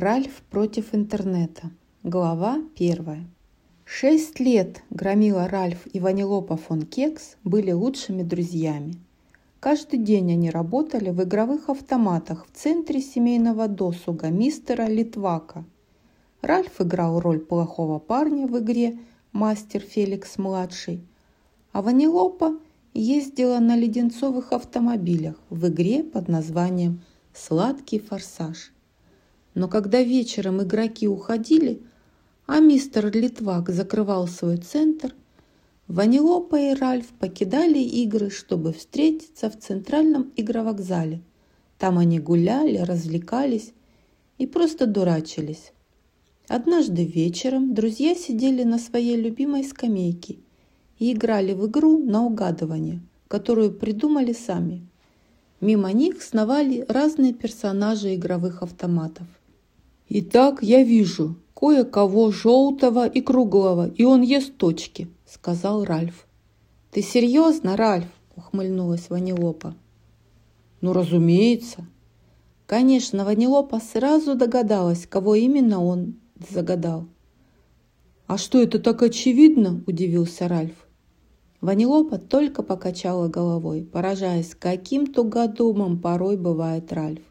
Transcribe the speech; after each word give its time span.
Ральф 0.00 0.40
против 0.48 0.94
интернета. 0.94 1.70
Глава 2.04 2.62
первая. 2.74 3.26
Шесть 3.84 4.40
лет 4.40 4.82
Громила 4.88 5.46
Ральф 5.46 5.86
и 5.92 6.00
Ванилопа 6.00 6.56
фон 6.56 6.86
Кекс 6.86 7.36
были 7.44 7.72
лучшими 7.72 8.22
друзьями. 8.22 8.94
Каждый 9.60 9.98
день 9.98 10.32
они 10.32 10.48
работали 10.48 11.10
в 11.10 11.22
игровых 11.22 11.68
автоматах 11.68 12.46
в 12.46 12.56
центре 12.56 13.02
семейного 13.02 13.68
досуга 13.68 14.30
мистера 14.30 14.86
Литвака. 14.86 15.66
Ральф 16.40 16.80
играл 16.80 17.20
роль 17.20 17.40
плохого 17.40 17.98
парня 17.98 18.46
в 18.46 18.58
игре 18.58 18.98
«Мастер 19.32 19.82
Феликс-младший», 19.82 21.06
а 21.72 21.82
Ванилопа 21.82 22.58
ездила 22.94 23.58
на 23.58 23.76
леденцовых 23.76 24.54
автомобилях 24.54 25.36
в 25.50 25.68
игре 25.68 26.02
под 26.02 26.28
названием 26.28 27.02
«Сладкий 27.34 27.98
форсаж». 27.98 28.72
Но 29.60 29.68
когда 29.68 30.02
вечером 30.02 30.62
игроки 30.62 31.06
уходили, 31.06 31.82
а 32.46 32.60
мистер 32.60 33.14
Литвак 33.14 33.68
закрывал 33.68 34.26
свой 34.26 34.56
центр, 34.56 35.14
Ванилопа 35.86 36.58
и 36.58 36.72
Ральф 36.72 37.08
покидали 37.08 37.78
игры, 37.78 38.30
чтобы 38.30 38.72
встретиться 38.72 39.50
в 39.50 39.58
центральном 39.58 40.32
игровокзале. 40.34 41.20
Там 41.76 41.98
они 41.98 42.18
гуляли, 42.18 42.78
развлекались 42.78 43.74
и 44.38 44.46
просто 44.46 44.86
дурачились. 44.86 45.74
Однажды 46.48 47.04
вечером 47.04 47.74
друзья 47.74 48.14
сидели 48.14 48.62
на 48.62 48.78
своей 48.78 49.16
любимой 49.16 49.62
скамейке 49.64 50.38
и 50.98 51.12
играли 51.12 51.52
в 51.52 51.66
игру 51.66 51.98
на 51.98 52.24
угадывание, 52.24 53.02
которую 53.28 53.72
придумали 53.74 54.32
сами. 54.32 54.86
Мимо 55.60 55.92
них 55.92 56.22
сновали 56.22 56.86
разные 56.88 57.34
персонажи 57.34 58.14
игровых 58.14 58.62
автоматов. 58.62 59.26
«Итак, 60.12 60.60
я 60.60 60.82
вижу 60.82 61.36
кое-кого 61.54 62.32
желтого 62.32 63.06
и 63.06 63.20
круглого, 63.20 63.86
и 63.86 64.02
он 64.02 64.22
ест 64.22 64.56
точки»,— 64.56 65.08
сказал 65.24 65.84
Ральф. 65.84 66.26
«Ты 66.90 67.00
серьезно, 67.00 67.76
Ральф?»— 67.76 68.08
ухмыльнулась 68.36 69.08
Ванилопа. 69.08 69.76
«Ну, 70.80 70.92
разумеется». 70.92 71.86
Конечно, 72.66 73.24
Ванилопа 73.24 73.78
сразу 73.78 74.34
догадалась, 74.34 75.06
кого 75.06 75.36
именно 75.36 75.80
он 75.80 76.16
загадал. 76.50 77.06
«А 78.26 78.36
что, 78.36 78.60
это 78.60 78.80
так 78.80 79.02
очевидно?»– 79.02 79.84
удивился 79.86 80.48
Ральф. 80.48 80.74
Ванилопа 81.60 82.18
только 82.18 82.64
покачала 82.64 83.28
головой, 83.28 83.84
поражаясь, 83.84 84.56
каким 84.56 85.06
тугодумом 85.06 86.00
порой 86.00 86.36
бывает 86.36 86.92
Ральф. 86.92 87.22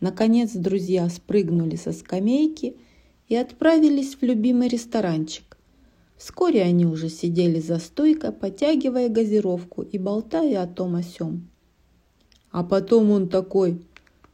Наконец 0.00 0.52
друзья 0.54 1.08
спрыгнули 1.10 1.76
со 1.76 1.92
скамейки 1.92 2.76
и 3.28 3.36
отправились 3.36 4.14
в 4.14 4.22
любимый 4.22 4.68
ресторанчик. 4.68 5.58
Вскоре 6.16 6.62
они 6.62 6.86
уже 6.86 7.10
сидели 7.10 7.60
за 7.60 7.78
стойкой, 7.78 8.32
потягивая 8.32 9.08
газировку 9.08 9.82
и 9.82 9.98
болтая 9.98 10.62
о 10.62 10.66
том 10.66 10.94
о 10.96 11.02
сём. 11.02 11.48
А 12.50 12.64
потом 12.64 13.10
он 13.10 13.28
такой, 13.28 13.82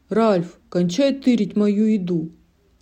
«Ральф, 0.09 0.59
кончай 0.69 1.15
тырить 1.15 1.57
мою 1.57 1.87
еду!» 1.87 2.31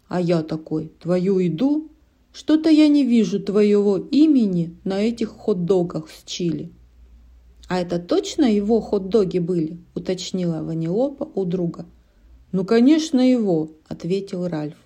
А 0.08 0.20
я 0.20 0.42
такой, 0.42 0.92
«Твою 1.00 1.38
еду? 1.38 1.90
Что-то 2.32 2.68
я 2.68 2.88
не 2.88 3.04
вижу 3.04 3.40
твоего 3.40 3.96
имени 3.96 4.76
на 4.84 5.02
этих 5.02 5.30
хот-догах 5.30 6.10
с 6.10 6.22
чили». 6.24 6.70
«А 7.68 7.80
это 7.80 7.98
точно 7.98 8.44
его 8.44 8.80
хот-доги 8.80 9.38
были?»– 9.38 9.78
уточнила 9.94 10.62
Ванилопа 10.62 11.24
у 11.34 11.44
друга. 11.46 11.86
«Ну, 12.54 12.64
конечно, 12.64 13.18
его»,– 13.18 13.72
ответил 13.88 14.46
Ральф. 14.46 14.76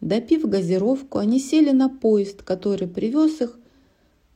Допив 0.00 0.42
газировку, 0.44 1.18
они 1.18 1.38
сели 1.38 1.70
на 1.70 1.88
поезд, 1.88 2.42
который 2.42 2.88
привез 2.88 3.40
их 3.40 3.56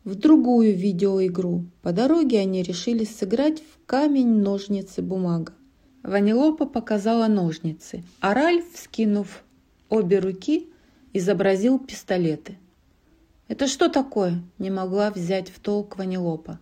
в 0.04 0.14
другую 0.14 0.72
видеоигру. 0.72 1.64
По 1.82 1.90
дороге 1.90 2.38
они 2.38 2.62
решили 2.62 3.02
сыграть 3.04 3.58
в 3.58 3.84
камень, 3.86 4.40
ножницы, 4.40 5.02
бумага. 5.02 5.52
Ванилопа 6.04 6.66
показала 6.66 7.26
ножницы, 7.26 8.04
а 8.20 8.34
Ральф, 8.34 8.66
скинув 8.76 9.42
обе 9.88 10.20
руки, 10.20 10.70
изобразил 11.12 11.80
пистолеты. 11.80 12.56
«Это 13.48 13.66
что 13.66 13.88
такое?»– 13.88 14.44
не 14.58 14.70
могла 14.70 15.10
взять 15.10 15.50
в 15.50 15.58
толк 15.58 15.98
Ванилопа. 15.98 16.60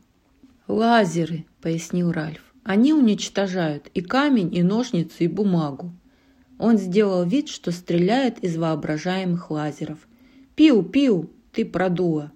«Лазеры»,– 0.68 1.44
пояснил 1.60 2.12
Ральф. 2.12 2.49
Они 2.62 2.92
уничтожают 2.92 3.90
и 3.94 4.00
камень, 4.00 4.54
и 4.54 4.62
ножницы, 4.62 5.24
и 5.24 5.28
бумагу. 5.28 5.92
Он 6.58 6.76
сделал 6.76 7.24
вид, 7.24 7.48
что 7.48 7.72
стреляет 7.72 8.38
из 8.40 8.56
воображаемых 8.56 9.50
лазеров. 9.50 10.06
«Пиу, 10.56 10.82
пиу, 10.82 11.30
ты 11.52 11.64
продула!» 11.64 12.32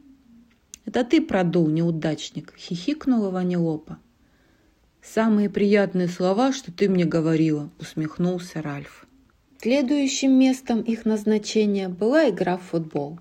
«Это 0.87 1.05
ты 1.05 1.21
продул, 1.21 1.69
неудачник!»– 1.69 2.55
хихикнула 2.57 3.31
Ванилопа. 3.31 3.99
«Самые 5.03 5.51
приятные 5.51 6.09
слова, 6.09 6.53
что 6.53 6.73
ты 6.73 6.89
мне 6.89 7.05
говорила»,– 7.05 7.71
усмехнулся 7.79 8.63
Ральф. 8.63 9.07
Следующим 9.61 10.33
местом 10.33 10.81
их 10.81 11.05
назначения 11.05 11.89
была 11.89 12.31
игра 12.31 12.57
в 12.57 12.63
футбол. 12.63 13.19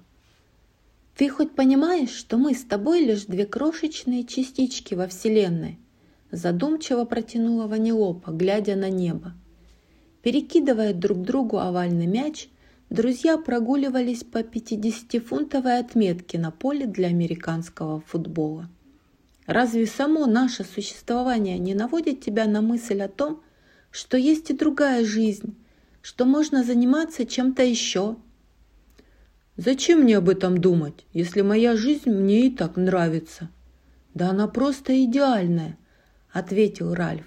«Ты 1.18 1.30
хоть 1.30 1.54
понимаешь, 1.54 2.12
что 2.12 2.38
мы 2.38 2.54
с 2.54 2.64
тобой 2.64 3.04
лишь 3.04 3.26
две 3.26 3.46
крошечные 3.46 4.26
частички 4.26 4.94
во 4.94 5.08
Вселенной?» 5.08 5.80
Задумчиво 6.34 7.06
протянула 7.06 7.68
Ванилопа, 7.68 8.32
глядя 8.32 8.76
на 8.76 8.90
небо. 8.90 9.34
Перекидывая 10.24 10.94
друг 10.94 11.22
другу 11.22 11.60
овальный 11.60 12.08
мяч, 12.08 12.50
друзья 12.90 13.38
прогуливались 13.38 14.24
по 14.24 14.40
50-фунтовой 14.40 15.80
отметке 15.80 16.40
на 16.40 16.52
поле 16.52 16.88
для 16.88 17.10
американского 17.10 18.02
футбола. 18.02 18.68
Разве 19.46 19.86
само 19.86 20.26
наше 20.26 20.64
существование 20.64 21.60
не 21.60 21.76
наводит 21.76 22.22
тебя 22.22 22.46
на 22.46 22.62
мысль 22.62 23.02
о 23.02 23.10
том, 23.10 23.42
что 23.92 24.18
есть 24.18 24.50
и 24.50 24.58
другая 24.58 25.06
жизнь, 25.06 25.56
что 26.02 26.26
можно 26.26 26.64
заниматься 26.64 27.26
чем-то 27.26 27.64
еще? 27.64 28.16
Зачем 29.56 30.00
мне 30.00 30.18
об 30.18 30.30
этом 30.30 30.58
думать, 30.58 31.06
если 31.14 31.42
моя 31.42 31.76
жизнь 31.76 32.10
мне 32.10 32.48
и 32.48 32.50
так 32.50 32.76
нравится? 32.76 33.50
Да 34.16 34.30
она 34.30 34.48
просто 34.48 35.04
идеальная, 35.04 35.78
ответил 36.34 36.94
Ральф. 36.94 37.26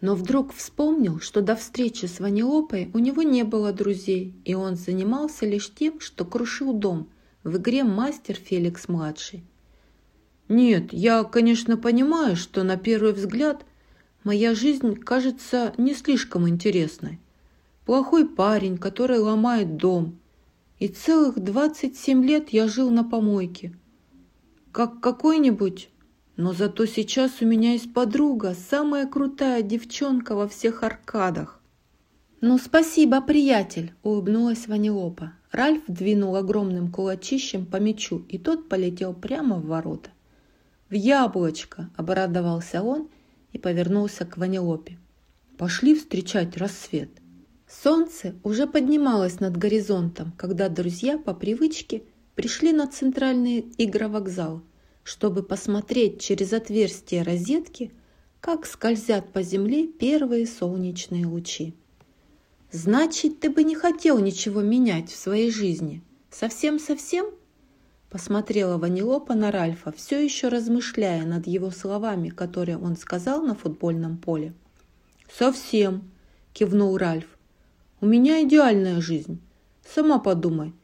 Но 0.00 0.14
вдруг 0.14 0.54
вспомнил, 0.54 1.20
что 1.20 1.42
до 1.42 1.56
встречи 1.56 2.06
с 2.06 2.20
Ванилопой 2.20 2.90
у 2.94 2.98
него 2.98 3.22
не 3.22 3.42
было 3.42 3.72
друзей, 3.72 4.34
и 4.44 4.54
он 4.54 4.76
занимался 4.76 5.46
лишь 5.46 5.74
тем, 5.74 6.00
что 6.00 6.24
крушил 6.24 6.72
дом 6.72 7.08
в 7.42 7.56
игре 7.56 7.82
«Мастер 7.82 8.36
Феликс-младший». 8.36 9.44
Нет, 10.48 10.92
я, 10.92 11.24
конечно, 11.24 11.76
понимаю, 11.76 12.36
что 12.36 12.62
на 12.62 12.76
первый 12.76 13.12
взгляд 13.12 13.64
моя 14.22 14.54
жизнь 14.54 14.94
кажется 14.94 15.74
не 15.76 15.92
слишком 15.92 16.48
интересной. 16.48 17.18
Плохой 17.84 18.28
парень, 18.28 18.78
который 18.78 19.18
ломает 19.18 19.76
дом. 19.76 20.18
И 20.78 20.88
целых 20.88 21.40
27 21.40 22.24
лет 22.24 22.50
я 22.50 22.68
жил 22.68 22.90
на 22.90 23.02
помойке. 23.02 23.74
Как 24.70 25.00
какой-нибудь 25.00 25.88
но 26.36 26.52
зато 26.52 26.84
сейчас 26.86 27.40
у 27.40 27.46
меня 27.46 27.72
есть 27.72 27.92
подруга, 27.92 28.54
самая 28.54 29.06
крутая 29.06 29.62
девчонка 29.62 30.34
во 30.34 30.46
всех 30.46 30.82
аркадах. 30.82 31.60
«Ну, 32.42 32.58
спасибо, 32.58 33.22
приятель!»– 33.22 33.92
улыбнулась 34.02 34.68
Ванилопа. 34.68 35.32
Ральф 35.50 35.82
двинул 35.88 36.36
огромным 36.36 36.92
кулачищем 36.92 37.64
по 37.64 37.78
мячу, 37.78 38.26
и 38.28 38.38
тот 38.38 38.68
полетел 38.68 39.14
прямо 39.14 39.56
в 39.56 39.66
ворота. 39.66 40.10
«В 40.90 40.94
яблочко!»– 40.94 41.88
обрадовался 41.96 42.82
он 42.82 43.08
и 43.52 43.58
повернулся 43.58 44.26
к 44.26 44.36
Ванилопе. 44.36 44.98
«Пошли 45.56 45.94
встречать 45.94 46.58
рассвет!» 46.58 47.08
Солнце 47.66 48.34
уже 48.44 48.66
поднималось 48.66 49.40
над 49.40 49.56
горизонтом, 49.56 50.32
когда 50.36 50.68
друзья 50.68 51.16
по 51.18 51.32
привычке 51.32 52.02
пришли 52.34 52.72
на 52.72 52.86
центральный 52.86 53.66
игровокзал– 53.78 54.60
чтобы 55.06 55.44
посмотреть 55.44 56.20
через 56.20 56.52
отверстие 56.52 57.22
розетки, 57.22 57.92
как 58.40 58.66
скользят 58.66 59.32
по 59.32 59.40
земле 59.40 59.86
первые 59.86 60.48
солнечные 60.48 61.26
лучи. 61.26 61.74
«Значит, 62.72 63.38
ты 63.38 63.50
бы 63.50 63.62
не 63.62 63.76
хотел 63.76 64.18
ничего 64.18 64.62
менять 64.62 65.08
в 65.08 65.16
своей 65.16 65.52
жизни? 65.52 66.02
Совсем-совсем?» 66.30 67.26
Посмотрела 68.10 68.78
Ванилопа 68.78 69.36
на 69.36 69.52
Ральфа, 69.52 69.92
все 69.92 70.24
еще 70.24 70.48
размышляя 70.48 71.24
над 71.24 71.46
его 71.46 71.70
словами, 71.70 72.28
которые 72.28 72.76
он 72.76 72.96
сказал 72.96 73.42
на 73.42 73.54
футбольном 73.54 74.18
поле. 74.18 74.54
«Совсем»,– 75.32 76.10
кивнул 76.52 76.96
Ральф. 76.96 77.26
«У 78.00 78.06
меня 78.06 78.42
идеальная 78.42 79.00
жизнь. 79.00 79.40
Сама 79.86 80.18
подумай. 80.18 80.74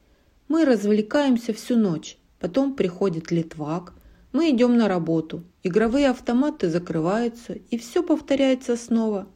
Мы 0.47 0.65
развлекаемся 0.65 1.53
всю 1.53 1.77
ночь. 1.77 2.19
Потом 2.39 2.77
приходит 2.77 3.33
Литвак, 3.33 3.95
мы 4.33 4.51
идем 4.51 4.77
на 4.77 4.89
работу, 4.89 5.45
игровые 5.63 6.09
автоматы 6.09 6.71
закрываются, 6.71 7.53
и 7.53 7.77
все 7.77 8.03
повторяется 8.03 8.77
снова. 8.77 9.29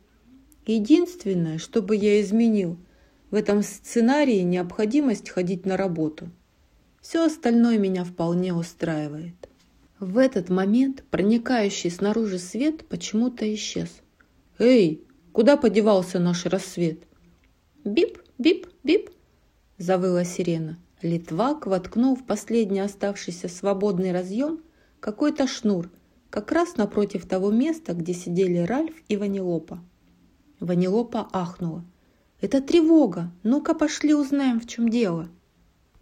Единственное, 0.66 1.58
что 1.58 1.82
бы 1.82 1.94
я 1.94 2.20
изменил, 2.20 2.78
в 3.31 3.34
этом 3.34 3.62
сценарии 3.62 4.40
необходимость 4.40 5.28
ходить 5.28 5.66
на 5.66 5.76
работу. 5.76 6.31
Все 7.00 7.25
остальное 7.25 7.78
меня 7.78 8.04
вполне 8.04 8.54
устраивает. 8.54 9.34
В 10.00 10.19
этот 10.19 10.48
момент 10.48 11.04
проникающий 11.10 11.90
снаружи 11.90 12.38
свет 12.38 12.87
почему-то 12.88 13.52
исчез. 13.54 13.88
«Эй, 14.58 15.04
куда 15.32 15.56
подевался 15.56 16.19
наш 16.19 16.46
рассвет?» 16.46 17.00
«Бип, 17.84 18.19
бип, 18.38 18.66
бип!»– 18.82 19.10
завыла 19.78 20.25
сирена. 20.25 20.78
Литвак 21.02 21.66
воткнул 21.66 22.16
в 22.16 22.26
последний 22.26 22.81
оставшийся 22.81 23.49
свободный 23.49 24.12
разъем 24.12 24.60
какой-то 25.00 25.46
шнур, 25.46 25.90
как 26.31 26.52
раз 26.52 26.76
напротив 26.76 27.26
того 27.26 27.50
места, 27.50 27.94
где 27.94 28.14
сидели 28.14 28.58
Ральф 28.58 28.94
и 29.08 29.16
Ванилопа. 29.16 29.81
Ванилопа 30.60 31.28
ахнула. 31.32 31.84
«Это 32.40 32.60
тревога! 32.60 33.31
Ну-ка 33.43 33.75
пошли 33.75 34.14
узнаем, 34.14 34.60
в 34.60 34.66
чем 34.66 34.88
дело!» 34.88 35.28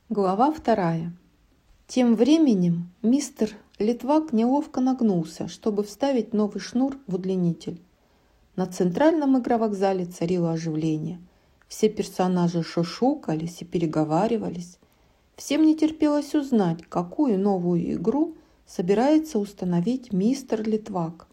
Глава 0.09 0.53
вторая. 0.53 1.13
Тем 1.87 2.15
временем 2.15 2.91
мистер 3.03 3.51
Литвак 3.79 4.33
неловко 4.33 4.81
нагнулся, 4.81 5.49
чтобы 5.49 5.83
вставить 5.83 6.33
новый 6.33 6.61
шнур 6.61 6.97
в 7.09 7.17
удлинитель. 7.17 7.81
На 8.55 8.67
центральном 8.67 9.37
игровокзале 9.39 10.05
царило 10.05 10.53
оживление. 10.53 11.21
Все 11.67 11.89
персонажи 11.89 12.63
шушукались 12.63 13.63
и 13.63 13.65
переговаривались. 13.65 14.79
Всем 15.35 15.63
не 15.63 15.77
терпелось 15.77 16.35
узнать, 16.37 16.85
какую 16.89 17.39
новую 17.39 17.95
игру 17.95 18.37
собирается 18.67 19.39
установить 19.39 20.13
мистер 20.13 20.67
Литвак. 20.67 21.27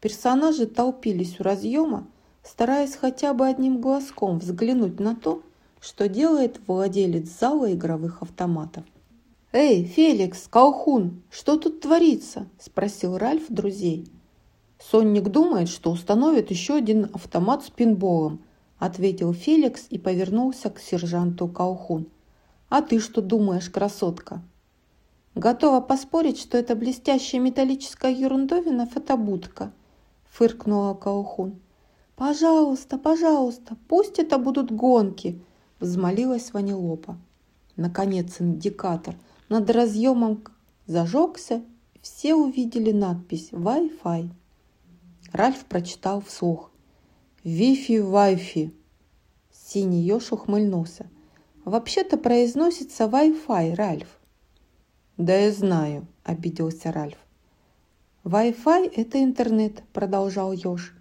Персонажи 0.00 0.66
толпились 0.66 1.38
у 1.38 1.42
разъема, 1.42 2.06
стараясь 2.42 2.96
хотя 2.96 3.34
бы 3.34 3.46
одним 3.46 3.80
глазком 3.80 4.38
взглянуть 4.38 4.98
на 4.98 5.14
то, 5.14 5.42
что 5.80 6.08
делает 6.08 6.60
владелец 6.66 7.28
зала 7.38 7.72
игровых 7.72 8.22
автоматов. 8.22 8.84
«Эй, 9.52 9.84
Феликс, 9.84 10.48
Колхун, 10.48 11.22
что 11.30 11.58
тут 11.58 11.80
творится?»– 11.80 12.46
спросил 12.58 13.18
Ральф 13.18 13.44
друзей. 13.48 14.06
«Сонник 14.78 15.24
думает, 15.24 15.68
что 15.68 15.90
установит 15.90 16.50
еще 16.50 16.74
один 16.74 17.10
автомат 17.12 17.64
с 17.64 17.70
пинболом»,– 17.70 18.40
ответил 18.78 19.34
Феликс 19.34 19.86
и 19.90 19.98
повернулся 19.98 20.70
к 20.70 20.80
сержанту 20.80 21.48
Колхун. 21.48 22.06
«А 22.70 22.80
ты 22.80 22.98
что 22.98 23.20
думаешь, 23.20 23.68
красотка?» 23.68 24.42
«Готова 25.34 25.80
поспорить, 25.80 26.38
что 26.38 26.58
это 26.58 26.74
блестящая 26.74 27.40
металлическая 27.40 28.12
ерундовина 28.12 28.86
фотобудка»,– 28.86 29.72
фыркнула 30.30 30.94
Колхун. 30.94 31.60
«Пожалуйста, 32.16 32.98
пожалуйста, 32.98 33.76
пусть 33.88 34.18
это 34.18 34.38
будут 34.38 34.70
гонки»,– 34.70 35.40
взмолилась 35.80 36.52
Ванилопа. 36.52 37.16
Наконец 37.76 38.40
индикатор– 38.40 39.16
над 39.52 39.68
разъемом 39.68 40.44
зажегся, 40.86 41.62
все 42.00 42.34
увидели 42.34 42.90
надпись 42.90 43.50
Wi-Fi. 43.50 44.30
Ральф 45.30 45.66
прочитал 45.66 46.22
вслух. 46.22 46.70
«Вифи, 47.44 47.98
Вайфи». 47.98 48.72
Синий 49.52 50.00
еж 50.00 50.32
ухмыльнулся. 50.32 51.06
«Вообще-то 51.66 52.16
произносится 52.16 53.04
Wi-Fi, 53.04 53.74
Ральф». 53.74 54.08
«Да 55.18 55.36
я 55.36 55.52
знаю»,– 55.52 56.06
обиделся 56.24 56.90
Ральф. 56.90 57.18
Wi-Fi– 58.24 58.90
это 58.96 59.22
интернет, 59.22 59.82
продолжал 59.92 60.52
Ёж. 60.52 60.94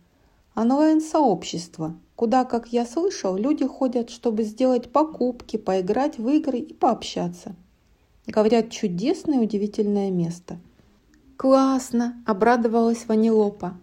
Онлайн-сообщество, 0.56 1.96
куда, 2.16 2.44
как 2.44 2.74
я 2.74 2.86
слышал, 2.86 3.38
люди 3.38 3.66
ходят, 3.66 4.10
чтобы 4.10 4.44
сделать 4.44 4.92
покупки, 4.92 5.56
поиграть 5.56 6.18
в 6.18 6.28
игры 6.28 6.58
и 6.58 6.74
пообщаться. 6.74 7.56
Говорят, 8.28 8.70
чудесное 8.70 9.40
и 9.40 9.44
удивительное 9.44 10.12
место. 10.12 10.58
«Классно!»– 11.38 12.22
обрадовалась 12.26 13.06
Ванилопа. 13.08 13.78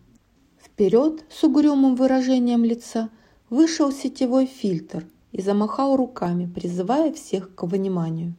Вперед 0.63 1.25
с 1.31 1.43
угрюмым 1.43 1.97
выражением 1.97 2.65
лица 2.65 3.09
вышел 3.51 3.91
сетевой 3.93 4.47
фильтр 4.47 5.07
и 5.33 5.41
замахал 5.41 5.97
руками, 5.97 6.47
призывая 6.47 7.13
всех 7.13 7.55
к 7.55 7.63
вниманию. 7.65 8.35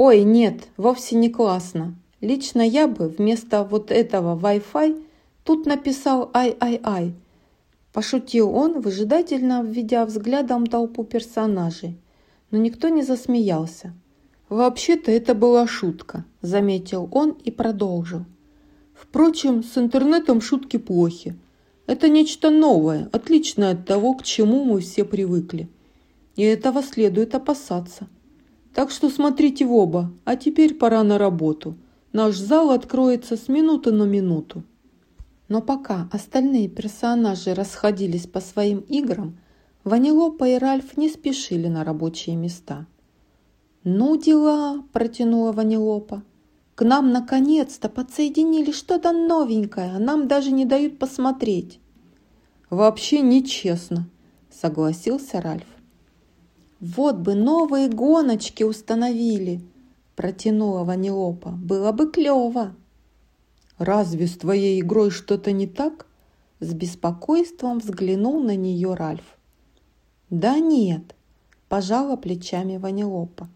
«Ой, 0.00 0.22
нет, 0.22 0.68
вовсе 0.76 1.16
не 1.16 1.28
классно. 1.28 1.96
Лично 2.20 2.60
я 2.60 2.86
бы 2.86 3.08
вместо 3.08 3.64
вот 3.64 3.90
этого 3.90 4.38
Wi-Fi 4.38 5.04
тут 5.42 5.66
написал 5.66 6.30
«Ай-ай-ай», 6.32 7.16
Пошутил 7.92 8.54
он, 8.54 8.80
выжидательно 8.80 9.60
введя 9.60 10.06
взглядом 10.06 10.68
толпу 10.68 11.02
персонажей, 11.02 11.98
но 12.52 12.58
никто 12.58 12.90
не 12.90 13.02
засмеялся. 13.02 13.92
«Вообще-то 14.48 15.10
это 15.10 15.34
была 15.34 15.66
шутка»,– 15.66 16.24
заметил 16.42 17.08
он 17.10 17.30
и 17.30 17.50
продолжил. 17.50 18.24
«Впрочем, 18.94 19.64
с 19.64 19.76
интернетом 19.76 20.40
шутки 20.40 20.76
плохи. 20.76 21.36
Это 21.86 22.08
нечто 22.08 22.50
новое, 22.50 23.08
отличное 23.10 23.72
от 23.72 23.84
того, 23.84 24.14
к 24.14 24.22
чему 24.22 24.62
мы 24.62 24.78
все 24.78 25.04
привыкли. 25.04 25.68
И 26.36 26.44
этого 26.44 26.84
следует 26.84 27.34
опасаться. 27.34 28.06
Так 28.74 28.90
что 28.90 29.10
смотрите 29.10 29.64
в 29.64 29.72
оба, 29.72 30.12
а 30.24 30.36
теперь 30.36 30.74
пора 30.74 31.02
на 31.02 31.18
работу. 31.18 31.76
Наш 32.12 32.36
зал 32.36 32.70
откроется 32.70 33.36
с 33.36 33.48
минуты 33.48 33.92
на 33.92 34.04
минуту». 34.04 34.62
Но 35.48 35.62
пока 35.62 36.08
остальные 36.12 36.68
персонажи 36.68 37.54
расходились 37.54 38.26
по 38.26 38.40
своим 38.40 38.80
играм, 38.80 39.38
Ванилопа 39.84 40.48
и 40.48 40.58
Ральф 40.58 40.96
не 40.96 41.08
спешили 41.08 41.68
на 41.68 41.84
рабочие 41.84 42.36
места– 42.36 42.86
«Ну 43.84 44.16
дела!»– 44.16 44.84
протянула 44.92 45.52
Ванилопа. 45.52 46.22
«К 46.74 46.84
нам 46.84 47.10
наконец-то 47.10 47.88
подсоединили 47.88 48.70
что-то 48.70 49.12
новенькое, 49.12 49.92
а 49.94 49.98
нам 49.98 50.28
даже 50.28 50.50
не 50.50 50.66
дают 50.66 50.98
посмотреть». 50.98 51.80
«Вообще 52.68 53.20
нечестно»,– 53.20 54.08
согласился 54.50 55.40
Ральф. 55.40 55.66
«Вот 56.80 57.16
бы 57.16 57.34
новые 57.34 57.88
гоночки 57.88 58.62
установили!»– 58.62 59.60
протянула 60.16 60.84
Ванилопа. 60.84 61.50
«Было 61.50 61.92
бы 61.92 62.10
клево!» 62.10 62.74
«Разве 63.78 64.26
с 64.26 64.36
твоей 64.36 64.80
игрой 64.80 65.10
что-то 65.10 65.52
не 65.52 65.66
так?» 65.66 66.06
С 66.60 66.74
беспокойством 66.74 67.78
взглянул 67.78 68.42
на 68.42 68.56
нее 68.56 68.94
Ральф. 68.94 69.38
«Да 70.28 70.58
нет»,– 70.58 71.14
пожала 71.68 72.16
плечами 72.16 72.78
Ванилопа. 72.78 73.48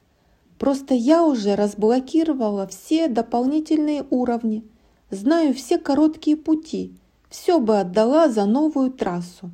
Просто 0.62 0.94
я 0.94 1.25
уже 1.25 1.56
разблокировала 1.56 2.68
все 2.68 3.08
дополнительные 3.08 4.06
уровни, 4.11 4.62
знаю 5.11 5.54
все 5.54 5.76
короткие 5.76 6.37
пути, 6.37 6.94
все 7.28 7.58
бы 7.58 7.80
отдала 7.80 8.28
за 8.28 8.47
новую 8.47 8.92
трассу. 8.92 9.50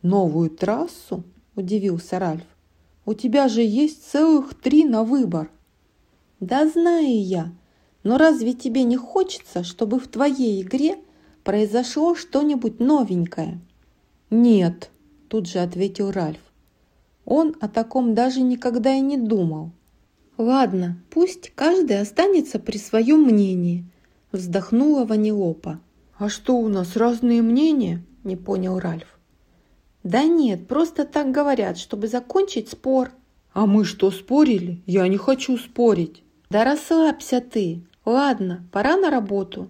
Новую 0.00 0.48
трассу? 0.48 1.22
Удивился 1.54 2.18
Ральф. 2.18 2.46
У 3.04 3.14
тебя 3.14 3.48
же 3.48 3.62
есть 3.62 4.08
целых 4.10 4.54
три 4.54 4.84
на 4.84 5.02
выбор. 5.02 5.50
Да 6.40 6.68
знаю 6.68 7.22
я, 7.22 7.52
но 8.04 8.18
разве 8.18 8.52
тебе 8.52 8.84
не 8.84 8.96
хочется, 8.96 9.64
чтобы 9.64 9.98
в 9.98 10.08
твоей 10.08 10.62
игре 10.62 10.98
произошло 11.42 12.14
что-нибудь 12.14 12.78
новенькое? 12.80 13.60
Нет, 14.30 14.90
тут 15.28 15.48
же 15.48 15.58
ответил 15.58 16.10
Ральф. 16.10 16.40
Он 17.24 17.56
о 17.60 17.68
таком 17.68 18.14
даже 18.14 18.40
никогда 18.40 18.94
и 18.94 19.00
не 19.00 19.16
думал. 19.16 19.70
«Ладно, 20.38 20.98
пусть 21.10 21.52
каждый 21.54 22.00
останется 22.00 22.58
при 22.58 22.78
своем 22.78 23.22
мнении»,– 23.22 23.84
вздохнула 24.32 25.04
Ванилопа. 25.04 25.78
«А 26.18 26.28
что, 26.28 26.56
у 26.56 26.68
нас 26.68 26.96
разные 26.96 27.42
мнения?»– 27.42 28.02
не 28.24 28.36
понял 28.36 28.78
Ральф. 28.78 29.11
«Да 30.02 30.24
нет, 30.24 30.66
просто 30.66 31.04
так 31.04 31.30
говорят, 31.30 31.78
чтобы 31.78 32.08
закончить 32.08 32.68
спор». 32.68 33.12
«А 33.52 33.66
мы 33.66 33.84
что, 33.84 34.10
спорили? 34.10 34.82
Я 34.86 35.06
не 35.08 35.16
хочу 35.16 35.58
спорить». 35.58 36.22
«Да 36.50 36.64
расслабься 36.64 37.40
ты. 37.40 37.82
Ладно, 38.04 38.66
пора 38.72 38.96
на 38.96 39.10
работу. 39.10 39.68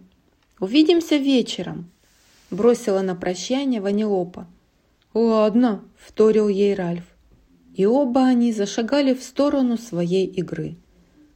Увидимся 0.60 1.16
вечером»,– 1.16 1.90
бросила 2.50 3.02
на 3.02 3.14
прощание 3.14 3.80
Ванилопа. 3.80 4.46
«Ладно»,– 5.14 5.84
вторил 5.98 6.48
ей 6.48 6.74
Ральф 6.74 7.04
и 7.74 7.86
оба 7.86 8.26
они 8.26 8.52
зашагали 8.52 9.14
в 9.14 9.22
сторону 9.22 9.78
своей 9.78 10.26
игры. 10.26 10.76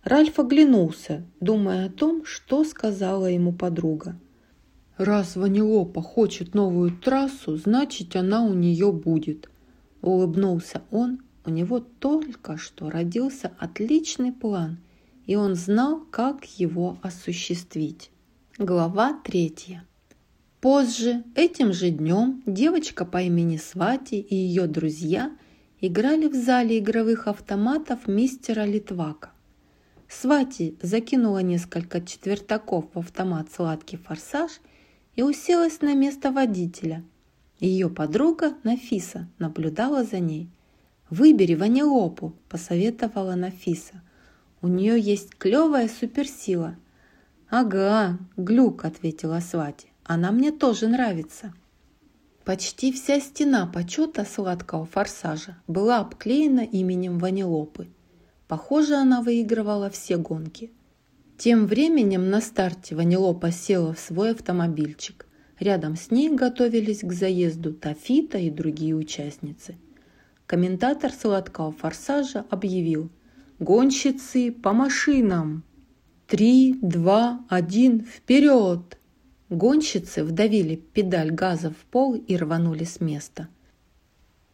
Ральф 0.05 0.39
оглянулся, 0.39 1.25
думая 1.41 1.87
о 1.87 1.91
том, 1.91 2.25
что 2.25 2.65
сказала 2.65 3.27
ему 3.27 3.53
подруга. 3.53 4.17
«Раз 4.97 5.37
Ванилопа 5.37 6.03
хочет 6.03 6.55
новую 6.55 6.91
трассу, 6.91 7.57
значит, 7.57 8.17
она 8.17 8.43
у 8.43 8.55
нее 8.55 8.93
будет»,– 8.93 9.51
улыбнулся 10.03 10.83
он. 10.91 11.21
У 11.45 11.51
него 11.51 11.79
только 11.79 12.57
что 12.57 12.91
родился 12.91 13.53
отличный 13.59 14.33
план, 14.33 14.79
и 15.27 15.37
он 15.37 15.55
знал, 15.55 16.01
как 16.11 16.45
его 16.59 16.99
осуществить. 17.03 18.11
Глава 18.59 19.21
третья. 19.23 19.85
Позже, 20.61 21.23
этим 21.37 21.73
же 21.73 21.91
днем, 21.91 22.43
девочка 22.47 23.05
по 23.05 23.23
имени 23.23 23.59
Свати 23.59 24.19
и 24.19 24.35
ее 24.35 24.67
друзья– 24.67 25.37
играли 25.81 26.27
в 26.29 26.35
зале 26.35 26.79
игровых 26.79 27.29
автоматов 27.29 28.09
мистера 28.09 28.65
Литвака. 28.65 29.31
Свати 30.09 30.77
закинула 30.83 31.43
несколько 31.43 32.01
четвертаков 32.01 32.87
в 32.95 32.99
автомат 32.99 33.51
«Сладкий 33.53 33.97
форсаж» 33.97 34.53
и 35.17 35.23
уселась 35.23 35.81
на 35.81 35.95
место 35.95 36.31
водителя. 36.31 37.03
Ее 37.59 37.89
подруга 37.89 38.55
Нафиса 38.63 39.29
наблюдала 39.39 40.05
за 40.05 40.21
ней. 40.21 40.49
«Выбери 41.09 41.55
ванилопу»,– 41.55 42.35
посоветовала 42.49 43.35
Нафиса. 43.35 44.03
«У 44.61 44.69
нее 44.69 45.01
есть 45.01 45.35
клевая 45.37 45.89
суперсила». 45.89 46.77
«Ага, 47.49 48.19
глюк»,– 48.37 48.85
ответила 48.85 49.41
Свати. 49.41 49.89
«Она 50.05 50.33
мне 50.33 50.51
тоже 50.51 50.89
нравится». 50.89 51.55
Почти 52.45 52.93
вся 52.93 53.21
стена 53.21 53.67
почета 53.67 54.25
сладкого 54.25 54.85
форсажа 54.85 55.57
была 55.67 55.99
обклеена 55.99 56.61
именем 56.61 57.19
Ванилопы. 57.19 57.89
Похоже, 58.47 58.95
она 58.95 59.21
выигрывала 59.23 59.91
все 59.91 60.17
гонки. 60.17 60.71
Тем 61.39 61.67
временем 61.67 62.31
на 62.31 62.41
старте 62.41 62.95
Ванилопа 62.95 63.51
села 63.51 63.93
в 63.93 63.99
свой 63.99 64.31
автомобильчик. 64.31 65.27
Рядом 65.61 65.97
с 65.97 66.11
ней 66.11 66.31
готовились 66.31 67.01
к 67.01 67.13
заезду 67.13 67.75
Тафита 67.75 68.39
и 68.39 68.51
другие 68.51 68.95
участницы. 68.95 69.77
Комментатор 70.47 71.13
сладкого 71.13 71.73
форсажа 71.73 72.47
объявил 72.49 73.11
«Гонщицы 73.59 74.51
по 74.51 74.73
машинам! 74.73 75.63
Три, 76.27 76.79
два, 76.81 77.45
один, 77.49 78.05
вперед!» 78.05 78.99
Гонщицы 79.51 80.25
вдавили 80.25 80.77
педаль 80.77 81.31
газа 81.31 81.71
в 81.71 81.85
пол 81.91 82.15
и 82.15 82.37
рванули 82.37 82.85
с 82.85 83.01
места. 83.01 83.49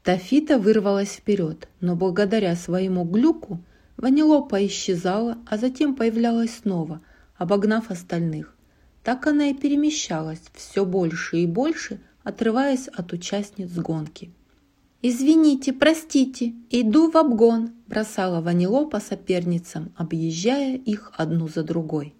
Тафита 0.03 0.59
вырвалась 0.59 1.12
вперед, 1.12 1.69
но 1.81 1.95
благодаря 1.95 2.57
своему 2.57 3.05
глюку 3.05 3.61
Ванилопа 4.02 4.66
исчезала, 4.66 5.38
а 5.47 5.56
затем 5.56 5.94
появлялась 5.94 6.56
снова, 6.56 7.00
обогнав 7.37 7.92
остальных. 7.92 8.52
Так 9.04 9.28
она 9.28 9.47
и 9.50 9.54
перемещалась 9.54 10.42
все 10.54 10.85
больше 10.85 11.38
и 11.38 11.47
больше, 11.47 12.00
отрываясь 12.25 12.88
от 12.88 13.12
участниц 13.12 13.71
гонки. 13.71 14.32
«Извините, 15.02 15.73
простите, 15.73 16.52
иду 16.68 17.12
в 17.12 17.16
обгон»,– 17.16 17.75
бросала 17.87 18.40
Ванилопа 18.40 18.99
соперницам, 18.99 19.92
объезжая 19.97 20.76
их 20.76 21.12
одну 21.16 21.47
за 21.47 21.62
другой. 21.62 22.16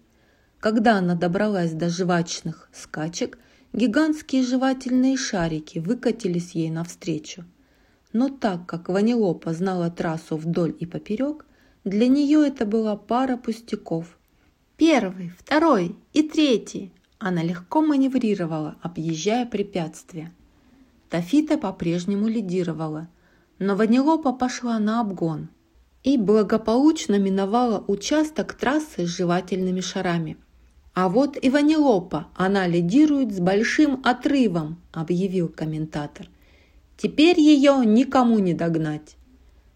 Когда 0.61 0.99
она 0.99 1.15
добралась 1.15 1.73
до 1.73 1.89
жвачных 1.89 2.69
скачек, 2.71 3.37
гигантские 3.73 4.43
жевательные 4.43 5.17
шарики 5.17 5.79
выкатились 5.79 6.51
ей 6.51 6.71
навстречу. 6.71 7.43
Но 8.13 8.29
так 8.29 8.67
как 8.67 8.87
Ванилопа 8.87 9.51
знала 9.51 9.91
трассу 9.91 10.37
вдоль 10.37 10.73
и 10.79 10.85
поперек, 10.85 11.45
для 11.83 12.07
нее 12.07 12.47
это 12.47 12.65
была 12.65 12.95
пара 12.95 13.37
пустяков. 13.37 14.17
Первый, 14.77 15.31
второй 15.37 15.95
и 16.13 16.23
третий. 16.23 16.91
Она 17.19 17.43
легко 17.43 17.81
маневрировала, 17.81 18.75
объезжая 18.81 19.45
препятствия. 19.45 20.31
Тафита 21.09 21.57
по-прежнему 21.57 22.27
лидировала, 22.27 23.07
но 23.59 23.75
Ванилопа 23.75 24.33
пошла 24.33 24.79
на 24.79 24.99
обгон 24.99 25.49
и 26.03 26.17
благополучно 26.17 27.17
миновала 27.17 27.83
участок 27.87 28.53
трассы 28.53 29.05
с 29.05 29.09
жевательными 29.09 29.79
шарами– 29.79 30.37
«А 30.93 31.09
вот 31.09 31.43
и 31.43 31.49
Ванилопа, 31.49 32.27
она 32.35 32.67
лидирует 32.67 33.33
с 33.33 33.39
большим 33.39 33.99
отрывом»,– 34.03 34.79
объявил 34.93 35.49
комментатор. 35.49 36.29
«Теперь 36.97 37.39
ее 37.39 37.81
никому 37.83 38.37
не 38.37 38.53
догнать». 38.53 39.17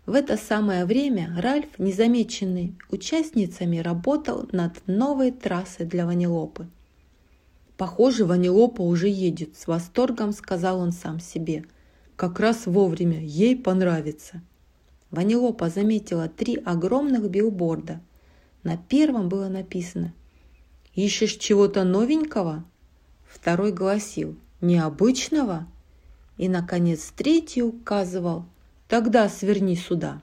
В 0.07 0.15
это 0.15 0.37
самое 0.37 0.85
время 0.85 1.31
Ральф, 1.37 1.77
незамеченный 1.77 2.75
участницами, 2.89 3.77
работал 3.77 4.49
над 4.51 4.81
новой 4.87 5.31
трассой 5.31 5.85
для 5.85 6.07
Ванилопы. 6.07 6.67
«Похоже, 7.77 8.25
Ванилопа 8.25 8.81
уже 8.81 9.09
едет»,– 9.09 9.55
с 9.57 9.67
восторгом 9.67 10.33
сказал 10.33 10.79
он 10.79 10.91
сам 10.91 11.19
себе. 11.19 11.65
«Как 12.15 12.39
раз 12.39 12.65
вовремя, 12.65 13.23
ей 13.23 13.55
понравится». 13.55 14.41
Ванилопа 15.11 15.69
заметила 15.69 16.27
три 16.27 16.55
огромных 16.55 17.29
билборда. 17.29 18.01
На 18.63 18.77
первом 18.77 19.29
было 19.29 19.47
написано– 19.47 20.11
Ищешь 20.97 21.35
чего-то 21.35 21.83
новенького? 21.83 22.65
Второй 23.27 23.71
гласил 23.71 24.35
необычного. 24.61 25.67
И, 26.37 26.49
наконец, 26.49 27.13
третий 27.15 27.61
указывал 27.61 28.45
«Тогда 28.87 29.29
сверни 29.29 29.75
сюда». 29.75 30.21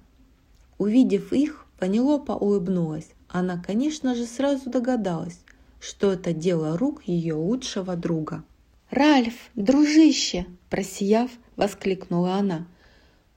Увидев 0.78 1.32
их, 1.32 1.66
Панелопа 1.78 2.32
улыбнулась. 2.32 3.08
Она, 3.28 3.62
конечно 3.64 4.14
же, 4.14 4.26
сразу 4.26 4.70
догадалась, 4.70 5.40
что 5.80 6.12
это 6.12 6.32
дело 6.32 6.76
рук 6.78 7.02
ее 7.06 7.34
лучшего 7.34 7.96
друга. 7.96 8.44
«Ральф, 8.90 9.34
дружище!»– 9.54 10.46
просияв, 10.70 11.30
воскликнула 11.56 12.34
она. 12.34 12.66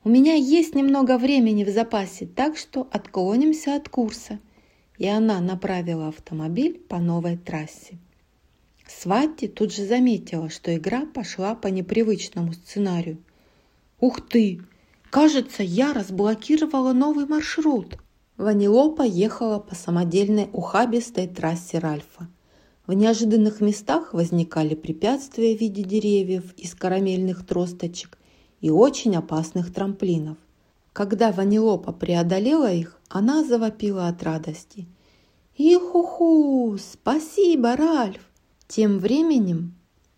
«У 0.04 0.10
меня 0.10 0.34
есть 0.34 0.76
немного 0.76 1.18
времени 1.18 1.64
в 1.64 1.70
запасе, 1.70 2.26
так 2.26 2.58
что 2.58 2.88
отклонимся 2.92 3.76
от 3.76 3.90
курса 3.90 4.40
и 4.98 5.08
она 5.08 5.40
направила 5.40 6.08
автомобиль 6.08 6.80
по 6.80 6.98
новой 6.98 7.38
трассе. 7.38 7.98
Свати 8.88 9.48
тут 9.48 9.74
же 9.74 9.86
заметила, 9.86 10.50
что 10.50 10.76
игра 10.76 11.06
пошла 11.06 11.56
по 11.56 11.68
непривычному 11.68 12.54
сценарию. 12.54 13.18
«Ух 14.00 14.22
ты! 14.28 14.62
Кажется, 15.10 15.64
я 15.64 15.94
разблокировала 15.94 16.94
новый 16.94 17.26
маршрут!» 17.26 17.98
Ванилопа 18.38 19.02
ехала 19.02 19.58
по 19.60 19.74
самодельной 19.74 20.50
ухабистой 20.54 21.28
трассе 21.28 21.80
Ральфа. 21.80 22.28
В 22.86 22.94
неожиданных 22.94 23.62
местах 23.62 24.14
возникали 24.14 24.76
препятствия 24.76 25.58
в 25.58 25.60
виде 25.60 25.84
деревьев 25.84 26.54
из 26.56 26.76
карамельных 26.76 27.46
тросточек 27.46 28.18
и 28.62 28.70
очень 28.70 29.16
опасных 29.16 29.74
трамплинов. 29.74 30.38
Когда 30.94 31.32
Ванилопа 31.32 31.94
преодолела 31.94 32.72
их, 32.72 33.00
она 33.10 33.44
завопила 33.44 34.08
от 34.08 34.24
радости. 34.24 34.88
«Ихуху! 35.58 36.78
Спасибо, 36.78 37.76
Ральф!» 37.76 38.22
Тем 38.68 39.00
временем 39.00 39.76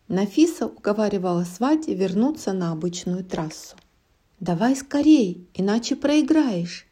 Нафиса 0.08 0.68
уговаривала 0.68 1.44
Свати 1.44 1.94
вернуться 1.94 2.52
на 2.54 2.72
обычную 2.72 3.24
трассу. 3.24 3.76
«Давай 4.40 4.76
скорей, 4.76 5.48
иначе 5.54 5.96
проиграешь!» 5.96 6.88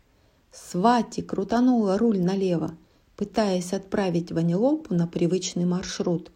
Свати 0.51 1.21
крутанула 1.21 1.97
руль 1.97 2.19
налево, 2.19 2.77
пытаясь 3.15 3.73
отправить 3.73 4.31
Ванилопу 4.31 4.93
на 4.93 5.07
привычный 5.07 5.65
маршрут, 5.65 6.31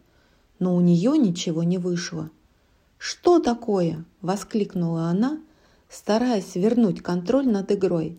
но 0.58 0.76
у 0.76 0.80
нее 0.80 1.18
ничего 1.18 1.62
не 1.62 1.78
вышло. 1.78 2.30
«Что 2.98 3.38
такое?»– 3.40 4.04
воскликнула 4.20 5.04
она– 5.04 5.40
стараясь 5.92 6.54
вернуть 6.54 7.02
контроль 7.02 7.46
над 7.46 7.70
игрой. 7.70 8.18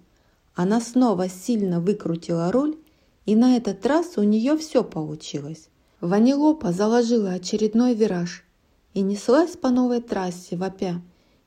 Она 0.53 0.79
снова 0.79 1.27
сильно 1.27 1.81
выкрутила 1.81 2.51
руль, 2.51 2.77
и 3.25 3.35
на 3.35 3.57
этот 3.57 3.83
раз 3.85 4.17
у 4.17 4.23
нее 4.23 4.57
все 4.57 4.83
получилось. 4.83 5.69
Ванилопа 5.99 6.71
заложила 6.71 7.31
очередной 7.31 7.95
вираж 7.95 8.45
и 8.93 9.01
неслась 9.01 9.57
по 9.57 9.69
новой 9.69 10.01
трассе, 10.01 10.55
вопя 10.55 11.01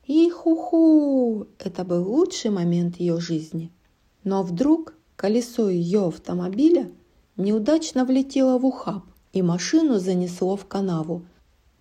«И-ху-ху!» 0.07 1.47
Это 1.59 1.83
был 1.83 2.09
лучший 2.09 2.49
момент 2.49 2.99
ее 2.99 3.19
жизни. 3.19 3.71
Но 4.23 4.41
вдруг 4.41 4.93
колесо 5.15 5.69
ее 5.69 6.07
автомобиля 6.07 6.91
неудачно 7.35 8.05
влетело 8.05 8.57
в 8.57 8.65
ухаб, 8.65 9.03
и 9.33 9.41
машину 9.41 9.99
занесло 9.99 10.55
в 10.55 10.65
канаву, 10.65 11.25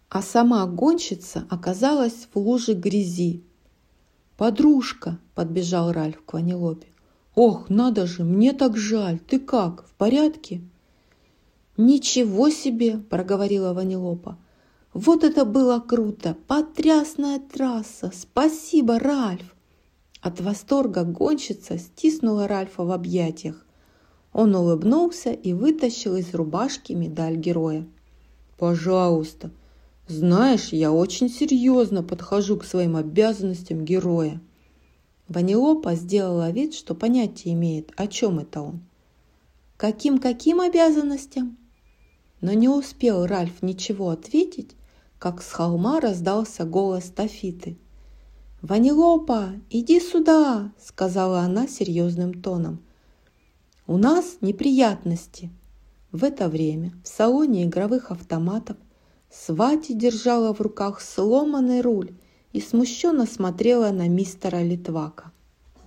а 0.08 0.22
сама 0.22 0.66
гонщица 0.66 1.46
оказалась 1.48 2.28
в 2.32 2.38
луже 2.38 2.74
грязи, 2.74 3.42
«Подружка!»– 4.36 5.18
подбежал 5.34 5.92
Ральф 5.92 6.22
к 6.22 6.34
Ванилопе. 6.34 6.88
«Ох, 7.34 7.70
надо 7.70 8.06
же, 8.06 8.22
мне 8.22 8.52
так 8.52 8.76
жаль! 8.76 9.18
Ты 9.18 9.40
как, 9.40 9.86
в 9.86 9.94
порядке?» 9.94 10.60
«Ничего 11.78 12.50
себе!»– 12.50 12.98
проговорила 13.10 13.72
Ванилопа. 13.72 14.36
«Вот 14.98 15.24
это 15.24 15.44
было 15.44 15.78
круто! 15.78 16.34
Потрясная 16.46 17.38
трасса! 17.38 18.10
Спасибо, 18.14 18.98
Ральф!» 18.98 19.54
От 20.22 20.40
восторга 20.40 21.04
гонщица 21.04 21.76
стиснула 21.76 22.48
Ральфа 22.48 22.82
в 22.82 22.90
объятиях. 22.90 23.66
Он 24.32 24.54
улыбнулся 24.54 25.32
и 25.32 25.52
вытащил 25.52 26.16
из 26.16 26.32
рубашки 26.32 26.94
медаль 26.94 27.36
героя. 27.36 27.86
«Пожалуйста, 28.56 29.50
знаешь, 30.08 30.72
я 30.72 30.90
очень 30.90 31.28
серьезно 31.28 32.02
подхожу 32.02 32.56
к 32.56 32.64
своим 32.64 32.96
обязанностям 32.96 33.84
героя. 33.84 34.40
Ванилопа 35.28 35.94
сделала 35.94 36.50
вид, 36.50 36.72
что 36.72 36.94
понятия 36.94 37.52
имеет, 37.52 37.92
о 37.96 38.06
чем 38.06 38.38
это 38.38 38.62
он. 38.62 38.80
Каким-каким 39.76 40.62
обязанностям? 40.62 41.58
Но 42.40 42.54
не 42.54 42.70
успел 42.70 43.26
Ральф 43.26 43.60
ничего 43.60 44.08
ответить, 44.08 44.74
как 45.18 45.42
с 45.42 45.52
холма 45.52 46.00
раздался 46.00 46.64
голос 46.64 47.04
Тафиты. 47.04 47.78
«Ванилопа, 48.62 49.52
иди 49.70 50.00
сюда!»– 50.00 50.72
сказала 50.78 51.40
она 51.40 51.68
серьезным 51.68 52.34
тоном. 52.42 52.80
«У 53.86 53.96
нас 53.96 54.38
неприятности». 54.40 55.50
В 56.12 56.24
это 56.24 56.48
время 56.48 56.92
в 57.04 57.08
салоне 57.08 57.64
игровых 57.64 58.10
автоматов 58.10 58.76
Свати 59.30 59.92
держала 59.92 60.54
в 60.54 60.60
руках 60.60 61.00
сломанный 61.00 61.80
руль 61.80 62.14
и 62.52 62.60
смущенно 62.60 63.26
смотрела 63.26 63.90
на 63.90 64.08
мистера 64.08 64.62
Литвака. 64.62 65.32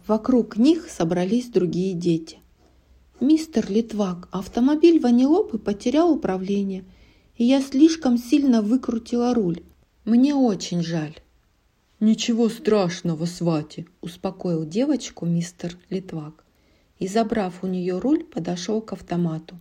Вокруг 0.06 0.58
них 0.58 0.90
собрались 0.90 1.50
другие 1.50 1.94
дети. 1.94 2.40
«Мистер 3.20 3.70
Литвак, 3.70 4.28
автомобиль 4.32 5.00
Ванилопы 5.00 5.58
потерял 5.58 6.12
управление, 6.12 6.86
и 7.40 7.46
я 7.46 7.62
слишком 7.62 8.18
сильно 8.18 8.62
выкрутила 8.62 9.34
руль. 9.34 9.64
Мне 10.06 10.36
очень 10.36 10.84
жаль». 10.84 11.16
«Ничего 12.00 12.50
страшного, 12.50 13.26
Свати»,– 13.26 13.88
успокоил 14.02 14.66
девочку 14.66 15.26
мистер 15.26 15.76
Литвак. 15.90 16.46
И, 17.00 17.08
забрав 17.08 17.64
у 17.64 17.68
нее 17.68 17.98
руль, 17.98 18.24
подошел 18.24 18.82
к 18.82 18.94
автомату. 18.94 19.58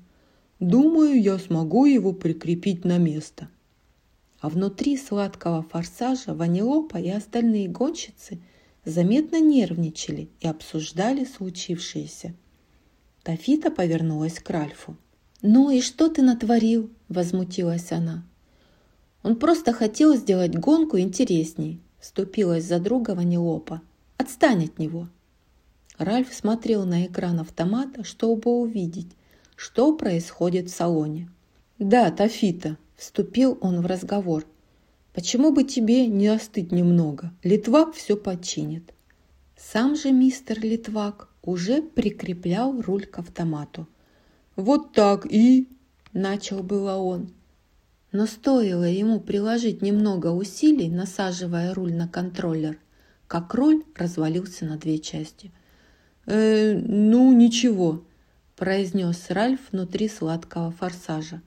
«Думаю, 0.60 1.22
я 1.22 1.38
смогу 1.38 1.86
его 1.86 2.12
прикрепить 2.12 2.84
на 2.84 2.98
место». 2.98 3.48
А 4.40 4.48
внутри 4.48 4.96
сладкого 4.96 5.62
форсажа 5.62 6.34
Ванилопа 6.34 6.98
и 6.98 7.08
остальные 7.08 7.68
гонщицы 7.68 8.40
заметно 8.84 9.40
нервничали 9.40 10.28
и 10.40 10.46
обсуждали 10.46 11.24
случившееся. 11.24 12.34
Тафита 13.22 13.70
повернулась 13.70 14.38
к 14.40 14.50
Ральфу. 14.50 14.96
«Ну 15.42 15.70
и 15.70 15.80
что 15.80 16.08
ты 16.08 16.22
натворил?»– 16.22 16.90
возмутилась 17.08 17.92
она. 17.92 18.24
«Он 19.22 19.36
просто 19.36 19.72
хотел 19.72 20.16
сделать 20.16 20.56
гонку 20.58 20.98
интересней»,– 20.98 21.80
вступилась 22.00 22.64
за 22.64 22.80
друга 22.80 23.12
Ванилопа. 23.12 23.80
«Отстань 24.16 24.64
от 24.64 24.78
него!» 24.80 25.08
Ральф 25.96 26.34
смотрел 26.34 26.84
на 26.84 27.06
экран 27.06 27.38
автомата, 27.38 28.02
чтобы 28.02 28.50
увидеть, 28.50 29.08
что 29.54 29.96
происходит 29.96 30.70
в 30.70 30.74
салоне. 30.74 31.28
«Да, 31.78 32.10
Тафита»,– 32.10 32.76
вступил 32.96 33.58
он 33.60 33.80
в 33.80 33.86
разговор. 33.86 34.44
«Почему 35.12 35.52
бы 35.52 35.62
тебе 35.62 36.08
не 36.08 36.26
остыть 36.26 36.72
немного? 36.72 37.32
Литвак 37.44 37.94
все 37.94 38.16
починит». 38.16 38.92
Сам 39.56 39.94
же 39.94 40.10
мистер 40.12 40.60
Литвак 40.60 41.28
уже 41.42 41.82
прикреплял 41.82 42.80
руль 42.80 43.06
к 43.06 43.18
автомату. 43.18 43.86
«Вот 44.58 44.92
так 44.92 45.24
и...»– 45.24 45.68
начал 46.12 46.64
было 46.64 46.96
он. 46.96 47.32
Но 48.10 48.26
стоило 48.26 48.82
ему 48.82 49.20
приложить 49.20 49.82
немного 49.82 50.32
усилий, 50.32 50.88
насаживая 50.88 51.72
руль 51.72 51.94
на 51.94 52.08
контроллер, 52.08 52.76
как 53.28 53.54
руль 53.54 53.84
развалился 53.94 54.64
на 54.64 54.76
две 54.76 54.98
части. 54.98 55.52
«Э, 56.26 56.74
ну, 56.74 57.32
ничего»,– 57.32 58.04
произнес 58.56 59.30
Ральф 59.30 59.60
внутри 59.70 60.08
сладкого 60.08 60.72
форсажа. 60.72 61.40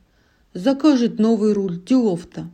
«Закажет 0.53 1.19
новый 1.19 1.51
руль, 1.51 1.83
делов-то». 1.83 2.49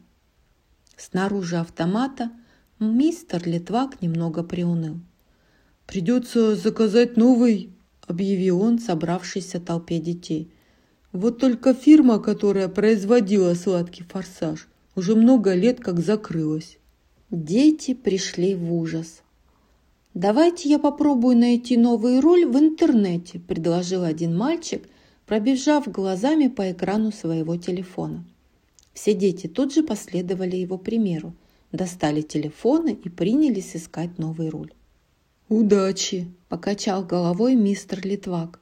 Снаружи 0.95 1.57
автомата 1.57 2.31
мистер 2.79 3.47
Литвак 3.47 4.01
немного 4.01 4.41
приуныл. 4.41 4.99
«Придется 5.85 6.55
заказать 6.55 7.15
новый»,– 7.15 7.69
объявил 8.07 8.61
он 8.61 8.79
собравшейся 8.79 9.59
толпе 9.59 9.99
детей. 9.99 10.51
«Вот 11.11 11.39
только 11.39 11.73
фирма, 11.73 12.19
которая 12.19 12.67
производила 12.67 13.53
сладкий 13.53 14.03
форсаж, 14.03 14.67
уже 14.95 15.15
много 15.15 15.53
лет 15.53 15.79
как 15.79 15.99
закрылась». 15.99 16.77
Дети 17.29 17.93
пришли 17.93 18.55
в 18.55 18.73
ужас. 18.73 19.21
«Давайте 20.13 20.69
я 20.69 20.79
попробую 20.79 21.37
найти 21.37 21.75
новый 21.75 22.21
руль 22.21 22.45
в 22.45 22.57
интернете»,– 22.57 23.39
предложил 23.47 24.03
один 24.03 24.35
мальчик, 24.35 24.87
пробежав 25.25 25.87
глазами 25.89 26.47
по 26.47 26.71
экрану 26.71 27.11
своего 27.11 27.57
телефона. 27.57 28.25
Все 28.93 29.13
дети 29.13 29.47
тут 29.47 29.73
же 29.73 29.83
последовали 29.83 30.55
его 30.55 30.77
примеру, 30.77 31.35
достали 31.71 32.21
телефоны 32.21 32.97
и 33.03 33.09
принялись 33.09 33.75
искать 33.75 34.17
новый 34.17 34.49
руль. 34.49 34.71
«Удачи!»– 35.49 36.27
покачал 36.49 37.05
головой 37.05 37.55
мистер 37.55 38.05
Литвак. 38.05 38.59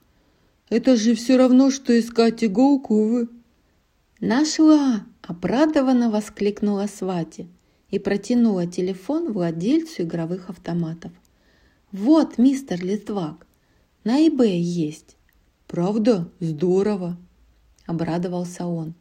«Это 0.70 0.96
же 0.96 1.16
все 1.16 1.36
равно, 1.36 1.72
что 1.72 2.00
искать 2.00 2.44
иголку 2.44 3.08
вы!» 3.08 3.30
«Нашла!»– 4.20 5.04
обрадованно 5.24 6.12
воскликнула 6.12 6.86
Свати 6.86 7.48
и 7.90 7.98
протянула 7.98 8.68
телефон 8.68 9.34
владельцу 9.34 10.04
игровых 10.04 10.52
автоматов. 10.52 11.12
«Вот, 11.92 12.38
мистер 12.38 12.84
Литвак, 12.86 13.48
на 14.04 14.24
eBay 14.24 14.58
есть». 14.58 15.18
«Правда? 15.68 16.30
Здорово!»– 16.40 17.18
обрадовался 17.88 18.68
он. 18.68 18.94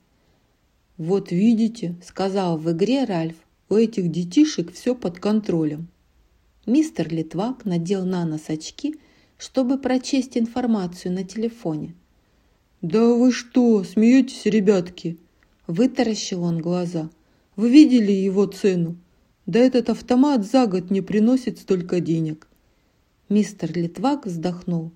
«Вот 0.96 1.32
видите»,– 1.32 1.96
сказал 2.02 2.56
в 2.56 2.72
игре 2.72 3.04
Ральф,– 3.04 3.36
«у 3.68 3.74
этих 3.74 4.10
детишек 4.10 4.72
все 4.72 4.94
под 4.94 5.18
контролем». 5.18 5.88
Мистер 6.66 7.12
Литвак 7.12 7.66
надел 7.66 8.06
на 8.06 8.24
нос 8.24 8.48
очки, 8.48 8.96
чтобы 9.36 9.76
прочесть 9.78 10.38
информацию 10.38 11.12
на 11.12 11.22
телефоне. 11.22 11.94
«Да 12.80 13.12
вы 13.14 13.32
что, 13.32 13.84
смеетесь, 13.84 14.46
ребятки?» 14.46 15.18
Вытаращил 15.66 16.42
он 16.42 16.60
глаза. 16.60 17.10
«Вы 17.56 17.70
видели 17.70 18.12
его 18.12 18.46
цену? 18.46 18.96
Да 19.44 19.58
этот 19.58 19.90
автомат 19.90 20.46
за 20.46 20.66
год 20.66 20.90
не 20.90 21.02
приносит 21.02 21.58
столько 21.58 22.00
денег». 22.00 22.48
Мистер 23.28 23.70
Литвак 23.76 24.26
вздохнул. 24.26 24.90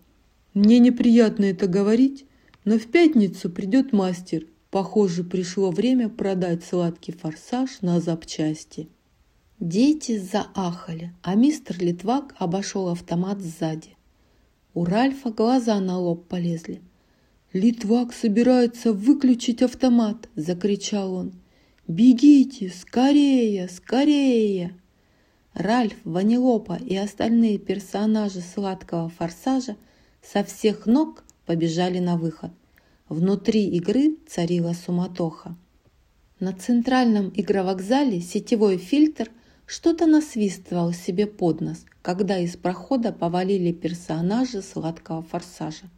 «Мне 0.54 0.78
неприятно 0.78 1.44
это 1.46 1.66
говорить, 1.66 2.24
но 2.64 2.78
в 2.78 2.86
пятницу 2.86 3.50
придет 3.50 3.92
мастер. 3.92 4.46
Похоже, 4.70 5.22
пришло 5.22 5.70
время 5.70 6.08
продать 6.08 6.64
сладкий 6.64 7.12
форсаж 7.12 7.82
на 7.82 8.00
запчасти». 8.00 8.88
Дети 9.60 10.18
заахали, 10.18 11.12
а 11.22 11.34
мистер 11.34 11.78
Литвак 11.80 12.32
обошел 12.38 12.90
автомат 12.90 13.40
сзади. 13.40 13.96
У 14.72 14.84
Ральфа 14.84 15.30
глаза 15.30 15.80
на 15.80 15.98
лоб 15.98 16.28
полезли. 16.28 16.80
«Литвак 17.52 18.12
собирается 18.12 18.92
выключить 18.92 19.62
автомат!»– 19.62 20.28
закричал 20.36 21.12
он. 21.12 21.32
«Бегите! 21.88 22.68
Скорее! 22.70 23.68
Скорее!» 23.68 24.76
Ральф, 25.54 25.94
Ванилопа 26.04 26.74
и 26.74 26.94
остальные 26.94 27.58
персонажи 27.58 28.42
сладкого 28.42 29.08
форсажа 29.08 29.76
со 30.22 30.44
всех 30.44 30.86
ног 30.86 31.24
побежали 31.46 31.98
на 31.98 32.16
выход. 32.16 32.52
Внутри 33.08 33.66
игры 33.70 34.18
царила 34.28 34.72
суматоха. 34.72 35.56
На 36.38 36.52
центральном 36.52 37.32
игровокзале 37.34 38.20
сетевой 38.20 38.76
фильтр 38.76 39.30
что-то 39.68 40.06
насвистывал 40.06 40.94
себе 40.94 41.26
под 41.26 41.60
нос, 41.60 41.84
когда 42.00 42.38
из 42.38 42.56
прохода 42.56 43.12
повалили 43.12 43.70
персонажи 43.70 44.62
сладкого 44.62 45.20
форсажа. 45.20 45.90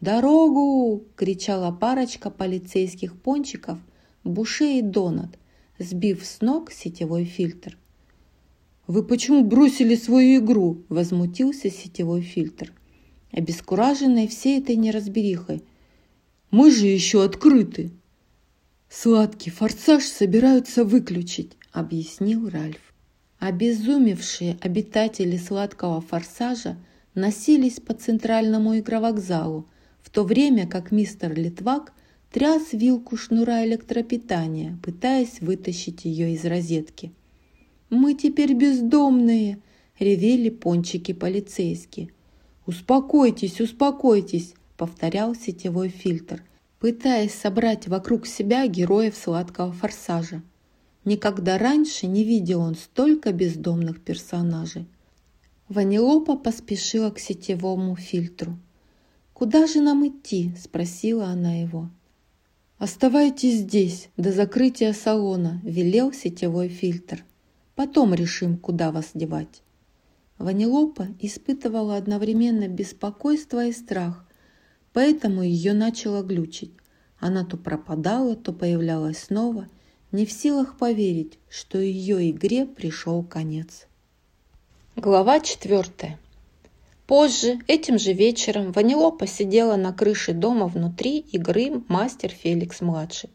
«Дорогу!»– 0.00 1.04
кричала 1.16 1.70
парочка 1.70 2.30
полицейских 2.30 3.14
пончиков 3.14 3.78
Буше 4.24 4.78
и 4.78 4.82
Донат, 4.82 5.38
сбив 5.78 6.26
с 6.26 6.40
ног 6.40 6.72
сетевой 6.72 7.24
фильтр. 7.24 7.78
«Вы 8.88 9.04
почему 9.04 9.44
бросили 9.44 9.94
свою 9.94 10.40
игру?»– 10.40 10.82
возмутился 10.88 11.70
сетевой 11.70 12.22
фильтр. 12.22 12.72
Обескураженный 13.30 14.26
всей 14.26 14.58
этой 14.58 14.74
неразберихой. 14.74 15.62
«Мы 16.50 16.72
же 16.72 16.86
еще 16.86 17.22
открыты!» 17.22 17.92
«Сладкий 18.88 19.50
форсаж 19.50 20.02
собираются 20.02 20.84
выключить»,– 20.84 21.56
объяснил 21.72 22.48
Ральф. 22.48 22.85
Обезумевшие 23.38 24.58
обитатели 24.62 25.36
сладкого 25.36 26.00
форсажа 26.00 26.76
носились 27.14 27.80
по 27.80 27.92
центральному 27.92 28.78
игровокзалу, 28.78 29.66
в 30.00 30.10
то 30.10 30.24
время 30.24 30.66
как 30.66 30.90
мистер 30.90 31.34
Литвак 31.34 31.92
тряс 32.32 32.72
вилку 32.72 33.16
шнура 33.16 33.64
электропитания, 33.66 34.78
пытаясь 34.82 35.40
вытащить 35.40 36.04
ее 36.04 36.32
из 36.32 36.44
розетки. 36.44 37.12
«Мы 37.90 38.14
теперь 38.14 38.54
бездомные!»– 38.54 39.58
ревели 39.98 40.50
пончики 40.50 41.12
полицейские. 41.12 42.10
«Успокойтесь, 42.66 43.60
успокойтесь!»– 43.60 44.54
повторял 44.76 45.34
сетевой 45.34 45.88
фильтр, 45.88 46.42
пытаясь 46.80 47.34
собрать 47.34 47.86
вокруг 47.86 48.26
себя 48.26 48.66
героев 48.66 49.16
сладкого 49.16 49.72
форсажа. 49.72 50.42
Никогда 51.06 51.56
раньше 51.56 52.08
не 52.08 52.24
видел 52.24 52.60
он 52.60 52.74
столько 52.74 53.32
бездомных 53.32 54.02
персонажей. 54.02 54.88
Ванилопа 55.68 56.36
поспешила 56.36 57.10
к 57.10 57.20
сетевому 57.20 57.94
фильтру. 57.94 58.58
«Куда 59.32 59.68
же 59.68 59.80
нам 59.80 60.04
идти?»– 60.08 60.52
спросила 60.60 61.26
она 61.26 61.54
его. 61.54 61.90
«Оставайтесь 62.78 63.60
здесь 63.60 64.08
до 64.16 64.32
закрытия 64.32 64.92
салона»,– 64.92 65.60
велел 65.64 66.12
сетевой 66.12 66.68
фильтр. 66.68 67.24
«Потом 67.76 68.12
решим, 68.12 68.56
куда 68.56 68.90
вас 68.90 69.10
девать». 69.14 69.62
Ванилопа 70.38 71.06
испытывала 71.20 71.96
одновременно 71.96 72.66
беспокойство 72.66 73.64
и 73.66 73.72
страх, 73.72 74.26
поэтому 74.92 75.42
ее 75.42 75.72
начало 75.72 76.24
глючить. 76.24 76.72
Она 77.20 77.44
то 77.44 77.56
пропадала, 77.56 78.34
то 78.34 78.52
появлялась 78.52 79.18
снова, 79.18 79.68
не 80.16 80.24
в 80.24 80.32
силах 80.32 80.78
поверить, 80.78 81.38
что 81.50 81.76
ее 81.78 82.30
игре 82.30 82.64
пришел 82.64 83.22
конец. 83.22 83.86
Глава 84.96 85.40
четвертая. 85.40 86.18
Позже, 87.06 87.58
этим 87.66 87.98
же 87.98 88.14
вечером, 88.14 88.72
Ванилопа 88.72 89.26
сидела 89.26 89.76
на 89.76 89.92
крыше 89.92 90.32
дома 90.32 90.68
внутри 90.68 91.18
игры 91.18 91.82
«Мастер 91.88 92.30
Феликс-младший». 92.30 93.28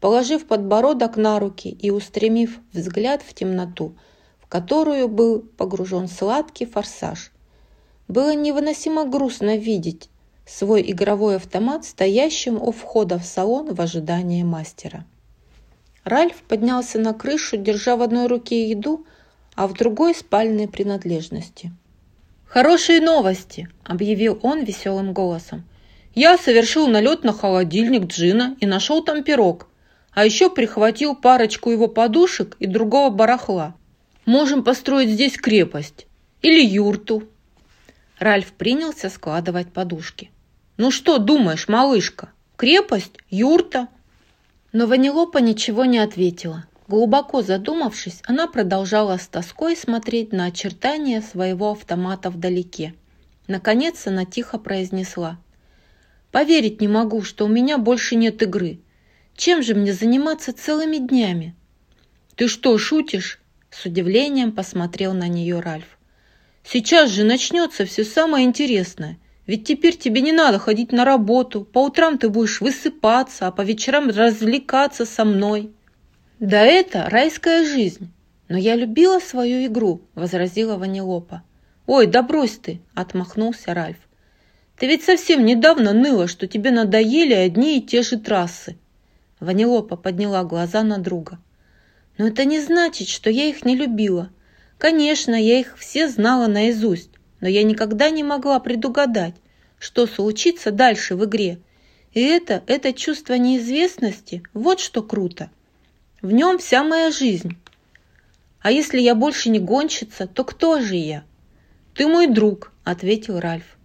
Положив 0.00 0.46
подбородок 0.46 1.18
на 1.18 1.38
руки 1.38 1.68
и 1.68 1.90
устремив 1.90 2.60
взгляд 2.72 3.20
в 3.20 3.34
темноту, 3.34 3.94
в 4.40 4.46
которую 4.46 5.08
был 5.08 5.40
погружен 5.40 6.08
сладкий 6.08 6.64
форсаж. 6.64 7.30
Было 8.08 8.34
невыносимо 8.34 9.04
грустно 9.04 9.58
видеть 9.58 10.08
свой 10.46 10.80
игровой 10.90 11.36
автомат 11.36 11.84
стоящим 11.84 12.56
у 12.56 12.72
входа 12.72 13.18
в 13.18 13.26
салон 13.26 13.74
в 13.74 13.80
ожидании 13.82 14.42
мастера. 14.42 15.04
Ральф 16.06 16.36
поднялся 16.42 17.00
на 17.00 17.12
крышу, 17.14 17.56
держа 17.56 17.96
в 17.96 18.02
одной 18.02 18.28
руке 18.28 18.70
еду, 18.70 19.04
а 19.56 19.66
в 19.66 19.72
другой 19.72 20.14
спальные 20.14 20.68
принадлежности. 20.68 21.72
«Хорошие 22.44 23.00
новости!»– 23.00 23.68
объявил 23.84 24.38
он 24.42 24.62
веселым 24.62 25.12
голосом. 25.12 25.64
«Я 26.14 26.38
совершил 26.38 26.86
налет 26.86 27.24
на 27.24 27.32
холодильник 27.32 28.04
Джина 28.04 28.56
и 28.60 28.66
нашел 28.66 29.02
там 29.02 29.24
пирог, 29.24 29.66
а 30.12 30.24
еще 30.24 30.48
прихватил 30.48 31.16
парочку 31.16 31.72
его 31.72 31.88
подушек 31.88 32.56
и 32.60 32.66
другого 32.66 33.10
барахла. 33.10 33.74
Можем 34.26 34.62
построить 34.62 35.10
здесь 35.10 35.36
крепость 35.36 36.06
или 36.40 36.64
юрту». 36.64 37.24
Ральф 38.20 38.52
принялся 38.52 39.10
складывать 39.10 39.72
подушки. 39.72 40.30
«Ну 40.76 40.92
что 40.92 41.18
думаешь, 41.18 41.66
малышка? 41.66 42.30
Крепость? 42.56 43.18
Юрта?» 43.28 43.88
Но 44.78 44.86
Ванилопа 44.86 45.38
ничего 45.38 45.86
не 45.86 45.96
ответила. 45.96 46.66
Глубоко 46.86 47.40
задумавшись, 47.40 48.20
она 48.26 48.46
продолжала 48.46 49.16
с 49.16 49.26
тоской 49.26 49.74
смотреть 49.74 50.34
на 50.34 50.44
очертания 50.44 51.22
своего 51.22 51.70
автомата 51.70 52.28
вдалеке. 52.28 52.92
Наконец 53.46 54.06
она 54.06 54.26
тихо 54.26 54.58
произнесла. 54.58 55.38
«Поверить 56.30 56.82
не 56.82 56.88
могу, 56.88 57.22
что 57.22 57.46
у 57.46 57.48
меня 57.48 57.78
больше 57.78 58.16
нет 58.16 58.42
игры. 58.42 58.78
Чем 59.34 59.62
же 59.62 59.74
мне 59.74 59.94
заниматься 59.94 60.52
целыми 60.52 60.98
днями?» 60.98 61.54
«Ты 62.34 62.46
что, 62.46 62.76
шутишь?» 62.76 63.40
С 63.70 63.86
удивлением 63.86 64.52
посмотрел 64.52 65.14
на 65.14 65.26
нее 65.26 65.60
Ральф. 65.60 65.96
«Сейчас 66.64 67.08
же 67.08 67.24
начнется 67.24 67.86
все 67.86 68.04
самое 68.04 68.44
интересное. 68.44 69.16
Ведь 69.46 69.64
теперь 69.64 69.96
тебе 69.96 70.20
не 70.20 70.32
надо 70.32 70.58
ходить 70.58 70.92
на 70.92 71.04
работу. 71.04 71.64
По 71.64 71.84
утрам 71.84 72.18
ты 72.18 72.28
будешь 72.28 72.60
высыпаться, 72.60 73.46
а 73.46 73.52
по 73.52 73.62
вечерам 73.62 74.08
развлекаться 74.08 75.06
со 75.06 75.24
мной». 75.24 75.72
«Да 76.38 76.62
это 76.62 77.08
райская 77.08 77.64
жизнь. 77.64 78.12
Но 78.48 78.58
я 78.58 78.74
любила 78.74 79.20
свою 79.20 79.64
игру»,— 79.66 80.02
возразила 80.14 80.76
Ванилопа. 80.76 81.42
«Ой, 81.86 82.06
да 82.06 82.22
брось 82.22 82.58
ты!»— 82.58 82.80
отмахнулся 82.94 83.72
Ральф. 83.72 83.96
«Ты 84.76 84.86
ведь 84.86 85.04
совсем 85.04 85.46
недавно 85.46 85.92
ныла, 85.92 86.26
что 86.26 86.46
тебе 86.46 86.70
надоели 86.70 87.32
одни 87.32 87.78
и 87.78 87.82
те 87.82 88.02
же 88.02 88.18
трассы». 88.18 88.76
Ванилопа 89.40 89.96
подняла 89.96 90.44
глаза 90.44 90.82
на 90.82 90.98
друга. 90.98 91.38
«Но 92.18 92.26
это 92.26 92.44
не 92.44 92.60
значит, 92.60 93.08
что 93.08 93.30
я 93.30 93.46
их 93.46 93.64
не 93.64 93.76
любила. 93.76 94.30
Конечно, 94.78 95.34
я 95.34 95.58
их 95.58 95.78
все 95.78 96.08
знала 96.08 96.48
наизусть, 96.48 97.10
но 97.40 97.48
я 97.48 97.62
никогда 97.62 98.10
не 98.10 98.22
могла 98.22 98.60
предугадать, 98.60 99.34
что 99.78 100.06
случится 100.06 100.70
дальше 100.70 101.16
в 101.16 101.24
игре. 101.24 101.58
И 102.12 102.22
это, 102.22 102.62
это 102.66 102.92
чувство 102.92 103.34
неизвестности, 103.34 104.42
вот 104.54 104.80
что 104.80 105.02
круто. 105.02 105.50
В 106.22 106.32
нем 106.32 106.58
вся 106.58 106.82
моя 106.82 107.10
жизнь. 107.10 107.58
А 108.60 108.70
если 108.70 108.98
я 109.00 109.14
больше 109.14 109.50
не 109.50 109.58
гонщица, 109.58 110.26
то 110.26 110.44
кто 110.44 110.80
же 110.80 110.96
я? 110.96 111.24
Ты 111.94 112.06
мой 112.06 112.26
друг, 112.26 112.72
ответил 112.84 113.38
Ральф. 113.38 113.76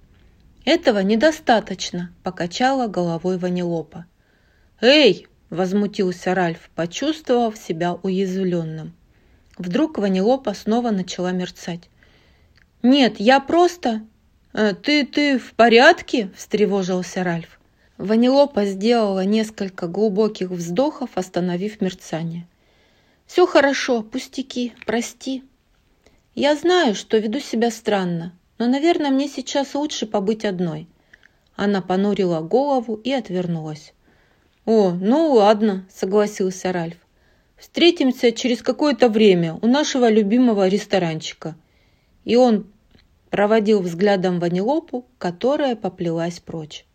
Этого 0.66 1.00
недостаточно, 1.00 2.14
покачала 2.24 2.88
головой 2.88 3.38
Ванилопа. 3.38 4.06
Эй, 4.80 5.28
возмутился 5.50 6.34
Ральф, 6.34 6.70
почувствовав 6.76 7.58
себя 7.58 7.94
уязвленным. 7.94 8.94
Вдруг 9.58 9.98
Ванилопа 9.98 10.54
снова 10.54 10.92
начала 10.92 11.32
мерцать. 11.32 11.90
«Нет, 12.84 13.20
я 13.20 13.40
просто...» 13.40 14.02
«Э, 14.54 14.74
«Ты, 14.74 15.06
ты 15.06 15.38
в 15.38 15.54
порядке?»– 15.54 16.32
встревожился 16.36 17.24
Ральф. 17.24 17.60
Ванилопа 17.98 18.66
сделала 18.66 19.24
несколько 19.24 19.88
глубоких 19.88 20.50
вздохов, 20.50 21.12
остановив 21.14 21.80
мерцание. 21.80 22.48
«Все 23.28 23.46
хорошо, 23.46 24.02
пустяки, 24.02 24.74
прости. 24.86 25.44
Я 26.34 26.56
знаю, 26.56 26.96
что 26.96 27.18
веду 27.18 27.40
себя 27.40 27.70
странно, 27.70 28.34
но, 28.58 28.68
наверное, 28.68 29.12
мне 29.12 29.28
сейчас 29.28 29.76
лучше 29.76 30.08
побыть 30.08 30.44
одной». 30.44 30.88
Она 31.56 31.82
понурила 31.82 32.42
голову 32.42 32.96
и 32.96 33.12
отвернулась. 33.12 33.94
«О, 34.66 34.92
ну 34.92 35.34
ладно»,— 35.34 35.86
согласился 35.94 36.72
Ральф. 36.72 36.98
«Встретимся 37.58 38.32
через 38.32 38.64
какое-то 38.64 39.08
время 39.08 39.60
у 39.62 39.68
нашего 39.68 40.10
любимого 40.10 40.68
ресторанчика». 40.68 41.56
И 42.26 42.36
он 42.36 42.71
проводил 43.32 43.82
взглядом 43.82 44.40
Ванилопу, 44.40 45.08
которая 45.18 45.76
поплелась 45.76 46.40
прочь. 46.40 46.86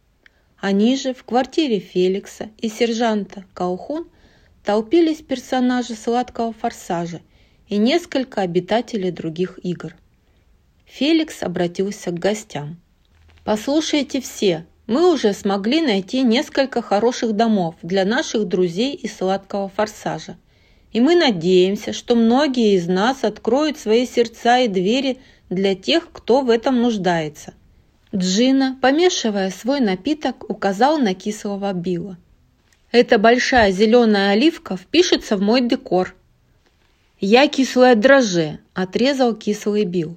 Они 0.59 0.96
же 0.96 1.14
в 1.14 1.25
квартире 1.25 1.81
Феликса 1.81 2.51
и 2.59 2.68
сержанта 2.68 3.44
Каухун 3.55 4.09
толпились 4.64 5.22
персонажи 5.22 5.94
сладкого 5.94 6.53
форсажа 6.53 7.20
и 7.68 7.79
несколько 7.79 8.42
обитателей 8.42 9.11
других 9.11 9.59
игр. 9.62 9.96
Феликс 10.85 11.42
обратился 11.42 12.11
к 12.11 12.18
гостям. 12.18 12.81
«Послушайте 13.44 14.20
все, 14.20 14.66
мы 14.87 15.12
уже 15.12 15.33
смогли 15.33 15.81
найти 15.81 16.22
несколько 16.22 16.83
хороших 16.83 17.33
домов 17.35 17.75
для 17.83 18.05
наших 18.05 18.46
друзей 18.46 18.94
из 18.94 19.16
сладкого 19.16 19.68
форсажа. 19.68 20.37
И 20.92 21.01
мы 21.01 21.14
надеемся, 21.14 21.92
что 21.92 22.14
многие 22.14 22.75
из 22.75 22.87
нас 22.87 23.25
откроют 23.25 23.79
свои 23.79 24.07
сердца 24.07 24.61
и 24.61 24.68
двери 24.68 25.18
для 25.50 25.74
тех, 25.74 26.11
кто 26.12 26.42
в 26.42 26.50
этом 26.50 26.82
нуждается– 26.82 27.54
Джина, 28.16 28.78
помешивая 28.80 29.50
свой 29.50 29.80
напиток, 29.80 30.48
указал 30.48 30.98
на 30.98 31.14
кислого 31.14 31.72
Билла. 31.72 32.16
«Эта 32.92 33.18
большая 33.18 33.72
зеленая 33.72 34.30
оливка 34.30 34.76
впишется 34.76 35.37
в 35.37 35.42
мой 35.42 35.61
декор». 35.61 36.14
«Я 37.20 37.48
кислое 37.48 37.94
дрожже»,– 37.94 38.61
отрезал 38.74 39.35
кислый 39.35 39.85
Билл. 39.85 40.16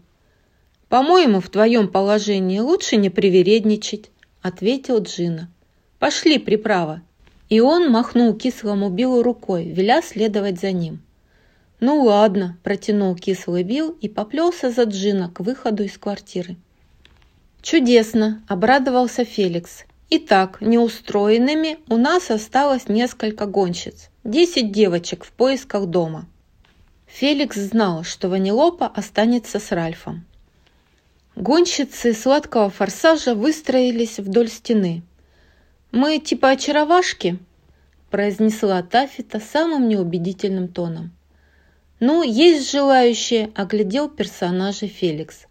«По-моему, 0.87 1.41
в 1.41 1.49
твоем 1.49 1.87
положении 1.87 2.59
лучше 2.59 2.95
не 2.95 3.09
привередничать»,– 3.09 4.11
ответил 4.41 5.01
Джина. 5.01 5.49
«Пошли, 5.97 6.37
приправа». 6.37 7.01
И 7.49 7.59
он 7.59 7.89
махнул 7.89 8.33
кислому 8.33 8.89
Биллу 8.89 9.23
рукой, 9.23 9.65
веля 9.65 10.01
следовать 10.01 10.59
за 10.59 10.71
ним. 10.71 11.01
«Ну 11.79 12.03
ладно»,– 12.03 12.57
протянул 12.63 13.15
кислый 13.15 13.63
Билл 13.63 13.91
и 14.01 14.09
поплелся 14.09 14.69
за 14.69 14.83
Джина 14.83 15.29
к 15.29 15.39
выходу 15.39 15.83
из 15.83 15.97
квартиры. 15.97 16.57
«Чудесно!»– 17.61 18.43
обрадовался 18.47 19.23
Феликс. 19.23 19.85
«Итак, 20.09 20.59
неустроенными 20.59 21.79
у 21.87 21.95
нас 21.95 22.31
осталось 22.31 22.89
несколько 22.89 23.45
гонщиц, 23.45 24.09
десять 24.23 24.71
девочек 24.71 25.23
в 25.23 25.31
поисках 25.31 25.85
дома». 25.85 26.27
Феликс 27.05 27.57
знал, 27.57 28.03
что 28.03 28.27
Ванилопа 28.27 28.87
останется 28.87 29.59
с 29.59 29.71
Ральфом. 29.71 30.25
Гонщицы 31.35 32.13
сладкого 32.13 32.69
форсажа 32.69 33.35
выстроились 33.35 34.19
вдоль 34.19 34.49
стены. 34.49 35.03
«Мы 35.91 36.19
типа 36.19 36.49
очаровашки?»– 36.49 37.39
произнесла 38.09 38.83
Тафита 38.83 39.39
самым 39.39 39.87
неубедительным 39.87 40.67
тоном. 40.67 41.11
«Ну, 41.99 42.23
есть 42.23 42.71
желающие»,– 42.71 43.51
оглядел 43.55 44.07
персонажа 44.07 44.87
Феликс. 44.87 45.47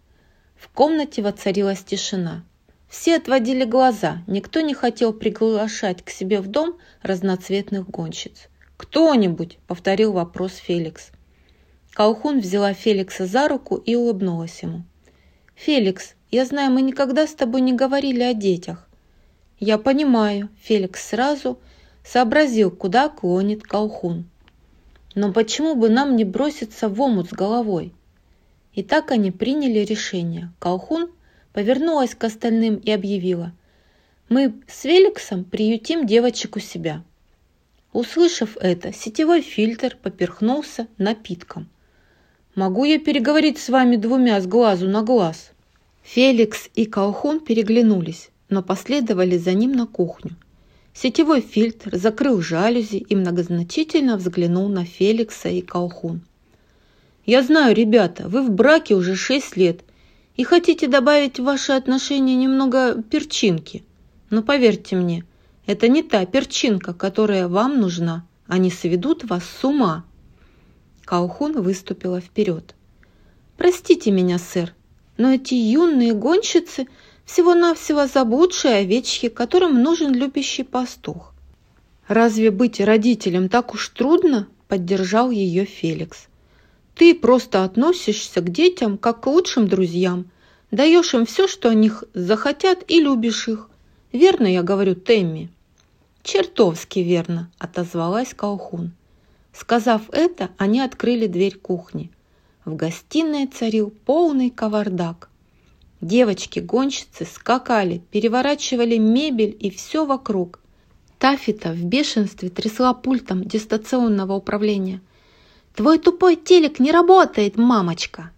В 0.56 0.68
комнате 0.68 1.20
воцарилась 1.20 1.84
тишина. 1.84 2.42
Все 2.88 3.16
отводили 3.16 3.64
глаза, 3.64 4.22
никто 4.26 4.62
не 4.62 4.72
хотел 4.72 5.12
приглашать 5.12 6.02
к 6.02 6.08
себе 6.08 6.40
в 6.40 6.46
дом 6.46 6.78
разноцветных 7.02 7.90
гонщиц. 7.90 8.48
«Кто-нибудь!»– 8.78 9.58
повторил 9.66 10.12
вопрос 10.12 10.54
Феликс. 10.54 11.10
Колхун 11.92 12.40
взяла 12.40 12.72
Феликса 12.72 13.26
за 13.26 13.46
руку 13.48 13.76
и 13.76 13.94
улыбнулась 13.94 14.62
ему. 14.62 14.84
«Феликс, 15.54 16.14
я 16.30 16.46
знаю, 16.46 16.70
мы 16.70 16.80
никогда 16.80 17.26
с 17.26 17.34
тобой 17.34 17.60
не 17.60 17.74
говорили 17.74 18.22
о 18.22 18.32
детях». 18.32 18.88
«Я 19.58 19.76
понимаю»,– 19.76 20.48
Феликс 20.62 21.08
сразу 21.08 21.60
сообразил, 22.04 22.70
куда 22.70 23.10
клонит 23.10 23.64
Колхун. 23.64 24.30
«Но 25.18 25.32
почему 25.32 25.74
бы 25.74 25.88
нам 25.88 26.14
не 26.14 26.24
броситься 26.24 26.88
в 26.88 27.00
омут 27.00 27.30
с 27.30 27.32
головой? 27.32 27.92
И 28.72 28.84
так 28.84 29.10
они 29.10 29.32
приняли 29.32 29.80
решение. 29.80 30.52
Колхун 30.60 31.10
повернулась 31.52 32.14
к 32.14 32.22
остальным 32.22 32.76
и 32.76 32.92
объявила. 32.92 33.50
«Мы 34.28 34.52
с 34.68 34.84
Великсом 34.84 35.42
приютим 35.42 36.06
девочек 36.06 36.54
у 36.54 36.60
себя». 36.60 37.02
Услышав 37.92 38.56
это, 38.58 38.92
сетевой 38.92 39.42
фильтр 39.42 39.98
поперхнулся 40.00 40.86
напитком. 40.98 41.68
«Могу 42.54 42.84
я 42.84 43.00
переговорить 43.00 43.58
с 43.58 43.70
вами 43.70 43.96
двумя 43.96 44.40
с 44.40 44.46
глазу 44.46 44.86
на 44.86 45.02
глаз?» 45.02 45.50
Феликс 46.04 46.70
и 46.76 46.86
Колхун 46.86 47.40
переглянулись, 47.40 48.30
но 48.48 48.62
последовали 48.62 49.36
за 49.36 49.54
ним 49.54 49.72
на 49.72 49.88
кухню. 49.88 50.36
Сетевой 51.00 51.42
фильтр 51.42 51.96
закрыл 51.96 52.40
жалюзи 52.40 52.96
и 52.96 53.14
многозначительно 53.14 54.16
взглянул 54.16 54.68
на 54.68 54.84
Феликса 54.84 55.48
и 55.48 55.60
Колхун. 55.60 56.22
«Я 57.24 57.44
знаю, 57.44 57.72
ребята, 57.76 58.28
вы 58.28 58.42
в 58.42 58.50
браке 58.50 58.96
уже 58.96 59.14
шесть 59.14 59.56
лет 59.56 59.82
и 60.34 60.42
хотите 60.42 60.88
добавить 60.88 61.38
в 61.38 61.44
ваши 61.44 61.70
отношения 61.70 62.34
немного 62.34 63.00
перчинки. 63.00 63.84
Но 64.30 64.42
поверьте 64.42 64.96
мне, 64.96 65.24
это 65.66 65.86
не 65.86 66.02
та 66.02 66.26
перчинка, 66.26 66.92
которая 66.92 67.46
вам 67.46 67.78
нужна. 67.78 68.26
Они 68.48 68.68
сведут 68.68 69.22
вас 69.22 69.44
с 69.44 69.64
ума». 69.64 70.04
Каухун 71.04 71.62
выступила 71.62 72.20
вперед. 72.20 72.74
«Простите 73.56 74.10
меня, 74.10 74.38
сэр, 74.38 74.74
но 75.16 75.30
эти 75.30 75.54
юные 75.54 76.12
гонщицы 76.12 76.88
всего-навсего 77.28 78.06
заблудшие 78.06 78.76
овечки, 78.76 79.28
которым 79.28 79.82
нужен 79.82 80.14
любящий 80.14 80.62
пастух. 80.62 81.34
«Разве 82.08 82.50
быть 82.50 82.80
родителем 82.80 83.50
так 83.50 83.74
уж 83.74 83.90
трудно?»– 83.90 84.48
поддержал 84.68 85.30
ее 85.30 85.66
Феликс. 85.66 86.26
«Ты 86.94 87.14
просто 87.14 87.64
относишься 87.64 88.40
к 88.40 88.50
детям 88.50 88.96
как 88.96 89.20
к 89.20 89.26
лучшим 89.26 89.68
друзьям, 89.68 90.30
даешь 90.70 91.12
им 91.12 91.26
все, 91.26 91.46
что 91.46 91.68
они 91.68 91.92
захотят, 92.14 92.82
и 92.88 92.98
любишь 92.98 93.46
их. 93.46 93.68
Верно 94.10 94.46
я 94.46 94.62
говорю, 94.62 94.94
Темми?» 94.94 95.50
«Чертовски 96.22 97.00
верно»,– 97.00 97.50
отозвалась 97.58 98.32
Каухун. 98.32 98.92
Сказав 99.52 100.08
это, 100.12 100.48
они 100.56 100.80
открыли 100.80 101.26
дверь 101.26 101.58
кухни. 101.58 102.10
В 102.64 102.74
гостиной 102.74 103.46
царил 103.46 103.92
полный 104.06 104.48
кавардак. 104.48 105.27
Девочки-гонщицы 106.00 107.24
скакали, 107.24 108.02
переворачивали 108.10 108.98
мебель 108.98 109.56
и 109.58 109.70
все 109.70 110.06
вокруг. 110.06 110.60
Тафита 111.18 111.72
в 111.72 111.82
бешенстве 111.84 112.50
трясла 112.50 112.94
пультом 112.94 113.44
дистанционного 113.44 114.34
управления. 114.34 115.00
«Твой 115.74 115.98
тупой 115.98 116.36
телек 116.36 116.78
не 116.78 116.92
работает, 116.92 117.56
мамочка!» 117.56 118.30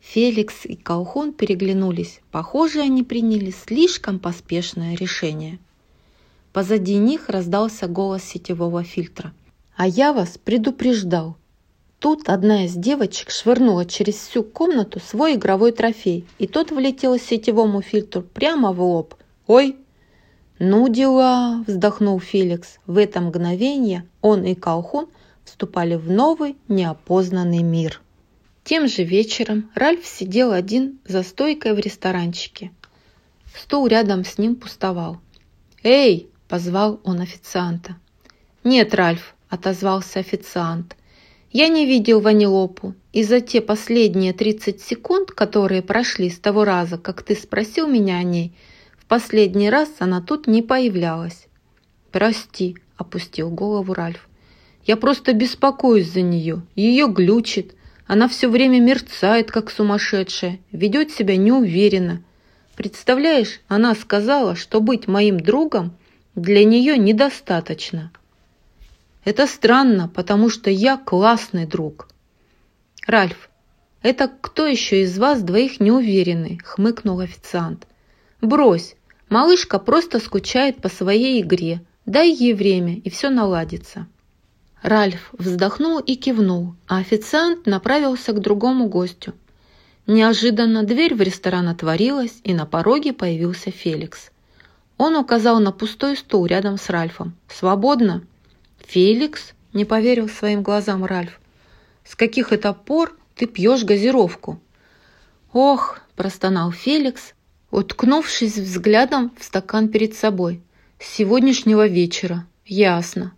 Феликс 0.00 0.64
и 0.64 0.74
Колхун 0.74 1.32
переглянулись. 1.32 2.20
Похоже, 2.30 2.80
они 2.80 3.02
приняли 3.02 3.50
слишком 3.50 4.18
поспешное 4.18 4.96
решение. 4.96 5.58
Позади 6.52 6.96
них 6.96 7.28
раздался 7.28 7.86
голос 7.86 8.24
сетевого 8.24 8.82
фильтра. 8.84 9.32
«А 9.76 9.86
я 9.86 10.12
вас 10.12 10.38
предупреждал. 10.38 11.36
Тут 12.02 12.28
одна 12.28 12.64
из 12.64 12.74
девочек 12.74 13.30
швырнула 13.30 13.84
через 13.84 14.16
всю 14.16 14.42
комнату 14.42 14.98
свой 14.98 15.36
игровой 15.36 15.70
трофей, 15.70 16.26
и 16.40 16.48
тот 16.48 16.72
влетел 16.72 17.16
сетевому 17.16 17.80
фильтру 17.80 18.22
прямо 18.22 18.72
в 18.72 18.82
лоб. 18.82 19.14
«Ой!» 19.46 19.76
«Ну 20.58 20.88
дела!»– 20.88 21.62
вздохнул 21.68 22.18
Феликс. 22.18 22.80
В 22.88 22.98
это 22.98 23.20
мгновение 23.20 24.04
он 24.20 24.42
и 24.42 24.56
Колхун 24.56 25.06
вступали 25.44 25.94
в 25.94 26.10
новый 26.10 26.56
неопознанный 26.66 27.62
мир. 27.62 28.00
Тем 28.64 28.88
же 28.88 29.04
вечером 29.04 29.70
Ральф 29.76 30.04
сидел 30.04 30.50
один 30.50 30.98
за 31.06 31.22
стойкой 31.22 31.72
в 31.72 31.78
ресторанчике. 31.78 32.72
Стул 33.54 33.86
рядом 33.86 34.24
с 34.24 34.38
ним 34.38 34.56
пустовал. 34.56 35.18
«Эй!»– 35.84 36.28
позвал 36.48 36.98
он 37.04 37.20
официанта. 37.20 37.94
«Нет, 38.64 38.92
Ральф!»– 38.92 39.36
отозвался 39.48 40.18
официант– 40.18 40.96
я 41.52 41.68
не 41.68 41.84
видел 41.84 42.20
Ванилопу, 42.20 42.94
и 43.12 43.22
за 43.22 43.40
те 43.40 43.60
последние 43.60 44.32
30 44.32 44.80
секунд, 44.80 45.30
которые 45.30 45.82
прошли 45.82 46.30
с 46.30 46.38
того 46.38 46.64
раза, 46.64 46.96
как 46.96 47.22
ты 47.22 47.34
спросил 47.34 47.86
меня 47.86 48.16
о 48.16 48.22
ней, 48.22 48.52
в 48.96 49.04
последний 49.04 49.68
раз 49.68 49.90
она 49.98 50.22
тут 50.22 50.46
не 50.46 50.62
появлялась. 50.62 51.46
«Прости»,— 52.10 52.76
опустил 52.96 53.50
голову 53.50 53.92
Ральф. 53.92 54.28
«Я 54.86 54.96
просто 54.96 55.34
беспокоюсь 55.34 56.10
за 56.10 56.22
нее. 56.22 56.62
Ее 56.74 57.06
глючит. 57.08 57.74
Она 58.06 58.28
все 58.28 58.48
время 58.48 58.80
мерцает, 58.80 59.50
как 59.50 59.70
сумасшедшая, 59.70 60.58
ведет 60.72 61.10
себя 61.10 61.36
неуверенно. 61.36 62.22
Представляешь, 62.76 63.60
она 63.68 63.94
сказала, 63.94 64.56
что 64.56 64.80
быть 64.80 65.06
моим 65.06 65.38
другом 65.38 65.96
для 66.34 66.64
нее 66.64 66.96
недостаточно». 66.96 68.10
Это 69.24 69.46
странно, 69.46 70.08
потому 70.08 70.50
что 70.50 70.70
я 70.70 70.96
классный 70.96 71.66
друг. 71.66 72.08
Ральф, 73.06 73.50
это 74.02 74.28
кто 74.28 74.66
еще 74.66 75.02
из 75.02 75.16
вас 75.18 75.42
двоих 75.42 75.78
неуверенный? 75.78 76.58
Хмыкнул 76.64 77.20
официант. 77.20 77.86
Брось, 78.40 78.96
малышка 79.28 79.78
просто 79.78 80.18
скучает 80.18 80.82
по 80.82 80.88
своей 80.88 81.40
игре. 81.40 81.82
Дай 82.04 82.30
ей 82.32 82.52
время, 82.54 82.96
и 82.96 83.10
все 83.10 83.30
наладится. 83.30 84.08
Ральф 84.82 85.30
вздохнул 85.32 86.00
и 86.00 86.16
кивнул, 86.16 86.74
а 86.88 86.98
официант 86.98 87.66
направился 87.66 88.32
к 88.32 88.40
другому 88.40 88.88
гостю. 88.88 89.34
Неожиданно 90.08 90.82
дверь 90.82 91.14
в 91.14 91.20
ресторан 91.20 91.68
отворилась, 91.68 92.40
и 92.42 92.52
на 92.52 92.66
пороге 92.66 93.12
появился 93.12 93.70
Феликс. 93.70 94.32
Он 94.98 95.14
указал 95.14 95.60
на 95.60 95.70
пустой 95.70 96.16
стул 96.16 96.44
рядом 96.46 96.76
с 96.76 96.90
Ральфом. 96.90 97.36
«Свободно?» 97.48 98.22
«Феликс?»– 98.92 99.54
не 99.72 99.86
поверил 99.86 100.28
своим 100.28 100.62
глазам 100.62 101.06
Ральф. 101.06 101.40
«С 102.04 102.14
каких 102.14 102.52
это 102.52 102.74
пор 102.74 103.16
ты 103.34 103.46
пьешь 103.46 103.84
газировку?» 103.84 104.60
«Ох!»– 105.54 106.00
простонал 106.14 106.72
Феликс, 106.72 107.32
уткнувшись 107.70 108.58
взглядом 108.58 109.32
в 109.38 109.44
стакан 109.44 109.88
перед 109.88 110.14
собой. 110.14 110.60
«С 110.98 111.06
сегодняшнего 111.06 111.86
вечера. 111.86 112.46
Ясно». 112.66 113.32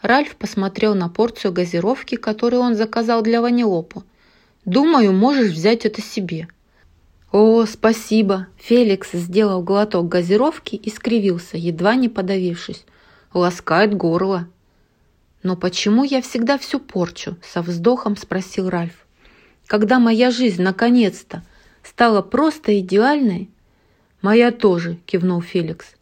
Ральф 0.00 0.34
посмотрел 0.36 0.94
на 0.94 1.10
порцию 1.10 1.52
газировки, 1.52 2.14
которую 2.14 2.62
он 2.62 2.74
заказал 2.74 3.20
для 3.20 3.42
Ванилопу. 3.42 4.02
«Думаю, 4.64 5.12
можешь 5.12 5.52
взять 5.52 5.84
это 5.84 6.00
себе». 6.00 6.48
«О, 7.32 7.66
спасибо!» 7.66 8.46
Феликс 8.56 9.12
сделал 9.12 9.62
глоток 9.62 10.08
газировки 10.08 10.74
и 10.74 10.88
скривился, 10.88 11.58
едва 11.58 11.96
не 11.96 12.08
подавившись. 12.08 12.86
«Ласкает 13.34 13.94
горло». 13.94 14.48
«Но 15.46 15.54
почему 15.54 16.02
я 16.02 16.22
всегда 16.22 16.58
все 16.58 16.80
порчу?»– 16.80 17.36
со 17.40 17.62
вздохом 17.62 18.16
спросил 18.16 18.68
Ральф. 18.68 19.06
«Когда 19.68 20.00
моя 20.00 20.32
жизнь 20.32 20.60
наконец-то 20.60 21.44
стала 21.84 22.20
просто 22.20 22.80
идеальной?» 22.80 23.48
«Моя 24.22 24.50
тоже»,– 24.50 24.98
кивнул 25.06 25.40
Феликс. 25.40 25.94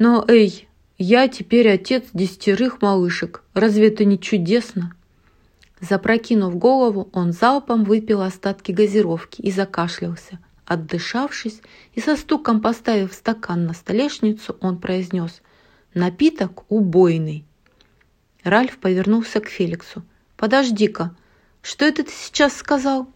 «Но, 0.00 0.24
эй, 0.26 0.66
я 0.98 1.28
теперь 1.28 1.70
отец 1.70 2.06
десятерых 2.12 2.82
малышек. 2.82 3.44
Разве 3.54 3.86
это 3.86 4.04
не 4.04 4.18
чудесно?» 4.18 4.96
Запрокинув 5.80 6.56
голову, 6.56 7.08
он 7.12 7.30
залпом 7.30 7.84
выпил 7.84 8.22
остатки 8.22 8.72
газировки 8.72 9.40
и 9.40 9.52
закашлялся. 9.52 10.40
Отдышавшись 10.66 11.60
и 11.94 12.00
со 12.00 12.16
стуком 12.16 12.60
поставив 12.60 13.12
стакан 13.12 13.66
на 13.66 13.72
столешницу, 13.72 14.56
он 14.60 14.80
произнес 14.80 15.42
«Напиток 15.94 16.64
убойный». 16.68 17.44
Ральф 18.44 18.78
повернулся 18.78 19.40
к 19.40 19.48
Феликсу. 19.48 20.02
«Подожди-ка, 20.36 21.16
что 21.62 21.86
это 21.86 22.04
ты 22.04 22.10
сейчас 22.12 22.54
сказал?» 22.54 23.08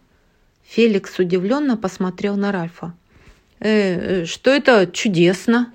Феликс 0.63 1.19
удивленно 1.19 1.77
посмотрел 1.77 2.35
на 2.35 2.51
Ральфа. 2.51 2.93
«Э, 3.59 4.25
что 4.25 4.49
это 4.49 4.87
чудесно?» 4.87 5.71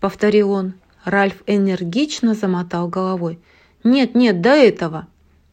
Повторил 0.00 0.52
он. 0.52 0.74
Ральф 1.04 1.42
энергично 1.46 2.34
замотал 2.34 2.88
головой. 2.88 3.38
«Нет, 3.84 4.14
нет, 4.14 4.40
до 4.40 4.50
этого. 4.50 5.06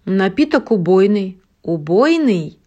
Напиток 0.06 0.72
убойный». 0.72 1.38
«Убойный?» 1.64 2.58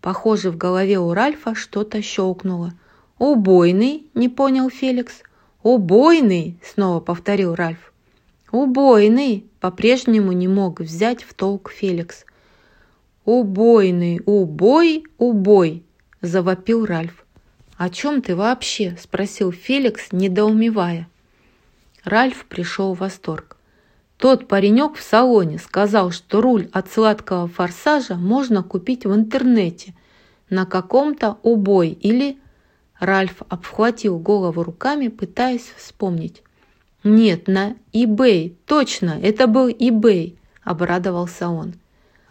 Похоже, 0.00 0.50
в 0.50 0.56
голове 0.56 0.98
у 0.98 1.12
Ральфа 1.12 1.54
что-то 1.54 2.02
щелкнуло. 2.02 2.72
«Убойный?»– 3.18 4.06
не 4.14 4.28
понял 4.28 4.68
Феликс. 4.68 5.22
«Убойный!»– 5.62 6.58
снова 6.62 7.00
повторил 7.00 7.54
Ральф. 7.54 7.92
«Убойный!»– 8.50 9.46
по-прежнему 9.60 10.32
не 10.32 10.48
мог 10.48 10.80
взять 10.80 11.22
в 11.22 11.34
толк 11.34 11.70
Феликс. 11.70 12.24
«Убойный! 13.24 14.20
Убой! 14.24 15.04
Убой!»– 15.18 15.84
завопил 16.22 16.86
Ральф. 16.86 17.26
«О 17.76 17.90
чем 17.90 18.22
ты 18.22 18.34
вообще?»– 18.34 18.96
спросил 19.00 19.52
Феликс, 19.52 20.12
недоумевая. 20.12 21.08
Ральф 22.04 22.46
пришел 22.46 22.94
в 22.94 23.00
восторг. 23.00 23.58
Тот 24.16 24.48
паренек 24.48 24.96
в 24.96 25.02
салоне 25.02 25.58
сказал, 25.58 26.10
что 26.10 26.40
руль 26.40 26.68
от 26.72 26.90
сладкого 26.90 27.46
форсажа 27.46 28.16
можно 28.16 28.62
купить 28.62 29.04
в 29.04 29.14
интернете. 29.14 29.94
на 30.50 30.64
каком-то 30.64 31.38
убой 31.42 31.90
или... 31.90 32.38
Ральф 32.98 33.42
обхватил 33.48 34.18
голову 34.18 34.64
руками, 34.64 35.06
пытаясь 35.06 35.72
вспомнить. 35.76 36.42
«Нет, 37.08 37.48
на 37.48 37.74
eBay, 37.94 38.54
точно, 38.66 39.18
это 39.22 39.46
был 39.46 39.68
eBay»,– 39.70 40.36
обрадовался 40.62 41.48
он. 41.48 41.76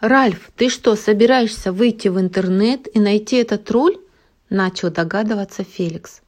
«Ральф, 0.00 0.52
ты 0.56 0.68
что, 0.68 0.94
собираешься 0.94 1.72
выйти 1.72 2.06
в 2.06 2.20
интернет 2.20 2.86
и 2.94 3.00
найти 3.00 3.38
этот 3.38 3.68
руль?»– 3.72 3.98
начал 4.50 4.92
догадываться 4.92 5.64
Феликс. 5.64 6.20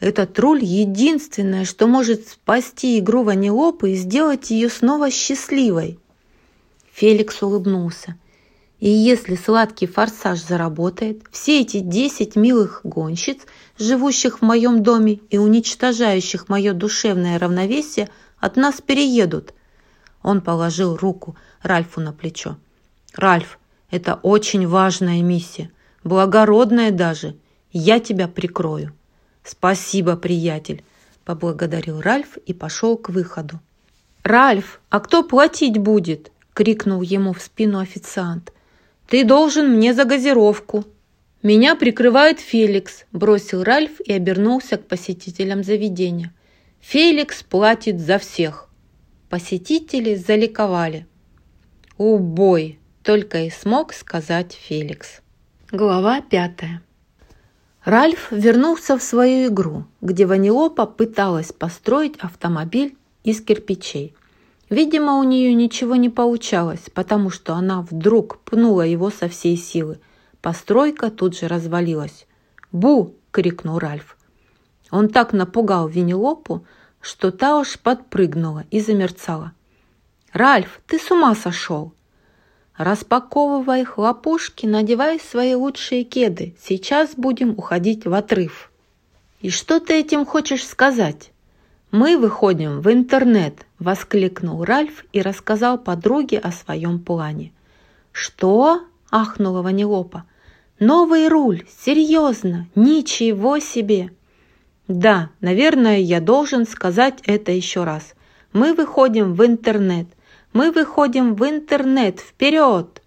«Этот 0.00 0.38
руль– 0.38 0.60
единственное, 0.64 1.66
что 1.66 1.86
может 1.86 2.26
спасти 2.26 2.98
игру 3.00 3.22
Ванилопы 3.22 3.90
и 3.90 3.96
сделать 3.96 4.50
ее 4.50 4.70
снова 4.70 5.10
счастливой». 5.10 5.98
Феликс 6.90 7.42
улыбнулся. 7.42 8.16
И 8.80 8.88
если 8.88 9.34
сладкий 9.34 9.86
форсаж 9.86 10.42
заработает, 10.42 11.22
все 11.30 11.60
эти 11.60 11.80
десять 11.80 12.34
милых 12.34 12.80
гонщиц, 12.82 13.40
живущих 13.78 14.40
в 14.40 14.42
моем 14.42 14.82
доме 14.82 15.20
и 15.30 15.38
уничтожающих 15.38 16.48
мое 16.48 16.72
душевное 16.72 17.38
равновесие, 17.38 18.08
от 18.38 18.56
нас 18.56 18.80
переедут. 18.80 19.54
Он 20.22 20.40
положил 20.40 20.96
руку 20.96 21.36
Ральфу 21.62 22.00
на 22.00 22.12
плечо. 22.12 22.56
«Ральф, 23.14 23.58
это 23.90 24.14
очень 24.16 24.66
важная 24.66 25.22
миссия, 25.22 25.70
благородная 26.02 26.90
даже. 26.90 27.36
Я 27.72 28.00
тебя 28.00 28.28
прикрою». 28.28 28.94
«Спасибо, 29.42 30.16
приятель»,– 30.16 30.84
поблагодарил 31.24 32.00
Ральф 32.00 32.38
и 32.38 32.54
пошел 32.54 32.96
к 32.96 33.10
выходу. 33.10 33.60
«Ральф, 34.22 34.80
а 34.88 35.00
кто 35.00 35.22
платить 35.22 35.78
будет?»– 35.78 36.32
крикнул 36.54 37.02
ему 37.02 37.32
в 37.32 37.42
спину 37.42 37.78
официант. 37.78 38.54
Ты 39.08 39.24
должен 39.24 39.76
мне 39.76 39.94
за 39.94 40.04
газировку». 40.04 40.84
«Меня 41.44 41.76
прикрывает 41.76 42.40
Феликс»,– 42.40 43.04
бросил 43.12 43.64
Ральф 43.64 44.00
и 44.00 44.14
обернулся 44.14 44.78
к 44.78 44.88
посетителям 44.88 45.62
заведения. 45.62 46.32
«Феликс 46.80 47.42
платит 47.42 48.00
за 48.00 48.18
всех». 48.18 48.70
Посетители 49.28 50.14
заликовали. 50.14 51.06
«Убой!»– 51.98 52.78
только 53.02 53.42
и 53.42 53.50
смог 53.50 53.92
сказать 53.92 54.54
Феликс. 54.54 55.20
Глава 55.70 56.22
пятая. 56.22 56.80
Ральф 57.84 58.32
вернулся 58.32 58.96
в 58.96 59.02
свою 59.02 59.48
игру, 59.48 59.84
где 60.00 60.24
Ванилопа 60.24 60.86
пыталась 60.86 61.52
построить 61.52 62.16
автомобиль 62.20 62.96
из 63.22 63.42
кирпичей. 63.42 64.14
Видимо, 64.70 65.18
у 65.18 65.22
нее 65.24 65.52
ничего 65.52 65.94
не 65.94 66.08
получалось, 66.08 66.86
потому 66.94 67.28
что 67.28 67.52
она 67.52 67.82
вдруг 67.82 68.38
пнула 68.44 68.86
его 68.86 69.10
со 69.10 69.28
всей 69.28 69.58
силы. 69.58 69.98
Постройка 70.44 71.10
тут 71.10 71.38
же 71.38 71.48
развалилась. 71.48 72.26
«Бу!»— 72.70 73.14
крикнул 73.30 73.78
Ральф. 73.78 74.18
Он 74.90 75.08
так 75.08 75.32
напугал 75.32 75.88
Винилопу, 75.88 76.66
что 77.00 77.30
та 77.30 77.58
уж 77.58 77.78
подпрыгнула 77.78 78.66
и 78.70 78.80
замерцала. 78.80 79.52
«Ральф, 80.34 80.82
ты 80.86 80.98
с 80.98 81.10
ума 81.10 81.34
сошел!» 81.34 81.94
«Распаковывай 82.76 83.86
хлопушки, 83.86 84.66
надевай 84.66 85.18
свои 85.18 85.54
лучшие 85.54 86.04
кеды. 86.04 86.54
Сейчас 86.60 87.14
будем 87.16 87.52
уходить 87.56 88.04
в 88.04 88.12
отрыв». 88.12 88.70
«И 89.40 89.48
что 89.48 89.80
ты 89.80 89.94
этим 89.94 90.26
хочешь 90.26 90.66
сказать?» 90.66 91.32
«Мы 91.90 92.18
выходим 92.18 92.82
в 92.82 92.92
интернет»,– 92.92 93.64
воскликнул 93.78 94.62
Ральф 94.62 95.06
и 95.14 95.22
рассказал 95.22 95.78
подруге 95.78 96.38
о 96.38 96.52
своем 96.52 96.98
плане. 97.00 97.54
«Что?»– 98.12 98.82
ахнула 99.10 99.62
Ванилопа. 99.62 100.26
«Новый 100.80 101.28
руль! 101.28 101.62
Серьезно! 101.84 102.66
Ничего 102.74 103.58
себе!» 103.58 104.10
«Да, 104.88 105.30
наверное, 105.40 105.98
я 105.98 106.20
должен 106.20 106.66
сказать 106.66 107.20
это 107.24 107.52
еще 107.52 107.84
раз. 107.84 108.14
Мы 108.52 108.74
выходим 108.74 109.34
в 109.34 109.44
интернет! 109.46 110.06
Мы 110.52 110.72
выходим 110.72 111.34
в 111.34 111.44
интернет! 111.48 112.20
Вперед!» 112.20 113.02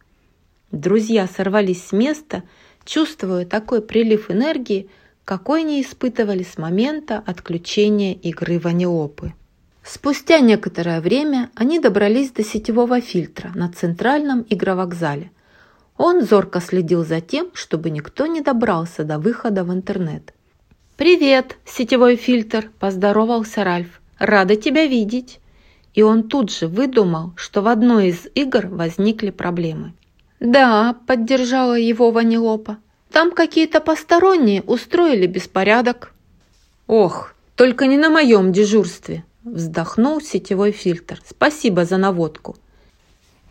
Друзья 0.71 1.27
сорвались 1.27 1.83
с 1.83 1.91
места, 1.91 2.43
чувствуя 2.83 3.45
такой 3.45 3.81
прилив 3.81 4.31
энергии, 4.31 4.89
какой 5.23 5.63
не 5.63 5.81
испытывали 5.81 6.43
с 6.43 6.57
момента 6.57 7.21
отключения 7.25 8.13
игры 8.13 8.59
Ванилопы. 8.59 9.33
Спустя 9.83 10.39
некоторое 10.39 10.99
время 10.99 11.49
они 11.55 11.79
добрались 11.79 12.31
до 12.31 12.43
сетевого 12.43 13.01
фильтра 13.01 13.51
на 13.55 13.71
центральном 13.71 14.45
игровокзале. 14.49 15.31
Он 15.97 16.23
зорко 16.23 16.61
следил 16.61 17.03
за 17.05 17.21
тем, 17.21 17.49
чтобы 17.53 17.89
никто 17.89 18.27
не 18.27 18.41
добрался 18.41 19.03
до 19.03 19.19
выхода 19.19 19.63
в 19.63 19.73
интернет. 19.73 20.33
«Привет, 20.95 21.57
сетевой 21.65 22.15
фильтр!»– 22.15 22.71
поздоровался 22.79 23.63
Ральф. 23.63 24.01
«Рада 24.19 24.55
тебя 24.55 24.85
видеть!» 24.85 25.39
И 25.93 26.01
он 26.03 26.23
тут 26.23 26.51
же 26.51 26.67
выдумал, 26.67 27.33
что 27.35 27.61
в 27.61 27.67
одной 27.67 28.09
из 28.09 28.27
игр 28.35 28.67
возникли 28.67 29.31
проблемы. 29.31 29.93
«Да»,– 30.39 30.95
поддержала 31.07 31.77
его 31.77 32.11
Ванилопа. 32.11 32.77
Там 33.11 33.31
какие-то 33.31 33.79
посторонние 33.79 34.61
устроили 34.61 35.27
беспорядок». 35.27 36.13
«Ох, 36.87 37.33
только 37.55 37.87
не 37.87 37.97
на 37.97 38.09
моем 38.09 38.51
дежурстве»,– 38.51 39.23
вздохнул 39.43 40.21
сетевой 40.21 40.71
фильтр. 40.71 41.21
«Спасибо 41.25 41.85
за 41.85 41.97
наводку». 41.97 42.55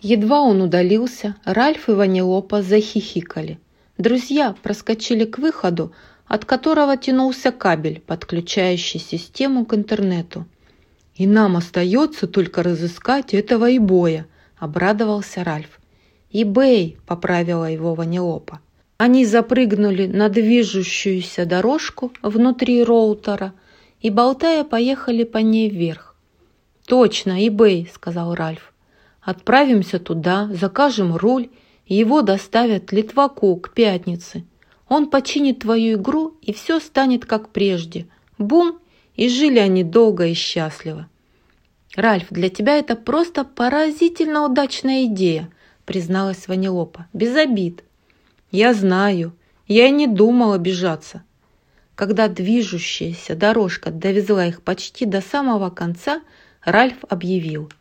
Едва 0.09 0.41
он 0.41 0.63
удалился, 0.63 1.35
Ральф 1.45 1.89
и 1.89 1.93
Ванилопа 1.93 2.63
захихикали. 2.63 3.59
Друзья 3.99 4.55
проскочили 4.63 5.25
к 5.25 5.39
выходу, 5.39 5.93
от 6.27 6.45
которого 6.45 6.97
тянулся 6.97 7.51
кабель, 7.51 8.01
подключающий 8.07 9.01
систему 9.01 9.67
к 9.67 9.75
интернету. 9.75 10.47
«И 11.17 11.27
нам 11.27 11.57
остается 11.57 12.29
только 12.29 12.63
разыскать 12.63 13.35
этого 13.35 13.77
Ибоя»,– 13.77 14.29
обрадовался 14.59 15.43
Ральф. 15.43 15.81
«Ибей»,– 16.31 16.99
поправила 17.09 17.69
его 17.69 17.95
Ванилопа. 17.95 18.61
Они 18.99 19.25
запрыгнули 19.27 20.07
на 20.07 20.29
движущуюся 20.29 21.47
дорожку 21.47 22.13
внутри 22.23 22.85
роутера 22.85 23.55
и, 24.01 24.11
болтая, 24.11 24.63
поехали 24.63 25.25
по 25.25 25.39
ней 25.39 25.69
вверх. 25.69 26.15
«Точно, 26.87 27.45
eBay»,— 27.45 27.89
сказал 27.93 28.37
Ральф. 28.37 28.73
«Отправимся 29.27 29.99
туда, 29.99 30.49
закажем 30.53 31.17
руль, 31.17 31.49
его 31.85 32.23
доставят 32.23 32.93
Литваку 32.93 33.57
к 33.57 33.75
пятнице. 33.75 34.45
Он 34.89 35.11
починит 35.11 35.59
твою 35.59 35.99
игру, 35.99 36.37
и 36.43 36.53
все 36.53 36.79
станет 36.79 37.27
как 37.27 37.49
прежде. 37.49 38.07
Бум!» 38.39 38.79
И 39.17 39.29
жили 39.29 39.59
они 39.59 39.83
долго 39.83 40.27
и 40.27 40.35
счастливо. 40.35 41.09
«Ральф, 41.97 42.27
для 42.31 42.51
тебя 42.51 42.79
это 42.79 42.95
просто 42.95 43.43
поразительно 43.45 44.45
удачная 44.45 45.07
идея», 45.07 45.51
призналась 45.87 46.47
Ванилопа. 46.47 47.09
«Без 47.13 47.35
обид. 47.35 47.83
Я 48.53 48.75
знаю, 48.75 49.33
я 49.67 49.89
и 49.89 49.91
не 49.91 50.07
думал 50.07 50.53
обижаться. 50.53 51.25
Когда 51.97 52.29
движущаяся 52.29 53.35
дорожка 53.35 53.91
довезла 53.91 54.47
их 54.47 54.63
почти 54.63 55.05
до 55.05 55.21
самого 55.21 55.71
конца, 55.71 56.23
Ральф 56.63 56.99
объявил. 57.09 57.73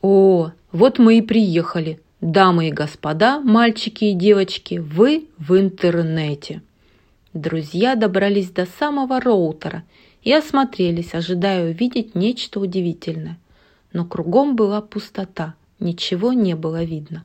«О, 0.00 0.52
вот 0.70 0.98
мы 0.98 1.18
и 1.18 1.22
приехали. 1.22 2.00
Дамы 2.20 2.68
и 2.68 2.72
господа, 2.72 3.40
мальчики 3.40 4.04
и 4.04 4.14
девочки, 4.14 4.78
вы 4.78 5.28
в 5.38 5.58
интернете». 5.58 6.62
Друзья 7.34 7.94
добрались 7.94 8.50
до 8.50 8.66
самого 8.78 9.20
роутера 9.20 9.84
и 10.22 10.32
осмотрелись, 10.32 11.14
ожидая 11.14 11.70
увидеть 11.70 12.14
нечто 12.14 12.60
удивительное. 12.60 13.38
Но 13.92 14.04
кругом 14.04 14.56
была 14.56 14.80
пустота, 14.80 15.54
ничего 15.80 16.32
не 16.32 16.54
было 16.54 16.84
видно. 16.84 17.24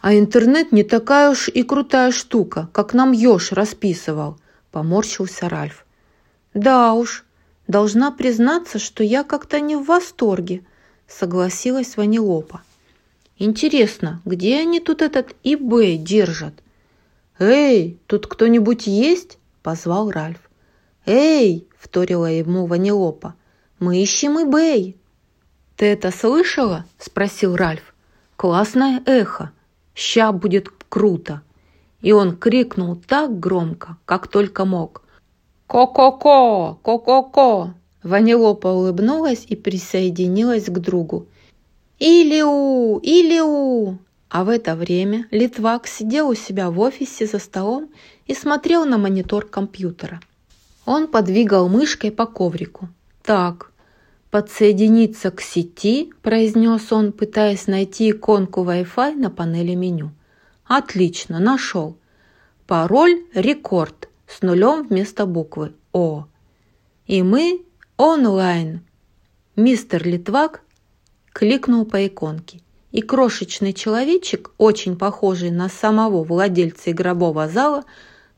А 0.00 0.14
интернет 0.14 0.72
не 0.72 0.82
такая 0.82 1.30
уж 1.30 1.48
и 1.48 1.62
крутая 1.62 2.10
штука, 2.10 2.68
как 2.72 2.94
нам 2.94 3.12
Ёж 3.12 3.52
расписывал, 3.52 4.38
поморщился 4.70 5.48
Ральф. 5.48 5.84
Да 6.54 6.94
уж, 6.94 7.24
должна 7.68 8.10
признаться, 8.10 8.78
что 8.78 9.04
я 9.04 9.24
как-то 9.24 9.60
не 9.60 9.76
в 9.76 9.84
восторге, 9.84 10.62
согласилась 11.10 11.96
Ванилопа. 11.96 12.62
Интересно, 13.38 14.22
где 14.24 14.60
они 14.60 14.80
тут 14.80 15.02
этот 15.02 15.34
eBay 15.44 15.96
держат? 15.96 16.54
Эй, 17.38 17.98
тут 18.06 18.26
кто-нибудь 18.26 18.86
есть? 18.86 19.38
позвал 19.62 20.10
Ральф. 20.10 20.40
Эй, 21.04 21.68
вторила 21.78 22.26
ему 22.26 22.66
Ванилопа. 22.66 23.34
Мы 23.78 24.02
ищем 24.02 24.38
eBay. 24.38 24.96
Ты 25.76 25.86
это 25.86 26.10
слышала? 26.10 26.84
спросил 26.98 27.56
Ральф. 27.56 27.94
Классное 28.36 29.02
эхо. 29.04 29.52
Ща 29.94 30.32
будет 30.32 30.70
круто!» 30.88 31.42
И 32.00 32.12
он 32.12 32.36
крикнул 32.36 32.96
так 32.96 33.38
громко, 33.38 33.96
как 34.04 34.28
только 34.28 34.64
мог. 34.64 35.02
«Ко-ко-ко! 35.66 36.78
Ко-ко-ко!» 36.82 37.74
Ванилопа 38.02 38.68
улыбнулась 38.68 39.44
и 39.46 39.56
присоединилась 39.56 40.66
к 40.66 40.78
другу. 40.78 41.26
«Илиу! 41.98 42.98
Илиу!» 42.98 43.98
А 44.30 44.44
в 44.44 44.48
это 44.48 44.76
время 44.76 45.26
Литвак 45.30 45.86
сидел 45.86 46.28
у 46.28 46.34
себя 46.34 46.70
в 46.70 46.78
офисе 46.80 47.26
за 47.26 47.38
столом 47.38 47.90
и 48.26 48.34
смотрел 48.34 48.86
на 48.86 48.96
монитор 48.96 49.44
компьютера. 49.44 50.20
Он 50.86 51.08
подвигал 51.08 51.68
мышкой 51.68 52.10
по 52.12 52.26
коврику. 52.26 52.88
«Так, 53.22 53.72
подсоединиться 54.30 55.30
к 55.30 55.40
сети»,– 55.40 56.12
произнес 56.22 56.92
он, 56.92 57.12
пытаясь 57.12 57.66
найти 57.66 58.12
иконку 58.12 58.62
Wi-Fi 58.62 59.16
на 59.16 59.30
панели 59.30 59.74
меню. 59.74 60.12
«Отлично, 60.64 61.38
нашел. 61.38 61.96
Пароль 62.66 63.24
«Рекорд» 63.34 64.08
с 64.28 64.42
нулем 64.42 64.86
вместо 64.86 65.26
буквы 65.26 65.72
«О». 65.92 66.26
И 67.08 67.22
мы 67.24 67.64
онлайн. 68.00 68.80
Мистер 69.56 70.06
Литвак 70.06 70.62
кликнул 71.34 71.84
по 71.84 72.06
иконке, 72.06 72.60
и 72.92 73.02
крошечный 73.02 73.74
человечек, 73.74 74.52
очень 74.56 74.96
похожий 74.96 75.50
на 75.50 75.68
самого 75.68 76.24
владельца 76.24 76.92
игрового 76.92 77.46
зала, 77.46 77.84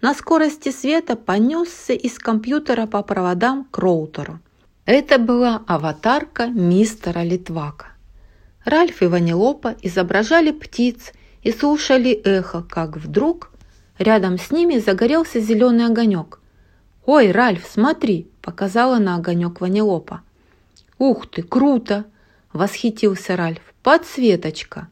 на 0.01 0.15
скорости 0.15 0.73
света 0.73 1.15
понесся 1.15 1.93
из 1.93 2.19
компьютера 2.19 2.87
по 2.89 3.05
проводам 3.05 3.69
к 3.71 3.79
роутеру. 3.79 4.41
Это 4.85 5.19
была 5.19 5.63
аватарка 5.69 6.47
мистера 6.47 7.23
Литвака. 7.23 7.87
Ральф 8.65 9.01
и 9.01 9.07
Ванилопа 9.07 9.77
изображали 9.81 10.51
птиц 10.51 11.13
и 11.45 11.53
слушали 11.53 12.11
эхо, 12.11 12.65
как 12.69 12.97
вдруг 12.97 13.53
рядом 13.97 14.41
с 14.41 14.51
ними 14.51 14.79
загорелся 14.79 15.39
зеленый 15.39 15.87
огонек. 15.87 16.41
«Ой, 17.07 17.31
Ральф, 17.31 17.65
смотри!»– 17.71 18.29
показала 18.43 18.99
на 18.99 19.17
огонек 19.17 19.61
Ванилопа. 19.61 20.23
«Ух 20.99 21.27
ты, 21.27 21.43
круто!»– 21.43 22.05
восхитился 22.53 23.37
Ральф. 23.37 23.63
«Подсветочка!» 23.83 24.89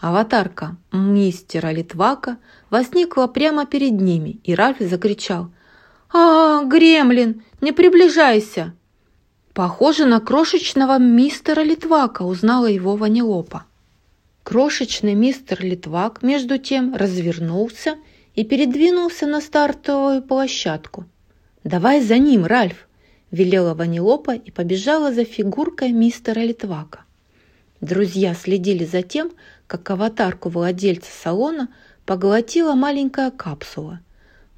Аватарка 0.00 0.76
мистера 0.92 1.70
Литвака 1.70 2.38
возникла 2.70 3.28
прямо 3.28 3.66
перед 3.66 3.92
ними, 3.92 4.40
и 4.44 4.54
Ральф 4.54 4.78
закричал. 4.80 5.50
«А, 6.12 6.64
гремлин, 6.64 7.42
не 7.60 7.72
приближайся!» 7.72 8.74
«Похоже 9.54 10.06
на 10.06 10.20
крошечного 10.20 10.98
мистера 10.98 11.62
Литвака»,– 11.62 12.22
узнала 12.24 12.66
его 12.66 12.96
Ванилопа. 12.96 13.64
Крошечный 14.42 15.14
мистер 15.14 15.64
Литвак, 15.64 16.22
между 16.22 16.58
тем, 16.58 16.96
развернулся 16.96 17.96
и 18.34 18.44
передвинулся 18.44 19.26
на 19.26 19.40
стартовую 19.40 20.22
площадку. 20.22 21.04
«Давай 21.64 22.00
за 22.00 22.18
ним, 22.18 22.44
Ральф!»– 22.44 22.88
велела 23.30 23.74
Ванилопа 23.74 24.34
и 24.34 24.50
побежала 24.50 25.12
за 25.12 25.24
фигуркой 25.24 25.92
мистера 25.92 26.40
Литвака. 26.40 27.04
Друзья 27.80 28.34
следили 28.34 28.84
за 28.84 29.02
тем, 29.02 29.30
как 29.68 29.88
аватарку 29.90 30.48
владельца 30.48 31.10
салона 31.12 31.68
поглотила 32.04 32.74
маленькая 32.74 33.30
капсула. 33.30 34.00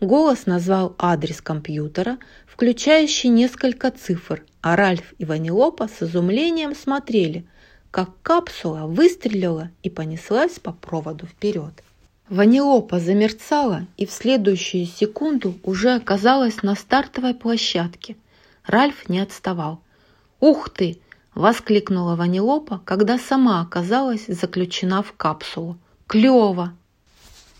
Голос 0.01 0.47
назвал 0.47 0.97
адрес 0.99 1.43
компьютера, 1.43 2.17
включающий 2.47 3.29
несколько 3.29 3.91
цифр, 3.91 4.43
а 4.63 4.75
Ральф 4.75 5.13
и 5.19 5.27
Ванилопа 5.27 5.89
с 5.89 6.03
изумлением 6.03 6.75
смотрели, 6.75 7.47
как 7.91 8.11
капсула 8.23 8.87
выстрелила 8.87 9.71
и 9.83 9.91
понеслась 9.91 10.59
по 10.59 10.73
проводу 10.73 11.27
вперед. 11.27 11.84
Ванилопа 12.31 13.01
замерцала 13.01 13.87
и 13.99 14.07
в 14.07 14.11
следующую 14.11 14.87
секунду 14.87 15.59
уже 15.63 15.95
оказалась 15.95 16.63
на 16.63 16.75
стартовой 16.75 17.35
площадке. 17.35 18.17
Ральф 18.65 19.11
не 19.11 19.21
отставал. 19.21 19.83
«Ух 20.41 20.71
ты!»– 20.71 21.01
воскликнула 21.35 22.17
Ванилопа, 22.17 22.81
когда 22.87 23.19
сама 23.19 23.61
оказалась 23.61 24.25
заключена 24.27 25.03
в 25.03 25.13
капсулу. 25.13 25.77
«Клево!» 26.07 26.73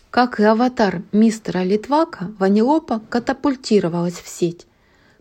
Как 0.09 0.39
и 0.39 0.43
аватар 0.43 1.03
мистера 1.11 1.63
Литвака, 1.63 2.31
Ванилопа 2.39 3.01
катапультировалась 3.07 4.19
в 4.19 4.27
сеть. 4.27 4.65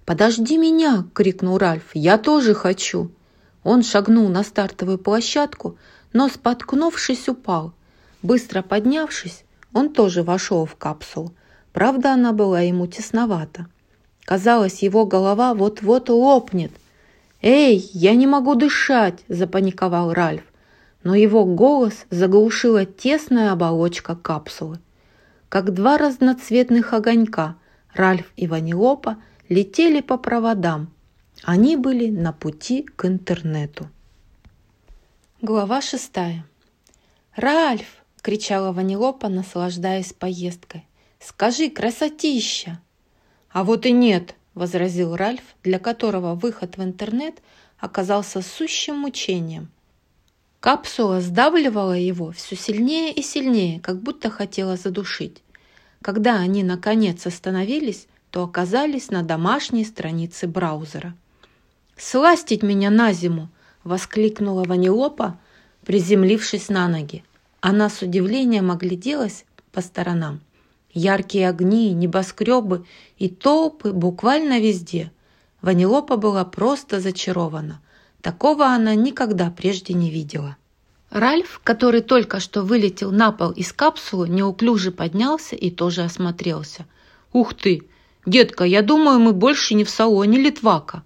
«Подожди 0.07 0.57
меня!»– 0.57 1.05
крикнул 1.15 1.59
Ральф. 1.59 1.91
«Я 1.93 2.17
тоже 2.17 2.55
хочу!» 2.55 3.11
Он 3.63 3.83
шагнул 3.83 4.29
на 4.29 4.43
стартовую 4.43 4.97
площадку, 4.97 5.77
но, 6.15 6.29
споткнувшись, 6.29 7.29
упал– 7.29 7.75
Быстро 8.25 8.63
поднявшись, 8.63 9.45
он 9.75 9.93
тоже 9.93 10.23
вошел 10.23 10.65
в 10.65 10.77
капсулу. 10.77 11.35
Правда, 11.75 12.15
она 12.15 12.33
была 12.33 12.63
ему 12.63 12.87
тесновата. 12.87 13.67
Казалось, 14.25 14.83
его 14.83 15.05
голова 15.05 15.53
вот-вот 15.53 16.09
лопнет. 16.09 16.73
«Эй, 17.43 17.91
я 17.93 18.15
не 18.15 18.27
могу 18.27 18.55
дышать!»– 18.55 19.23
запаниковал 19.29 20.15
Ральф. 20.15 20.43
Но 21.03 21.15
его 21.15 21.45
голос 21.45 22.07
заглушила 22.09 22.87
тесная 22.87 23.53
оболочка 23.53 24.17
капсулы. 24.17 24.79
Как 25.51 25.75
два 25.75 25.99
разноцветных 25.99 26.95
огонька, 26.95 27.57
Ральф 27.93 28.33
и 28.37 28.47
Ванилопа 28.47 29.19
летели 29.51 30.01
по 30.01 30.17
проводам. 30.17 30.91
Они 31.43 31.77
были 31.77 32.09
на 32.09 32.33
пути 32.33 32.89
к 32.97 33.05
интернету. 33.05 33.91
Глава 35.43 35.83
шестая. 35.83 36.47
«Ральф!» 37.37 38.04
Кричала 38.25 38.73
Ванилопа, 38.73 39.29
наслаждаясь 39.29 40.15
поездкой. 40.15 40.87
«Скажи, 41.21 41.69
красотища!» 41.69 42.81
«А 43.51 43.65
вот 43.65 43.85
и 43.85 43.93
нет!»– 43.93 44.35
возразил 44.55 45.15
Ральф, 45.15 45.43
для 45.63 45.79
которого 45.79 46.35
выход 46.35 46.79
в 46.79 46.83
интернет 46.83 47.43
оказался 47.79 48.41
сущим 48.41 48.97
мучением. 48.97 49.69
Капсула 50.61 51.21
сдавливала 51.21 51.93
его 51.93 52.33
все 52.33 52.57
сильнее 52.57 53.13
и 53.13 53.21
сильнее, 53.21 53.79
как 53.81 54.01
будто 54.01 54.31
хотела 54.31 54.79
задушить. 54.79 55.43
Когда 56.01 56.37
они, 56.37 56.65
наконец, 56.65 57.27
остановились, 57.27 58.07
то 58.31 58.43
оказались 58.43 59.11
на 59.11 59.23
домашней 59.23 59.85
странице 59.85 60.47
браузера. 60.47 61.15
«Сластить 61.99 62.63
меня 62.63 62.89
на 62.89 63.13
зиму!»– 63.13 63.51
воскликнула 63.85 64.65
Ванилопа, 64.65 65.39
приземлившись 65.85 66.71
на 66.71 66.89
ноги. 66.89 67.23
Она 67.67 67.89
с 67.89 68.03
удивлением 68.03 68.71
огляделась 68.71 69.47
по 69.73 69.81
сторонам. 69.81 70.43
Яркие 70.93 71.49
огни, 71.49 71.95
небоскребы 71.95 72.85
и 73.17 73.31
толпы 73.31 73.95
буквально 73.95 74.61
везде. 74.61 75.11
Ванилопа 75.63 76.19
была 76.19 76.45
просто 76.45 77.01
зачарована. 77.01 77.81
Такого 78.21 78.67
она 78.67 78.95
никогда 78.95 79.51
прежде 79.51 79.95
не 79.95 80.11
видела. 80.11 80.59
Ральф, 81.09 81.63
который 81.65 82.03
только 82.03 82.39
что 82.39 82.61
вылетел 82.65 83.11
на 83.11 83.33
пол 83.33 83.51
из 83.53 83.73
капсулы, 83.73 84.29
неуклюже 84.29 84.93
поднялся 84.93 85.57
и 85.57 85.71
тоже 85.71 86.03
осмотрелся. 86.03 86.85
«Ух 87.33 87.55
ты! 87.55 87.89
Детка, 88.27 88.65
я 88.65 88.83
думаю, 88.83 89.21
мы 89.21 89.33
больше 89.33 89.73
не 89.73 89.85
в 89.85 89.89
салоне 89.89 90.37
Литвака». 90.37 91.03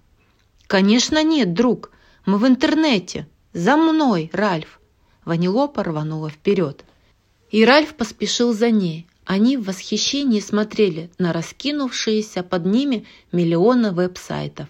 «Конечно 0.67 1.23
нет, 1.23 1.53
друг. 1.53 1.91
Мы 2.25 2.37
в 2.37 2.45
интернете. 2.45 3.29
За 3.53 3.77
мной, 3.77 4.29
Ральф!» 4.33 4.78
Ванилопа 5.29 5.83
рванула 5.83 6.31
вперед. 6.31 6.83
И 7.51 7.63
Ральф 7.63 7.93
поспешил 7.93 8.51
за 8.51 8.71
ней. 8.71 9.05
Они 9.25 9.57
в 9.57 9.65
восхищении 9.65 10.39
смотрели 10.39 11.11
на 11.19 11.33
раскинувшиеся 11.33 12.41
под 12.41 12.65
ними 12.65 13.05
миллионы 13.31 13.91
веб-сайтов. 13.91 14.67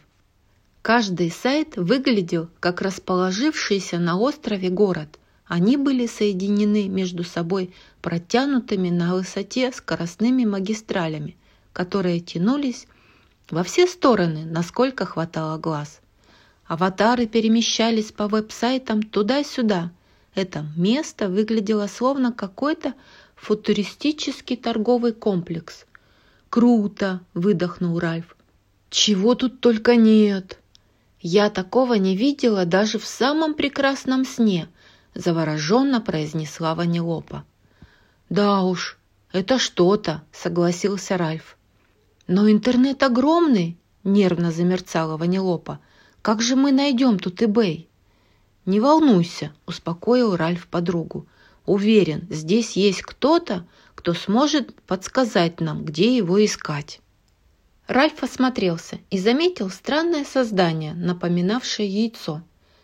Каждый 0.82 1.32
сайт 1.32 1.78
выглядел 1.78 2.50
как 2.60 2.82
расположившийся 2.82 4.00
на 4.00 4.20
острове 4.20 4.68
город. 4.70 5.18
Они 5.46 5.78
были 5.78 6.08
соединены 6.08 6.90
между 6.90 7.24
собой 7.24 7.74
протянутыми 8.02 8.90
на 8.90 9.16
высоте 9.16 9.72
скоростными 9.72 10.44
магистралями, 10.44 11.38
которые 11.72 12.20
тянулись 12.20 12.86
во 13.50 13.64
все 13.64 13.88
стороны, 13.88 14.44
насколько 14.44 15.06
хватало 15.06 15.58
глаз. 15.58 16.02
Аватары 16.68 17.28
перемещались 17.28 18.12
по 18.12 18.28
веб-сайтам 18.28 19.04
туда-сюда, 19.04 19.92
это 20.36 20.66
место 20.76 21.30
выглядело 21.30 21.88
словно 21.88 22.32
какой-то 22.32 22.94
футуристический 23.36 24.58
торговый 24.58 25.14
комплекс. 25.14 25.86
«Круто!»– 26.50 27.22
выдохнул 27.34 28.00
Ральф. 28.00 28.36
«Чего 28.90 29.36
тут 29.36 29.60
только 29.60 29.96
нет!» 29.96 30.60
«Я 31.22 31.50
такого 31.50 31.96
не 31.96 32.16
видела 32.16 32.66
даже 32.66 32.98
в 32.98 33.06
самом 33.06 33.54
прекрасном 33.54 34.24
сне»,– 34.24 34.70
завороженно 35.14 36.00
произнесла 36.00 36.76
Ванилопа. 36.76 37.44
«Да 38.30 38.62
уж, 38.62 38.98
это 39.34 39.60
что-то»,– 39.60 40.24
согласился 40.32 41.18
Ральф. 41.18 41.58
«Но 42.28 42.50
интернет 42.50 43.04
огромный»,– 43.04 43.78
нервно 44.06 44.52
замерцала 44.52 45.18
Ванилопа. 45.18 45.80
«Как 46.22 46.42
же 46.42 46.56
мы 46.56 46.72
найдем 46.72 47.20
тут 47.20 47.42
eBay?» 47.42 47.89
«Не 48.70 48.80
волнуйся»,– 48.80 49.52
успокоил 49.66 50.36
Ральф 50.36 50.68
подругу. 50.68 51.26
«Уверен, 51.66 52.28
здесь 52.30 52.74
есть 52.74 53.02
кто-то, 53.02 53.66
кто 53.96 54.14
сможет 54.14 54.76
подсказать 54.84 55.60
нам, 55.60 55.84
где 55.84 56.16
его 56.16 56.46
искать». 56.46 57.00
Ральф 57.88 58.22
осмотрелся 58.22 59.00
и 59.10 59.18
заметил 59.18 59.72
странное 59.72 60.24
создание, 60.24 60.94
напоминавшее 60.94 61.90
яйцо. 61.90 62.44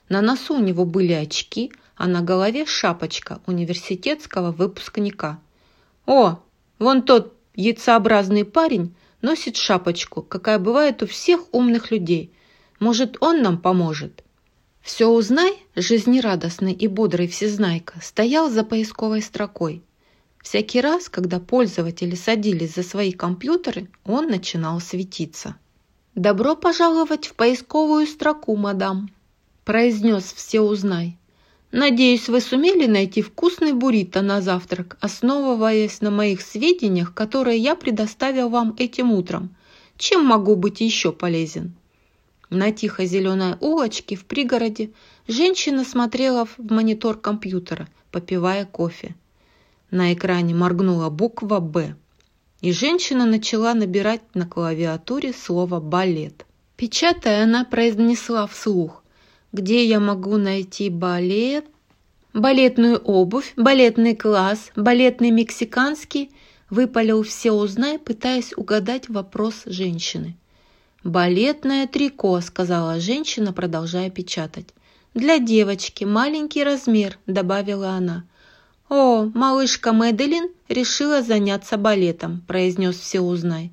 На 0.10 0.22
носу 0.22 0.56
у 0.56 0.60
него 0.60 0.86
были 0.86 1.14
очки, 1.14 1.72
а 1.96 2.08
на 2.08 2.22
голове 2.22 2.66
шапочка 2.66 3.40
университетского 3.46 4.52
выпускника. 4.52 5.40
«О, 6.08 6.40
вон 6.80 7.04
тот 7.04 7.36
яйцеобразный 7.54 8.44
парень 8.44 8.96
носит 9.22 9.56
шапочку, 9.56 10.24
какая 10.24 10.58
бывает 10.58 11.04
у 11.04 11.06
всех 11.06 11.42
умных 11.54 11.92
людей. 11.92 12.34
Может, 12.80 13.22
он 13.22 13.44
нам 13.44 13.60
поможет?» 13.60 14.25
«Все 14.86 15.08
узнай», 15.08 15.58
жизнерадостный 15.76 16.72
и 16.72 16.88
бодрый 16.88 17.28
всезнайка, 17.28 17.96
стоял 18.04 18.52
за 18.52 18.64
поисковой 18.64 19.24
строкой. 19.24 19.82
Всякий 20.44 20.80
раз, 20.80 21.10
когда 21.10 21.40
пользователи 21.40 22.14
садились 22.14 22.76
за 22.76 22.84
свои 22.84 23.12
компьютеры, 23.12 23.90
он 24.06 24.28
начинал 24.28 24.80
светиться. 24.80 25.56
«Добро 26.14 26.56
пожаловать 26.56 27.26
в 27.26 27.34
поисковую 27.34 28.06
строку, 28.06 28.56
мадам»,– 28.56 29.10
произнес 29.66 30.32
«Все 30.32 30.62
узнай». 30.62 31.18
«Надеюсь, 31.72 32.30
вы 32.30 32.40
сумели 32.40 32.86
найти 32.86 33.24
вкусный 33.24 33.74
буррито 33.74 34.22
на 34.22 34.40
завтрак, 34.40 34.98
основываясь 35.02 36.00
на 36.02 36.12
моих 36.12 36.42
сведениях, 36.42 37.12
которые 37.16 37.58
я 37.58 37.76
предоставил 37.76 38.50
вам 38.50 38.76
этим 38.78 39.12
утром. 39.12 39.56
Чем 39.98 40.28
могу 40.28 40.56
быть 40.56 40.80
еще 40.80 41.12
полезен?» 41.12 41.74
На 42.50 42.72
тихой 42.72 43.08
зеленой 43.08 43.56
улочке 43.60 44.16
в 44.16 44.26
пригороде 44.26 44.92
женщина 45.28 45.84
смотрела 45.84 46.46
в 46.46 46.58
монитор 46.60 47.20
компьютера, 47.20 47.88
попивая 48.12 48.66
кофе. 48.66 49.16
На 49.90 50.14
экране 50.14 50.54
моргнула 50.54 51.10
буква 51.10 51.60
«Б», 51.60 51.96
и 52.62 52.72
женщина 52.72 53.26
начала 53.26 53.74
набирать 53.74 54.22
на 54.34 54.48
клавиатуре 54.48 55.34
слово 55.34 55.80
«балет». 55.80 56.46
Печатая, 56.78 57.44
она 57.44 57.64
произнесла 57.66 58.48
вслух 58.48 59.04
«Где 59.52 59.86
я 59.86 60.00
могу 60.00 60.38
найти 60.38 60.90
балет?» 60.90 61.66
«Балетную 62.34 62.98
обувь, 62.98 63.54
балетный 63.56 64.16
класс, 64.16 64.72
балетный 64.76 65.32
мексиканский», 65.32 66.32
выпалил 66.70 67.24
все 67.24 67.52
узнай, 67.52 67.98
пытаясь 67.98 68.54
угадать 68.58 69.08
вопрос 69.10 69.64
женщины. 69.66 70.36
«Балетное 71.06 71.86
трико»,— 71.86 72.42
сказала 72.42 73.00
женщина, 73.00 73.54
продолжая 73.54 74.10
печатать. 74.10 74.70
«Для 75.14 75.38
девочки, 75.38 76.04
маленький 76.04 76.64
размер»,— 76.64 77.20
добавила 77.28 77.90
она. 77.90 78.24
«О, 78.90 79.30
малышка 79.36 79.94
Мэдалин 79.94 80.50
решила 80.68 81.22
заняться 81.22 81.78
балетом»,– 81.78 82.44
произнес 82.48 82.98
все 82.98 83.22
узнай. 83.22 83.72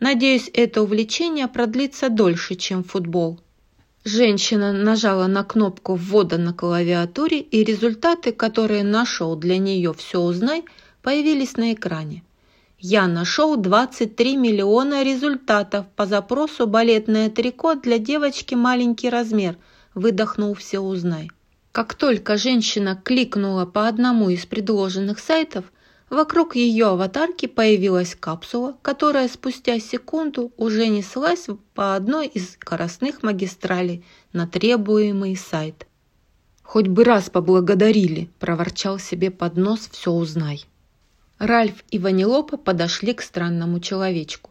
«Надеюсь, 0.00 0.50
это 0.54 0.80
увлечение 0.80 1.48
продлится 1.48 2.08
дольше, 2.08 2.54
чем 2.54 2.82
футбол». 2.82 3.38
Женщина 4.04 4.72
нажала 4.72 5.26
на 5.26 5.44
кнопку 5.44 5.96
ввода 5.96 6.38
на 6.38 6.54
клавиатуре, 6.54 7.40
и 7.40 7.62
результаты, 7.62 8.32
которые 8.32 8.84
нашел 8.84 9.36
для 9.36 9.58
нее 9.58 9.92
все 9.92 10.18
узнай, 10.18 10.64
появились 11.02 11.58
на 11.58 11.74
экране. 11.74 12.22
Я 12.82 13.08
нашел 13.08 13.56
23 13.56 14.38
миллиона 14.38 15.02
результатов 15.02 15.84
по 15.96 16.06
запросу 16.06 16.66
«Балетное 16.66 17.28
трико 17.28 17.74
для 17.74 17.98
девочки 17.98 18.54
маленький 18.54 19.10
размер», 19.10 19.58
выдохнул 19.94 20.54
все 20.54 20.80
узнай. 20.80 21.30
Как 21.72 21.92
только 21.92 22.38
женщина 22.38 22.96
кликнула 22.96 23.66
по 23.66 23.86
одному 23.86 24.30
из 24.30 24.46
предложенных 24.46 25.18
сайтов, 25.18 25.66
вокруг 26.08 26.56
ее 26.56 26.86
аватарки 26.86 27.44
появилась 27.44 28.16
капсула, 28.18 28.78
которая 28.80 29.28
спустя 29.28 29.78
секунду 29.78 30.50
уже 30.56 30.86
неслась 30.86 31.48
по 31.74 31.94
одной 31.94 32.28
из 32.28 32.52
скоростных 32.52 33.22
магистралей 33.22 34.06
на 34.32 34.46
требуемый 34.46 35.36
сайт. 35.36 35.86
«Хоть 36.62 36.88
бы 36.88 37.04
раз 37.04 37.28
поблагодарили!»– 37.28 38.30
проворчал 38.38 38.98
себе 38.98 39.30
под 39.30 39.58
нос 39.58 39.86
«все 39.92 40.12
узнай». 40.12 40.64
Ральф 41.40 41.84
и 41.90 41.98
Ванилопа 41.98 42.58
подошли 42.58 43.14
к 43.14 43.22
странному 43.22 43.80
человечку. 43.80 44.50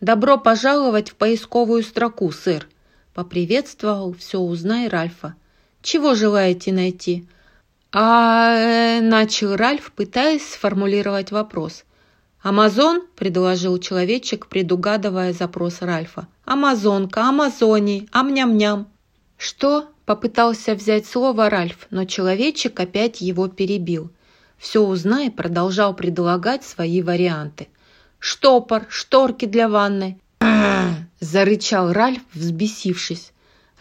«Добро 0.00 0.38
пожаловать 0.38 1.10
в 1.10 1.16
поисковую 1.16 1.82
строку, 1.82 2.32
сэр!»– 2.32 2.66
поприветствовал 3.14 4.14
«все 4.14 4.38
узнай» 4.38 4.88
Ральфа. 4.88 5.34
«Чего 5.82 6.14
желаете 6.14 6.72
найти?» 6.72 7.28
«А...» 7.92 8.54
э,– 8.56 9.00
начал 9.02 9.54
Ральф, 9.54 9.92
пытаясь 9.92 10.48
сформулировать 10.48 11.30
вопрос. 11.30 11.84
«Амазон?»– 12.40 13.02
предложил 13.16 13.76
человечек, 13.78 14.46
предугадывая 14.46 15.34
запрос 15.34 15.82
Ральфа. 15.82 16.26
«Амазонка, 16.46 17.28
Амазоний, 17.28 18.08
ам-ням-ням». 18.12 18.88
«Что?»– 19.36 19.88
попытался 20.06 20.74
взять 20.74 21.04
слово 21.04 21.50
Ральф, 21.50 21.86
но 21.90 22.06
человечек 22.06 22.80
опять 22.80 23.20
его 23.20 23.48
перебил– 23.48 24.10
все 24.64 24.80
узнай 24.80 25.30
продолжал 25.30 25.92
предлагать 25.94 26.64
свои 26.64 27.02
варианты. 27.02 27.68
«Штопор, 28.18 28.86
шторки 28.88 29.44
для 29.44 29.68
ванны!» 29.68 30.18
зарычал 31.20 31.92
Ральф, 31.92 32.22
взбесившись. 32.32 33.32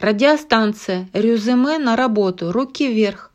«Радиостанция, 0.01 1.09
резюме 1.13 1.77
на 1.77 1.95
работу, 1.95 2.51
руки 2.51 2.91
вверх!» 2.91 3.31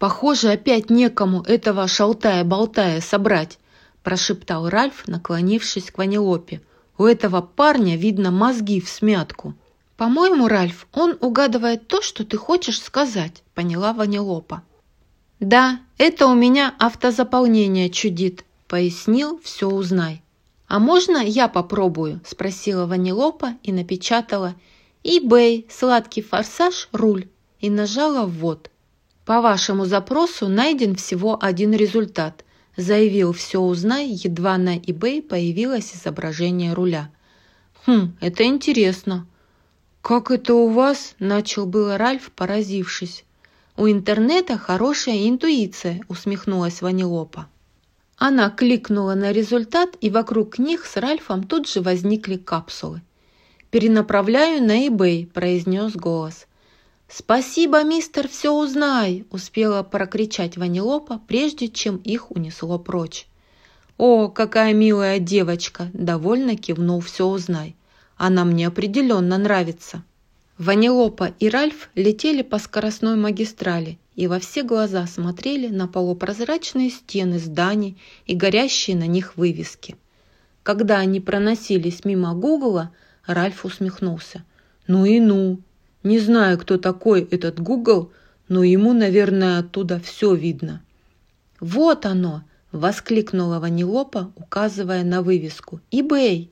«Похоже, 0.00 0.50
опять 0.50 0.90
некому 0.90 1.42
этого 1.42 1.86
шалтая-болтая 1.86 3.00
собрать», 3.00 3.60
прошептал 4.02 4.68
Ральф, 4.68 5.06
наклонившись 5.06 5.92
к 5.92 5.98
Ванилопе. 5.98 6.62
«У 6.98 7.04
этого 7.04 7.42
парня, 7.42 7.96
видно, 7.96 8.32
мозги 8.32 8.80
в 8.80 8.88
смятку». 8.88 9.54
«По-моему, 9.96 10.48
Ральф, 10.48 10.88
он 10.92 11.16
угадывает 11.20 11.86
то, 11.86 12.02
что 12.02 12.24
ты 12.24 12.36
хочешь 12.36 12.82
сказать», 12.82 13.44
поняла 13.54 13.92
Ванилопа. 13.92 14.64
«Да, 15.42 15.80
это 15.98 16.28
у 16.28 16.34
меня 16.36 16.72
автозаполнение 16.78 17.90
чудит»,– 17.90 18.44
пояснил 18.68 19.40
«все 19.42 19.68
узнай». 19.68 20.22
«А 20.68 20.78
можно 20.78 21.16
я 21.16 21.48
попробую?»– 21.48 22.20
спросила 22.24 22.86
Ванилопа 22.86 23.56
и 23.64 23.72
напечатала 23.72 24.54
«eBay, 25.02 25.66
сладкий 25.68 26.22
форсаж, 26.22 26.88
руль» 26.92 27.26
и 27.58 27.70
нажала 27.70 28.24
«ввод». 28.24 28.70
«По 29.24 29.40
вашему 29.40 29.84
запросу 29.84 30.46
найден 30.46 30.94
всего 30.94 31.36
один 31.42 31.72
результат»,– 31.72 32.44
заявил 32.76 33.32
«все 33.32 33.58
узнай», 33.58 34.10
едва 34.10 34.56
на 34.58 34.76
eBay 34.76 35.22
появилось 35.22 35.92
изображение 35.92 36.72
руля. 36.72 37.10
«Хм, 37.84 38.16
это 38.20 38.44
интересно». 38.44 39.26
«Как 40.02 40.30
это 40.30 40.54
у 40.54 40.68
вас?»– 40.68 41.16
начал 41.18 41.66
было 41.66 41.98
Ральф, 41.98 42.30
поразившись. 42.30 43.24
«У 43.82 43.90
интернета 43.90 44.58
хорошая 44.58 45.28
интуиция»,– 45.28 46.02
усмехнулась 46.08 46.82
Ванилопа. 46.82 47.48
Она 48.16 48.48
кликнула 48.48 49.14
на 49.14 49.32
результат, 49.32 49.96
и 50.00 50.08
вокруг 50.08 50.60
них 50.60 50.86
с 50.86 50.96
Ральфом 50.96 51.42
тут 51.42 51.68
же 51.68 51.80
возникли 51.80 52.36
капсулы. 52.36 53.02
«Перенаправляю 53.70 54.62
на 54.62 54.86
eBay»,– 54.86 55.26
произнес 55.34 55.96
голос. 55.96 56.46
«Спасибо, 57.08 57.82
мистер, 57.82 58.28
все 58.28 58.52
узнай!»– 58.52 59.26
успела 59.32 59.82
прокричать 59.82 60.56
Ванилопа, 60.56 61.20
прежде 61.26 61.66
чем 61.66 61.96
их 61.96 62.30
унесло 62.30 62.78
прочь. 62.78 63.26
«О, 63.98 64.28
какая 64.28 64.74
милая 64.74 65.18
девочка!»– 65.18 65.90
довольно 65.92 66.56
кивнул 66.56 67.00
«все 67.00 67.26
узнай». 67.26 67.74
«Она 68.16 68.44
мне 68.44 68.68
определенно 68.68 69.38
нравится». 69.38 70.04
Ванилопа 70.58 71.32
и 71.40 71.48
Ральф 71.48 71.88
летели 71.94 72.42
по 72.42 72.58
скоростной 72.58 73.16
магистрали 73.16 73.98
и 74.16 74.26
во 74.26 74.38
все 74.38 74.62
глаза 74.62 75.06
смотрели 75.06 75.68
на 75.68 75.88
полупрозрачные 75.88 76.90
стены 76.90 77.38
зданий 77.38 77.96
и 78.26 78.34
горящие 78.34 78.96
на 78.96 79.06
них 79.06 79.36
вывески. 79.36 79.96
Когда 80.62 80.98
они 80.98 81.20
проносились 81.20 82.04
мимо 82.04 82.34
Гугла, 82.34 82.92
Ральф 83.26 83.64
усмехнулся. 83.64 84.44
«Ну 84.86 85.06
и 85.06 85.20
ну! 85.20 85.60
Не 86.02 86.18
знаю, 86.18 86.58
кто 86.58 86.76
такой 86.76 87.22
этот 87.22 87.58
Гугл, 87.58 88.12
но 88.48 88.62
ему, 88.62 88.92
наверное, 88.92 89.58
оттуда 89.58 90.00
все 90.00 90.34
видно». 90.34 90.82
«Вот 91.60 92.04
оно!»– 92.04 92.42
воскликнула 92.72 93.58
Ванилопа, 93.58 94.32
указывая 94.36 95.02
на 95.04 95.22
вывеску. 95.22 95.80
«Ибэй!» 95.90 96.50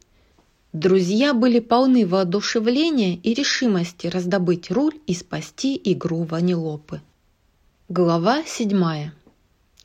Друзья 0.73 1.35
были 1.35 1.59
полны 1.59 2.07
воодушевления 2.07 3.19
и 3.25 3.35
решимости 3.35 4.07
раздобыть 4.07 4.71
руль 4.71 4.95
и 5.09 5.15
спасти 5.15 5.81
игру 5.83 6.23
Ванилопы. 6.23 7.01
Глава 7.89 8.45
седьмая. 8.47 9.13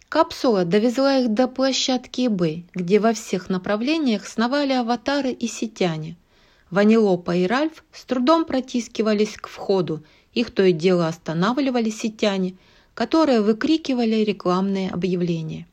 Капсула 0.09 0.63
довезла 0.63 1.17
их 1.17 1.33
до 1.33 1.47
площадки 1.47 2.27
eBay, 2.27 2.65
где 2.75 2.99
во 2.99 3.13
всех 3.13 3.49
направлениях 3.49 4.27
сновали 4.27 4.73
аватары 4.73 5.31
и 5.31 5.47
сетяне. 5.47 6.17
Ванилопа 6.69 7.35
и 7.35 7.47
Ральф 7.47 7.83
с 7.91 8.05
трудом 8.05 8.45
протискивались 8.45 9.37
к 9.37 9.47
входу, 9.47 10.03
их 10.35 10.51
то 10.51 10.61
и 10.61 10.71
дело 10.71 11.07
останавливали 11.07 11.89
сетяне, 11.89 12.57
которые 12.93 13.41
выкрикивали 13.41 14.17
рекламные 14.17 14.91
объявления. 14.91 15.65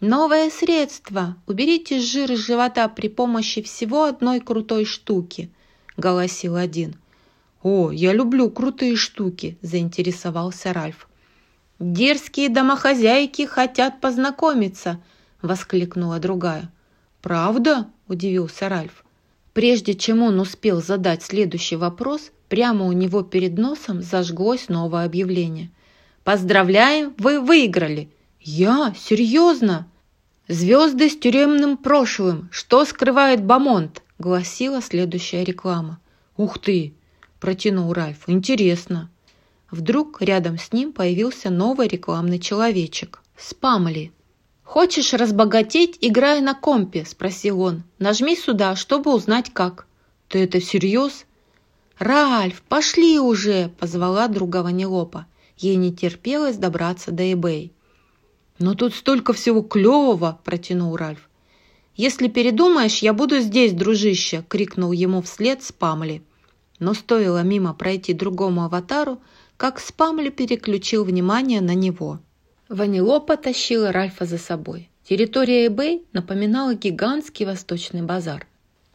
Новое 0.00 0.50
средство! 0.50 1.36
Уберите 1.46 2.00
жир 2.00 2.30
из 2.32 2.40
живота 2.40 2.86
при 2.88 3.08
помощи 3.08 3.62
всего 3.62 4.04
одной 4.04 4.40
крутой 4.40 4.84
штуки, 4.84 5.50
голосил 5.96 6.56
один. 6.56 6.96
«О, 7.62 7.90
я 7.90 8.12
люблю 8.12 8.50
крутые 8.50 8.94
штуки»,– 8.94 9.56
заинтересовался 9.62 10.74
Ральф. 10.74 11.08
«Дерзкие 11.78 12.50
домохозяйки 12.50 13.46
хотят 13.46 14.02
познакомиться»,– 14.02 15.00
воскликнула 15.42 16.18
другая. 16.18 16.70
«Правда?»– 17.22 17.88
удивился 18.06 18.68
Ральф. 18.68 19.02
Прежде 19.54 19.94
чем 19.94 20.22
он 20.22 20.38
успел 20.40 20.82
задать 20.82 21.22
следующий 21.22 21.76
вопрос, 21.76 22.32
прямо 22.50 22.84
у 22.84 22.92
него 22.92 23.22
перед 23.22 23.56
носом 23.56 24.02
зажглось 24.02 24.68
новое 24.68 25.06
объявление. 25.06 25.70
«Поздравляем, 26.22 27.14
вы 27.16 27.40
выиграли!» 27.40 28.10
«Я? 28.48 28.94
Серьезно?» 28.96 29.88
«Звезды 30.46 31.10
с 31.10 31.18
тюремным 31.18 31.76
прошлым. 31.76 32.48
Что 32.52 32.84
скрывает 32.84 33.44
Бамонт?»– 33.44 34.04
гласила 34.20 34.80
следующая 34.80 35.42
реклама. 35.42 35.98
«Ух 36.36 36.60
ты!»– 36.60 36.94
протянул 37.40 37.92
Ральф. 37.92 38.28
«Интересно!» 38.28 39.10
Вдруг 39.72 40.22
рядом 40.22 40.58
с 40.58 40.72
ним 40.72 40.92
появился 40.92 41.50
новый 41.50 41.88
рекламный 41.88 42.38
человечек. 42.38 43.20
Спамли. 43.36 44.12
«Хочешь 44.62 45.12
разбогатеть, 45.12 45.98
играя 46.00 46.40
на 46.40 46.54
компе?»– 46.54 47.04
спросил 47.06 47.60
он. 47.60 47.82
«Нажми 47.98 48.36
сюда, 48.36 48.76
чтобы 48.76 49.12
узнать 49.12 49.52
как». 49.52 49.88
«Ты 50.28 50.44
это 50.44 50.60
всерьез?» 50.60 51.26
«Ральф, 51.98 52.62
пошли 52.62 53.18
уже!»– 53.18 53.72
позвала 53.80 54.28
друга 54.28 54.62
Ванилопа. 54.62 55.26
Ей 55.56 55.74
не 55.74 55.92
терпелось 55.92 56.58
добраться 56.58 57.10
до 57.10 57.24
eBay. 57.24 57.72
«Но 58.58 58.74
тут 58.74 58.94
столько 58.94 59.32
всего 59.34 59.62
клевого!»– 59.62 60.40
протянул 60.44 60.96
Ральф. 60.96 61.28
«Если 61.94 62.28
передумаешь, 62.28 62.98
я 62.98 63.12
буду 63.12 63.38
здесь, 63.40 63.72
дружище!»– 63.72 64.44
крикнул 64.48 64.92
ему 64.92 65.20
вслед 65.20 65.62
Спамли. 65.62 66.22
Но 66.78 66.94
стоило 66.94 67.42
мимо 67.42 67.74
пройти 67.74 68.14
другому 68.14 68.64
аватару, 68.64 69.20
как 69.56 69.78
Спамли 69.78 70.30
переключил 70.30 71.04
внимание 71.04 71.60
на 71.60 71.74
него. 71.74 72.20
Ванилопа 72.68 73.36
тащила 73.36 73.92
Ральфа 73.92 74.24
за 74.24 74.38
собой. 74.38 74.90
Территория 75.04 75.68
eBay 75.68 76.02
напоминала 76.12 76.74
гигантский 76.74 77.46
восточный 77.46 78.02
базар. 78.02 78.46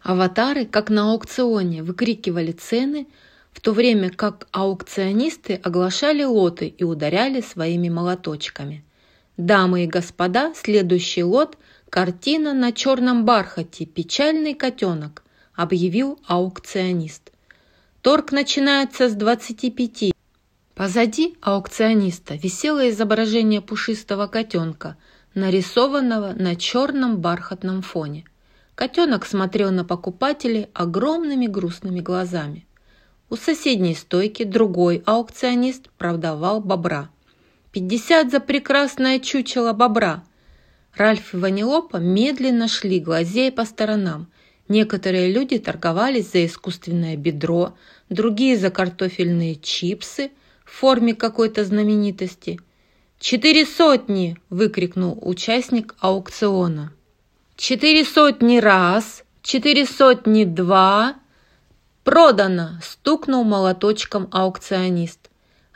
Аватары, 0.02 0.66
как 0.66 0.90
на 0.90 1.12
аукционе, 1.12 1.84
выкрикивали 1.84 2.52
цены, 2.52 3.08
в 3.54 3.62
то 3.62 3.74
время 3.74 4.10
как 4.10 4.48
аукционисты 4.52 5.60
оглашали 5.64 6.24
лоты 6.24 6.68
и 6.68 6.84
ударяли 6.84 7.42
своими 7.42 7.90
молоточками– 7.90 8.84
Дамы 9.42 9.86
и 9.86 9.88
господа, 9.88 10.54
следующий 10.54 11.24
лот– 11.24 11.58
картина 11.90 12.54
на 12.54 12.72
черном 12.72 13.26
бархате 13.26 13.88
«Печальный 13.88 14.54
котенок», 14.54 15.24
объявил 15.56 16.20
аукционист. 16.28 17.32
Торг 18.04 18.32
начинается 18.32 19.10
с 19.10 19.14
25. 19.14 20.14
Позади 20.76 21.36
аукциониста 21.42 22.36
висело 22.36 22.88
изображение 22.92 23.62
пушистого 23.62 24.28
котенка, 24.28 24.96
нарисованного 25.34 26.34
на 26.34 26.56
черном 26.56 27.18
бархатном 27.18 27.82
фоне. 27.82 28.26
Котенок 28.76 29.26
смотрел 29.26 29.72
на 29.72 29.84
покупателей 29.84 30.68
огромными 30.76 31.48
грустными 31.48 32.00
глазами. 32.00 32.68
У 33.32 33.38
соседней 33.38 33.96
стойки 33.96 34.44
другой 34.44 35.02
аукционист 35.08 35.90
продавал 35.98 36.62
бобра– 36.62 37.10
Пятьдесят 37.72 38.32
за 38.32 38.42
прекрасное 38.42 39.20
чучело 39.20 39.72
бобра. 39.72 40.26
Ральф 40.94 41.34
и 41.34 41.38
Ванилопа 41.38 41.98
медленно 41.98 42.68
шли, 42.68 43.00
глазея 43.00 43.50
по 43.50 43.64
сторонам. 43.64 44.30
Некоторые 44.68 45.32
люди 45.32 45.58
торговались 45.58 46.32
за 46.32 46.46
искусственное 46.46 47.16
бедро, 47.16 47.76
другие 48.10 48.58
за 48.58 48.72
картофельные 48.72 49.56
чипсы 49.56 50.32
в 50.66 50.72
форме 50.72 51.16
какой-то 51.16 51.64
знаменитости. 51.64 52.60
«Четыре 53.20 53.66
сотни!»– 53.66 54.38
выкрикнул 54.50 55.18
участник 55.22 55.96
аукциона. 56.00 56.92
«Четыре 57.56 58.04
сотни 58.04 58.58
раз! 58.58 59.24
Четыре 59.44 59.86
сотни 59.86 60.44
два!» 60.44 61.16
«Продано!»– 62.04 62.80
стукнул 62.82 63.46
молоточком 63.46 64.28
аукционист. 64.32 65.21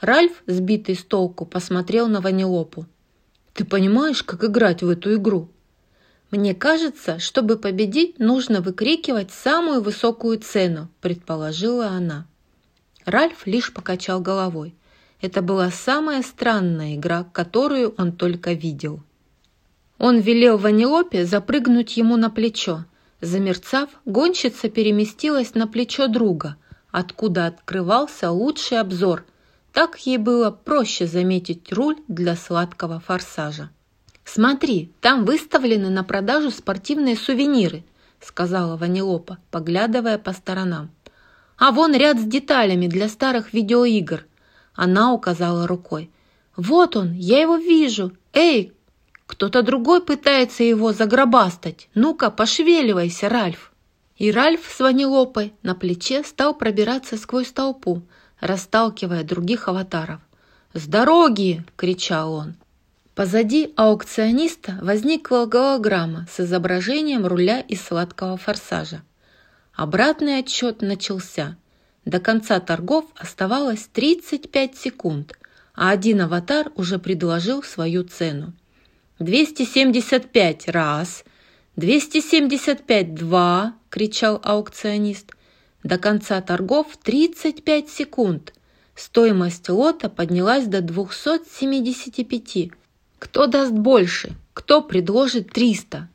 Ральф, 0.01 0.43
сбитый 0.45 0.95
с 0.95 1.03
толку, 1.03 1.45
посмотрел 1.45 2.07
на 2.07 2.19
Ванилопу. 2.19 2.85
«Ты 3.53 3.63
понимаешь, 3.63 4.23
как 4.23 4.43
играть 4.43 4.83
в 4.83 4.89
эту 4.89 5.15
игру?» 5.15 5.49
«Мне 6.31 6.53
кажется, 6.53 7.19
чтобы 7.19 7.55
победить, 7.55 8.19
нужно 8.19 8.59
выкрикивать 8.59 9.31
самую 9.31 9.81
высокую 9.81 10.39
цену», 10.39 10.89
предположила 10.99 11.87
она. 11.87 12.27
Ральф 13.05 13.47
лишь 13.47 13.71
покачал 13.71 14.19
головой. 14.19 14.75
Это 15.21 15.41
была 15.41 15.71
самая 15.71 16.23
странная 16.23 16.95
игра, 16.95 17.23
которую 17.23 17.93
он 17.97 18.11
только 18.11 18.51
видел. 18.51 19.01
Он 19.97 20.19
велел 20.19 20.57
Ванилопе 20.57 21.25
запрыгнуть 21.25 21.95
ему 21.95 22.17
на 22.17 22.29
плечо. 22.29 22.83
Замерцав, 23.21 23.89
гонщица 24.03 24.69
переместилась 24.69 25.55
на 25.55 25.67
плечо 25.67 26.07
друга, 26.07 26.57
откуда 26.91 27.47
открывался 27.47 28.29
лучший 28.31 28.79
обзор– 28.79 29.23
так 29.75 29.97
ей 30.07 30.17
было 30.17 30.51
проще 30.51 31.05
заметить 31.05 31.73
руль 31.73 31.97
для 32.07 32.37
сладкого 32.37 33.01
форсажа. 33.01 33.71
«Смотри, 34.23 34.93
там 35.01 35.25
выставлены 35.25 35.89
на 35.89 36.05
продажу 36.05 36.49
спортивные 36.49 37.17
сувениры», 37.17 37.83
сказала 38.21 38.77
Ванилопа, 38.77 39.37
поглядывая 39.51 40.17
по 40.17 40.31
сторонам. 40.31 40.91
«А 41.57 41.73
вон 41.73 41.93
ряд 41.93 42.17
с 42.17 42.23
деталями 42.23 42.87
для 42.87 43.09
старых 43.09 43.51
видеоигр». 43.51 44.25
Она 44.75 45.11
указала 45.11 45.67
рукой. 45.67 46.09
«Вот 46.55 46.95
он, 46.95 47.11
я 47.11 47.41
его 47.41 47.57
вижу. 47.57 48.13
Эй, 48.31 48.71
кто-то 49.27 49.61
другой 49.61 50.01
пытается 50.01 50.63
его 50.63 50.93
загробастать. 50.93 51.89
Ну-ка, 51.93 52.31
пошевеливайся, 52.31 53.27
Ральф!» 53.27 53.73
И 54.15 54.31
Ральф 54.31 54.61
с 54.73 54.79
Ванилопой 54.79 55.53
на 55.63 55.75
плече 55.75 56.23
стал 56.23 56.53
пробираться 56.55 57.17
сквозь 57.17 57.51
толпу, 57.51 58.03
расталкивая 58.39 59.23
других 59.23 59.67
аватаров. 59.67 60.21
«С 60.73 60.87
дороги!»– 60.87 61.63
кричал 61.77 62.33
он. 62.33 62.55
Позади 63.15 63.73
аукциониста 63.77 64.77
возникла 64.81 65.45
голограмма 65.45 66.27
с 66.29 66.41
изображением 66.41 67.25
руля 67.25 67.61
из 67.61 67.81
сладкого 67.81 68.35
форсажа. 68.35 69.03
Обратный 69.73 70.39
отсчет 70.39 70.81
начался. 70.81 71.55
До 72.03 72.19
конца 72.19 72.59
торгов 72.59 73.05
оставалось 73.15 73.87
35 73.93 74.77
секунд, 74.77 75.39
а 75.73 75.91
один 75.91 76.21
аватар 76.21 76.71
уже 76.75 76.99
предложил 76.99 77.63
свою 77.63 78.03
цену. 78.03 78.53
275 79.19 80.67
раз, 80.67 81.23
275 81.77 83.15
два, 83.15 83.75
кричал 83.89 84.41
аукционист. 84.43 85.34
До 85.85 85.99
конца 85.99 86.41
торгов 86.41 86.97
35 87.03 87.89
секунд. 87.89 88.55
Стоимость 88.95 89.69
лота 89.69 90.09
поднялась 90.09 90.65
до 90.65 90.81
275. 90.81 92.71
Кто 93.19 93.45
даст 93.45 93.71
больше? 93.71 94.33
Кто 94.53 94.81
предложит 94.81 95.51
300? 95.51 96.09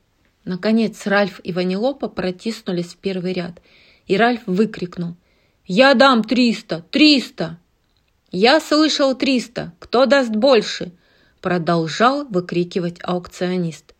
Наконец 0.44 1.06
Ральф 1.06 1.40
и 1.44 1.52
Ванилопа 1.52 2.08
протиснулись 2.08 2.94
в 2.94 2.96
первый 2.96 3.32
ряд, 3.32 3.62
и 4.08 4.16
Ральф 4.16 4.40
выкрикнул. 4.46 5.14
«Я 5.66 5.94
дам 5.94 6.24
300! 6.24 6.84
300!» 6.90 7.50
«Я 8.32 8.58
слышал 8.58 9.14
300! 9.14 9.72
Кто 9.78 10.06
даст 10.06 10.30
больше?» 10.30 10.90
Продолжал 11.40 12.26
выкрикивать 12.26 12.98
аукционист. 13.04 13.94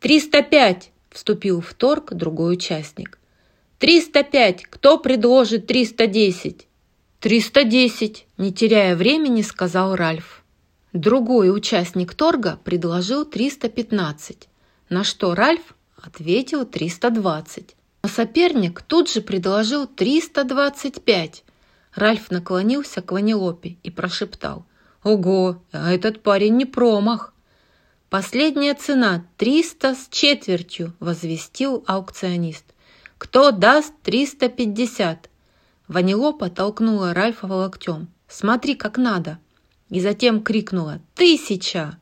«305!»– 0.00 0.84
вступил 1.10 1.60
в 1.60 1.74
торг 1.74 2.14
другой 2.14 2.54
участник. 2.54 3.18
«Триста 3.78 4.22
пять! 4.22 4.64
Кто 4.64 4.96
предложит 4.96 5.66
триста 5.66 6.06
десять?» 6.06 6.66
«Триста 7.20 7.62
десять!»– 7.62 8.26
не 8.38 8.50
теряя 8.50 8.96
времени, 8.96 9.42
сказал 9.42 9.96
Ральф. 9.96 10.42
Другой 10.94 11.54
участник 11.54 12.14
торга 12.14 12.58
предложил 12.64 13.26
триста 13.26 13.68
пятнадцать, 13.68 14.48
на 14.88 15.04
что 15.04 15.34
Ральф 15.34 15.74
ответил 16.00 16.64
триста 16.64 17.10
двадцать. 17.10 17.76
Но 18.02 18.08
соперник 18.08 18.80
тут 18.80 19.10
же 19.10 19.20
предложил 19.20 19.86
триста 19.86 20.44
двадцать 20.44 21.02
пять. 21.02 21.44
Ральф 21.94 22.30
наклонился 22.30 23.02
к 23.02 23.12
Ванилопе 23.12 23.76
и 23.82 23.90
прошептал. 23.90 24.64
«Ого, 25.02 25.62
а 25.72 25.92
этот 25.92 26.22
парень 26.22 26.56
не 26.56 26.64
промах!» 26.64 27.34
«Последняя 28.08 28.72
цена– 28.72 29.26
триста 29.36 29.94
с 29.94 30.08
четвертью»,– 30.10 30.94
возвестил 30.98 31.84
аукционист. 31.86 32.64
Кто 33.18 33.50
даст 33.50 33.94
350?» 34.04 35.28
Ванилопа 35.88 36.50
толкнула 36.50 37.14
Ральфа 37.14 37.46
локтем. 37.46 38.08
«Смотри, 38.28 38.74
как 38.74 38.98
надо!» 38.98 39.38
И 39.88 40.00
затем 40.00 40.42
крикнула 40.42 41.00
«Тысяча!» 41.14 41.98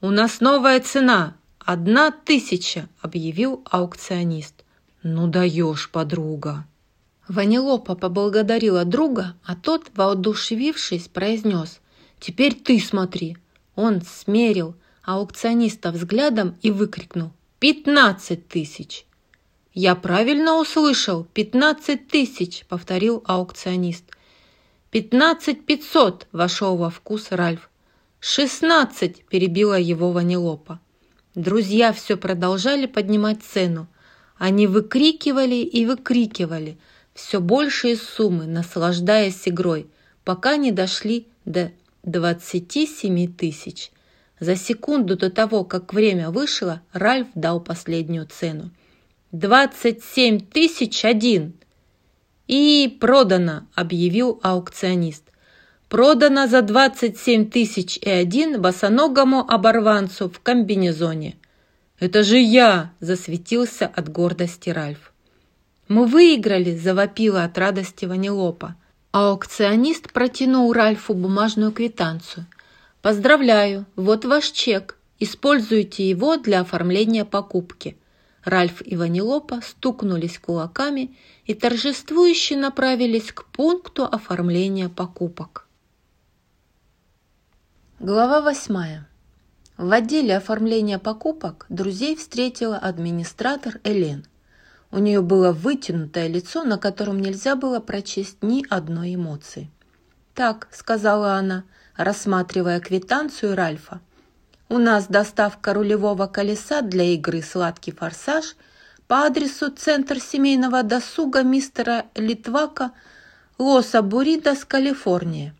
«У 0.00 0.10
нас 0.10 0.40
новая 0.40 0.80
цена! 0.80 1.36
Одна 1.58 2.10
тысяча!»– 2.10 2.88
объявил 3.00 3.62
аукционист. 3.70 4.64
«Ну 5.02 5.28
даешь, 5.28 5.90
подруга!» 5.90 6.66
Ванилопа 7.28 7.94
поблагодарила 7.94 8.84
друга, 8.84 9.34
а 9.44 9.56
тот, 9.56 9.86
воодушевившись, 9.94 11.08
произнес 11.08 11.80
«Теперь 12.20 12.54
ты 12.54 12.78
смотри». 12.80 13.38
Он 13.76 14.02
смерил 14.02 14.76
аукциониста 15.02 15.90
взглядом 15.90 16.56
и 16.60 16.70
выкрикнул 16.70 17.32
«Пятнадцать 17.60 18.48
тысяч!» 18.48 19.06
«Я 19.74 19.96
правильно 19.96 20.56
услышал! 20.56 21.24
Пятнадцать 21.34 22.06
тысяч!»— 22.06 22.64
повторил 22.68 23.24
аукционист. 23.26 24.04
«Пятнадцать 24.92 25.66
пятьсот!»— 25.66 26.28
вошел 26.32 26.76
во 26.76 26.90
вкус 26.90 27.32
Ральф. 27.32 27.68
«Шестнадцать!»— 28.20 29.24
перебила 29.28 29.76
его 29.76 30.12
Ванилопа. 30.12 30.78
Друзья 31.34 31.92
все 31.92 32.16
продолжали 32.16 32.86
поднимать 32.86 33.42
цену. 33.42 33.88
Они 34.38 34.68
выкрикивали 34.68 35.56
и 35.56 35.84
выкрикивали 35.86 36.78
все 37.12 37.40
большие 37.40 37.96
суммы, 37.96 38.46
наслаждаясь 38.46 39.48
игрой, 39.48 39.88
пока 40.22 40.56
не 40.56 40.70
дошли 40.70 41.26
до 41.44 41.72
27 42.04 43.34
тысяч. 43.34 43.90
За 44.38 44.54
секунду 44.54 45.16
до 45.16 45.30
того, 45.30 45.64
как 45.64 45.92
время 45.92 46.30
вышло, 46.30 46.80
Ральф 46.92 47.26
дал 47.34 47.60
последнюю 47.60 48.28
цену. 48.28 48.70
«27 49.34 50.46
тысяч 50.52 51.04
один!» 51.04 51.54
«И 52.46 52.96
продано!»– 53.00 53.66
объявил 53.74 54.38
аукционист. 54.44 55.24
«Продано 55.88 56.46
за 56.46 56.62
27 56.62 57.50
тысяч 57.50 57.96
и 57.96 58.08
один 58.08 58.62
босоногому 58.62 59.40
оборванцу 59.40 60.30
в 60.30 60.38
комбинезоне». 60.38 61.34
«Это 61.98 62.22
же 62.22 62.38
я!»– 62.38 62.92
засветился 63.00 63.86
от 63.88 64.08
гордости 64.08 64.70
Ральф. 64.70 65.12
«Мы 65.88 66.06
выиграли!»– 66.06 66.76
завопила 66.78 67.42
от 67.42 67.58
радости 67.58 68.04
Ванилопа. 68.04 68.76
Аукционист 69.10 70.12
протянул 70.12 70.72
Ральфу 70.72 71.12
бумажную 71.12 71.72
квитанцию. 71.72 72.46
«Поздравляю! 73.02 73.86
Вот 73.96 74.24
ваш 74.24 74.52
чек. 74.52 74.96
Используйте 75.18 76.08
его 76.08 76.36
для 76.36 76.60
оформления 76.60 77.24
покупки». 77.24 77.96
Ральф 78.44 78.82
и 78.84 78.96
Ванилопа 78.96 79.60
стукнулись 79.62 80.38
кулаками 80.38 81.16
и 81.46 81.54
торжествующе 81.54 82.56
направились 82.56 83.32
к 83.32 83.44
пункту 83.46 84.04
оформления 84.04 84.88
покупок. 84.88 85.66
Глава 88.00 88.42
восьмая. 88.42 89.08
В 89.76 89.90
отделе 89.90 90.36
оформления 90.36 90.98
покупок 90.98 91.66
друзей 91.68 92.16
встретила 92.16 92.76
администратор 92.76 93.80
Элен. 93.82 94.26
У 94.90 94.98
нее 94.98 95.22
было 95.22 95.50
вытянутое 95.50 96.28
лицо, 96.28 96.64
на 96.64 96.78
котором 96.78 97.18
нельзя 97.18 97.56
было 97.56 97.80
прочесть 97.80 98.42
ни 98.42 98.64
одной 98.68 99.14
эмоции. 99.14 99.70
«Так»,— 100.34 100.68
сказала 100.70 101.34
она, 101.34 101.64
рассматривая 101.96 102.78
квитанцию 102.80 103.56
Ральфа, 103.56 104.00
«у 104.68 104.78
нас 104.78 105.06
доставка 105.06 105.74
рулевого 105.74 106.26
колеса 106.26 106.80
для 106.80 107.04
игры 107.04 107.42
«Сладкий 107.42 107.92
форсаж» 107.92 108.56
по 109.06 109.24
адресу 109.24 109.70
Центр 109.70 110.20
семейного 110.20 110.82
досуга 110.82 111.42
мистера 111.42 112.06
Литвака, 112.14 112.92
Лос-Абуридас, 113.58 114.64
Калифорния. 114.64 115.54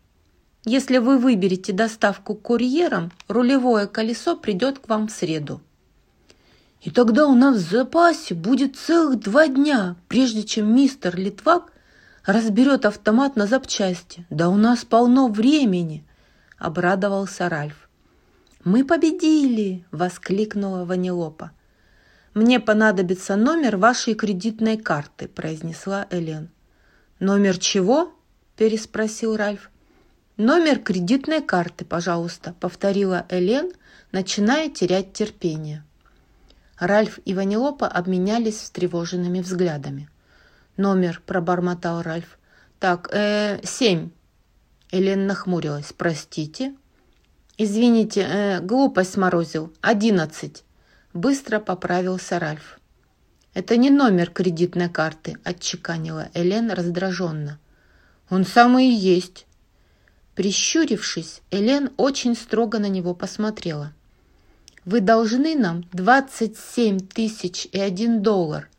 Если 0.65 0.97
вы 0.97 1.19
выберете 1.19 1.73
доставку 1.73 2.33
курьером, 2.33 3.11
рулевое 3.27 3.87
колесо 3.87 4.35
придет 4.35 4.79
к 4.79 4.89
вам 4.89 5.07
в 5.07 5.11
среду. 5.11 5.61
И 6.81 6.89
тогда 6.89 7.27
у 7.27 7.35
нас 7.35 7.57
в 7.57 7.69
запасе 7.69 8.33
будет 8.33 8.75
целых 8.75 9.19
два 9.19 9.47
дня, 9.47 9.95
прежде 10.07 10.43
чем 10.43 10.75
мистер 10.75 11.15
Литвак 11.15 11.71
разберет 12.25 12.85
автомат 12.85 13.35
на 13.35 13.45
запчасти. 13.45 14.25
Да 14.29 14.49
у 14.49 14.55
нас 14.55 14.85
полно 14.85 15.27
времени, 15.27 16.03
обрадовался 16.57 17.47
Ральф. 17.47 17.84
«Мы 18.65 18.83
победили!»– 18.83 19.85
воскликнула 19.91 20.85
Ванилопа. 20.85 21.51
«Мне 22.33 22.59
понадобится 22.59 23.35
номер 23.35 23.77
вашей 23.77 24.15
кредитной 24.15 24.75
карты»,– 24.75 25.27
произнесла 25.35 26.07
Элен. 26.09 26.49
«Номер 27.19 27.59
чего?»– 27.59 28.11
переспросил 28.57 29.37
Ральф. 29.37 29.69
«Номер 30.37 30.79
кредитной 30.79 31.43
карты, 31.43 31.85
пожалуйста»,— 31.85 32.55
повторила 32.59 33.27
Элен, 33.29 33.71
начиная 34.11 34.69
терять 34.69 35.13
терпение. 35.13 35.83
Ральф 36.79 37.19
и 37.23 37.35
Ванилопа 37.35 37.87
обменялись 37.87 38.57
встревоженными 38.57 39.41
взглядами. 39.41 40.09
«Номер»,— 40.75 41.21
пробормотал 41.27 42.01
Ральф. 42.01 42.39
«Так, 42.79 43.09
э, 43.13 43.59
семь». 43.63 44.09
Элен 44.89 45.27
нахмурилась. 45.27 45.93
«Простите?» 45.95 46.73
«Извините, 47.57 48.21
э, 48.21 48.61
глупость 48.61 49.13
сморозил. 49.13 49.73
Одиннадцать». 49.81 50.63
Быстро 51.13 51.59
поправился 51.59 52.39
Ральф. 52.39 52.79
«Это 53.53 53.77
не 53.77 53.89
номер 53.89 54.29
кредитной 54.29 54.89
карты»,— 54.89 55.37
отчеканила 55.43 56.29
Элен 56.33 56.71
раздраженно. 56.71 57.59
«Он 58.29 58.45
самый 58.45 58.87
и 58.87 58.93
есть», 58.93 59.45
Прищурившись, 60.35 61.41
Элен 61.49 61.91
очень 61.95 62.35
строго 62.35 62.77
на 62.77 62.87
него 62.87 63.15
посмотрела. 63.15 63.93
«Вы 64.83 64.99
должны 64.99 65.55
нам 65.55 65.85
27 65.93 66.99
тысяч 66.99 67.67
и 67.71 67.79
один 67.79 68.21
доллар. 68.21 68.69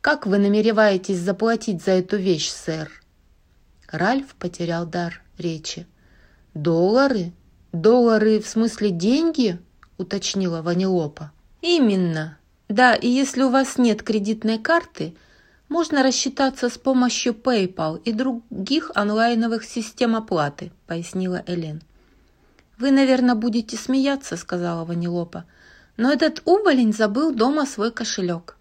Как 0.00 0.24
вы 0.24 0.38
намереваетесь 0.38 1.18
заплатить 1.18 1.82
за 1.82 1.92
эту 1.92 2.16
вещь, 2.16 2.48
сэр?» 2.48 2.90
Ральф 3.88 4.34
потерял 4.36 4.86
дар 4.86 5.20
речи. 5.36 5.86
«Доллары? 6.54 7.32
Доллары 7.72 8.40
в 8.40 8.46
смысле 8.46 8.90
деньги?»— 8.90 9.58
уточнила 9.98 10.62
Ванилопа. 10.62 11.32
«Именно. 11.60 12.38
Да, 12.68 12.94
и 12.94 13.08
если 13.08 13.42
у 13.42 13.50
вас 13.50 13.78
нет 13.78 14.02
кредитной 14.02 14.58
карты— 14.58 15.14
можно 15.68 16.02
рассчитаться 16.02 16.70
с 16.70 16.78
помощью 16.78 17.34
PayPal 17.34 18.00
и 18.02 18.12
других 18.12 18.90
онлайновых 18.94 19.64
систем 19.64 20.16
оплаты»,— 20.16 20.72
пояснила 20.86 21.42
Элен. 21.46 21.82
«Вы, 22.78 22.90
наверное, 22.90 23.34
будете 23.34 23.76
смеяться»,— 23.76 24.36
сказала 24.38 24.84
Ванилопа. 24.84 25.44
«Но 25.96 26.10
этот 26.10 26.42
уволень 26.44 26.94
забыл 26.94 27.34
дома 27.34 27.66
свой 27.66 27.90
кошелек». 27.90 28.56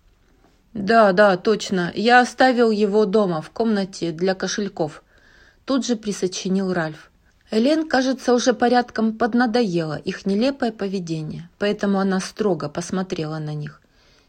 «Да, 0.74 1.14
да, 1.14 1.38
точно. 1.38 1.92
Я 1.96 2.20
оставил 2.20 2.72
его 2.72 3.06
дома, 3.06 3.42
в 3.42 3.52
комнате 3.52 4.12
для 4.12 4.36
кошельков»,— 4.36 5.04
тут 5.66 5.86
же 5.86 5.96
присочинил 5.96 6.74
Ральф. 6.74 7.10
Элен, 7.50 7.88
кажется, 7.88 8.34
уже 8.34 8.54
порядком 8.54 9.18
поднадоело 9.18 9.98
их 9.98 10.26
нелепое 10.26 10.72
поведение, 10.72 11.50
поэтому 11.60 12.00
она 12.00 12.20
строго 12.20 12.68
посмотрела 12.68 13.40
на 13.40 13.54
них. 13.54 13.82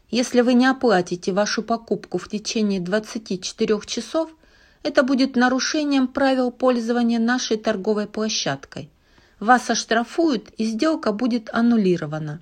Если 0.09 0.41
вы 0.41 0.53
не 0.53 0.65
оплатите 0.65 1.33
вашу 1.33 1.61
покупку 1.61 2.17
в 2.17 2.29
течение 2.29 2.79
24 2.79 3.81
часов, 3.85 4.29
это 4.83 5.03
будет 5.03 5.35
нарушением 5.35 6.07
правил 6.07 6.49
пользования 6.49 7.19
нашей 7.19 7.57
торговой 7.57 8.07
площадкой. 8.07 8.89
Вас 9.39 9.69
оштрафуют, 9.69 10.49
и 10.57 10.65
сделка 10.65 11.11
будет 11.11 11.49
аннулирована. 11.53 12.41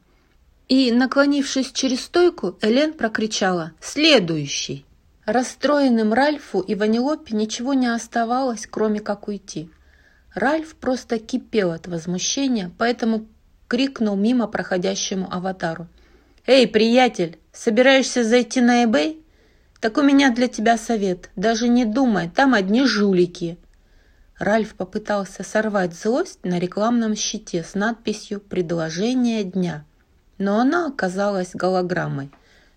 И, 0.68 0.92
наклонившись 0.92 1.72
через 1.72 2.02
стойку, 2.02 2.58
Элен 2.62 2.94
прокричала 2.94 3.72
«Следующий!». 3.82 4.86
Расстроенным 5.26 6.14
Ральфу 6.14 6.60
и 6.60 6.76
Ванилопе 6.76 7.36
ничего 7.36 7.74
не 7.74 7.88
оставалось, 7.88 8.68
кроме 8.70 9.00
как 9.00 9.28
уйти. 9.28 9.70
Ральф 10.38 10.76
просто 10.76 11.18
кипел 11.18 11.72
от 11.72 11.88
возмущения, 11.88 12.72
поэтому 12.78 13.26
крикнул 13.68 14.16
мимо 14.16 14.46
проходящему 14.46 15.28
аватару. 15.34 15.88
«Эй, 16.46 16.68
приятель, 16.68 17.40
собираешься 17.52 18.24
зайти 18.24 18.62
на 18.62 18.84
eBay? 18.84 19.20
Так 19.82 19.98
у 19.98 20.04
меня 20.04 20.30
для 20.30 20.48
тебя 20.48 20.78
совет. 20.78 21.32
Даже 21.36 21.68
не 21.68 21.86
думай, 21.86 22.30
там 22.30 22.54
одни 22.54 22.86
жулики». 22.86 23.58
Ральф 24.38 24.76
попытался 24.76 25.42
сорвать 25.42 25.96
злость 25.96 26.46
на 26.46 26.60
рекламном 26.60 27.16
щите 27.16 27.64
с 27.64 27.74
надписью 27.74 28.40
«Предложение 28.40 29.44
дня», 29.44 29.86
но 30.38 30.60
она 30.60 30.86
оказалась 30.86 31.56
голограммой, 31.56 32.30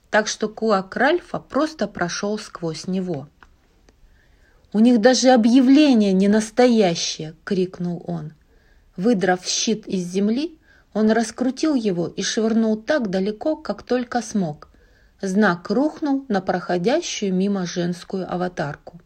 так 0.08 0.28
что 0.28 0.48
кулак 0.48 0.96
Ральфа 0.96 1.38
просто 1.38 1.88
прошел 1.88 2.38
сквозь 2.38 2.86
него. 2.86 3.28
«У 4.72 4.78
них 4.78 5.00
даже 5.00 5.30
объявление 5.30 6.12
не 6.12 6.28
настоящее!»— 6.28 7.34
крикнул 7.44 8.02
он. 8.06 8.32
Выдрав 8.96 9.44
щит 9.44 9.86
из 9.86 10.06
земли, 10.06 10.58
он 10.92 11.10
раскрутил 11.10 11.74
его 11.74 12.06
и 12.06 12.22
швырнул 12.22 12.76
так 12.76 13.10
далеко, 13.10 13.56
как 13.56 13.82
только 13.82 14.22
смог. 14.22 14.68
Знак 15.20 15.70
рухнул 15.70 16.24
на 16.28 16.40
проходящую 16.40 17.34
мимо 17.34 17.66
женскую 17.66 18.32
аватарку. 18.32 19.00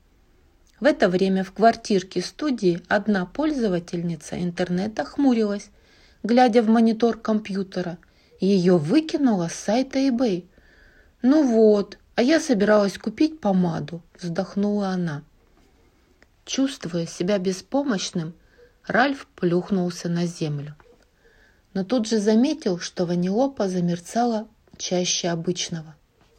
В 0.81 0.85
это 0.85 1.09
время 1.09 1.45
в 1.45 1.53
квартирке 1.53 2.21
студии 2.21 2.83
одна 2.89 3.27
пользовательница 3.27 4.43
интернета 4.43 5.05
хмурилась, 5.05 5.71
глядя 6.23 6.63
в 6.63 6.69
монитор 6.69 7.19
компьютера. 7.19 7.99
Ее 8.41 8.77
выкинуло 8.77 9.49
с 9.49 9.55
сайта 9.55 9.99
eBay. 9.99 10.45
«Ну 11.23 11.43
вот», 11.47 11.99
А 12.17 12.23
я 12.23 12.39
собиралась 12.39 12.97
купить 12.97 13.41
помаду, 13.41 14.01
вздохнула 14.21 14.89
она. 14.89 15.23
Чувствуя 16.45 17.07
себя 17.07 17.39
беспомощным, 17.39 18.35
Ральф 18.87 19.27
плюхнулся 19.35 20.11
на 20.11 20.27
землю. 20.27 20.75
Но 21.73 21.85
тут 21.85 22.07
же 22.07 22.19
заметил, 22.19 22.79
что 22.79 23.07
Ванилопа 23.07 23.69
замерцала 23.69 24.47
чаще 24.77 25.29
обычного. 25.29 25.97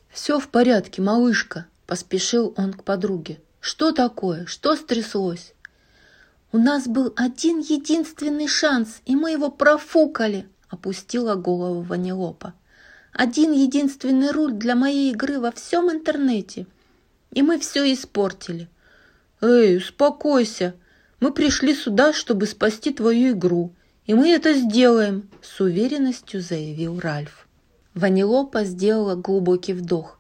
«Все 0.09 0.39
в 0.39 0.47
порядке, 0.49 1.01
малышка»,— 1.01 1.65
поспешил 1.87 2.53
он 2.55 2.73
к 2.73 2.83
подруге. 2.83 3.39
«Что 3.59 3.91
такое? 3.91 4.45
Что 4.45 4.75
стряслось?» 4.75 5.53
«У 6.51 6.57
нас 6.57 6.87
был 6.87 7.11
один 7.15 7.59
единственный 7.59 8.47
шанс, 8.47 9.01
и 9.05 9.15
мы 9.15 9.31
его 9.31 9.49
профукали»,— 9.49 10.47
опустила 10.69 11.35
голову 11.35 11.81
Ванилопа. 11.81 12.53
«Один 13.11 13.51
единственный 13.51 14.31
руль 14.31 14.53
для 14.53 14.75
моей 14.75 15.11
игры 15.11 15.39
во 15.39 15.51
всем 15.51 15.91
интернете, 15.91 16.67
и 17.31 17.41
мы 17.41 17.59
все 17.59 17.91
испортили». 17.91 18.69
«Эй, 19.45 19.77
успокойся, 19.77 20.73
мы 21.19 21.31
пришли 21.31 21.75
сюда, 21.75 22.13
чтобы 22.13 22.47
спасти 22.47 22.91
твою 22.91 23.33
игру, 23.33 23.75
и 24.07 24.15
мы 24.15 24.29
это 24.29 24.55
сделаем»,— 24.55 25.29
с 25.43 25.59
уверенностью 25.59 26.41
заявил 26.41 26.99
Ральф. 26.99 27.47
Ванилопа 27.93 28.63
сделала 28.63 29.13
глубокий 29.13 29.73
вдох. 29.73 30.17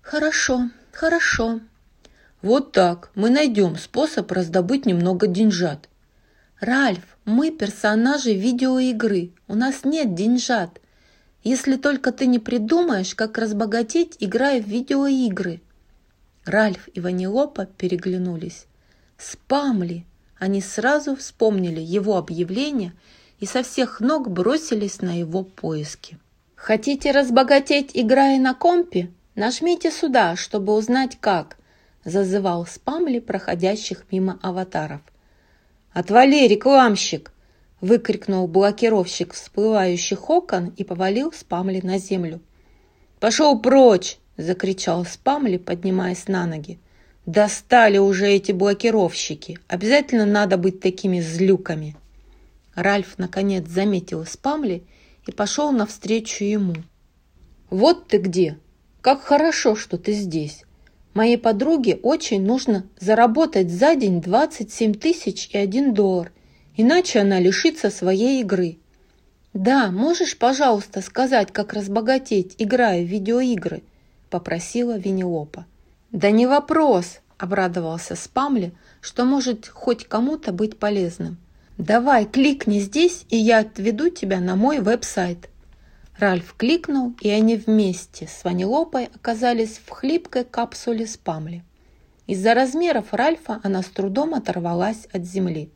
«Хорошо, 0.00 0.70
хорошо». 0.92 1.60
«Вот 2.40 2.72
так. 2.72 3.10
Мы 3.14 3.28
найдем 3.28 3.76
способ 3.76 4.32
раздобыть 4.32 4.86
немного 4.86 5.26
деньжат». 5.26 5.90
«Ральф, 6.58 7.18
мы 7.26 7.50
персонажи 7.50 8.32
видеоигры. 8.32 9.32
У 9.46 9.56
нас 9.56 9.84
нет 9.84 10.14
деньжат. 10.14 10.80
Если 11.42 11.76
только 11.76 12.12
ты 12.12 12.24
не 12.24 12.38
придумаешь, 12.38 13.14
как 13.14 13.36
разбогатеть, 13.36 14.16
играя 14.20 14.62
в 14.62 14.66
видеоигры». 14.66 15.60
Ральф 16.44 16.88
и 16.94 17.00
Ванилопа 17.00 17.66
переглянулись. 17.66 18.66
«Спамли!» 19.16 20.04
Они 20.38 20.60
сразу 20.60 21.16
вспомнили 21.16 21.80
его 21.80 22.16
объявление 22.16 22.92
и 23.38 23.46
со 23.46 23.62
всех 23.62 24.00
ног 24.00 24.30
бросились 24.30 25.00
на 25.00 25.18
его 25.18 25.42
поиски. 25.42 26.18
«Хотите 26.54 27.12
разбогатеть, 27.12 27.90
играя 27.94 28.38
на 28.38 28.54
компе? 28.54 29.10
Нажмите 29.34 29.90
сюда, 29.90 30.36
чтобы 30.36 30.74
узнать 30.74 31.18
как»,– 31.20 31.56
зазывал 32.04 32.66
спамли 32.66 33.20
проходящих 33.20 34.04
мимо 34.10 34.38
аватаров. 34.42 35.00
«Отвали, 35.92 36.46
рекламщик!»– 36.48 37.32
выкрикнул 37.80 38.46
блокировщик 38.48 39.32
всплывающих 39.32 40.28
окон 40.28 40.74
и 40.76 40.84
повалил 40.84 41.32
спамли 41.32 41.80
на 41.82 41.98
землю. 41.98 42.40
«Пошел 43.20 43.58
прочь!»– 43.60 44.18
закричал 44.36 45.04
спамли, 45.04 45.56
поднимаясь 45.56 46.28
на 46.28 46.46
ноги. 46.46 46.78
«Достали 47.26 47.96
уже 47.96 48.28
эти 48.28 48.52
блокировщики! 48.52 49.58
Обязательно 49.66 50.26
надо 50.26 50.58
быть 50.58 50.80
такими 50.80 51.20
злюками!» 51.20 51.96
Ральф 52.74 53.18
наконец 53.18 53.66
заметил 53.66 54.26
спамли 54.26 54.82
и 55.26 55.32
пошел 55.32 55.72
навстречу 55.72 56.44
ему. 56.44 56.74
«Вот 57.70 58.08
ты 58.08 58.18
где! 58.18 58.58
Как 59.00 59.22
хорошо, 59.22 59.74
что 59.74 59.96
ты 59.96 60.12
здесь! 60.12 60.64
Моей 61.14 61.38
подруге 61.38 61.98
очень 62.02 62.44
нужно 62.44 62.86
заработать 62.98 63.70
за 63.70 63.94
день 63.94 64.20
27 64.20 64.94
тысяч 64.94 65.48
и 65.52 65.56
один 65.56 65.94
доллар, 65.94 66.32
иначе 66.76 67.20
она 67.20 67.38
лишится 67.38 67.88
своей 67.90 68.40
игры. 68.40 68.78
Да, 69.54 69.90
можешь, 69.92 70.36
пожалуйста, 70.36 71.00
сказать, 71.00 71.52
как 71.52 71.72
разбогатеть, 71.72 72.54
играя 72.58 73.02
в 73.02 73.06
видеоигры?»– 73.06 73.82
попросила 74.34 74.98
Винилопа. 74.98 75.64
«Да 76.10 76.32
не 76.32 76.48
вопрос!»– 76.48 77.20
обрадовался 77.38 78.16
Спамли, 78.16 78.72
что 79.00 79.24
может 79.24 79.68
хоть 79.68 80.08
кому-то 80.08 80.50
быть 80.50 80.76
полезным. 80.76 81.36
«Давай, 81.78 82.26
кликни 82.26 82.80
здесь, 82.80 83.26
и 83.28 83.36
я 83.36 83.60
отведу 83.60 84.08
тебя 84.08 84.40
на 84.40 84.56
мой 84.56 84.80
веб-сайт». 84.80 85.48
Ральф 86.18 86.56
кликнул, 86.58 87.14
и 87.20 87.30
они 87.30 87.54
вместе 87.54 88.26
с 88.26 88.42
Ванилопой 88.42 89.04
оказались 89.14 89.80
в 89.86 89.90
хлипкой 89.90 90.42
капсуле 90.42 91.06
Спамли. 91.06 91.62
Из-за 92.26 92.54
размеров 92.54 93.14
Ральфа 93.14 93.60
она 93.62 93.82
с 93.82 93.86
трудом 93.86 94.34
оторвалась 94.34 95.06
от 95.12 95.24
земли. 95.24 95.70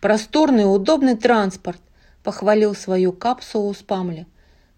«Просторный 0.00 0.64
удобный 0.64 1.16
транспорт»,– 1.16 1.80
похвалил 2.24 2.74
свою 2.74 3.12
капсулу 3.12 3.72
Спамли. 3.72 4.26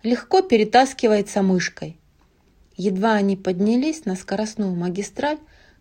«Легко 0.03 0.43
перетаскивается 0.43 1.41
мышкой». 1.41 1.99
Едва 2.77 3.15
они 3.15 3.37
поднялись 3.37 4.05
на 4.05 4.17
скоростную 4.17 4.75
магистраль, 4.75 5.39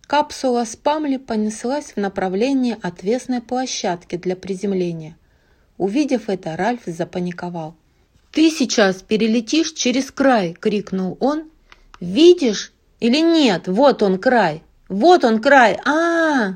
Капсула 0.07 0.65
с 0.65 0.75
Памли 0.75 1.17
понеслась 1.17 1.93
в 1.93 1.97
направлении 1.97 2.77
отвесной 2.81 3.41
площадки 3.41 4.17
для 4.17 4.35
приземления. 4.35 5.17
Увидев 5.77 6.29
это, 6.29 6.55
Ральф 6.55 6.81
запаниковал. 6.85 7.75
«Ты 8.31 8.51
сейчас 8.51 9.01
перелетишь 9.01 9.73
через 9.73 10.11
край!»– 10.11 10.53
крикнул 10.59 11.17
он. 11.19 11.49
«Видишь 11.99 12.71
или 12.99 13.19
нет? 13.19 13.67
Вот 13.67 14.03
он 14.03 14.19
край! 14.19 14.61
Вот 14.89 15.23
он 15.23 15.41
край! 15.41 15.79
а, 15.85 15.89
-а, 15.89 16.49
-а 16.49 16.53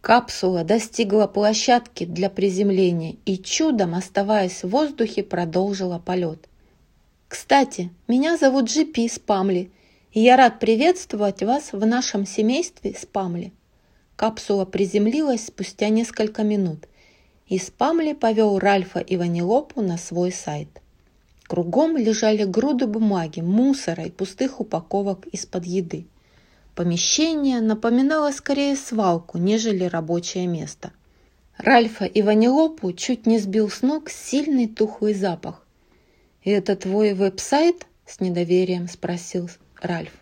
Капсула 0.00 0.64
достигла 0.64 1.26
площадки 1.26 2.04
для 2.04 2.30
приземления 2.30 3.16
и 3.26 3.36
чудом, 3.36 3.94
оставаясь 3.94 4.62
в 4.62 4.70
воздухе, 4.70 5.22
продолжила 5.22 5.98
полет. 5.98 6.48
«Кстати, 7.28 7.90
меня 8.08 8.38
зовут 8.38 8.66
Джипи 8.66 9.06
Спамли, 9.06 9.70
и 10.12 10.20
я 10.20 10.36
рад 10.36 10.58
приветствовать 10.58 11.42
вас 11.42 11.72
в 11.72 11.84
нашем 11.84 12.26
семействе 12.26 12.94
Спамли. 12.98 13.52
Капсула 14.16 14.64
приземлилась 14.64 15.46
спустя 15.46 15.90
несколько 15.90 16.42
минут, 16.42 16.88
и 17.46 17.58
Спамли 17.58 18.14
повел 18.14 18.58
Ральфа 18.58 18.98
и 18.98 19.16
Ванилопу 19.16 19.82
на 19.82 19.98
свой 19.98 20.32
сайт. 20.32 20.68
Кругом 21.46 21.96
лежали 21.96 22.44
груды 22.44 22.86
бумаги, 22.86 23.40
мусора 23.40 24.04
и 24.04 24.10
пустых 24.10 24.60
упаковок 24.60 25.26
из-под 25.28 25.66
еды. 25.66 26.06
Помещение 26.74 27.60
напоминало 27.60 28.32
скорее 28.32 28.74
свалку, 28.74 29.38
нежели 29.38 29.84
рабочее 29.84 30.46
место. 30.46 30.92
Ральфа 31.58 32.06
и 32.06 32.22
Ванилопу 32.22 32.92
чуть 32.92 33.26
не 33.26 33.38
сбил 33.38 33.68
с 33.68 33.82
ног 33.82 34.10
сильный 34.10 34.66
тухлый 34.66 35.14
запах. 35.14 35.64
«Это 36.50 36.76
твой 36.76 37.12
веб-сайт?»– 37.12 37.86
с 38.06 38.20
недоверием 38.20 38.88
спросил 38.88 39.50
Ральф. 39.82 40.12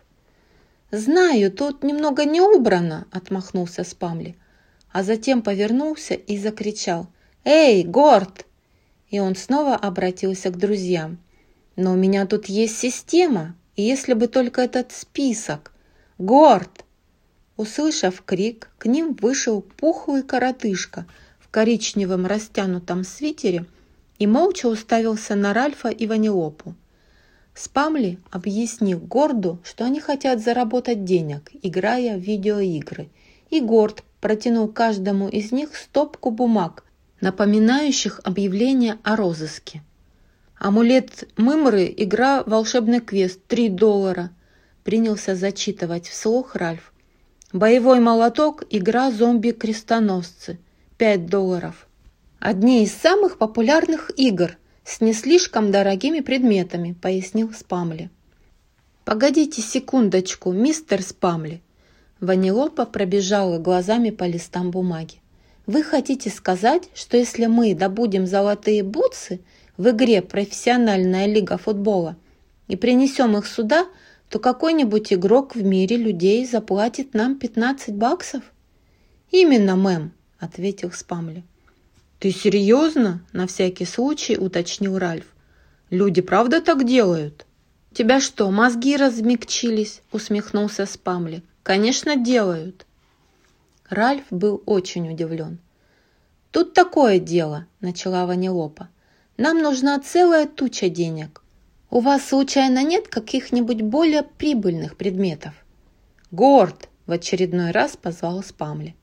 «Знаю, 0.91 1.49
тут 1.53 1.85
немного 1.85 2.25
не 2.25 2.41
убрано»,– 2.41 3.07
отмахнулся 3.13 3.85
Спамли, 3.85 4.35
а 4.91 5.03
затем 5.03 5.41
повернулся 5.41 6.15
и 6.15 6.37
закричал 6.37 7.07
«Эй, 7.45 7.85
Горд!» 7.85 8.45
И 9.09 9.21
он 9.21 9.37
снова 9.37 9.77
обратился 9.77 10.49
к 10.49 10.57
друзьям. 10.57 11.17
«Но 11.77 11.93
у 11.93 11.95
меня 11.95 12.25
тут 12.25 12.47
есть 12.47 12.77
система, 12.77 13.55
и 13.77 13.83
если 13.83 14.11
бы 14.11 14.27
только 14.27 14.59
этот 14.59 14.91
список! 14.91 15.71
Горд!» 16.17 16.83
Услышав 17.55 18.21
крик, 18.21 18.69
к 18.79 18.85
ним 18.87 19.13
вышел 19.13 19.61
пухлый 19.61 20.23
коротышка 20.23 21.07
в 21.39 21.47
коричневом 21.47 22.25
растянутом 22.25 23.05
свитере 23.05 23.65
и 24.19 24.27
молча 24.27 24.67
уставился 24.67 25.35
на 25.35 25.53
Ральфа 25.53 25.89
и 25.89 26.07
Ванилопу. 26.07 26.75
Спамли 27.53 28.19
объяснил 28.29 28.99
Горду, 28.99 29.59
что 29.63 29.85
они 29.85 29.99
хотят 29.99 30.39
заработать 30.41 31.03
денег, 31.03 31.51
играя 31.63 32.17
в 32.17 32.21
видеоигры, 32.21 33.09
и 33.49 33.61
Горд 33.61 34.03
протянул 34.21 34.67
каждому 34.67 35.27
из 35.27 35.51
них 35.51 35.75
стопку 35.75 36.31
бумаг, 36.31 36.83
напоминающих 37.21 38.21
объявление 38.23 38.99
о 39.03 39.15
розыске. 39.15 39.81
«Амулет 40.59 41.27
Мымры, 41.37 41.93
игра 41.95 42.43
«Волшебный 42.43 42.99
квест», 42.99 43.39
3 43.47 43.69
доллара», 43.69 44.31
принялся 44.83 45.35
зачитывать 45.35 46.07
вслух 46.07 46.55
Ральф. 46.55 46.93
«Боевой 47.53 47.99
молоток, 47.99 48.63
игра 48.69 49.11
«Зомби-крестоносцы», 49.11 50.59
5 50.97 51.25
долларов». 51.27 51.86
Одни 52.39 52.83
из 52.83 52.93
самых 52.93 53.37
популярных 53.37 54.11
игр– 54.17 54.57
с 54.87 55.01
не 55.01 55.13
слишком 55.13 55.69
дорогими 55.69 56.21
предметами»,— 56.21 56.95
пояснил 57.01 57.51
Спамли. 57.53 58.09
«Погодите 59.03 59.61
секундочку, 59.61 60.53
мистер 60.53 61.01
Спамли». 61.03 61.61
Ванилопа 62.21 62.85
пробежала 62.85 63.59
глазами 63.59 64.11
по 64.11 64.23
листам 64.23 64.71
бумаги. 64.71 65.15
«Вы 65.65 65.83
хотите 65.83 66.29
сказать, 66.29 66.83
что 66.95 67.17
если 67.17 67.47
мы 67.47 67.75
добудем 67.75 68.25
золотые 68.25 68.81
бутсы 68.81 69.41
в 69.75 69.89
игре 69.89 70.21
«Профессиональная 70.21 71.25
лига 71.25 71.57
футбола» 71.57 72.15
и 72.69 72.77
принесем 72.77 73.37
их 73.37 73.45
сюда, 73.45 73.87
то 74.29 74.39
какой-нибудь 74.39 75.11
игрок 75.11 75.53
в 75.55 75.63
мире 75.63 75.97
людей 75.97 76.45
заплатит 76.45 77.13
нам 77.13 77.37
15 77.37 77.93
баксов?» 77.93 78.41
«Именно, 79.31 79.75
мэм»,— 79.75 80.13
ответил 80.39 80.93
Спамли. 80.93 81.43
«Ты 82.19 82.31
серьезно?»– 82.31 83.21
на 83.33 83.47
всякий 83.47 83.85
случай 83.85 84.37
уточнил 84.37 84.97
Ральф. 84.97 85.25
«Люди 85.89 86.21
правда 86.21 86.61
так 86.61 86.85
делают?» 86.85 87.47
тебя 87.97 88.19
что, 88.19 88.51
мозги 88.51 88.95
размягчились?»– 88.95 90.01
усмехнулся 90.11 90.85
Спамли. 90.85 91.41
«Конечно, 91.63 92.15
делают». 92.15 92.85
Ральф 93.89 94.25
был 94.29 94.61
очень 94.67 95.11
удивлен. 95.11 95.57
«Тут 96.51 96.73
такое 96.73 97.17
дело»,– 97.17 97.65
начала 97.79 98.27
Ванилопа. 98.27 98.89
«Нам 99.37 99.63
нужна 99.63 99.99
целая 99.99 100.45
туча 100.45 100.89
денег. 100.89 101.41
У 101.89 101.99
вас, 101.99 102.27
случайно, 102.27 102.83
нет 102.83 103.07
каких-нибудь 103.07 103.81
более 103.81 104.21
прибыльных 104.21 104.95
предметов?» 104.95 105.53
«Горд!»– 106.29 106.89
в 107.07 107.11
очередной 107.11 107.71
раз 107.71 107.97
позвал 107.97 108.43
Спамли. 108.43 108.95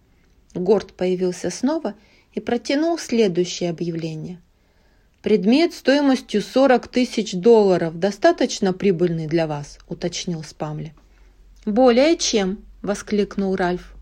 Горд 0.54 0.92
появился 0.92 1.50
снова 1.50 1.94
и 2.34 2.40
протянул 2.40 2.98
следующее 2.98 3.70
объявление. 3.70 4.40
«Предмет 5.22 5.72
стоимостью 5.72 6.42
40 6.42 6.88
тысяч 6.88 7.32
долларов 7.32 7.98
достаточно 7.98 8.72
прибыльный 8.72 9.26
для 9.26 9.46
вас»,– 9.46 9.78
уточнил 9.88 10.42
Спамли. 10.42 10.92
«Более 11.64 12.18
чем»,– 12.18 12.58
воскликнул 12.82 13.56
Ральф. 13.56 13.94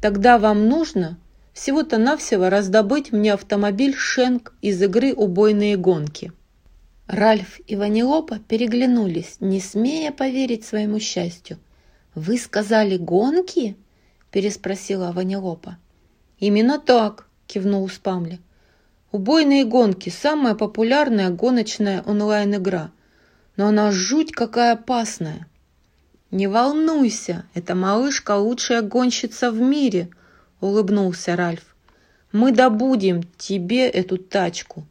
«Тогда 0.00 0.38
вам 0.38 0.66
нужно 0.66 1.18
всего-то 1.52 1.98
навсего 1.98 2.48
раздобыть 2.48 3.12
мне 3.12 3.34
автомобиль 3.34 3.94
«Шенк» 3.94 4.54
из 4.62 4.82
игры 4.82 5.14
«Убойные 5.14 5.76
гонки». 5.76 6.32
Ральф 7.06 7.60
и 7.66 7.76
Ванилопа 7.76 8.38
переглянулись, 8.40 9.36
не 9.38 9.60
смея 9.60 10.10
поверить 10.12 10.64
своему 10.64 10.98
счастью. 10.98 11.58
«Вы 12.14 12.38
сказали 12.38 12.96
гонки?»– 12.96 13.76
переспросила 14.32 15.12
Ванилопа. 15.12 15.78
«Именно 16.38 16.78
так»,– 16.80 17.28
кивнул 17.52 17.86
Спамли. 17.90 18.40
Убойные 19.10 19.66
гонки– 19.66 20.08
самая 20.24 20.54
популярная 20.54 21.28
гоночная 21.28 22.02
онлайн-игра. 22.02 22.90
Но 23.56 23.66
она 23.66 23.92
жуть 23.92 24.32
какая 24.32 24.72
опасная. 24.72 25.46
«Не 26.30 26.46
волнуйся, 26.46 27.44
эта 27.52 27.74
малышка 27.74 28.36
лучшая 28.36 28.80
гонщица 28.80 29.50
в 29.50 29.60
мире»,– 29.60 30.08
улыбнулся 30.62 31.36
Ральф. 31.36 31.76
«Мы 32.32 32.52
добудем 32.52 33.22
тебе 33.36 33.86
эту 33.86 34.16
тачку». 34.16 34.86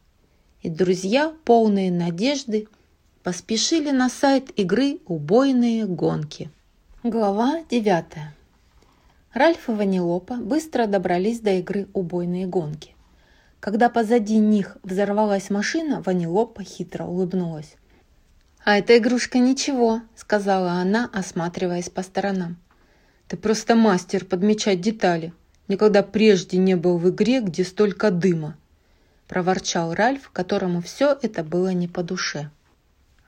И 0.61 0.69
друзья, 0.69 1.33
полные 1.43 1.91
надежды, 1.91 2.67
поспешили 3.23 3.89
на 3.89 4.07
сайт 4.07 4.51
игры 4.55 4.99
«Убойные 5.07 5.87
гонки». 5.87 6.51
Глава 7.01 7.63
девятая. 7.71 8.35
Ральф 9.33 9.69
и 9.69 9.71
Ванилопа 9.71 10.35
быстро 10.35 10.87
добрались 10.87 11.39
до 11.39 11.51
игры 11.51 11.87
«Убойные 11.93 12.47
гонки». 12.47 12.95
Когда 13.61 13.89
позади 13.89 14.37
них 14.37 14.75
взорвалась 14.83 15.49
машина, 15.49 16.01
Ванилопа 16.05 16.63
хитро 16.63 17.05
улыбнулась. 17.05 17.77
«А 18.65 18.77
эта 18.77 18.97
игрушка 18.97 19.37
ничего»,— 19.37 20.01
сказала 20.17 20.71
она, 20.71 21.09
осматриваясь 21.13 21.89
по 21.89 22.03
сторонам. 22.03 22.57
«Ты 23.29 23.37
просто 23.37 23.75
мастер 23.75 24.25
подмечать 24.25 24.81
детали. 24.81 25.31
Никогда 25.69 26.03
прежде 26.03 26.57
не 26.57 26.75
был 26.75 26.97
в 26.97 27.09
игре, 27.09 27.39
где 27.39 27.63
столько 27.63 28.11
дыма»,— 28.11 28.57
проворчал 29.29 29.93
Ральф, 29.93 30.29
которому 30.31 30.81
все 30.81 31.17
это 31.21 31.45
было 31.45 31.69
не 31.69 31.87
по 31.87 32.03
душе. 32.03 32.49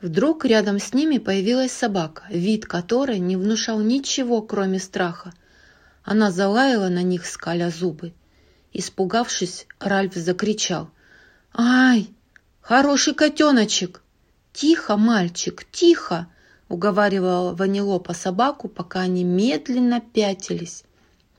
Вдруг 0.01 0.43
рядом 0.43 0.79
с 0.79 0.93
ними 0.93 1.17
появилась 1.17 1.71
собака, 1.71 2.23
вид 2.27 2.65
которой 2.65 3.19
не 3.19 3.37
внушал 3.37 3.79
ничего, 3.79 4.41
кроме 4.41 4.79
страха. 4.79 5.31
Она 6.03 6.31
залаяла 6.31 6.89
на 6.89 7.01
них, 7.03 7.25
скаля 7.25 7.69
зубы, 7.69 8.13
Испугавшись, 8.73 9.67
Ральф 9.79 10.15
закричал. 10.15 10.89
«Ай, 11.53 12.09
хороший 12.61 13.13
котеночек!» 13.13 14.01
«Тихо, 14.51 14.97
мальчик, 14.97 15.65
тихо!»— 15.71 16.27
уговаривала 16.69 17.53
Ванилопа 17.53 18.13
собаку, 18.13 18.67
пока 18.67 19.01
они 19.01 19.23
медленно 19.23 20.01
пятились. 20.01 20.83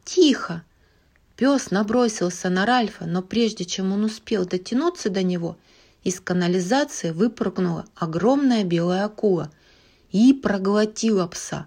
«Тихо!» 0.05 0.63
Пес 1.37 1.73
набросился 1.73 2.49
на 2.49 2.65
Ральфа, 2.65 3.07
но 3.07 3.21
прежде 3.21 3.65
чем 3.65 3.93
он 3.93 4.05
успел 4.05 4.47
дотянуться 4.47 5.11
до 5.11 5.25
него, 5.25 5.57
из 6.05 6.21
канализации 6.21 7.11
выпрыгнула 7.11 7.87
огромная 7.97 8.63
белая 8.63 9.07
акула 9.07 9.51
и 10.13 10.33
проглотила 10.33 11.27
пса. 11.27 11.67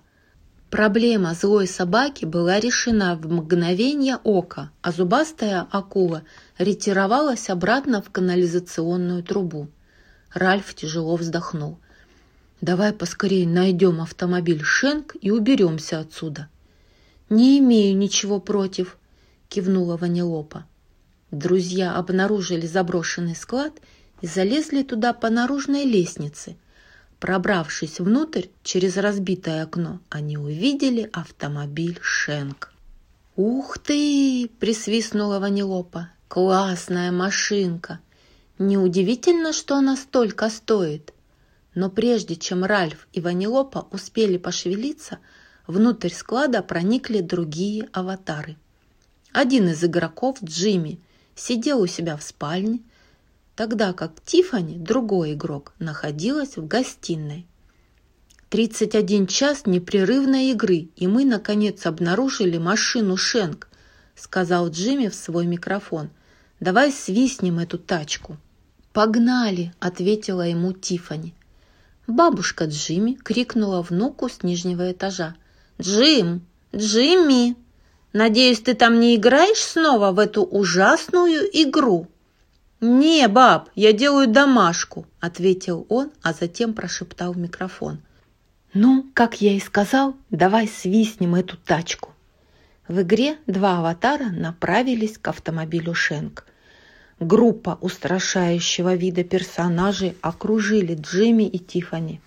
Проблема 0.70 1.34
злой 1.34 1.65
собаки 1.65 2.26
была 2.26 2.59
решена 2.59 3.15
в 3.15 3.32
мгновение 3.32 4.18
ока, 4.24 4.70
а 4.82 4.91
зубастая 4.91 5.65
акула 5.72 6.24
ретировалась 6.57 7.49
обратно 7.49 8.01
в 8.01 8.09
канализационную 8.09 9.24
трубу. 9.24 9.70
Ральф 10.34 10.76
тяжело 10.76 11.15
вздохнул. 11.15 11.80
«Давай 12.59 12.91
поскорее 12.91 13.47
найдем 13.47 14.01
автомобиль 14.01 14.61
Шенк 14.61 15.15
и 15.22 15.32
уберемся 15.32 15.99
отсюда». 15.99 16.49
«Не 17.30 17.59
имею 17.59 17.95
ничего 17.95 18.41
против»,— 18.41 18.97
кивнула 19.49 19.95
Ванилопа. 19.95 20.65
Друзья 21.32 21.95
обнаружили 21.95 22.68
заброшенный 22.68 23.36
склад 23.36 23.74
и 24.22 24.28
залезли 24.28 24.84
туда 24.84 25.13
по 25.13 25.30
наружной 25.30 25.86
лестнице— 25.86 26.57
Пробравшись 27.20 27.99
внутрь 27.99 28.47
через 28.63 28.95
разбитое 28.95 29.63
окно, 29.63 29.99
они 30.09 30.38
увидели 30.38 31.09
автомобиль 31.11 31.97
Шенк. 32.01 32.72
«Ух 33.36 33.80
ты!»– 33.80 34.49
присвистнула 34.59 35.39
Ванилопа. 35.39 36.11
«Классная 36.28 37.11
машинка! 37.11 37.99
Неудивительно, 38.59 39.51
что 39.51 39.76
она 39.78 39.95
столько 39.95 40.49
стоит!» 40.49 41.13
Но 41.74 41.89
прежде 41.89 42.36
чем 42.36 42.63
Ральф 42.63 43.07
и 43.13 43.22
Ванилопа 43.22 43.88
успели 43.91 44.38
пошевелиться, 44.38 45.20
внутрь 45.68 46.09
склада 46.09 46.61
проникли 46.61 47.22
другие 47.22 47.88
аватары. 47.93 48.57
Один 49.32 49.70
из 49.70 49.84
игроков, 49.84 50.38
Джимми, 50.43 50.99
сидел 51.36 51.82
у 51.82 51.88
себя 51.88 52.15
в 52.15 52.22
спальне– 52.22 52.82
тогда 53.58 53.91
как 53.91 54.22
Тифани, 54.24 54.78
другой 54.78 55.34
игрок, 55.34 55.74
находилась 55.80 56.58
в 56.58 56.68
гостиной. 56.68 57.47
31 58.49 59.26
час 59.26 59.66
непрерывной 59.66 60.51
игры, 60.51 60.89
и 60.95 61.08
мы, 61.08 61.26
наконец, 61.26 61.86
обнаружили 61.88 62.60
машину 62.60 63.18
Шенк, 63.18 63.68
сказал 64.16 64.70
Джимми 64.70 65.08
в 65.08 65.16
свой 65.16 65.47
микрофон. 65.47 66.12
Давай 66.60 66.91
свистнем 66.91 67.58
эту 67.58 67.80
тачку. 67.80 68.38
Погнали, 68.93 69.74
ответила 69.80 70.43
ему 70.43 70.72
Тифани. 70.72 71.34
Бабушка 72.05 72.66
Джимми 72.66 73.14
крикнула 73.14 73.82
внуку 73.82 74.30
с 74.30 74.43
нижнего 74.43 74.91
этажа. 74.91 75.36
«Джим! 75.82 76.45
Джимми! 76.76 77.55
Надеюсь, 78.14 78.62
ты 78.62 78.76
там 78.76 78.99
не 78.99 79.16
играешь 79.16 79.58
снова 79.58 80.12
в 80.12 80.20
эту 80.20 80.43
ужасную 80.43 81.41
игру?» 81.51 82.08
«Не, 82.80 83.28
баб, 83.28 83.70
я 83.74 83.92
делаю 83.92 84.28
домашку»,– 84.28 85.08
ответил 85.20 85.88
он, 85.90 86.12
а 86.22 86.32
затем 86.34 86.76
прошептал 86.76 87.34
в 87.34 87.38
микрофон. 87.38 88.02
«Ну, 88.74 89.08
как 89.16 89.42
я 89.42 89.54
и 89.54 89.60
сказал, 89.60 90.16
давай 90.30 90.68
свистнем 90.68 91.34
эту 91.34 91.58
тачку». 91.58 92.14
В 92.88 93.02
игре 93.02 93.38
два 93.48 93.80
аватара 93.80 94.30
направились 94.30 95.18
к 95.18 95.28
автомобилю 95.28 95.96
Шенк. 95.96 96.46
Группа 97.20 97.80
устрашающего 97.82 98.94
вида 98.94 99.24
персонажей 99.24 100.16
окружили 100.22 100.94
Джимми 100.94 101.48
и 101.48 101.58
Тифани. 101.58 102.22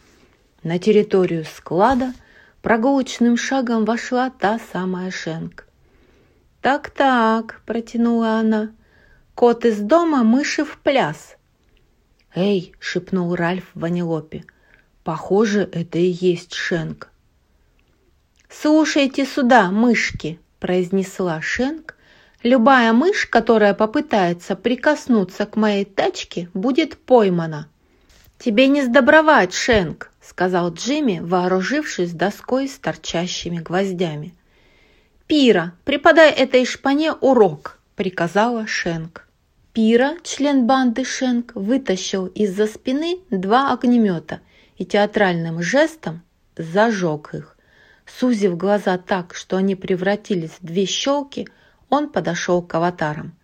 На 0.64 0.80
территорию 0.80 1.44
склада 1.44 2.12
прогулочным 2.60 3.36
шагом 3.36 3.84
вошла 3.84 4.30
та 4.30 4.58
самая 4.72 5.12
Шенк. 5.12 5.66
«Так-так»,– 6.60 7.62
протянула 7.66 8.40
она, 8.40 8.70
Кот 9.40 9.64
из 9.64 9.78
дома, 9.78 10.22
мыши 10.22 10.66
в 10.66 10.76
пляс. 10.76 11.38
«Эй!»— 12.34 12.74
шепнул 12.78 13.34
Ральф 13.34 13.70
Ванилопе. 13.72 14.44
«Похоже, 15.02 15.66
это 15.72 15.96
и 15.96 16.10
есть 16.10 16.52
Шенк». 16.52 17.08
«Слушайте 18.50 19.24
сюда, 19.24 19.70
мышки!»— 19.70 20.38
произнесла 20.60 21.40
Шенк. 21.40 21.96
«Любая 22.42 22.92
мышь, 22.92 23.24
которая 23.24 23.72
попытается 23.72 24.56
прикоснуться 24.56 25.46
к 25.46 25.56
моей 25.56 25.86
тачке, 25.86 26.50
будет 26.52 26.98
поймана». 26.98 27.70
«Тебе 28.38 28.66
не 28.66 28.82
сдобровать, 28.82 29.54
Шенк!»— 29.54 30.10
сказал 30.20 30.70
Джимми, 30.74 31.18
вооружившись 31.18 32.12
доской 32.12 32.68
с 32.68 32.78
торчащими 32.78 33.60
гвоздями. 33.60 34.34
«Пира, 35.26 35.72
преподай 35.86 36.30
этой 36.30 36.66
шпане 36.66 37.14
урок!»— 37.14 37.78
приказала 37.96 38.66
Шенк. 38.66 39.29
Пира, 39.72 40.16
член 40.24 40.66
банды 40.66 41.04
Шенк, 41.04 41.52
вытащил 41.54 42.26
из-за 42.26 42.66
спины 42.66 43.20
два 43.30 43.72
огнемета 43.72 44.40
и 44.76 44.84
театральным 44.84 45.62
жестом 45.62 46.22
зажег 46.56 47.34
их. 47.34 47.56
Сузив 48.04 48.56
глаза 48.56 48.98
так, 48.98 49.32
что 49.34 49.56
они 49.56 49.76
превратились 49.76 50.56
в 50.60 50.66
две 50.66 50.86
щелки, 50.86 51.46
он 51.88 52.08
подошел 52.08 52.62
к 52.62 52.74
аватарам. 52.74 53.36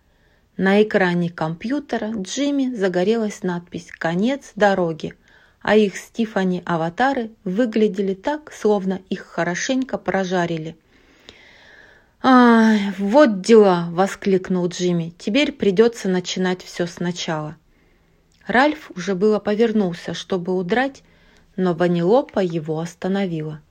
На 0.57 0.83
экране 0.83 1.29
компьютера 1.29 2.11
Джимми 2.13 2.75
загорелась 2.75 3.41
надпись 3.43 3.89
«Конец 3.97 4.51
дороги», 4.55 5.13
а 5.61 5.77
их 5.77 5.95
Стифани 5.95 6.61
аватары 6.65 7.31
выглядели 7.45 8.13
так, 8.13 8.51
словно 8.51 8.99
их 9.09 9.21
хорошенько 9.21 9.97
прожарили. 9.97 10.75
«Ай, 12.21 12.93
вот 12.97 13.41
дела!»– 13.41 13.89
воскликнул 13.91 14.67
Джимми. 14.67 15.13
«Теперь 15.17 15.51
придется 15.51 16.09
начинать 16.09 16.63
все 16.63 16.87
сначала». 16.87 17.57
Ральф 18.47 18.91
уже 18.95 19.13
было 19.13 19.39
повернулся, 19.39 20.13
чтобы 20.13 20.55
удрать, 20.55 21.03
но 21.55 21.73
Ванилопа 21.73 22.39
его 22.39 22.79
остановила. 22.79 23.61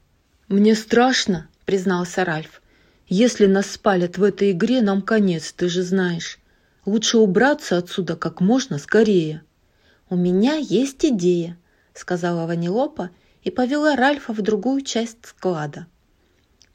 «Мне 0.48 0.74
страшно»,– 0.74 1.48
признался 1.64 2.24
Ральф. 2.24 2.62
«Если 3.08 3.46
нас 3.46 3.70
спалят 3.70 4.16
в 4.16 4.22
этой 4.22 4.52
игре, 4.52 4.80
нам 4.80 5.02
конец, 5.02 5.52
ты 5.52 5.68
же 5.68 5.82
знаешь. 5.82 6.38
Лучше 6.84 7.18
убраться 7.18 7.76
отсюда 7.76 8.16
как 8.16 8.40
можно 8.40 8.78
скорее». 8.78 9.42
«У 10.08 10.16
меня 10.16 10.54
есть 10.54 11.04
идея», 11.04 11.58
сказала 11.94 12.46
Ванилопа 12.46 13.10
и 13.42 13.50
повела 13.50 13.96
Ральфа 13.96 14.32
в 14.32 14.40
другую 14.40 14.82
часть 14.82 15.26
склада. 15.26 15.86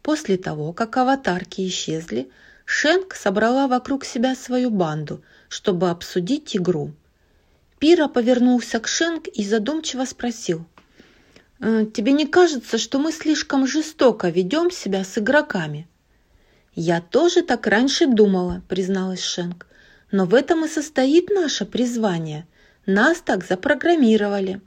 После 0.01 0.37
того, 0.37 0.73
как 0.73 0.97
аватарки 0.97 1.67
исчезли, 1.67 2.29
Шенк 2.65 3.13
собрала 3.13 3.67
вокруг 3.67 4.05
себя 4.05 4.35
свою 4.35 4.69
банду, 4.69 5.21
чтобы 5.49 5.89
обсудить 5.89 6.55
игру. 6.55 6.91
Пира 7.79 8.07
повернулся 8.07 8.79
к 8.79 8.87
Шенк 8.87 9.27
и 9.27 9.43
задумчиво 9.43 10.05
спросил. 10.05 10.65
«Э, 11.59 11.85
«Тебе 11.93 12.13
не 12.13 12.25
кажется, 12.25 12.77
что 12.77 12.97
мы 12.97 13.11
слишком 13.11 13.67
жестоко 13.67 14.29
ведем 14.29 14.71
себя 14.71 15.03
с 15.03 15.17
игроками?» 15.17 15.87
«Я 16.73 17.01
тоже 17.01 17.43
так 17.43 17.67
раньше 17.67 18.07
думала»,— 18.07 18.63
призналась 18.69 19.23
Шенк. 19.23 19.67
«Но 20.11 20.25
в 20.25 20.33
этом 20.33 20.65
и 20.65 20.67
состоит 20.67 21.29
наше 21.29 21.65
призвание. 21.65 22.47
Нас 22.85 23.21
так 23.21 23.45
запрограммировали». 23.45 24.61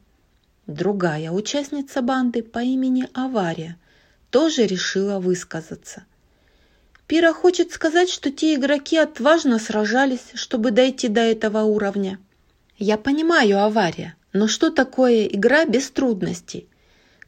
Другая 0.66 1.30
участница 1.30 2.02
банды 2.02 2.42
по 2.42 2.60
имени 2.60 3.08
Авария 3.14 3.76
тоже 4.34 4.66
решила 4.66 5.20
высказаться. 5.20 6.02
Пира 7.06 7.32
хочет 7.32 7.70
сказать, 7.70 8.10
что 8.10 8.32
те 8.32 8.56
игроки 8.56 8.96
отважно 8.96 9.60
сражались, 9.60 10.32
чтобы 10.34 10.72
дойти 10.72 11.06
до 11.06 11.20
этого 11.20 11.62
уровня. 11.62 12.18
Я 12.76 12.98
понимаю, 12.98 13.62
Авария, 13.62 14.16
но 14.32 14.48
что 14.48 14.70
такое 14.70 15.26
игра 15.26 15.66
без 15.66 15.88
трудностей? 15.88 16.68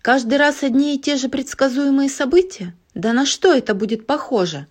Каждый 0.02 0.36
раз 0.36 0.64
одни 0.64 0.96
и 0.96 0.98
те 0.98 1.14
же 1.14 1.28
предсказуемые 1.28 2.10
события? 2.10 2.74
Да 2.92 3.12
на 3.12 3.24
что 3.24 3.54
это 3.54 3.76
будет 3.76 4.04
похоже? 4.04 4.66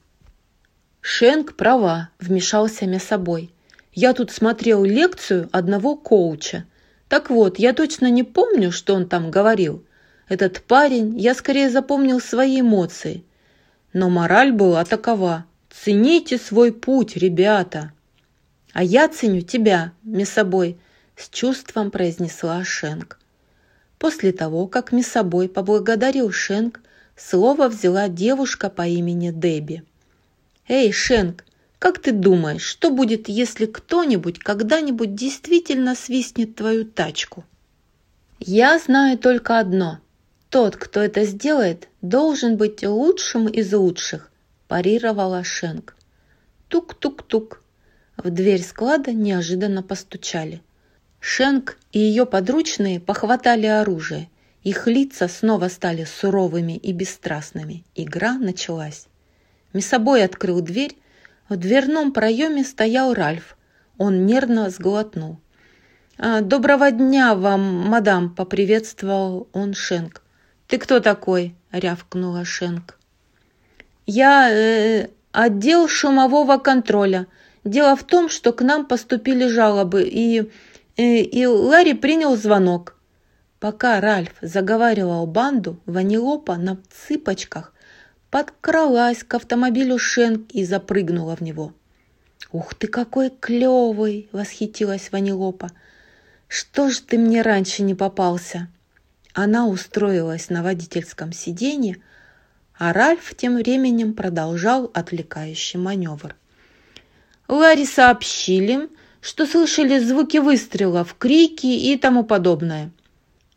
Шенк 0.99 1.55
права, 1.55 2.09
вмешался 2.19 2.85
Мясобой. 2.85 3.53
Я 3.93 4.11
тут 4.11 4.29
смотрел 4.29 4.83
лекцию 4.83 5.47
одного 5.53 5.95
коуча– 5.95 6.65
так 7.07 7.29
вот, 7.29 7.59
я 7.59 7.73
точно 7.73 8.09
не 8.09 8.23
помню, 8.23 8.71
что 8.71 8.95
он 8.95 9.07
там 9.07 9.29
говорил. 9.29 9.84
Этот 10.27 10.61
парень, 10.61 11.17
я 11.19 11.35
скорее 11.35 11.69
запомнил 11.69 12.19
свои 12.19 12.61
эмоции. 12.61 13.23
Но 13.93 14.09
мораль 14.09 14.51
была 14.51 14.83
такова. 14.83 15.45
Цените 15.69 16.37
свой 16.37 16.71
путь, 16.71 17.15
ребята. 17.15 17.91
А 18.73 18.83
я 18.83 19.07
ценю 19.07 19.41
тебя, 19.41 19.93
Месобой, 20.03 20.77
с 21.15 21.29
чувством 21.29 21.91
произнесла 21.91 22.63
Шенк. 22.63 23.19
После 23.99 24.31
того, 24.31 24.67
как 24.67 24.91
Месобой 24.91 25.47
поблагодарил 25.47 26.31
Шенк, 26.31 26.81
слово 27.15 27.69
взяла 27.69 28.09
девушка 28.09 28.69
по 28.69 28.87
имени 28.87 29.31
Дебби. 29.31 29.83
«Эй, 30.67 30.91
Шенк, 30.91 31.45
как 31.79 31.99
ты 31.99 32.11
думаешь, 32.11 32.63
что 32.63 32.89
будет, 32.89 33.29
если 33.29 33.65
кто-нибудь 33.65 34.39
когда-нибудь 34.39 35.13
действительно 35.13 35.93
свистнет 35.95 36.55
твою 36.55 36.83
тачку? 36.83 37.45
Я 38.39 38.79
знаю 38.79 39.17
только 39.17 39.59
одно. 39.59 39.99
Тот, 40.55 40.77
кто 40.77 41.01
это 41.01 41.25
сделает, 41.25 41.89
должен 42.01 42.55
быть 42.55 42.81
лучшим 42.81 43.49
из 43.49 43.73
лучших, 43.73 44.31
парировала 44.69 45.43
Шенк. 45.43 45.97
Тук-тук-тук. 46.69 47.61
В 48.15 48.29
дверь 48.29 48.63
склада 48.63 49.11
неожиданно 49.11 49.83
постучали. 49.83 50.61
Шенк 51.19 51.77
и 51.91 51.99
ее 51.99 52.25
подручные 52.25 53.01
похватали 53.01 53.65
оружие. 53.65 54.29
Их 54.63 54.87
лица 54.87 55.27
снова 55.27 55.67
стали 55.67 56.05
суровыми 56.05 56.77
и 56.77 56.93
бесстрастными. 56.93 57.83
Игра 57.93 58.35
началась. 58.35 59.07
Мясобой 59.73 60.23
открыл 60.23 60.61
дверь, 60.61 60.95
в 61.49 61.57
дверном 61.57 62.13
проеме 62.13 62.63
стоял 62.63 63.13
Ральф. 63.13 63.57
Он 63.97 64.25
нервно 64.25 64.69
сглотнул. 64.69 65.37
«А, 66.17 66.39
«Доброго 66.39 66.91
дня 66.91 67.35
вам, 67.35 67.89
мадам!»– 67.89 68.33
поприветствовал 68.37 69.49
он 69.51 69.73
Шенк. 69.73 70.21
«Ты 70.75 70.79
кто 70.79 70.99
такой?»– 70.99 71.55
рявкнула 71.71 72.43
Шенк. 72.43 72.99
«Я 74.05 74.49
э, 74.51 75.07
отдел 75.31 75.87
шумового 75.87 76.57
контроля. 76.57 77.27
Дело 77.63 77.95
в 77.95 78.03
том, 78.03 78.27
что 78.27 78.51
к 78.51 78.61
нам 78.61 78.85
поступили 78.85 79.47
жалобы, 79.47 80.03
и, 80.03 80.51
э, 80.97 81.19
и 81.19 81.45
Ларри 81.45 81.93
принял 81.93 82.35
звонок». 82.35 82.97
Пока 83.61 84.01
Ральф 84.01 84.33
заговаривал 84.41 85.25
банду, 85.27 85.79
Ванилопа 85.85 86.57
на 86.57 86.77
цыпочках 86.91 87.73
подкралась 88.29 89.23
к 89.23 89.33
автомобилю 89.33 89.97
Шенк 89.97 90.51
и 90.51 90.65
запрыгнула 90.65 91.37
в 91.37 91.41
него. 91.41 91.71
«Ух 92.51 92.73
ты, 92.73 92.87
какой 92.87 93.29
клевый!»— 93.29 94.27
восхитилась 94.33 95.13
Ванилопа. 95.13 95.71
«Что 96.49 96.89
ж 96.89 96.99
ты 96.99 97.17
мне 97.17 97.43
раньше 97.43 97.81
не 97.81 97.95
попался?» 97.95 98.67
Она 99.35 99.67
устроилась 99.67 100.49
на 100.49 100.63
водительском 100.63 101.33
сиденье, 101.33 101.97
а 102.77 102.93
Ральф 102.93 103.35
тем 103.35 103.57
временем 103.57 104.13
продолжал 104.13 104.89
отвлекающий 104.93 105.77
маневр. 105.77 106.37
Ларри 107.49 107.85
сообщили, 107.85 108.89
что 109.19 109.45
слышали 109.45 109.99
звуки 109.99 110.37
выстрелов, 110.37 111.15
крики 111.19 111.65
и 111.65 111.97
тому 111.97 112.23
подобное. 112.23 112.91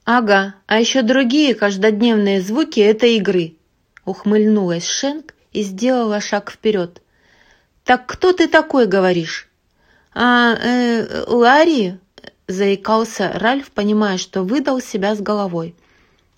Ага, 0.05 0.57
а 0.67 0.81
еще 0.81 1.03
другие 1.03 1.55
каждодневные 1.55 2.41
звуки 2.41 2.81
этой 2.81 3.15
игры. 3.15 3.55
Ухмыльнулась 4.05 4.87
Шенк 4.87 5.35
и 5.53 5.63
сделала 5.63 6.21
шаг 6.21 6.51
вперед. 6.51 7.01
«Так 7.85 8.07
кто 8.07 8.33
ты 8.33 8.49
такой, 8.49 8.87
говоришь?» 8.87 9.49
«А, 10.13 10.55
э, 10.55 11.25
Ларри?»– 11.29 11.99
заикался 12.49 13.31
Ральф, 13.35 13.71
понимая, 13.71 14.17
что 14.17 14.43
выдал 14.43 14.81
себя 14.81 15.15
с 15.15 15.21
головой. 15.21 15.75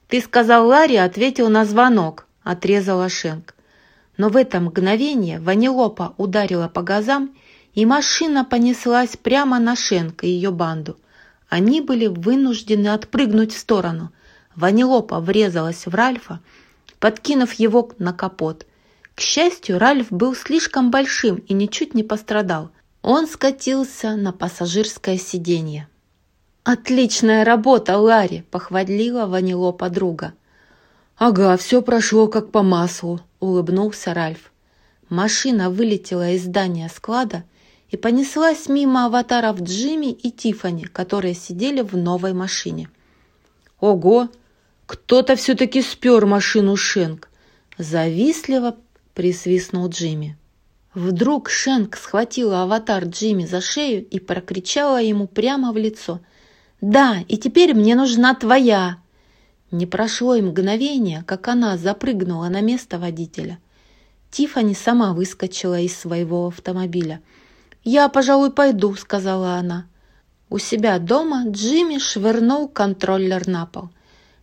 «Ты 0.08 0.20
сказал 0.20 0.66
Ларри, 0.66 0.96
ответил 0.96 1.48
на 1.48 1.64
звонок»,– 1.64 2.26
отрезала 2.42 3.08
Шенк. 3.08 3.54
Но 4.16 4.28
в 4.28 4.36
это 4.36 4.60
мгновение 4.60 5.38
Ванилопа 5.38 6.14
ударила 6.18 6.68
по 6.68 6.82
газам, 6.82 7.34
и 7.74 7.86
машина 7.86 8.44
понеслась 8.44 9.16
прямо 9.16 9.60
на 9.60 9.76
Шенк 9.76 10.24
и 10.24 10.28
ее 10.28 10.50
банду. 10.50 10.98
Они 11.48 11.80
были 11.80 12.08
вынуждены 12.08 12.88
отпрыгнуть 12.88 13.54
в 13.54 13.58
сторону. 13.58 14.12
Ванилопа 14.56 15.20
врезалась 15.20 15.86
в 15.86 15.94
Ральфа, 15.94 16.40
подкинув 16.98 17.52
его 17.54 17.90
на 17.98 18.12
капот. 18.12 18.66
К 19.14 19.20
счастью, 19.20 19.78
Ральф 19.78 20.08
был 20.10 20.34
слишком 20.34 20.90
большим 20.90 21.36
и 21.36 21.54
ничуть 21.54 21.94
не 21.94 22.02
пострадал. 22.02 22.70
Он 23.02 23.26
скатился 23.26 24.16
на 24.16 24.32
пассажирское 24.32 25.16
сиденье. 25.16 25.88
«Отличная 26.64 27.44
работа, 27.44 27.98
Ларри!»– 27.98 28.44
похвалила 28.50 29.26
Ванило 29.26 29.72
подруга. 29.72 30.34
«Ага, 31.16 31.56
все 31.56 31.82
прошло 31.82 32.28
как 32.28 32.50
по 32.50 32.62
маслу»,– 32.62 33.20
улыбнулся 33.40 34.14
Ральф. 34.14 34.52
Машина 35.08 35.70
вылетела 35.70 36.30
из 36.30 36.44
здания 36.44 36.88
склада 36.88 37.44
и 37.88 37.96
понеслась 37.96 38.68
мимо 38.68 39.06
аватаров 39.06 39.60
Джимми 39.60 40.12
и 40.12 40.30
Тифани, 40.30 40.84
которые 40.84 41.34
сидели 41.34 41.80
в 41.80 41.96
новой 41.96 42.32
машине. 42.32 42.88
«Ого! 43.80 44.28
«Кто-то 44.90 45.36
все-таки 45.36 45.82
спер 45.82 46.26
машину 46.26 46.74
Шенк!» 46.74 47.28
Завистливо 47.78 48.74
присвистнул 49.14 49.88
Джимми. 49.88 50.36
Вдруг 50.94 51.48
Шенк 51.48 51.96
схватила 51.96 52.64
аватар 52.64 53.04
Джимми 53.04 53.46
за 53.46 53.60
шею 53.60 54.04
и 54.04 54.18
прокричала 54.18 55.00
ему 55.00 55.28
прямо 55.28 55.72
в 55.72 55.76
лицо. 55.76 56.18
«Да, 56.80 57.18
и 57.28 57.36
теперь 57.36 57.74
мне 57.74 57.94
нужна 57.94 58.34
твоя!» 58.34 58.98
Не 59.70 59.86
прошло 59.86 60.34
и 60.34 60.42
мгновение, 60.42 61.22
как 61.26 61.46
она 61.48 61.76
запрыгнула 61.76 62.48
на 62.48 62.60
место 62.60 62.98
водителя. 62.98 63.58
Тифани 64.30 64.74
сама 64.74 65.12
выскочила 65.12 65.78
из 65.78 65.96
своего 65.96 66.48
автомобиля. 66.48 67.20
«Я, 67.84 68.08
пожалуй, 68.08 68.50
пойду»,— 68.50 68.94
сказала 68.96 69.54
она. 69.54 69.86
У 70.48 70.58
себя 70.58 70.98
дома 70.98 71.44
Джимми 71.46 71.98
швырнул 71.98 72.68
контроллер 72.68 73.46
на 73.46 73.66
пол. 73.66 73.90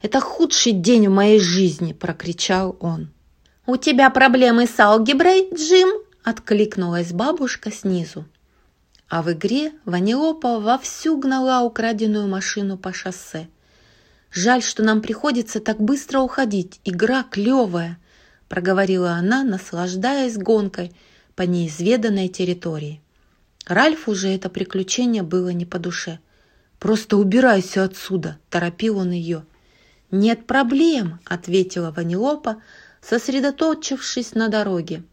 Это 0.01 0.21
худший 0.21 0.73
день 0.73 1.07
в 1.07 1.11
моей 1.11 1.39
жизни!»– 1.39 1.93
прокричал 1.99 2.77
он. 2.79 3.09
«У 3.65 3.77
тебя 3.77 4.09
проблемы 4.09 4.67
с 4.67 4.79
алгеброй, 4.79 5.49
Джим?»– 5.53 5.89
откликнулась 6.23 7.11
бабушка 7.11 7.71
снизу. 7.71 8.25
А 9.09 9.21
в 9.21 9.31
игре 9.31 9.71
Ванилопа 9.85 10.59
вовсю 10.59 11.17
гнала 11.17 11.63
украденную 11.63 12.27
машину 12.27 12.77
по 12.77 12.91
шоссе. 12.91 13.47
Жаль, 14.31 14.61
что 14.61 14.83
нам 14.83 15.01
приходится 15.01 15.61
так 15.61 15.79
быстро 15.79 16.19
уходить. 16.19 16.81
Игра 16.83 17.23
клевая, 17.23 17.97
проговорила 18.49 19.11
она, 19.11 19.43
наслаждаясь 19.43 20.37
гонкой 20.37 20.91
по 21.35 21.43
неизведанной 21.43 22.27
территории. 22.27 23.01
Ральфу 23.65 24.11
уже 24.11 24.29
это 24.29 24.49
приключение 24.49 25.23
было 25.23 25.49
не 25.49 25.65
по 25.65 25.79
душе. 25.79 26.19
«Просто 26.79 27.17
убирайся 27.17 27.83
отсюда!»– 27.83 28.37
торопил 28.49 28.99
он 28.99 29.11
ее. 29.11 29.45
«Нет 30.11 30.45
проблем!»– 30.45 31.19
ответила 31.25 31.91
Ванилопа, 31.91 32.61
сосредоточившись 33.01 34.35
на 34.35 34.47
дороге. 34.47 35.03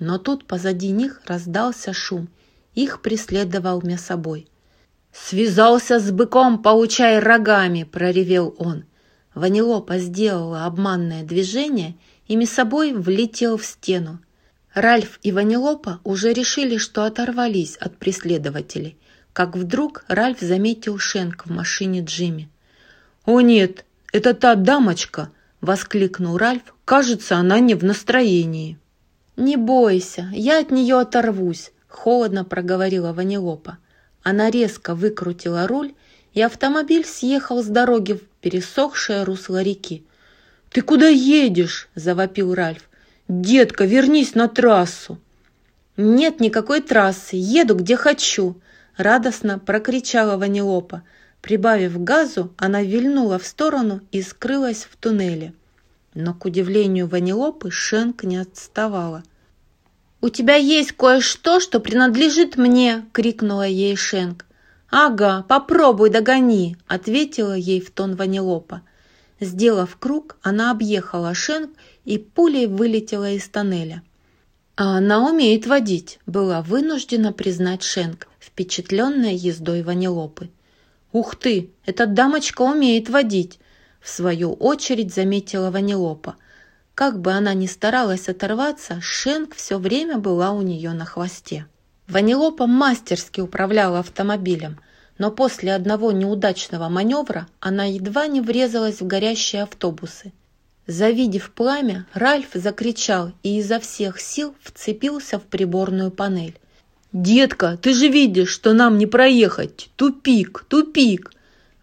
Но 0.00 0.18
тут 0.18 0.44
позади 0.44 0.88
них 0.90 1.22
раздался 1.26 1.92
шум. 1.92 2.28
Их 2.74 3.02
преследовал 3.02 3.82
мясобой. 3.82 4.48
«Связался 5.12 6.00
с 6.00 6.10
быком, 6.10 6.60
получай 6.60 7.20
рогами!»– 7.20 7.84
проревел 7.92 8.54
он. 8.58 8.84
Ванилопа 9.34 9.98
сделала 9.98 10.64
обманное 10.64 11.22
движение, 11.22 11.96
и 12.26 12.36
мясобой 12.36 12.92
влетел 12.92 13.56
в 13.56 13.64
стену. 13.64 14.20
Ральф 14.72 15.20
и 15.22 15.30
Ванилопа 15.30 16.00
уже 16.02 16.32
решили, 16.32 16.78
что 16.78 17.04
оторвались 17.04 17.76
от 17.76 17.96
преследователей, 17.96 18.96
как 19.32 19.56
вдруг 19.56 20.04
Ральф 20.08 20.40
заметил 20.40 20.98
Шенк 20.98 21.46
в 21.46 21.50
машине 21.50 22.00
Джимми. 22.00 22.48
«О 23.24 23.40
нет, 23.40 23.84
это 24.12 24.34
та 24.34 24.56
дамочка!»– 24.56 25.30
воскликнул 25.60 26.38
Ральф. 26.38 26.74
«Кажется, 26.84 27.36
она 27.36 27.60
не 27.60 27.74
в 27.74 27.84
настроении». 27.84 28.78
«Не 29.36 29.56
бойся, 29.56 30.28
я 30.32 30.60
от 30.60 30.70
нее 30.70 30.98
оторвусь»,– 30.98 31.72
холодно 31.94 32.44
проговорила 32.44 33.12
Ванилопа. 33.12 33.78
Она 34.22 34.50
резко 34.50 34.94
выкрутила 34.94 35.66
руль, 35.66 35.94
и 36.32 36.42
автомобиль 36.42 37.04
съехал 37.06 37.62
с 37.62 37.66
дороги 37.66 38.14
в 38.14 38.20
пересохшее 38.40 39.22
русло 39.22 39.62
реки. 39.62 40.04
«Ты 40.70 40.82
куда 40.82 41.08
едешь?»– 41.08 41.88
завопил 41.94 42.52
Ральф. 42.54 42.90
«Детка, 43.28 43.84
вернись 43.84 44.34
на 44.34 44.48
трассу!» 44.48 45.18
«Нет 45.96 46.40
никакой 46.40 46.80
трассы, 46.80 47.36
еду 47.36 47.76
где 47.76 47.96
хочу!»– 47.96 48.56
радостно 48.96 49.60
прокричала 49.60 50.36
Ванилопа. 50.36 51.04
Прибавив 51.40 52.02
газу, 52.02 52.52
она 52.56 52.82
вильнула 52.82 53.38
в 53.38 53.46
сторону 53.46 54.00
и 54.10 54.20
скрылась 54.22 54.88
в 54.90 54.96
туннеле. 54.96 55.52
Но, 56.14 56.34
к 56.34 56.44
удивлению 56.44 57.06
Ванилопы, 57.06 57.70
Шенк 57.70 58.24
не 58.24 58.38
отставала– 58.38 59.22
«У 60.24 60.30
тебя 60.30 60.54
есть 60.54 60.92
кое-что, 60.92 61.60
что 61.60 61.80
принадлежит 61.80 62.56
мне!»— 62.56 63.04
крикнула 63.12 63.68
ей 63.68 63.94
Шенк. 63.94 64.46
«Ага, 64.90 65.44
попробуй 65.50 66.08
догони!»— 66.08 66.78
ответила 66.86 67.52
ей 67.52 67.78
в 67.78 67.90
тон 67.90 68.16
Ванилопа. 68.16 68.80
Сделав 69.38 69.98
круг, 69.98 70.38
она 70.40 70.70
объехала 70.70 71.34
Шенк 71.34 71.72
и 72.06 72.16
пулей 72.16 72.66
вылетела 72.66 73.32
из 73.32 73.46
тоннеля. 73.50 74.02
А 74.76 74.96
она 74.96 75.28
умеет 75.28 75.66
водить, 75.66 76.18
была 76.24 76.62
вынуждена 76.62 77.34
признать 77.34 77.82
Шенк, 77.82 78.26
впечатленная 78.40 79.34
ездой 79.34 79.82
Ванилопы. 79.82 80.48
«Ух 81.12 81.36
ты, 81.36 81.70
эта 81.84 82.06
дамочка 82.06 82.62
умеет 82.62 83.10
водить!» 83.10 83.58
В 84.00 84.08
свою 84.08 84.54
очередь 84.54 85.12
заметила 85.12 85.70
Ванилопа. 85.70 86.36
Как 86.94 87.20
бы 87.20 87.32
она 87.32 87.54
ни 87.54 87.66
старалась 87.66 88.28
оторваться, 88.28 89.00
Шенк 89.00 89.56
все 89.56 89.78
время 89.78 90.18
была 90.18 90.52
у 90.52 90.62
нее 90.62 90.92
на 90.92 91.04
хвосте. 91.04 91.66
Ванилопа 92.06 92.66
мастерски 92.66 93.40
управляла 93.40 93.98
автомобилем, 93.98 94.78
но 95.18 95.32
после 95.32 95.74
одного 95.74 96.12
неудачного 96.12 96.88
маневра 96.88 97.48
она 97.58 97.84
едва 97.84 98.28
не 98.28 98.40
врезалась 98.40 99.00
в 99.00 99.06
горящие 99.06 99.64
автобусы. 99.64 100.32
Завидев 100.86 101.50
пламя, 101.50 102.06
Ральф 102.12 102.50
закричал 102.54 103.32
и 103.42 103.58
изо 103.58 103.80
всех 103.80 104.20
сил 104.20 104.54
вцепился 104.62 105.38
в 105.40 105.42
приборную 105.42 106.10
панель. 106.10 106.58
«Детка, 107.12 107.78
ты 107.80 107.94
же 107.94 108.08
видишь, 108.08 108.50
что 108.50 108.72
нам 108.72 108.98
не 108.98 109.06
проехать! 109.06 109.88
Тупик, 109.96 110.64
тупик!» 110.68 111.32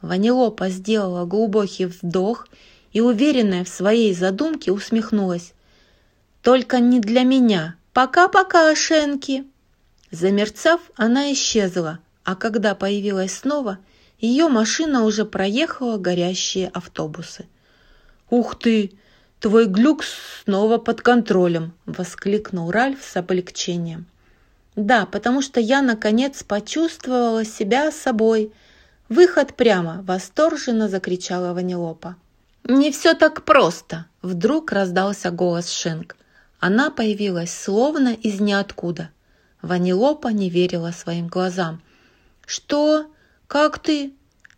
Ванилопа 0.01 0.69
сделала 0.69 1.25
глубокий 1.25 1.85
вдох 1.85 2.47
и, 2.47 2.70
уверенная 2.99 3.63
в 3.63 3.69
своей 3.69 4.13
задумке, 4.13 4.71
усмехнулась. 4.71 5.53
«Только 6.41 6.79
не 6.79 6.99
для 6.99 7.23
меня. 7.23 7.75
Пока-пока, 7.93 8.75
Шенки!» 8.75 9.45
Замерцав, 10.11 10.81
она 10.97 11.31
исчезла, 11.31 11.99
а 12.25 12.35
когда 12.35 12.75
появилась 12.75 13.33
снова, 13.33 13.77
ее 14.19 14.49
машина 14.49 15.05
уже 15.05 15.23
проехала 15.23 15.97
горящие 15.97 16.67
автобусы. 16.67 17.47
«Ух 18.29 18.59
ты! 18.59 18.91
Твой 19.39 19.65
глюк 19.67 20.03
снова 20.43 20.77
под 20.77 21.01
контролем!»– 21.01 21.73
воскликнул 21.85 22.71
Ральф 22.71 23.03
с 23.03 23.15
облегчением. 23.15 24.05
«Да, 24.75 25.05
потому 25.05 25.41
что 25.41 25.59
я, 25.59 25.81
наконец, 25.81 26.43
почувствовала 26.43 27.45
себя 27.45 27.91
собой. 27.91 28.51
Выход 29.09 29.55
прямо!»– 29.55 30.01
восторженно 30.07 30.87
закричала 30.87 31.53
Ванилопа. 31.53 32.15
«Не 32.63 32.91
все 32.91 33.15
так 33.15 33.43
просто!»– 33.43 34.05
вдруг 34.21 34.71
раздался 34.71 35.31
голос 35.31 35.69
Шенк. 35.69 36.15
Она 36.59 36.91
появилась 36.91 37.51
словно 37.51 38.13
из 38.13 38.39
ниоткуда. 38.39 39.09
Ванилопа 39.63 40.27
не 40.27 40.49
верила 40.49 40.91
своим 40.91 41.27
глазам. 41.27 41.81
«Что? 42.45 43.07
Как 43.47 43.79
ты?» 43.79 44.13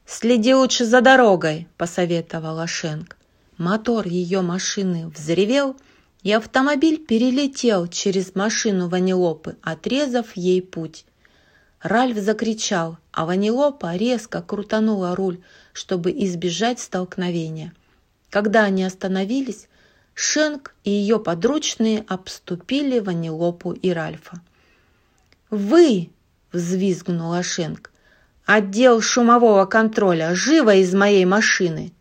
«Следи 0.05 0.53
лучше 0.53 0.85
за 0.85 0.99
дорогой»,– 0.99 1.69
посоветовала 1.77 2.67
Шенк. 2.67 3.15
Мотор 3.57 4.05
ее 4.05 4.41
машины 4.41 5.07
взревел, 5.07 5.77
и 6.23 6.33
автомобиль 6.33 6.97
перелетел 6.97 7.87
через 7.87 8.35
машину 8.35 8.89
Ванилопы, 8.89 9.55
отрезав 9.61 10.35
ей 10.35 10.61
путь. 10.61 11.05
Ральф 11.81 12.17
закричал, 12.17 12.97
а 13.13 13.25
Ванилопа 13.25 13.95
резко 13.95 14.41
крутанула 14.41 15.15
руль, 15.15 15.39
чтобы 15.71 16.11
избежать 16.11 16.79
столкновения– 16.79 17.73
когда 18.33 18.63
они 18.63 18.83
остановились, 18.83 19.67
Шенк 20.15 20.73
и 20.83 20.89
ее 20.89 21.19
подручные 21.19 22.03
обступили 22.07 22.97
Ванилопу 22.97 23.73
и 23.73 23.91
Ральфа. 23.91 24.41
«Вы!»– 25.51 26.09
взвизгнула 26.51 27.43
Шенк. 27.43 27.91
«Отдел 28.47 29.01
шумового 29.01 29.65
контроля! 29.65 30.33
Живо 30.33 30.73
из 30.73 30.95
моей 30.95 31.25
машины!» 31.25 31.93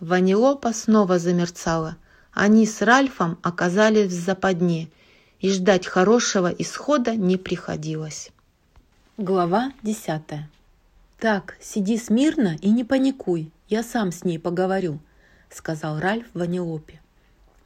Ванилопа 0.00 0.72
снова 0.72 1.18
замерцала. 1.18 1.98
Они 2.32 2.64
с 2.64 2.80
Ральфом 2.80 3.38
оказались 3.42 4.10
в 4.10 4.24
западне, 4.24 4.88
и 5.38 5.50
ждать 5.50 5.86
хорошего 5.86 6.48
исхода 6.48 7.14
не 7.14 7.36
приходилось. 7.36 8.30
Глава 9.18 9.72
десятая. 9.82 10.48
«Так, 11.18 11.58
сиди 11.60 11.98
смирно 11.98 12.56
и 12.62 12.70
не 12.70 12.84
паникуй, 12.84 13.52
я 13.68 13.82
сам 13.82 14.12
с 14.12 14.24
ней 14.24 14.38
поговорю», 14.38 14.98
сказал 15.54 16.00
Ральф 16.00 16.26
Ванилопе. 16.34 17.00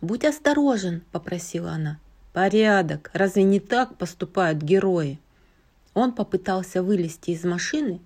«Будь 0.01 0.25
осторожен»,— 0.25 1.03
попросила 1.13 1.71
она. 1.71 1.99
«Порядок. 2.33 3.11
Разве 3.13 3.45
не 3.45 3.61
так 3.61 3.97
поступают 3.97 4.59
герои?» 4.59 5.19
Он 5.95 6.13
попытался 6.13 6.83
вылезти 6.83 7.31
из 7.31 7.45
машины, 7.45 8.01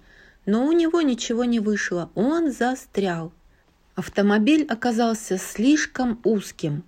но 0.47 0.67
у 0.67 0.73
него 0.73 1.01
ничего 1.01 1.45
не 1.45 1.59
вышло. 1.59 2.11
Он 2.15 2.53
застрял. 2.53 3.33
Автомобиль 3.97 4.65
оказался 4.69 5.37
слишком 5.39 6.21
узким. 6.23 6.85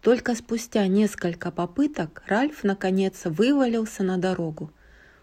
Только 0.00 0.36
спустя 0.36 0.86
несколько 0.86 1.50
попыток 1.50 2.22
Ральф 2.28 2.62
наконец 2.62 3.22
вывалился 3.24 4.04
на 4.04 4.18
дорогу. 4.18 4.70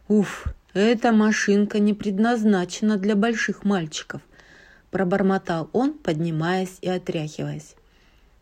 «Уф, 0.10 0.46
эта 0.74 1.14
машинка 1.14 1.80
не 1.80 1.94
предназначена 1.94 2.98
для 2.98 3.16
больших 3.16 3.64
мальчиков 3.64 4.22
пробормотал 4.94 5.70
он, 5.74 5.94
поднимаясь 5.94 6.78
и 6.82 6.88
отряхиваясь. 6.88 7.76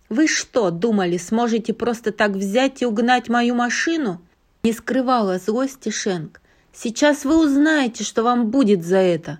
«Вы 0.09 0.27
что, 0.27 0.69
думали, 0.69 1.15
сможете 1.15 1.73
просто 1.73 2.11
так 2.11 2.31
взять 2.31 2.81
и 2.81 2.85
угнать 2.85 3.29
мою 3.29 3.55
машину?» 3.55 4.21
Не 4.63 4.73
скрывала 4.73 5.39
злости 5.39 5.89
Шенк. 5.89 6.41
«Сейчас 6.73 7.23
вы 7.23 7.37
узнаете, 7.37 8.03
что 8.03 8.23
вам 8.23 8.51
будет 8.51 8.83
за 8.83 8.97
это!» 8.97 9.39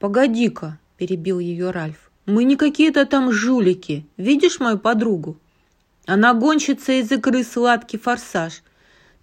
«Погоди-ка!»– 0.00 0.78
перебил 0.96 1.38
ее 1.38 1.70
Ральф. 1.70 2.10
«Мы 2.26 2.42
не 2.42 2.56
какие-то 2.56 3.06
там 3.06 3.30
жулики. 3.30 4.04
Видишь 4.16 4.58
мою 4.58 4.78
подругу? 4.78 5.36
Она 6.06 6.34
гонщица 6.34 6.92
из 6.92 7.12
игры 7.12 7.44
«Сладкий 7.44 7.98
форсаж». 7.98 8.62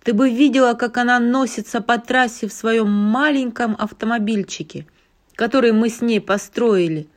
Ты 0.03 0.13
бы 0.13 0.29
видела, 0.29 0.73
как 0.73 0.95
она 0.95 1.19
носится 1.19 1.81
по 1.81 1.97
трассе 1.97 2.47
в 2.47 2.53
своем 2.53 2.89
маленьком 2.89 3.75
автомобильчике– 3.77 4.87
который 5.39 5.71
мы 5.71 5.87
с 5.87 6.01
ней 6.01 6.19
построили, 6.19 7.07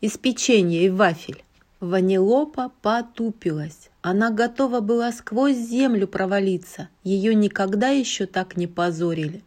из 0.00 0.18
печенья 0.18 0.80
и 0.80 0.88
вафель. 0.88 1.44
Ванилопа 1.78 2.72
потупилась. 2.82 3.90
Она 4.02 4.30
готова 4.30 4.80
была 4.80 5.12
сквозь 5.12 5.56
землю 5.56 6.08
провалиться. 6.08 6.88
Ее 7.04 7.32
никогда 7.32 7.90
еще 7.90 8.26
так 8.26 8.56
не 8.56 8.66
позорили. 8.66 9.44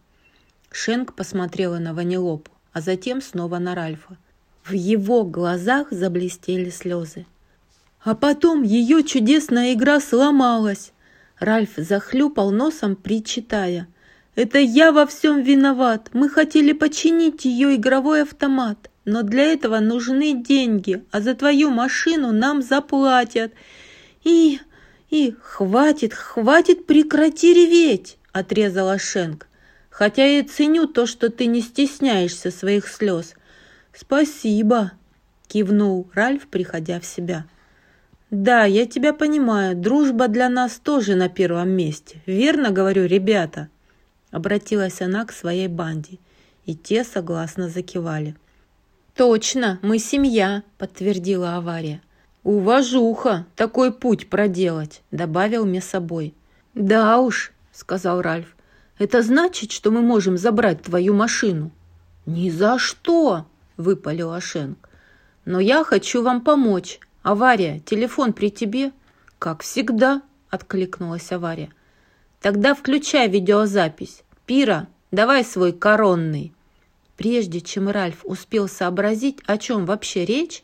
Шенк 0.71 1.15
посмотрела 1.15 1.79
на 1.79 1.93
Ванилопу, 1.93 2.49
а 2.71 2.79
затем 2.79 3.21
снова 3.21 3.57
на 3.57 3.75
Ральфа. 3.75 4.17
В 4.63 4.71
его 4.71 5.25
глазах 5.25 5.87
заблестели 5.91 6.69
слезы. 6.69 7.25
А 8.05 8.15
потом 8.15 8.63
ее 8.63 9.03
чудесная 9.03 9.73
игра 9.73 9.99
сломалась. 9.99 10.93
Ральф 11.39 11.71
захлюпал 11.75 12.51
носом, 12.51 12.95
причитая. 12.95 13.89
«Это 14.35 14.57
я 14.57 14.91
во 14.91 15.05
всем 15.05 15.43
виноват. 15.43 16.09
Мы 16.13 16.27
хотели 16.27 16.73
починить 16.73 17.45
ее 17.45 17.75
игровой 17.75 18.23
автомат, 18.23 18.89
но 19.05 19.21
для 19.21 19.43
этого 19.43 19.79
нужны 19.79 20.33
деньги, 20.33 21.03
а 21.11 21.21
за 21.21 21.35
твою 21.35 21.69
машину 21.69 22.31
нам 22.31 22.63
заплатят. 22.63 23.53
И... 24.23 24.59
и... 25.11 25.35
хватит, 25.41 26.13
хватит, 26.13 26.87
прекрати 26.87 27.53
реветь!»— 27.53 28.17
отрезала 28.31 28.97
Шенк. 28.97 29.47
«Хотя 29.91 30.25
я 30.25 30.43
ценю 30.43 30.87
то, 30.87 31.05
что 31.05 31.29
ты 31.29 31.45
не 31.45 31.61
стесняешься 31.61 32.49
своих 32.49 32.87
слез. 32.87 33.35
Спасибо!»— 33.93 34.93
кивнул 35.47 36.09
Ральф, 36.15 36.47
приходя 36.47 36.99
в 36.99 37.05
себя. 37.05 37.45
«Да, 38.31 38.65
я 38.65 38.87
тебя 38.87 39.13
понимаю. 39.13 39.75
Дружба 39.75 40.27
для 40.27 40.49
нас 40.49 40.79
тоже 40.83 41.13
на 41.13 41.29
первом 41.29 41.69
месте. 41.69 42.23
Верно 42.25 42.71
говорю, 42.71 43.05
ребята?» 43.05 43.69
Обратилась 44.33 44.99
она 45.01 45.23
к 45.25 45.31
своей 45.31 45.69
банде, 45.69 46.17
и 46.65 46.75
те 46.75 47.05
согласно 47.05 47.69
закивали. 47.69 48.35
«Точно, 49.15 49.79
мы 49.81 49.99
семья»,— 49.99 50.63
подтвердила 50.77 51.55
авария. 51.55 52.01
«Уважуха, 52.43 53.45
такой 53.55 53.93
путь 53.93 54.29
проделать»,— 54.29 55.03
добавил 55.11 55.65
мне 55.65 55.81
собой. 55.81 56.33
«Да 56.73 57.19
уж»,— 57.19 57.53
сказал 57.71 58.21
Ральф,— 58.21 58.55
«это 58.97 59.21
значит, 59.21 59.71
что 59.71 59.91
мы 59.91 60.01
можем 60.01 60.37
забрать 60.37 60.81
твою 60.81 61.13
машину». 61.13 61.71
«Ни 62.25 62.49
за 62.49 62.79
что»,— 62.79 63.45
выпалил 63.77 64.33
Ашенк. 64.33 64.89
«Но 65.45 65.59
я 65.59 65.83
хочу 65.83 66.23
вам 66.23 66.41
помочь. 66.41 66.99
«Авария, 67.23 67.79
телефон 67.79 68.33
при 68.33 68.51
тебе?» 68.51 68.91
«Как 69.39 69.61
всегда»,— 69.61 70.21
откликнулась 70.49 71.31
авария. 71.31 71.69
«Тогда 72.41 72.75
включай 72.75 73.29
видеозапись. 73.29 74.22
Пира, 74.45 74.87
давай 75.11 75.43
свой 75.43 75.71
коронный». 75.71 76.53
Прежде 77.17 77.61
чем 77.61 77.89
Ральф 77.89 78.21
успел 78.23 78.67
сообразить, 78.67 79.39
о 79.45 79.57
чем 79.57 79.85
вообще 79.85 80.25
речь, 80.25 80.63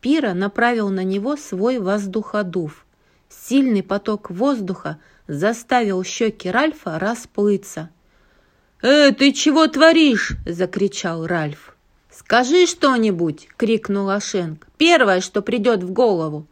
Пира 0.00 0.34
направил 0.34 0.90
на 0.90 1.02
него 1.02 1.36
свой 1.36 1.78
воздуходув. 1.78 2.84
Сильный 3.28 3.82
поток 3.82 4.30
воздуха 4.30 4.98
заставил 5.26 6.04
щеки 6.04 6.50
Ральфа 6.50 6.98
расплыться. 6.98 7.90
«Э, 8.82 9.10
ты 9.12 9.32
чего 9.32 9.66
творишь?»– 9.66 10.32
закричал 10.46 11.26
Ральф. 11.26 11.76
«Скажи 12.10 12.66
что-нибудь!»— 12.66 13.48
крикнул 13.56 14.10
Ашенк. 14.10 14.66
«Первое, 14.76 15.20
что 15.20 15.42
придет 15.42 15.82
в 15.82 15.90
голову!» 15.90 16.46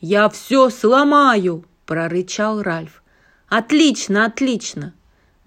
«Я 0.00 0.28
все 0.28 0.70
сломаю!»— 0.70 1.64
прорычал 1.86 2.62
Ральф. 2.62 3.02
«Отлично, 3.48 4.24
отлично!»— 4.24 4.94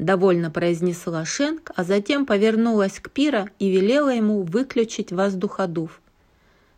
довольно 0.02 0.50
произнесла 0.50 1.24
Шенк, 1.26 1.72
а 1.76 1.84
затем 1.84 2.26
повернулась 2.26 3.00
к 3.00 3.12
Пира 3.12 3.50
и 3.60 3.70
велела 3.70 4.10
ему 4.10 4.42
выключить 4.42 5.12
воздуходув. 5.12 6.02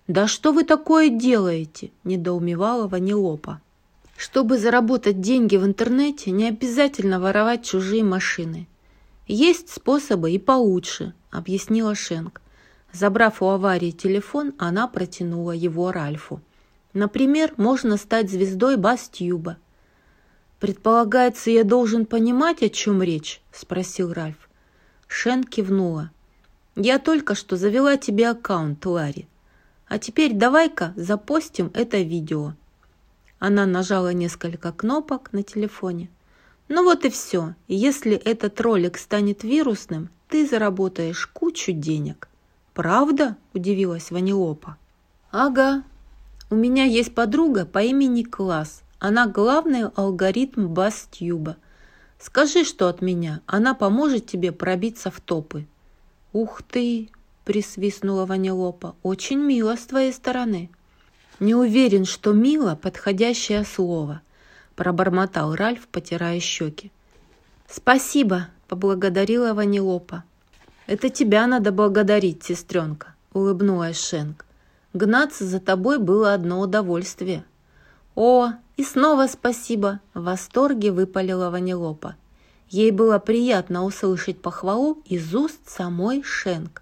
«Да 0.07 0.27
что 0.27 0.51
вы 0.51 0.65
такое 0.65 1.09
делаете?»– 1.09 1.91
недоумевала 2.03 2.87
Ванилопа. 2.87 3.61
«Чтобы 4.17 4.57
заработать 4.57 5.21
деньги 5.21 5.55
в 5.55 5.65
интернете, 5.65 6.31
не 6.31 6.49
обязательно 6.49 7.19
воровать 7.19 7.63
чужие 7.63 8.03
машины. 8.03 8.67
Есть 9.25 9.69
способы 9.69 10.31
и 10.31 10.37
получше»,– 10.37 11.13
объяснила 11.31 11.95
Шенк. 11.95 12.41
Забрав 12.91 13.41
у 13.41 13.47
аварии 13.47 13.91
телефон, 13.91 14.53
она 14.57 14.87
протянула 14.87 15.53
его 15.53 15.93
Ральфу. 15.93 16.41
Например, 16.91 17.53
можно 17.55 17.95
стать 17.95 18.29
звездой 18.29 18.75
Бастьюба. 18.75 19.57
«Предполагается, 20.63 21.51
я 21.51 21.65
должен 21.65 22.05
понимать, 22.05 22.63
о 22.63 22.69
чем 22.69 23.03
речь?»– 23.03 23.41
спросил 23.51 24.13
Ральф. 24.13 24.47
Шен 25.09 25.43
кивнула. 25.43 26.09
«Я 26.77 26.99
только 26.99 27.35
что 27.35 27.57
завела 27.57 27.97
тебе 27.97 28.29
аккаунт, 28.29 28.85
Ларри. 28.85 29.27
А 29.89 29.99
теперь 29.99 30.31
давай-ка 30.31 30.93
запостим 30.95 31.69
это 31.73 31.97
видео». 31.97 32.53
Она 33.39 33.65
нажала 33.65 34.13
несколько 34.13 34.71
кнопок 34.71 35.33
на 35.33 35.43
телефоне. 35.43 36.09
«Ну 36.69 36.85
вот 36.85 37.03
и 37.03 37.09
все. 37.09 37.55
Если 37.67 38.13
этот 38.13 38.61
ролик 38.61 38.97
станет 38.97 39.43
вирусным, 39.43 40.07
ты 40.29 40.47
заработаешь 40.47 41.27
кучу 41.27 41.73
денег». 41.73 42.29
«Правда?»– 42.73 43.35
удивилась 43.53 44.11
Ванилопа. 44.11 44.77
«Ага. 45.29 45.83
У 46.49 46.55
меня 46.55 46.85
есть 46.85 47.13
подруга 47.13 47.65
по 47.65 47.79
имени 47.79 48.23
Класс. 48.23 48.81
Она 49.03 49.27
главный 49.27 49.89
алгоритм 49.89 50.67
Бастьюба. 50.67 51.57
Скажи, 52.19 52.63
что 52.63 52.87
от 52.87 53.01
меня. 53.01 53.41
Она 53.47 53.73
поможет 53.73 54.27
тебе 54.27 54.53
пробиться 54.53 55.11
в 55.11 55.19
топы». 55.19 55.67
«Ух 56.31 56.61
ты!»– 56.61 57.09
присвистнула 57.43 58.25
Ванилопа. 58.25 58.95
«Очень 59.03 59.39
мило 59.39 59.75
с 59.75 59.87
твоей 59.87 60.13
стороны». 60.13 60.69
«Не 61.41 61.53
уверен, 61.53 62.05
что 62.05 62.31
мило– 62.31 62.79
подходящее 62.81 63.65
слово»,– 63.65 64.21
пробормотал 64.77 65.53
Ральф, 65.53 65.85
потирая 65.89 66.39
щеки. 66.39 66.89
«Спасибо»,– 67.67 68.47
поблагодарила 68.69 69.53
Ванилопа. 69.53 70.23
«Это 70.87 71.09
тебя 71.09 71.45
надо 71.45 71.73
благодарить, 71.73 72.45
сестренка»,— 72.45 73.15
улыбнулась 73.33 73.99
Шенк. 73.99 74.45
«Гнаться 74.93 75.43
за 75.43 75.59
тобой 75.59 75.99
было 75.99 76.33
одно 76.33 76.61
удовольствие». 76.61 77.43
«О, 78.15 78.51
и 78.77 78.83
снова 78.83 79.27
спасибо!»— 79.27 79.99
в 80.13 80.23
восторге 80.23 80.91
выпалила 80.91 81.49
Ванилопа. 81.49 82.15
Ей 82.69 82.91
было 82.91 83.19
приятно 83.19 83.85
услышать 83.85 84.41
похвалу 84.41 85.01
из 85.05 85.33
уст 85.35 85.59
самой 85.67 86.23
Шенк. 86.23 86.81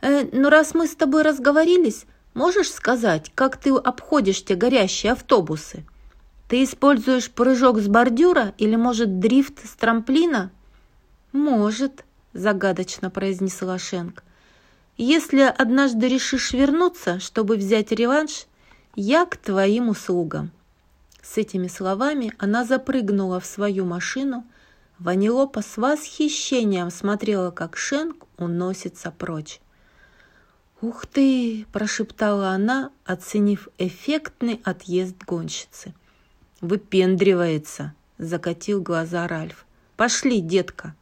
«Э, 0.00 0.26
«Ну, 0.32 0.48
раз 0.48 0.74
мы 0.74 0.86
с 0.86 0.94
тобой 0.94 1.22
разговорились, 1.22 2.06
можешь 2.34 2.70
сказать, 2.70 3.32
как 3.34 3.56
ты 3.56 3.70
обходишь 3.70 4.44
те 4.44 4.54
горящие 4.54 5.12
автобусы? 5.12 5.84
Ты 6.48 6.64
используешь 6.64 7.30
прыжок 7.30 7.78
с 7.78 7.88
бордюра 7.88 8.54
или, 8.58 8.76
может, 8.76 9.18
дрифт 9.18 9.66
с 9.66 9.74
трамплина?» 9.74 10.50
«Может», 11.32 12.04
загадочно 12.32 13.10
произнесла 13.10 13.78
Шенк. 13.78 14.22
«Если 14.96 15.40
однажды 15.40 16.08
решишь 16.08 16.52
вернуться, 16.52 17.20
чтобы 17.20 17.56
взять 17.56 17.92
реванш, 17.92 18.46
я 19.00 19.26
к 19.26 19.36
твоим 19.36 19.90
услугам». 19.90 20.50
С 21.22 21.38
этими 21.38 21.68
словами 21.68 22.32
она 22.38 22.64
запрыгнула 22.64 23.38
в 23.38 23.46
свою 23.46 23.84
машину. 23.84 24.44
Ванилопа 24.98 25.62
с 25.62 25.76
восхищением 25.76 26.90
смотрела, 26.90 27.52
как 27.52 27.76
Шенк 27.76 28.26
уносится 28.38 29.12
прочь. 29.12 29.60
«Ух 30.80 31.06
ты!»– 31.06 31.64
прошептала 31.72 32.48
она, 32.48 32.90
оценив 33.04 33.68
эффектный 33.78 34.60
отъезд 34.64 35.16
гонщицы. 35.24 35.94
«Выпендривается!»– 36.60 37.94
закатил 38.18 38.82
глаза 38.82 39.28
Ральф. 39.28 39.64
«Пошли, 39.96 40.40
детка!» 40.40 40.96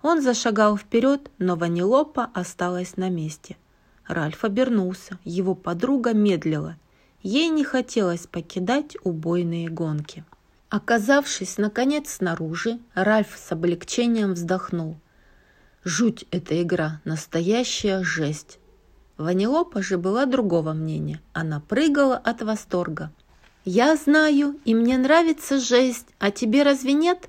Он 0.00 0.22
зашагал 0.22 0.78
вперед, 0.78 1.30
но 1.38 1.56
Ванилопа 1.56 2.30
осталась 2.32 2.96
на 2.96 3.10
месте. 3.10 3.58
Ральф 4.06 4.44
обернулся, 4.44 5.18
его 5.24 5.54
подруга 5.54 6.14
медлила. 6.14 6.76
Ей 7.22 7.48
не 7.48 7.64
хотелось 7.64 8.26
покидать 8.26 8.96
убойные 9.04 9.68
гонки. 9.68 10.24
Оказавшись, 10.70 11.58
наконец, 11.58 12.14
снаружи, 12.14 12.78
Ральф 12.94 13.36
с 13.36 13.52
облегчением 13.52 14.34
вздохнул. 14.34 14.96
Жуть 15.84 16.24
эта 16.30 16.62
игра, 16.62 17.00
настоящая 17.04 18.02
жесть. 18.02 18.58
Ванилопа 19.18 19.82
же 19.82 19.98
была 19.98 20.24
другого 20.24 20.72
мнения. 20.72 21.20
Она 21.32 21.60
прыгала 21.60 22.16
от 22.16 22.40
восторга. 22.42 23.12
«Я 23.64 23.96
знаю, 23.96 24.58
и 24.64 24.74
мне 24.74 24.96
нравится 24.96 25.60
жесть, 25.60 26.06
а 26.18 26.30
тебе 26.30 26.62
разве 26.62 26.94
нет?» 26.94 27.28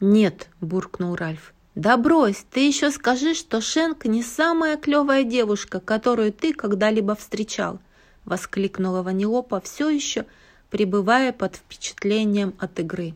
«Нет»,– 0.00 0.50
буркнул 0.60 1.14
Ральф. 1.14 1.54
«Да 1.74 1.96
брось, 1.96 2.44
ты 2.50 2.66
еще 2.66 2.90
скажи, 2.90 3.34
что 3.34 3.60
Шенк 3.62 4.04
не 4.04 4.22
самая 4.22 4.76
клевая 4.76 5.24
девушка, 5.24 5.80
которую 5.80 6.32
ты 6.32 6.52
когда-либо 6.52 7.14
встречал!»— 7.14 7.80
воскликнула 8.24 9.02
Ванилопа, 9.02 9.60
все 9.60 9.88
еще 9.88 10.26
пребывая 10.70 11.32
под 11.32 11.56
впечатлением 11.56 12.54
от 12.58 12.80
игры. 12.80 13.14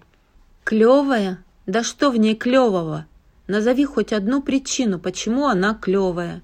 «Клевая? 0.65 1.43
Да 1.67 1.83
что 1.83 2.11
в 2.11 2.17
ней 2.17 2.35
клевого? 2.35 3.07
Назови 3.47 3.85
хоть 3.85 4.13
одну 4.13 4.43
причину, 4.43 4.99
почему 4.99 5.47
она 5.47 5.75
клевая!» 5.75 6.43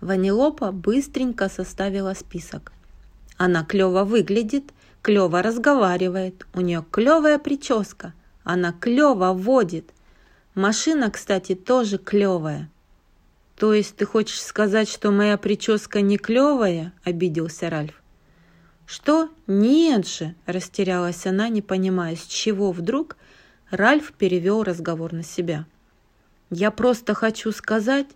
Ванилопа 0.00 0.72
быстренько 0.72 1.48
составила 1.48 2.14
список. 2.14 2.72
Она 3.36 3.64
клево 3.64 4.04
выглядит, 4.04 4.72
клево 5.02 5.42
разговаривает, 5.42 6.46
у 6.54 6.60
нее 6.60 6.84
клевая 6.90 7.38
прическа, 7.38 8.14
она 8.44 8.72
клево 8.72 9.32
водит– 9.32 9.90
Машина, 10.54 11.10
кстати, 11.12 11.54
тоже 11.54 11.96
клевая. 11.96 12.68
«То 13.60 13.74
есть 13.74 13.96
ты 13.96 14.06
хочешь 14.06 14.40
сказать, 14.40 14.88
что 14.88 15.10
моя 15.10 15.36
прическа 15.36 16.00
не 16.00 16.16
клевая?»– 16.16 16.94
обиделся 17.04 17.68
Ральф. 17.68 18.02
«Что? 18.86 19.28
Нет 19.46 20.08
же!»– 20.08 20.34
растерялась 20.46 21.26
она, 21.26 21.50
не 21.50 21.60
понимая, 21.60 22.16
с 22.16 22.24
чего 22.24 22.72
вдруг 22.72 23.18
Ральф 23.70 24.14
перевел 24.14 24.62
разговор 24.62 25.12
на 25.12 25.22
себя. 25.22 25.66
«Я 26.48 26.70
просто 26.70 27.12
хочу 27.12 27.52
сказать, 27.52 28.06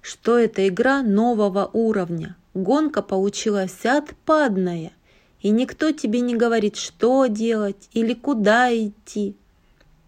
что 0.00 0.38
это 0.38 0.68
игра 0.68 1.02
нового 1.02 1.68
уровня. 1.72 2.36
Гонка 2.54 3.02
получилась 3.02 3.84
отпадная, 3.84 4.92
и 5.40 5.50
никто 5.50 5.90
тебе 5.90 6.20
не 6.20 6.36
говорит, 6.36 6.76
что 6.76 7.26
делать 7.26 7.88
или 7.94 8.14
куда 8.14 8.72
идти». 8.72 9.34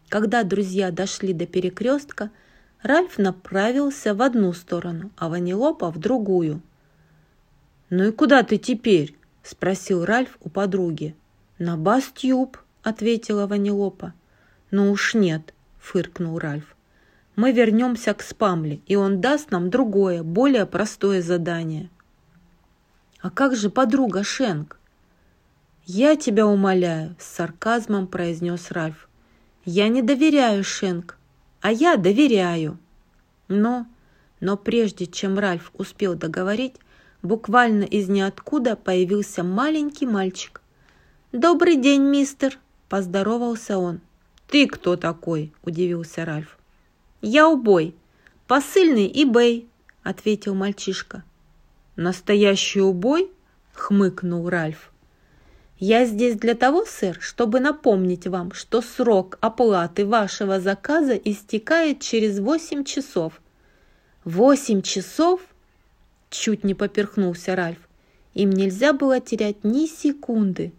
Когда 0.09 0.45
друзья 0.45 0.93
дошли 0.93 1.33
до 1.33 1.45
перекрестка– 1.47 2.31
Ральф 2.87 3.19
направился 3.19 4.15
в 4.15 4.23
одну 4.23 4.53
сторону, 4.53 5.11
а 5.17 5.29
Ванилопа 5.29 5.91
в 5.91 5.99
другую. 5.99 6.63
«Ну 7.91 8.05
и 8.05 8.13
куда 8.13 8.45
ты 8.45 8.59
теперь?»– 8.59 9.17
спросил 9.43 10.05
Ральф 10.05 10.39
у 10.41 10.49
подруги. 10.49 11.17
«На 11.59 11.77
Бастьюб»,– 11.77 12.59
ответила 12.85 13.49
Ванилопа. 13.49 14.15
«Ну 14.71 14.93
уж 14.93 15.15
нет»,– 15.15 15.53
фыркнул 15.81 16.39
Ральф. 16.39 16.77
«Мы 17.35 17.51
вернемся 17.51 18.15
к 18.15 18.23
Спамли, 18.23 18.81
и 18.87 18.95
он 18.95 19.21
даст 19.21 19.51
нам 19.51 19.69
другое, 19.69 20.23
более 20.23 20.65
простое 20.65 21.23
задание». 21.23 21.91
«А 23.21 23.31
как 23.31 23.57
же 23.57 23.69
подруга 23.69 24.23
Шенк?» 24.23 24.79
«Я 25.87 26.15
тебя 26.15 26.47
умоляю»,– 26.47 27.17
с 27.19 27.25
сарказмом 27.25 28.07
произнес 28.07 28.71
Ральф. 28.71 29.09
«Я 29.65 29.89
не 29.89 30.03
доверяю 30.03 30.63
Шенк 30.63 31.16
а 31.67 31.73
я 31.73 31.97
доверяю. 31.97 32.79
Но, 33.49 33.89
но 34.39 34.57
прежде 34.57 35.05
чем 35.05 35.37
Ральф 35.37 35.73
успел 35.75 36.15
договорить, 36.15 36.77
буквально 37.23 37.83
из 37.83 38.09
ниоткуда 38.09 38.77
появился 38.77 39.43
маленький 39.43 40.07
мальчик. 40.07 40.63
«Добрый 41.33 41.75
день, 41.75 42.03
мистер!»– 42.03 42.61
поздоровался 42.89 43.79
он. 43.79 44.01
«Ты 44.47 44.69
кто 44.69 44.95
такой?»– 44.95 45.53
удивился 45.65 46.25
Ральф. 46.25 46.57
«Я 47.21 47.49
убой. 47.49 47.97
Посыльный 48.47 49.09
и 49.09 49.25
Бэй»,– 49.25 49.67
ответил 50.05 50.55
мальчишка. 50.55 51.25
«Настоящий 51.97 52.81
убой?»– 52.81 53.29
хмыкнул 53.75 54.49
Ральф. 54.49 54.93
Я 55.79 56.07
здесь 56.07 56.37
для 56.37 56.55
того, 56.55 56.87
сэр, 56.87 57.19
чтобы 57.21 57.61
напомнить 57.61 58.27
вам, 58.27 58.53
что 58.53 58.81
срок 58.81 59.37
оплаты 59.43 60.07
вашего 60.07 60.59
заказа 60.59 61.15
истекает 61.15 62.01
через 62.01 62.39
восемь 62.39 62.83
часов. 62.83 63.41
Восемь 64.25 64.81
часов? 64.81 65.43
Чуть 66.31 66.65
не 66.65 66.73
поперхнулся 66.73 67.55
Ральф. 67.55 67.79
Им 68.33 68.51
нельзя 68.51 68.95
было 68.95 69.21
терять 69.21 69.65
ни 69.65 69.87
секунды. 69.87 70.73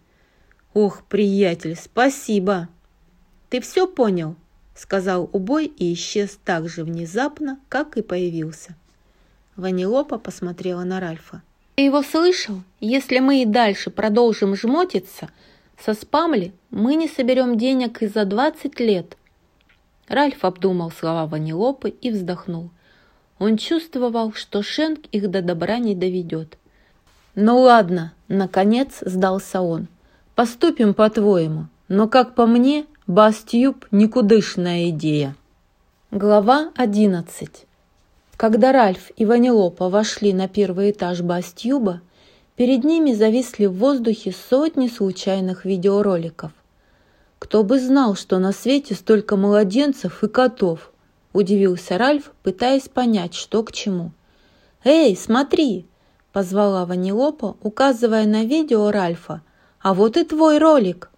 Ох, 0.74 1.04
приятель, 1.04 1.76
спасибо. 1.76 2.68
Ты 3.50 3.60
все 3.60 3.86
понял? 3.86 4.34
Сказал 4.74 5.30
убой 5.32 5.66
и 5.66 5.92
исчез 5.92 6.38
так 6.44 6.68
же 6.68 6.84
внезапно, 6.84 7.60
как 7.68 7.96
и 7.96 8.02
появился. 8.02 8.76
Ванилопа 9.56 10.18
посмотрела 10.18 10.82
на 10.82 11.00
Ральфа. 11.00 11.42
Ты 11.78 11.82
его 11.82 12.02
слышал? 12.02 12.56
Если 12.80 13.20
мы 13.20 13.42
и 13.42 13.46
дальше 13.46 13.90
продолжим 13.90 14.56
жмотиться, 14.56 15.28
со 15.78 15.94
спамли 15.94 16.52
мы 16.70 16.96
не 16.96 17.06
соберем 17.06 17.56
денег 17.56 18.02
и 18.02 18.08
за 18.08 18.24
20 18.24 18.80
лет. 18.80 19.16
Ральф 20.08 20.44
обдумал 20.44 20.90
слова 20.90 21.26
Ванилопы 21.26 21.90
и 21.90 22.10
вздохнул. 22.10 22.70
Он 23.38 23.56
чувствовал, 23.56 24.32
что 24.32 24.64
Шенк 24.64 25.06
их 25.12 25.30
до 25.30 25.40
добра 25.40 25.78
не 25.78 25.94
доведет. 25.94 26.58
«Ну 27.36 27.60
ладно»,— 27.60 28.12
наконец 28.26 28.98
сдался 29.02 29.60
он. 29.60 29.86
«Поступим 30.34 30.94
по-твоему, 30.94 31.66
но, 31.86 32.08
как 32.08 32.34
по 32.34 32.46
мне, 32.46 32.86
Бастьюб— 33.06 33.86
никудышная 33.92 34.88
идея». 34.88 35.36
Глава 36.10 36.72
одиннадцать. 36.74 37.67
Когда 38.38 38.70
Ральф 38.70 39.10
и 39.16 39.24
Ванилопа 39.24 39.88
вошли 39.88 40.32
на 40.32 40.46
первый 40.46 40.92
этаж 40.92 41.22
Бастьюба, 41.22 42.02
перед 42.54 42.84
ними 42.84 43.12
зависли 43.12 43.66
в 43.66 43.72
воздухе 43.72 44.32
сотни 44.32 44.86
случайных 44.86 45.64
видеороликов. 45.64 46.52
«Кто 47.40 47.64
бы 47.64 47.80
знал, 47.80 48.14
что 48.14 48.38
на 48.38 48.52
свете 48.52 48.94
столько 48.94 49.34
младенцев 49.36 50.22
и 50.22 50.28
котов!»– 50.28 50.92
удивился 51.32 51.98
Ральф, 51.98 52.30
пытаясь 52.44 52.88
понять, 52.88 53.34
что 53.34 53.64
к 53.64 53.72
чему. 53.72 54.12
«Эй, 54.84 55.16
смотри!»– 55.16 55.86
позвала 56.32 56.86
Ванилопа, 56.86 57.56
указывая 57.60 58.24
на 58.24 58.44
видео 58.44 58.92
Ральфа. 58.92 59.42
«А 59.80 59.94
вот 59.94 60.16
и 60.16 60.22
твой 60.22 60.58
ролик!» 60.58 61.10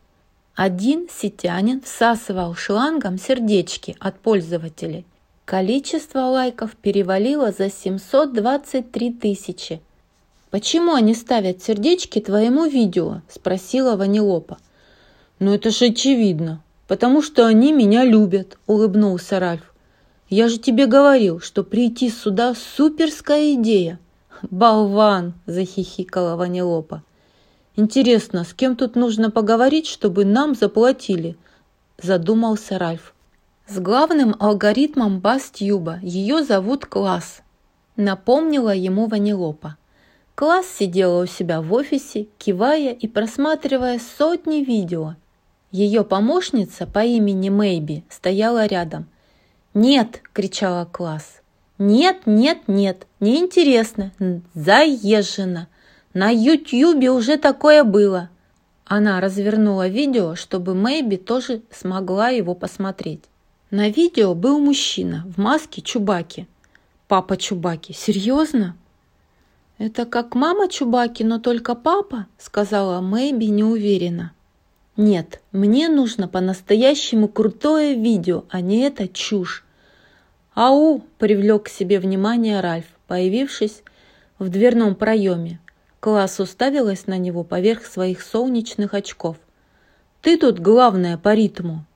Один 0.54 1.06
сетянин 1.10 1.82
всасывал 1.82 2.54
шлангом 2.54 3.18
сердечки 3.18 3.94
от 4.00 4.18
пользователей, 4.20 5.04
Количество 5.50 6.20
лайков 6.20 6.76
перевалило 6.76 7.50
за 7.50 7.70
723 7.70 9.12
тысячи. 9.14 9.80
«Почему 10.52 10.94
они 10.94 11.12
ставят 11.12 11.60
сердечки 11.60 12.20
твоему 12.20 12.66
видео?»– 12.66 13.22
спросила 13.28 13.96
Ванилопа. 13.96 14.58
«Ну 15.40 15.52
это 15.52 15.70
же 15.70 15.86
очевидно, 15.86 16.62
потому 16.86 17.20
что 17.20 17.46
они 17.46 17.72
меня 17.72 18.04
любят»,– 18.04 18.58
улыбнулся 18.68 19.40
Ральф. 19.40 19.74
«Я 20.28 20.48
же 20.48 20.58
тебе 20.58 20.86
говорил, 20.86 21.40
что 21.40 21.64
прийти 21.64 22.10
сюда– 22.10 22.54
суперская 22.76 23.54
идея». 23.54 23.98
«Болван!»– 24.52 25.34
захихикала 25.46 26.36
Ванилопа. 26.36 27.02
«Интересно, 27.74 28.44
с 28.44 28.54
кем 28.54 28.76
тут 28.76 28.94
нужно 28.94 29.32
поговорить, 29.32 29.88
чтобы 29.88 30.24
нам 30.24 30.54
заплатили?»– 30.54 31.36
задумался 32.00 32.78
Ральф 32.78 33.14
с 33.70 33.78
главным 33.78 34.34
алгоритмом 34.40 35.20
Бастьюба. 35.20 36.00
Ее 36.02 36.42
зовут 36.42 36.86
Класс. 36.86 37.42
Напомнила 37.94 38.74
ему 38.74 39.06
Ванилопа. 39.06 39.76
Класс 40.34 40.66
сидела 40.66 41.22
у 41.22 41.26
себя 41.26 41.62
в 41.62 41.72
офисе, 41.72 42.26
кивая 42.38 42.92
и 42.92 43.06
просматривая 43.06 44.00
сотни 44.18 44.64
видео. 44.64 45.14
Ее 45.70 46.02
помощница 46.02 46.84
по 46.88 47.04
имени 47.04 47.48
Мэйби 47.48 48.02
стояла 48.08 48.66
рядом. 48.66 49.06
«Нет!»– 49.72 50.20
кричала 50.32 50.84
Класс. 50.84 51.40
«Нет, 51.78 52.22
нет, 52.26 52.58
нет, 52.66 53.06
неинтересно, 53.20 54.10
заезжено. 54.52 55.68
На 56.12 56.30
Ютьюбе 56.30 57.12
уже 57.12 57.36
такое 57.36 57.84
было». 57.84 58.30
Она 58.84 59.20
развернула 59.20 59.86
видео, 59.86 60.34
чтобы 60.34 60.74
Мэйби 60.74 61.14
тоже 61.14 61.62
смогла 61.70 62.30
его 62.30 62.56
посмотреть. 62.56 63.29
На 63.70 63.88
видео 63.88 64.34
был 64.34 64.58
мужчина 64.58 65.24
в 65.28 65.38
маске 65.38 65.80
Чубаки. 65.80 66.48
Папа 67.06 67.36
Чубаки. 67.36 67.92
Серьезно? 67.92 68.76
Это 69.78 70.06
как 70.06 70.34
мама 70.34 70.68
Чубаки, 70.68 71.22
но 71.22 71.38
только 71.38 71.76
папа, 71.76 72.26
сказала 72.36 73.00
Мэйби 73.00 73.44
неуверенно. 73.44 74.32
Нет, 74.96 75.40
мне 75.52 75.88
нужно 75.88 76.26
по-настоящему 76.26 77.28
крутое 77.28 77.94
видео, 77.94 78.44
а 78.50 78.60
не 78.60 78.80
это 78.80 79.06
чушь. 79.06 79.64
«Ау!»– 80.54 81.04
привлек 81.18 81.66
к 81.66 81.68
себе 81.68 82.00
внимание 82.00 82.60
Ральф, 82.60 82.86
появившись 83.06 83.84
в 84.40 84.48
дверном 84.48 84.96
проеме. 84.96 85.60
Класс 86.00 86.40
уставилась 86.40 87.06
на 87.06 87.18
него 87.18 87.44
поверх 87.44 87.86
своих 87.86 88.20
солнечных 88.20 88.94
очков. 88.94 89.36
«Ты 90.22 90.36
тут 90.36 90.58
главная 90.58 91.16
по 91.18 91.34
ритму!» 91.34 91.86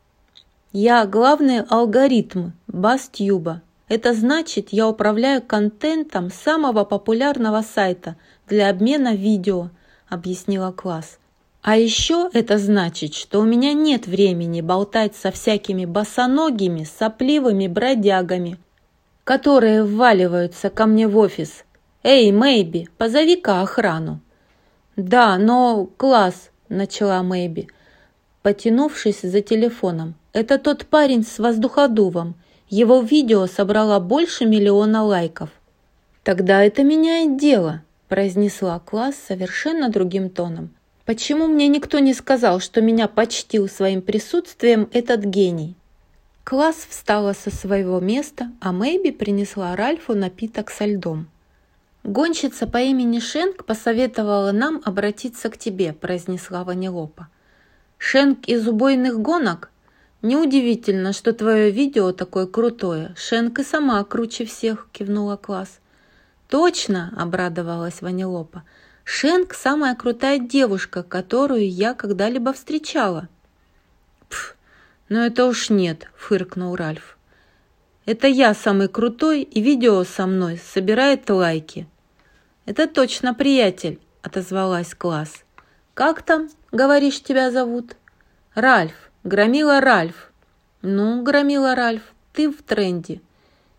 Я 0.76 1.06
главный 1.06 1.60
алгоритм 1.60 2.51
Бастьюба. 2.66 3.62
Это 3.86 4.12
значит, 4.12 4.70
я 4.72 4.88
управляю 4.88 5.40
контентом 5.40 6.32
самого 6.32 6.82
популярного 6.82 7.62
сайта 7.62 8.16
для 8.48 8.70
обмена 8.70 9.14
видео, 9.14 9.70
объяснила 10.09 10.72
класс. 10.72 11.20
А 11.62 11.76
еще 11.76 12.28
это 12.32 12.59
значит, 12.59 13.14
что 13.14 13.38
у 13.38 13.44
меня 13.44 13.72
нет 13.72 14.09
времени 14.09 14.62
болтать 14.62 15.14
со 15.14 15.30
всякими 15.30 15.84
босоногими, 15.84 16.82
сопливыми 16.82 17.68
бродягами, 17.68 18.59
которые 19.22 19.84
вваливаются 19.84 20.70
ко 20.70 20.86
мне 20.86 21.06
в 21.06 21.16
офис. 21.16 21.62
«Эй, 22.02 22.32
Мэйби, 22.32 22.88
позови-ка 22.98 23.62
охрану». 23.62 24.18
«Да, 24.96 25.38
но 25.38 25.86
класс»,– 25.96 26.51
начала 26.68 27.22
Мэйби, 27.22 27.68
потянувшись 28.42 29.20
за 29.22 29.40
телефоном. 29.40 30.16
Это 30.35 30.59
тот 30.59 30.86
парень 30.86 31.24
с 31.24 31.39
воздуходувом. 31.39 32.35
Его 32.69 33.01
видео 33.01 33.47
собрало 33.47 34.01
больше 34.01 34.47
миллиона 34.47 35.05
лайков. 35.05 35.48
Тогда 36.24 36.65
это 36.65 36.82
меняет 36.82 37.36
дело, 37.36 37.82
произнесла 38.09 38.81
класс 38.81 39.15
совершенно 39.15 39.90
другим 39.90 40.28
тоном. 40.28 40.70
Почему 41.05 41.47
мне 41.47 41.69
никто 41.69 42.01
не 42.01 42.12
сказал, 42.12 42.59
что 42.59 42.81
меня 42.81 43.06
почтил 43.06 43.69
своим 43.69 44.02
присутствием 44.02 44.89
этот 44.93 45.20
гений? 45.20 45.77
Класс 46.43 46.85
встала 46.89 47.32
со 47.32 47.55
своего 47.55 48.01
места, 48.01 48.51
а 48.61 48.73
Мэйби 48.73 49.12
принесла 49.12 49.77
Ральфу 49.77 50.15
напиток 50.15 50.70
со 50.70 50.85
льдом. 50.85 51.28
«Гонщица 52.02 52.66
по 52.66 52.78
имени 52.78 53.20
Шенк 53.20 53.65
посоветовала 53.65 54.51
нам 54.51 54.82
обратиться 54.85 55.48
к 55.48 55.59
тебе»,– 55.59 55.93
произнесла 56.01 56.65
Ванилопа. 56.65 57.28
«Шенк 57.98 58.48
из 58.48 58.66
убойных 58.66 59.20
гонок? 59.20 59.70
Неудивительно, 60.24 61.12
что 61.12 61.34
твое 61.34 61.70
видео 61.70 62.10
такое 62.10 62.46
крутое. 62.46 63.14
Шенк 63.14 63.59
и 63.59 63.62
сама 63.62 64.02
круче 64.05 64.46
всех»,– 64.46 64.88
кивнула 64.92 65.36
класс. 65.36 65.80
«Точно!»– 66.48 67.12
обрадовалась 67.18 68.01
Ванилопа. 68.01 68.64
«Шенк– 69.05 69.52
самая 69.55 69.94
крутая 69.94 70.38
девушка, 70.38 71.02
которую 71.02 71.68
я 71.68 71.92
когда-либо 71.92 72.55
встречала». 72.55 73.28
«Пф, 74.30 74.56
ну 75.10 75.18
это 75.18 75.44
уж 75.44 75.68
нет!»– 75.68 76.09
фыркнул 76.16 76.74
Ральф. 76.74 77.18
«Это 78.06 78.26
я 78.26 78.55
самый 78.55 78.88
крутой, 78.88 79.42
и 79.42 79.60
видео 79.60 80.05
со 80.05 80.24
мной 80.24 80.56
собирает 80.56 81.28
лайки». 81.28 81.86
«Это 82.64 82.86
точно 82.88 83.34
приятель!»– 83.34 84.01
отозвалась 84.22 84.94
класс. 84.94 85.44
«Как 85.92 86.22
там, 86.22 86.48
говоришь, 86.72 87.22
тебя 87.22 87.51
зовут?» 87.51 87.96
«Ральф. 88.55 89.10
Громила 89.24 89.80
Ральф». 89.80 90.30
«Ну, 90.82 91.22
Громила 91.22 91.74
Ральф, 91.74 92.02
ты 92.34 92.51
в 92.51 92.62
тренде. 92.62 93.22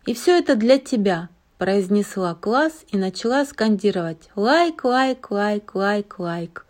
И 0.04 0.12
все 0.12 0.36
это 0.38 0.56
для 0.56 0.76
тебя 0.76 1.28
произнесла 1.56 2.34
класс 2.34 2.84
и 2.90 2.96
начала 2.96 3.44
скандировать 3.44 4.28
«лайк, 4.34 4.82
лайк, 4.82 5.30
лайк, 5.30 5.72
лайк, 5.76 6.18
лайк». 6.18 6.66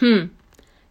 «Хм, 0.00 0.30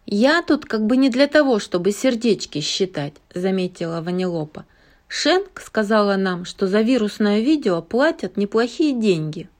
я 0.06 0.40
тут 0.40 0.64
как 0.64 0.86
бы 0.86 0.96
не 0.96 1.10
для 1.10 1.26
того, 1.26 1.58
чтобы 1.58 1.92
сердечки 1.92 2.60
считать», 2.60 3.12
заметила 3.34 4.00
Ванилопа. 4.00 4.64
«Шенк 5.06 5.60
сказала 5.60 6.16
нам, 6.16 6.46
что 6.46 6.66
за 6.66 6.80
вирусное 6.80 7.40
видео 7.40 7.82
платят 7.82 8.38
неплохие 8.38 8.98
деньги». 8.98 9.50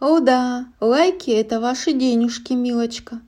«О 0.00 0.20
да, 0.20 0.66
лайки– 0.80 1.30
это 1.32 1.60
ваши 1.60 1.92
денежки, 1.92 2.54
милочка». 2.54 3.20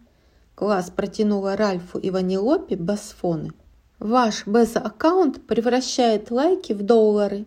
Класс 0.55 0.90
протянула 0.90 1.55
Ральфу 1.55 1.99
и 1.99 2.09
Ванилопе 2.11 2.77
басфоны. 2.77 3.53
«Ваш 3.99 4.47
бэз-аккаунт 4.47 5.47
превращает 5.47 6.31
лайки 6.31 6.73
в 6.73 6.83
доллары», 6.83 7.47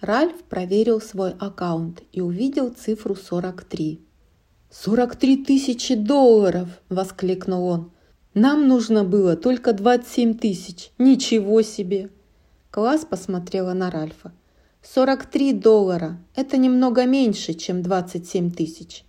Ральф 0.00 0.44
проверил 0.44 1.00
свой 1.00 1.32
аккаунт 1.32 2.02
и 2.12 2.20
увидел 2.20 2.70
цифру 2.70 3.14
43. 3.14 3.98
«43 4.70 5.44
тысячи 5.44 5.94
долларов!»– 5.94 6.68
воскликнул 6.90 7.66
он. 7.66 7.92
«Нам 8.34 8.68
нужно 8.68 9.04
было 9.04 9.36
только 9.36 9.72
27 9.72 10.34
тысяч! 10.34 10.90
Ничего 10.98 11.62
себе!» 11.62 12.10
Класс 12.70 13.06
посмотрела 13.06 13.72
на 13.72 13.90
Ральфа. 13.90 14.32
«43 14.82 15.58
доллара– 15.58 16.18
это 16.36 16.58
немного 16.58 17.06
меньше, 17.06 17.54
чем 17.54 17.82
27 17.82 18.50
тысяч». 18.50 19.04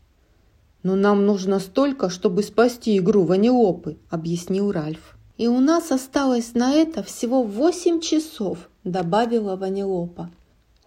«Но 0.84 0.96
нам 0.96 1.26
нужно 1.26 1.60
столько, 1.60 2.10
чтобы 2.10 2.44
спасти 2.44 2.98
игру 2.98 3.24
Ванилопы»,– 3.24 3.98
объяснил 4.10 4.72
Ральф. 4.72 5.17
«И 5.38 5.48
у 5.48 5.60
нас 5.60 5.92
осталось 5.92 6.56
на 6.56 6.74
это 6.74 7.04
всего 7.04 7.44
8 7.44 8.00
часов»,– 8.00 8.70
добавила 8.84 9.56
Ванилопа. 9.56 10.32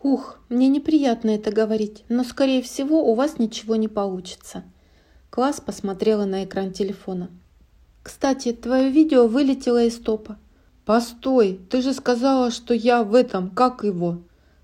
«Ух, 0.03 0.39
мне 0.49 0.67
неприятно 0.67 1.31
это 1.31 1.53
говорить, 1.53 2.05
но, 2.09 2.25
скорее 2.25 2.61
всего, 2.61 3.05
у 3.05 3.15
вас 3.15 3.39
ничего 3.39 3.77
не 3.77 3.87
получится». 3.87 4.65
Класс 5.31 5.61
посмотрела 5.61 6.25
на 6.25 6.45
экран 6.45 6.73
телефона. 6.73 7.31
«Кстати, 8.03 8.53
твое 8.53 8.91
видео 8.91 9.29
вылетело 9.29 9.85
из 9.85 9.97
топа». 9.99 10.37
«Постой, 10.85 11.61
ты 11.71 11.81
же 11.81 11.95
сказала, 11.95 12.51
что 12.51 12.75
я 12.75 13.05
в 13.05 13.15
этом, 13.15 13.51
как 13.51 13.85
его?» 13.85 14.19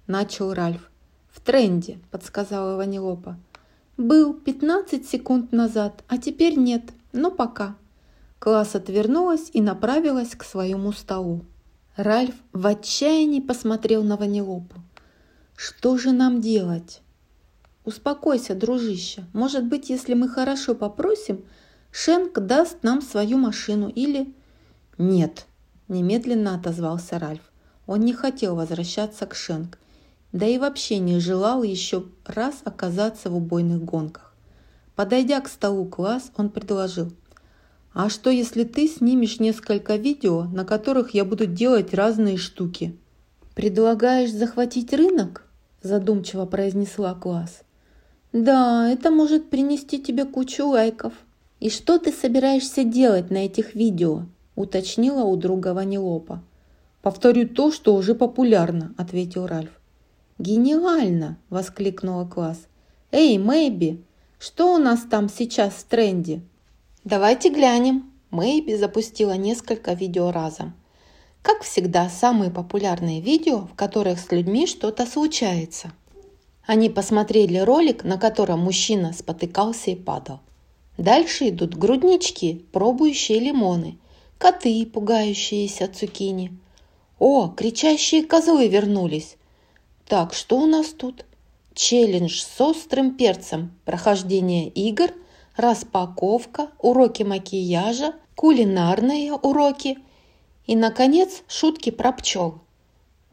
Начал 0.09 0.53
Ральф. 0.53 0.91
«В 1.31 1.41
тренде»,– 1.41 2.01
подсказала 2.11 2.77
Ванилопа. 2.77 3.39
«Был 3.97 4.35
15 4.35 5.09
секунд 5.09 5.53
назад, 5.53 6.03
а 6.09 6.19
теперь 6.19 6.59
нет, 6.59 6.83
но 7.13 7.31
пока». 7.31 7.77
Класс 8.47 8.77
отвернулась 8.77 9.51
и 9.53 9.61
направилась 9.61 10.37
к 10.37 10.45
своему 10.45 10.93
столу. 10.93 11.45
Ральф 11.97 12.37
в 12.53 12.65
отчаянии 12.65 13.41
посмотрел 13.41 14.05
на 14.05 14.17
Ванилопу. 14.17 14.77
Что 15.57 15.99
же 15.99 16.13
нам 16.13 16.41
делать? 16.41 17.01
Успокойся, 17.85 18.55
дружище. 18.55 19.25
Может 19.33 19.65
быть, 19.65 19.91
если 19.91 20.15
мы 20.15 20.29
хорошо 20.29 20.77
попросим, 20.77 21.45
Шенк 21.91 22.39
даст 22.39 22.85
нам 22.85 23.03
свою 23.03 23.37
машину 23.37 23.89
или... 23.89 24.33
Нет, 24.97 25.47
немедленно 25.89 26.55
отозвался 26.55 27.19
Ральф. 27.19 27.43
Он 27.89 27.99
не 27.99 28.13
хотел 28.13 28.55
возвращаться 28.55 29.27
к 29.27 29.35
Шенк, 29.35 29.77
да 30.31 30.47
и 30.47 30.59
вообще 30.59 31.01
не 31.01 31.19
желал 31.19 31.65
еще 31.65 32.05
раз 32.25 32.61
оказаться 32.65 33.29
в 33.29 33.35
убойных 33.35 33.83
гонках. 33.83 34.37
Подойдя 34.95 35.41
к 35.41 35.49
столу 35.49 35.85
класс, 35.87 36.31
он 36.37 36.51
предложил. 36.51 37.13
«А 37.97 38.09
что, 38.11 38.31
если 38.31 38.65
ты 38.65 38.87
снимешь 38.87 39.41
несколько 39.41 39.97
видео, 39.97 40.45
на 40.45 40.65
которых 40.65 41.15
я 41.15 41.25
буду 41.25 41.47
делать 41.47 41.95
разные 41.95 42.37
штуки?» 42.37 42.95
«Предлагаешь 43.55 44.31
захватить 44.31 44.93
рынок?» 44.93 45.47
задумчиво 45.87 46.45
произнесла 46.45 47.15
класс. 47.15 47.63
Да, 48.33 48.91
это 48.91 49.11
может 49.11 49.49
принести 49.49 49.99
тебе 49.99 50.25
кучу 50.25 50.67
лайков. 50.67 51.15
И 51.61 51.71
что 51.71 51.99
ты 51.99 52.13
собираешься 52.13 52.85
делать 52.85 53.31
на 53.31 53.39
этих 53.39 53.75
видео? 53.75 54.27
уточнила 54.57 55.25
у 55.25 55.37
друга 55.37 55.75
Ванилопа. 55.75 56.43
Повторю 57.03 57.49
то, 57.49 57.71
что 57.71 57.95
уже 57.95 58.15
популярно, 58.15 58.95
ответил 58.99 59.47
Ральф. 59.47 59.71
Гениально! 60.39 61.39
воскликнула 61.49 62.27
класс. 62.27 62.67
Эй, 63.11 63.39
Мэйби, 63.39 64.03
что 64.39 64.75
у 64.75 64.79
нас 64.79 65.01
там 65.09 65.29
сейчас 65.31 65.73
в 65.75 65.85
тренде? 65.85 66.43
Давайте 67.07 67.51
глянем. 67.51 68.13
Мэйби 68.33 68.75
запустила 68.75 69.35
несколько 69.37 69.93
видео 69.93 70.33
разом. 70.33 70.75
Как 71.41 71.63
всегда, 71.63 72.09
самые 72.09 72.51
популярные 72.51 73.21
видео, 73.21 73.59
в 73.59 73.77
которых 73.77 74.19
с 74.19 74.33
людьми 74.33 74.67
что-то 74.67 75.07
случается. 75.07 75.93
Они 76.67 76.91
посмотрели 76.91 77.59
ролик, 77.59 78.03
на 78.03 78.19
котором 78.19 78.59
мужчина 78.59 79.13
спотыкался 79.13 79.93
и 79.93 79.95
падал. 79.95 80.41
Дальше 80.99 81.51
идут 81.51 81.77
груднички, 81.77 82.67
пробующие 82.73 83.39
лимоны, 83.39 83.99
коты, 84.37 84.85
пугающиеся 84.85 85.87
цукини. 85.87 86.59
О, 87.21 87.47
кричащие 87.51 88.25
козлы 88.25 88.67
вернулись. 88.67 89.37
Так, 90.09 90.35
что 90.35 90.59
у 90.59 90.67
нас 90.67 90.89
тут? 90.89 91.25
Челлендж 91.73 92.41
с 92.41 92.61
острым 92.61 93.17
перцем, 93.17 93.71
прохождение 93.85 94.69
игр, 94.71 95.13
распаковка, 95.57 96.69
уроки 96.79 97.23
макияжа, 97.23 98.15
кулинарные 98.35 99.33
уроки– 99.33 99.99
и, 100.67 100.75
наконец, 100.75 101.43
шутки 101.47 101.91
про 101.91 102.13
пчел. 102.13 102.59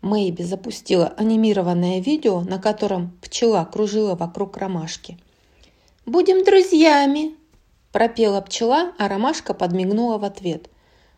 Мэйби 0.01 0.43
запустила 0.43 1.07
анимированное 1.17 1.99
видео, 1.99 2.41
на 2.41 2.59
котором 2.59 3.17
пчела 3.21 3.65
кружила 3.65 4.15
вокруг 4.15 4.57
ромашки. 4.57 5.17
«Будем 6.05 6.43
друзьями!»– 6.43 7.35
пропела 7.91 8.41
пчела, 8.41 8.93
а 8.99 9.07
ромашка 9.07 9.53
подмигнула 9.53 10.17
в 10.17 10.25
ответ. 10.25 10.69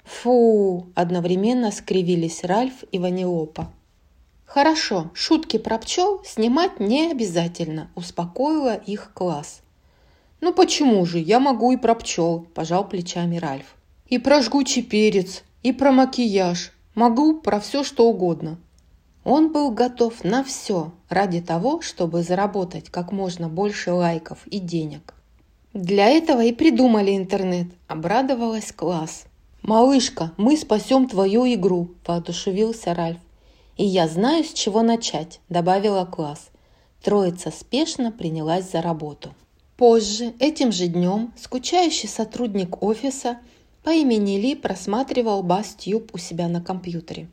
«Фу!»– 0.04 0.88
одновременно 0.96 1.72
скривились 1.72 2.44
Ральф 2.44 2.84
и 2.92 3.00
Ванилопа. 3.00 3.74
«Хорошо, 4.46 5.10
шутки 5.16 5.58
про 5.58 5.80
пчел 5.80 6.22
снимать 6.24 6.80
не 6.80 7.12
обязательно»,– 7.12 7.90
успокоила 7.96 8.76
их 8.76 9.12
класс. 9.14 9.62
«Ну 10.46 10.54
почему 10.54 11.08
же, 11.08 11.18
я 11.18 11.40
могу 11.40 11.72
и 11.72 11.76
про 11.76 11.96
пчел»,– 11.96 12.46
пожал 12.54 12.88
плечами 12.88 13.38
Ральф. 13.38 13.76
«И 14.06 14.20
про 14.20 14.44
жгучий 14.44 14.84
перец, 14.84 15.44
и 15.64 15.72
про 15.72 15.92
макияж. 15.92 16.72
Могу 16.94 17.40
про 17.40 17.60
все, 17.60 17.84
что 17.84 18.08
угодно. 18.08 18.60
Он 19.24 19.52
был 19.52 19.72
готов 19.72 20.24
на 20.24 20.44
все 20.44 20.92
ради 21.10 21.42
того, 21.42 21.82
чтобы 21.82 22.22
заработать 22.22 22.92
как 22.92 23.12
можно 23.12 23.50
больше 23.50 23.92
лайков 23.92 24.46
и 24.46 24.60
денег. 24.60 25.16
Для 25.74 26.10
этого 26.10 26.44
и 26.44 26.54
придумали 26.54 27.18
интернет, 27.18 27.70
обрадовалась 27.88 28.72
класс. 28.72 29.26
«Малышка, 29.64 30.32
мы 30.38 30.58
спасем 30.58 31.10
твою 31.10 31.52
игру»,– 31.56 31.90
воодушевился 32.06 32.94
Ральф. 32.94 33.18
«И 33.78 33.84
я 33.84 34.08
знаю, 34.08 34.44
с 34.44 34.54
чего 34.54 34.84
начать»,– 34.84 35.40
добавила 35.50 36.06
класс. 36.06 36.52
Троица 37.02 37.50
спешно 37.50 38.12
принялась 38.12 38.70
за 38.70 38.84
работу. 38.84 39.34
Позже, 39.78 40.34
этим 40.40 40.72
же 40.72 40.88
днем, 40.88 41.34
скучающий 41.38 42.10
сотрудник 42.10 42.82
офиса– 42.82 43.40
по 43.86 43.92
имени 43.92 44.38
Ли 44.40 44.56
просматривал 44.56 45.44
Бастьюб 45.44 46.10
у 46.12 46.18
себя 46.18 46.48
на 46.48 46.60
компьютере. 46.60 47.30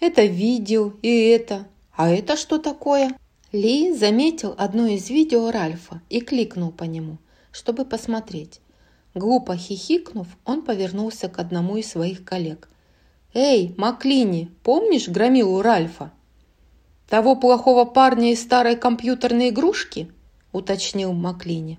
«Это 0.00 0.24
видео 0.24 0.94
и 1.02 1.28
это. 1.28 1.66
А 1.94 2.08
это 2.08 2.38
что 2.38 2.56
такое?» 2.56 3.14
Ли 3.52 3.92
заметил 3.92 4.54
одно 4.56 4.86
из 4.86 5.10
видео 5.10 5.50
Ральфа 5.50 6.00
и 6.08 6.22
кликнул 6.22 6.72
по 6.72 6.84
нему, 6.84 7.18
чтобы 7.52 7.84
посмотреть. 7.84 8.60
Глупо 9.14 9.54
хихикнув, 9.54 10.26
он 10.46 10.62
повернулся 10.62 11.28
к 11.28 11.38
одному 11.38 11.76
из 11.76 11.90
своих 11.90 12.24
коллег. 12.24 12.70
«Эй, 13.34 13.74
Маклини, 13.76 14.50
помнишь 14.62 15.08
громилу 15.08 15.60
Ральфа?» 15.60 16.10
«Того 17.06 17.36
плохого 17.36 17.84
парня 17.84 18.32
из 18.32 18.42
старой 18.42 18.76
компьютерной 18.76 19.50
игрушки?»– 19.50 20.10
уточнил 20.56 21.12
Маклини. 21.12 21.78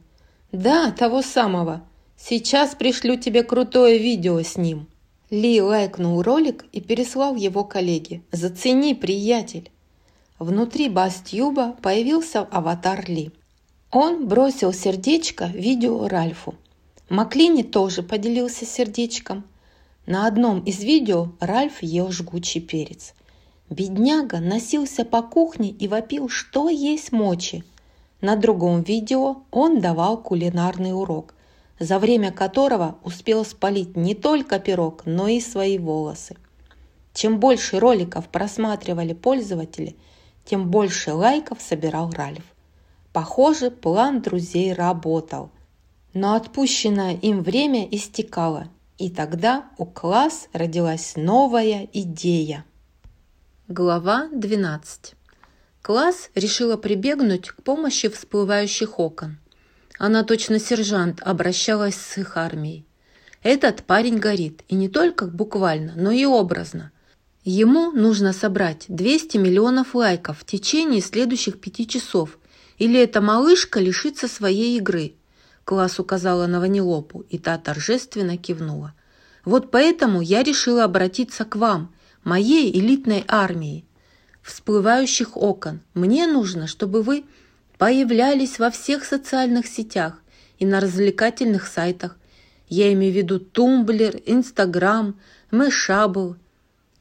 «Да, 0.51 0.91
того 0.91 1.21
самого. 1.21 1.83
Сейчас 2.15 2.75
пришлю 2.75 3.17
тебе 3.17 3.43
крутое 3.43 3.97
видео 3.97 4.41
с 4.41 4.57
ним». 4.57 4.87
Ли 5.29 5.61
лайкнул 5.61 6.21
ролик 6.21 6.65
и 6.71 6.79
переслал 6.79 7.35
его 7.35 7.65
коллеге. 7.65 8.21
«Зацени, 8.31 8.93
приятель!» 8.93 9.71
Внутри 10.39 10.87
Бастьюба 10.87 11.75
появился 11.81 12.41
аватар 12.41 13.09
Ли. 13.09 13.31
Он 13.91 14.27
бросил 14.27 14.71
сердечко 14.71 15.45
видео 15.45 16.07
Ральфу. 16.07 16.55
Маклини 17.09 17.63
тоже 17.63 18.03
поделился 18.03 18.65
сердечком. 18.65 19.45
На 20.05 20.27
одном 20.27 20.61
из 20.61 20.83
видео 20.83 21.31
Ральф 21.39 21.81
ел 21.81 22.11
жгучий 22.11 22.61
перец. 22.61 23.13
Бедняга 23.69 24.39
носился 24.39 25.03
по 25.03 25.21
кухне 25.21 25.71
и 25.71 25.87
вопил, 25.87 26.29
что 26.29 26.69
есть 26.69 27.11
мочи. 27.11 27.63
На 28.21 28.35
другом 28.35 28.81
видео 28.81 29.43
он 29.51 29.79
давал 29.79 30.17
кулинарный 30.17 30.93
урок, 30.93 31.35
за 31.79 31.99
время 31.99 32.31
которого 32.31 32.97
успел 33.03 33.45
спалить 33.45 33.95
не 33.95 34.15
только 34.15 34.59
пирог, 34.59 35.03
но 35.05 35.27
и 35.27 35.39
свои 35.39 35.77
волосы. 35.77 36.35
Чем 37.13 37.39
больше 37.39 37.79
роликов 37.79 38.27
просматривали 38.29 39.13
пользователи, 39.13 39.95
тем 40.45 40.69
больше 40.69 41.13
лайков 41.13 41.61
собирал 41.61 42.11
Ральф. 42.11 42.43
Похоже, 43.13 43.71
план 43.71 44.21
друзей 44.21 44.73
работал. 44.73 45.49
Но 46.13 46.35
отпущенное 46.35 47.15
им 47.15 47.43
время 47.43 47.87
истекало, 47.89 48.67
и 48.97 49.09
тогда 49.09 49.65
у 49.77 49.85
класс 49.85 50.47
родилась 50.53 51.13
новая 51.15 51.87
идея. 51.93 52.65
Глава 53.67 54.29
12. 54.31 55.16
Класс 55.87 56.31
решила 56.35 56.75
прибегнуть 56.75 57.47
к 57.47 57.63
помощи 57.63 58.09
всплывающих 58.09 58.99
окон. 58.99 59.37
Она 59.97 60.25
точно 60.25 60.59
сержант 60.59 61.21
обращалась 61.21 61.95
с 61.95 62.17
их 62.17 62.35
армией. 62.35 62.85
Этот 63.41 63.83
парень 63.83 64.17
горит, 64.17 64.63
и 64.67 64.75
не 64.75 64.89
только 64.89 65.27
буквально, 65.27 65.93
но 65.95 66.11
и 66.11 66.25
образно. 66.25 66.91
Ему 67.45 67.93
нужно 67.93 68.33
собрать 68.33 68.83
200 68.89 69.37
миллионов 69.37 69.95
лайков 69.95 70.39
в 70.39 70.45
течение 70.45 70.99
следующих 70.99 71.61
пяти 71.61 71.87
часов, 71.87 72.37
или 72.77 72.99
эта 72.99 73.21
малышка 73.21 73.79
лишится 73.79 74.27
своей 74.27 74.77
игры. 74.77 75.13
Класс 75.63 76.01
указала 76.01 76.47
на 76.47 76.59
Ванилопу, 76.59 77.21
и 77.29 77.37
та 77.37 77.57
торжественно 77.57 78.35
кивнула. 78.35 78.93
Вот 79.45 79.71
поэтому 79.71 80.19
я 80.19 80.43
решила 80.43 80.83
обратиться 80.83 81.45
к 81.45 81.55
вам, 81.55 81.95
моей 82.25 82.77
элитной 82.77 83.23
армии. 83.25 83.86
Всплывающих 84.47 85.35
окон. 85.35 85.81
Мне 85.93 86.25
нужно, 86.25 86.67
чтобы 86.67 87.03
вы 87.03 87.25
появлялись 87.77 88.59
во 88.59 88.71
всех 88.71 89.03
социальных 89.03 89.67
сетях 89.67 90.21
и 90.57 90.65
на 90.65 90.79
развлекательных 90.79 91.67
сайтах. 91.67 92.15
Я 92.69 92.93
имею 92.93 93.11
в 93.11 93.17
виду 93.17 93.39
Tumblr, 93.41 94.21
Инстаграм, 94.25 95.19
Mashable. 95.51 96.37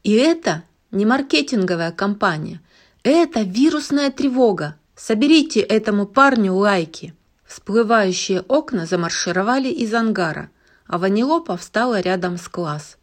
И 0.02 0.14
это 0.14 0.64
не 0.90 1.06
маркетинговая 1.06 1.93
кампания. 1.93 2.60
Это 3.05 3.43
вирусная 3.43 4.10
тревога. 4.10 4.74
Соберите 4.97 5.60
этому 5.60 6.06
парню 6.06 6.52
лайки. 6.52 7.14
Всплывающие 7.44 8.40
окна 8.40 8.86
замаршировали 8.86 9.68
из 9.68 9.94
ангара, 9.94 10.51
а 10.89 10.98
Ванилопа 10.98 11.56
встала 11.56 12.01
рядом 12.01 12.39
с 12.39 12.48
класс. 12.48 12.97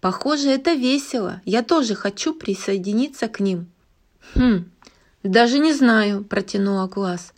Похоже, 0.00 0.48
это 0.48 0.72
весело. 0.72 1.42
Я 1.44 1.62
тоже 1.62 1.94
хочу 1.94 2.32
присоединиться 2.32 3.28
к 3.28 3.38
ним. 3.38 3.68
Хм, 4.34 4.70
даже 5.22 5.58
не 5.58 5.72
знаю, 5.72 6.24
протянула 6.24 6.88
класс. 6.88 7.32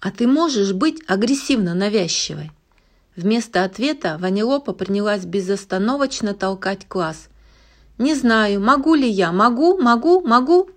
А 0.00 0.10
ты 0.10 0.26
можешь 0.26 0.72
быть 0.72 1.02
агрессивно 1.06 1.74
навязчивой? 1.74 2.50
Вместо 3.14 3.64
ответа 3.64 4.16
Ванилопа 4.18 4.72
принялась 4.72 5.24
безостановочно 5.24 6.34
толкать 6.34 6.88
класс. 6.88 7.28
«Не 7.98 8.14
знаю, 8.14 8.60
могу 8.60 8.94
ли 8.94 9.08
я? 9.08 9.32
Могу, 9.32 9.78
могу, 9.78 10.22
могу?» 10.22 10.70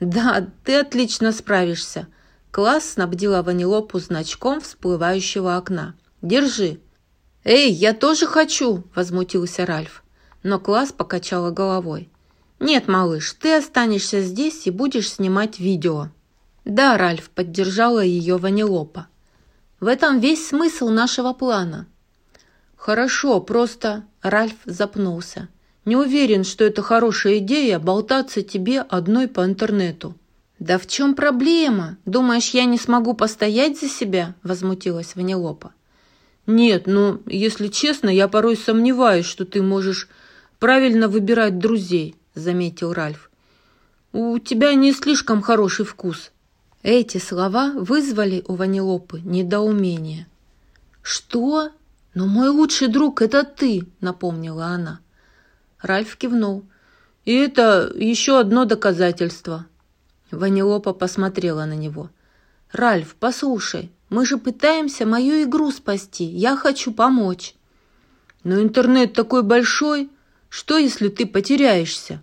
«Да, 0.00 0.46
ты 0.64 0.80
отлично 0.80 1.32
справишься». 1.32 2.08
Класс 2.50 2.92
снабдила 2.92 3.42
Ванилопу 3.42 3.98
значком 3.98 4.62
всплывающего 4.62 5.56
окна. 5.56 5.94
«Держи». 6.22 6.80
«Эй, 7.44 7.70
я 7.70 7.92
тоже 7.92 8.26
хочу!»– 8.26 8.84
возмутился 8.94 9.66
Ральф. 9.66 10.02
Но 10.42 10.58
класс 10.58 10.92
покачала 10.92 11.50
головой. 11.50 12.10
«Нет, 12.58 12.88
малыш, 12.88 13.32
ты 13.32 13.56
останешься 13.56 14.20
здесь 14.22 14.66
и 14.66 14.70
будешь 14.70 15.10
снимать 15.10 15.58
видео». 15.58 16.08
«Да, 16.64 16.96
Ральф»,– 16.96 17.30
поддержала 17.34 18.00
ее 18.00 18.38
Ванилопа. 18.38 19.08
«В 19.80 19.86
этом 19.86 20.20
весь 20.20 20.48
смысл 20.48 20.88
нашего 20.88 21.32
плана». 21.32 21.86
«Хорошо, 22.76 23.40
просто...»– 23.40 24.04
Ральф 24.22 24.54
запнулся. 24.64 25.48
Не 25.86 25.94
уверен, 25.96 26.42
что 26.42 26.64
это 26.64 26.82
хорошая 26.82 27.38
идея 27.38 27.78
болтаться 27.78 28.42
тебе 28.42 28.80
одной 28.80 29.28
по 29.28 29.44
интернету». 29.44 30.14
«Да 30.58 30.78
в 30.78 30.86
чем 30.86 31.14
проблема? 31.14 31.98
Думаешь, 32.06 32.50
я 32.50 32.64
не 32.64 32.78
смогу 32.78 33.14
постоять 33.14 33.78
за 33.78 33.88
себя?»– 33.88 34.34
возмутилась 34.42 35.14
Ванилопа. 35.14 35.72
«Нет, 36.46 36.86
ну, 36.86 37.20
если 37.26 37.68
честно, 37.68 38.08
я 38.08 38.26
порой 38.26 38.56
сомневаюсь, 38.56 39.26
что 39.26 39.44
ты 39.44 39.62
можешь 39.62 40.08
правильно 40.58 41.08
выбирать 41.08 41.58
друзей»,– 41.58 42.16
заметил 42.36 42.92
Ральф. 42.92 43.30
«У 44.12 44.38
тебя 44.38 44.74
не 44.74 44.92
слишком 44.92 45.42
хороший 45.42 45.84
вкус». 45.84 46.30
Эти 46.82 47.18
слова 47.18 47.72
вызвали 47.72 48.44
у 48.46 48.54
Ванилопы 48.54 49.20
недоумение. 49.24 50.28
«Что? 51.02 51.70
Но 52.14 52.26
мой 52.26 52.48
лучший 52.48 52.86
друг– 52.86 53.20
это 53.22 53.42
ты»,– 53.42 53.86
напомнила 54.00 54.66
она. 54.66 55.00
Ральф 55.82 56.16
кивнул. 56.16 56.64
«И 57.24 57.34
это 57.34 57.92
еще 57.94 58.38
одно 58.38 58.64
доказательство». 58.64 59.66
Ванилопа 60.30 60.92
посмотрела 60.92 61.64
на 61.64 61.74
него. 61.74 62.10
«Ральф, 62.70 63.16
послушай, 63.18 63.90
мы 64.08 64.24
же 64.24 64.38
пытаемся 64.38 65.06
мою 65.06 65.42
игру 65.42 65.72
спасти. 65.72 66.24
Я 66.24 66.56
хочу 66.56 66.92
помочь». 66.92 67.54
«Но 68.44 68.60
интернет 68.62 69.12
такой 69.12 69.42
большой. 69.42 70.08
Что, 70.48 70.78
если 70.78 71.08
ты 71.08 71.26
потеряешься?» 71.26 72.22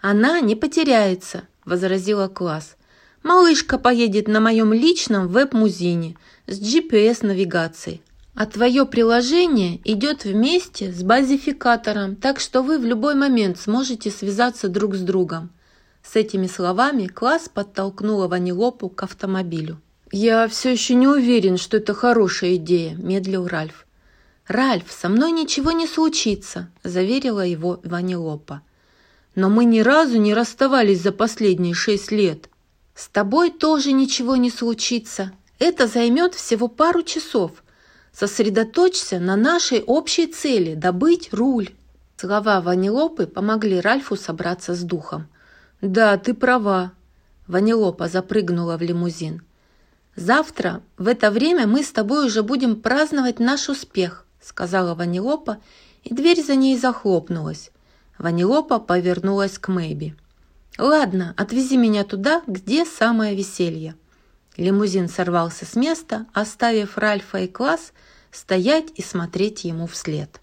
«Она 0.00 0.40
не 0.40 0.54
потеряется»,— 0.54 1.44
возразила 1.64 2.28
класс. 2.28 2.76
«Малышка 3.22 3.78
поедет 3.78 4.28
на 4.28 4.40
моем 4.40 4.72
личном 4.72 5.28
веб-музине 5.28 6.16
с 6.46 6.60
GPS-навигацией. 6.60 8.02
А 8.36 8.44
твое 8.44 8.84
приложение 8.84 9.80
идет 9.84 10.24
вместе 10.24 10.92
с 10.92 11.02
базификатором, 11.02 12.16
так 12.16 12.38
что 12.38 12.62
вы 12.62 12.78
в 12.78 12.84
любой 12.84 13.14
момент 13.14 13.58
сможете 13.58 14.10
связаться 14.10 14.68
друг 14.68 14.94
с 14.94 15.00
другом. 15.00 15.50
С 16.02 16.16
этими 16.16 16.46
словами 16.46 17.06
класс 17.06 17.48
подтолкнула 17.52 18.28
Ванилопу 18.28 18.90
к 18.90 19.02
автомобилю. 19.02 19.80
«Я 20.12 20.46
все 20.48 20.70
еще 20.70 20.94
не 20.94 21.08
уверен, 21.08 21.56
что 21.56 21.78
это 21.78 21.94
хорошая 21.94 22.56
идея»,– 22.56 22.94
медлил 22.98 23.48
Ральф. 23.48 23.86
«Ральф, 24.46 24.84
со 24.92 25.08
мной 25.08 25.32
ничего 25.32 25.72
не 25.72 25.86
случится»,– 25.86 26.68
заверила 26.84 27.44
его 27.44 27.80
Ванилопа. 27.82 28.60
«Но 29.36 29.48
мы 29.48 29.64
ни 29.64 29.78
разу 29.78 30.18
не 30.18 30.34
расставались 30.34 31.02
за 31.02 31.12
последние 31.12 31.74
шесть 31.74 32.10
лет. 32.10 32.48
С 32.96 33.06
тобой 33.08 33.50
тоже 33.50 33.92
ничего 33.92 34.34
не 34.34 34.50
случится. 34.50 35.30
Это 35.60 35.86
займет 35.86 36.34
всего 36.34 36.66
пару 36.66 37.04
часов. 37.04 37.52
Сосредоточься 38.12 39.20
на 39.20 39.36
нашей 39.36 39.82
общей 39.82 40.26
цели– 40.26 40.74
добыть 40.76 41.32
руль». 41.32 41.68
Слова 42.16 42.60
Ванилопы 42.62 43.26
помогли 43.26 43.78
Ральфу 43.78 44.16
собраться 44.16 44.74
с 44.74 44.82
духом. 44.82 45.28
«Да, 45.82 46.16
ты 46.16 46.34
права». 46.34 46.92
Ванилопа 47.46 48.08
запрыгнула 48.08 48.76
в 48.78 48.82
лимузин. 48.82 49.42
«Завтра 50.16 50.80
в 50.96 51.08
это 51.08 51.30
время 51.30 51.66
мы 51.66 51.82
с 51.82 51.92
тобой 51.92 52.26
уже 52.26 52.42
будем 52.42 52.80
праздновать 52.80 53.38
наш 53.38 53.68
успех», 53.68 54.24
сказала 54.40 54.94
Ванилопа, 54.94 55.58
и 56.04 56.14
дверь 56.14 56.42
за 56.42 56.54
ней 56.54 56.78
захлопнулась. 56.78 57.70
Ванилопа 58.18 58.78
повернулась 58.78 59.58
к 59.58 59.68
Мэйби. 59.68 60.16
«Ладно, 60.78 61.34
отвези 61.36 61.76
меня 61.76 62.04
туда, 62.04 62.42
где 62.46 62.84
самое 62.84 63.36
веселье». 63.36 63.94
Лимузин 64.56 65.08
сорвался 65.08 65.66
с 65.66 65.74
места, 65.76 66.26
оставив 66.32 66.98
Ральфа 66.98 67.38
и 67.38 67.48
класс– 67.48 67.92
стоять 68.36 68.92
и 68.94 69.02
смотреть 69.02 69.64
ему 69.64 69.86
вслед. 69.86 70.40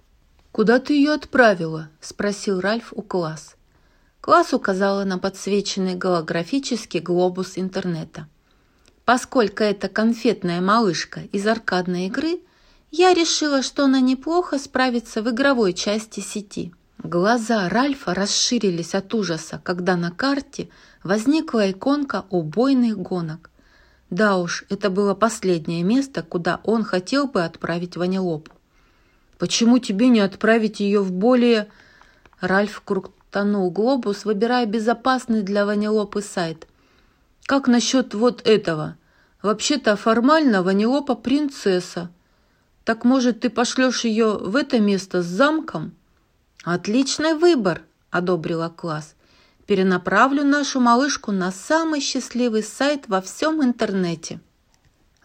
«Куда 0.52 0.80
ты 0.80 0.94
ее 0.94 1.14
отправила?»– 1.14 1.90
спросил 2.02 2.60
Ральф 2.60 2.94
у 2.95 3.02
класс. 3.02 3.56
Класс 4.22 4.54
указала 4.54 5.04
на 5.04 5.20
подсвеченный 5.20 5.95
голографический 5.95 7.00
глобус 7.00 7.54
интернета. 7.56 8.28
Поскольку 9.06 9.64
это 9.64 9.90
конфетная 9.90 10.62
малышка 10.62 11.22
из 11.32 11.45
аркадной 11.45 12.08
игры, 12.08 12.40
я 12.90 13.14
решила, 13.14 13.62
что 13.62 13.86
она 13.86 14.00
неплохо 14.00 14.58
справится 14.60 15.22
в 15.22 15.30
игровой 15.30 15.74
части 15.74 16.20
сети. 16.20 16.74
Глаза 17.04 17.68
Ральфа 17.68 18.14
расширились 18.14 18.96
от 18.96 19.14
ужаса, 19.14 19.60
когда 19.62 19.98
на 19.98 20.10
карте 20.10 20.70
возникла 21.04 21.70
иконка 21.70 22.24
убойных 22.30 22.98
гонок. 22.98 23.52
Да 24.10 24.38
уж, 24.38 24.64
это 24.70 24.90
было 24.90 25.14
последнее 25.14 25.84
место, 25.84 26.24
куда 26.24 26.62
он 26.64 26.86
хотел 26.86 27.28
бы 27.28 27.44
отправить 27.44 27.98
Ванилопу. 27.98 28.54
«Почему 29.38 29.80
тебе 29.80 30.08
не 30.08 30.22
отправить 30.22 30.80
ее 30.80 31.02
в 31.02 31.12
более...» 31.12 31.68
Ральф 32.40 32.82
крутанул 32.86 33.70
глобус, 33.70 34.24
выбирая 34.24 34.66
безопасный 34.66 35.42
для 35.42 35.66
Ванилопы 35.66 36.22
сайт. 36.22 36.68
«Как 37.46 37.68
насчет 37.68 38.14
вот 38.14 38.48
этого? 38.48 38.96
Вообще-то 39.42 39.98
формально 39.98 40.64
Ванилопа 40.64 41.16
принцесса. 41.16 42.12
Так, 42.86 43.04
может, 43.04 43.42
ты 43.42 43.50
пошлешь 43.50 44.06
ее 44.06 44.38
в 44.38 44.56
это 44.56 44.80
место 44.80 45.22
с 45.22 45.26
замком?» 45.26 45.96
«Отличный 46.64 47.34
выбор!»– 47.34 47.81
одобрила 48.10 48.69
класс. 48.69 49.15
«Перенаправлю 49.68 50.45
нашу 50.45 50.80
малышку 50.80 51.31
на 51.31 51.52
самый 51.52 51.99
счастливый 51.99 52.64
сайт 52.64 53.07
во 53.07 53.22
всем 53.22 53.61
интернете». 53.61 54.40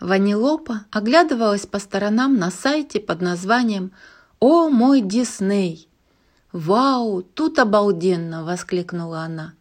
Ванилопа 0.01 0.85
оглядывалась 0.90 1.66
по 1.66 1.78
сторонам 1.78 2.36
на 2.36 2.51
сайте 2.51 3.01
под 3.01 3.20
названием 3.20 3.93
«О, 4.40 4.69
мой 4.69 5.01
Дисней!» 5.01 5.89
«Вау, 6.52 7.23
тут 7.23 7.59
обалденно!»– 7.59 8.44
воскликнула 8.44 9.20
она. 9.20 9.55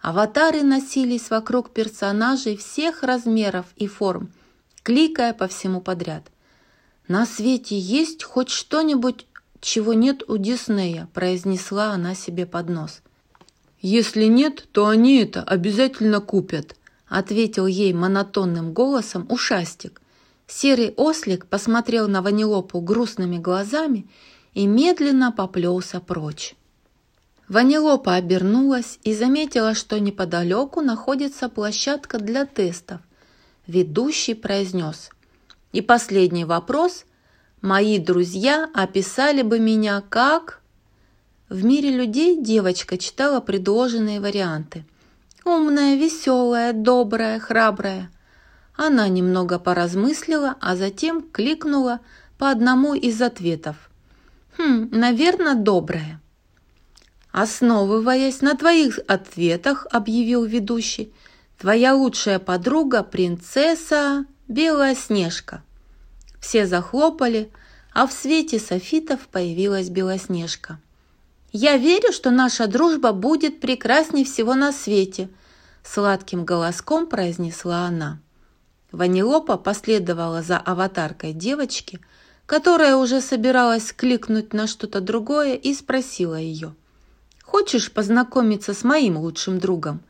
Аватары 0.00 0.62
носились 0.62 1.30
вокруг 1.30 1.70
персонажей 1.70 2.56
всех 2.56 3.02
размеров 3.02 3.66
и 3.76 3.88
форм, 3.88 4.30
кликая 4.82 5.32
по 5.34 5.48
всему 5.48 5.80
подряд. 5.80 6.30
«На 7.08 7.26
свете 7.26 7.78
есть 7.78 8.22
хоть 8.22 8.50
что-нибудь 8.50 9.26
чего 9.66 9.94
нет 9.94 10.22
у 10.28 10.36
Диснея»,– 10.38 11.08
произнесла 11.12 11.90
она 11.90 12.14
себе 12.14 12.46
под 12.46 12.68
нос. 12.68 13.02
«Если 13.80 14.26
нет, 14.26 14.68
то 14.70 14.86
они 14.86 15.18
это 15.18 15.42
обязательно 15.42 16.20
купят»,– 16.20 16.76
ответил 17.08 17.66
ей 17.66 17.92
монотонным 17.92 18.72
голосом 18.72 19.26
ушастик. 19.28 20.00
Серый 20.46 20.94
ослик 20.96 21.46
посмотрел 21.46 22.06
на 22.06 22.22
Ванилопу 22.22 22.80
грустными 22.80 23.38
глазами 23.38 24.06
и 24.54 24.68
медленно 24.68 25.32
поплелся 25.32 25.98
прочь. 25.98 26.54
Ванилопа 27.48 28.14
обернулась 28.14 29.00
и 29.02 29.12
заметила, 29.14 29.74
что 29.74 29.98
неподалеку 29.98 30.80
находится 30.80 31.48
площадка 31.48 32.20
для 32.20 32.46
тестов. 32.46 33.00
Ведущий 33.66 34.34
произнес. 34.34 35.10
«И 35.72 35.80
последний 35.80 36.44
вопрос– 36.44 37.04
Мои 37.66 37.98
друзья 37.98 38.70
описали 38.74 39.42
бы 39.42 39.58
меня 39.58 40.00
как... 40.00 40.60
В 41.48 41.64
мире 41.64 41.90
людей 41.90 42.40
девочка 42.40 42.96
читала 42.96 43.40
предложенные 43.40 44.20
варианты. 44.20 44.84
Умная, 45.44 45.96
веселая, 45.96 46.72
добрая, 46.72 47.40
храбрая. 47.40 48.12
Она 48.76 49.08
немного 49.08 49.58
поразмыслила, 49.58 50.54
а 50.60 50.76
затем 50.76 51.22
кликнула 51.28 51.98
по 52.38 52.50
одному 52.50 52.94
из 52.94 53.20
ответов. 53.20 53.90
«Хм, 54.56 54.88
наверное, 54.92 55.56
добрая». 55.56 56.20
«Основываясь 57.32 58.42
на 58.42 58.54
твоих 58.54 59.00
ответах»,— 59.08 59.88
объявил 59.90 60.44
ведущий, 60.44 61.12
«твоя 61.58 61.96
лучшая 61.96 62.38
подруга– 62.38 63.02
принцесса 63.02 64.24
Белая 64.46 64.94
Снежка». 64.94 65.64
Все 66.46 66.64
захлопали, 66.64 67.50
а 67.92 68.06
в 68.06 68.12
свете 68.12 68.60
софитов 68.60 69.26
появилась 69.26 69.88
Белоснежка. 69.88 70.78
«Я 71.50 71.76
верю, 71.76 72.12
что 72.12 72.30
наша 72.30 72.68
дружба 72.68 73.10
будет 73.10 73.58
прекрасней 73.58 74.24
всего 74.24 74.54
на 74.54 74.70
свете», 74.70 75.28
сладким 75.82 76.44
голоском 76.44 77.08
произнесла 77.08 77.86
она. 77.86 78.20
Ванилопа 78.92 79.56
последовала 79.56 80.40
за 80.40 80.58
аватаркой 80.58 81.32
девочки, 81.32 81.98
которая 82.46 82.94
уже 82.94 83.20
собиралась 83.20 83.92
кликнуть 83.92 84.52
на 84.52 84.68
что-то 84.68 85.00
другое 85.00 85.54
и 85.54 85.74
спросила 85.74 86.36
ее. 86.36 86.76
«Хочешь 87.42 87.90
познакомиться 87.90 88.72
с 88.72 88.84
моим 88.84 89.16
лучшим 89.16 89.58
другом? 89.58 90.00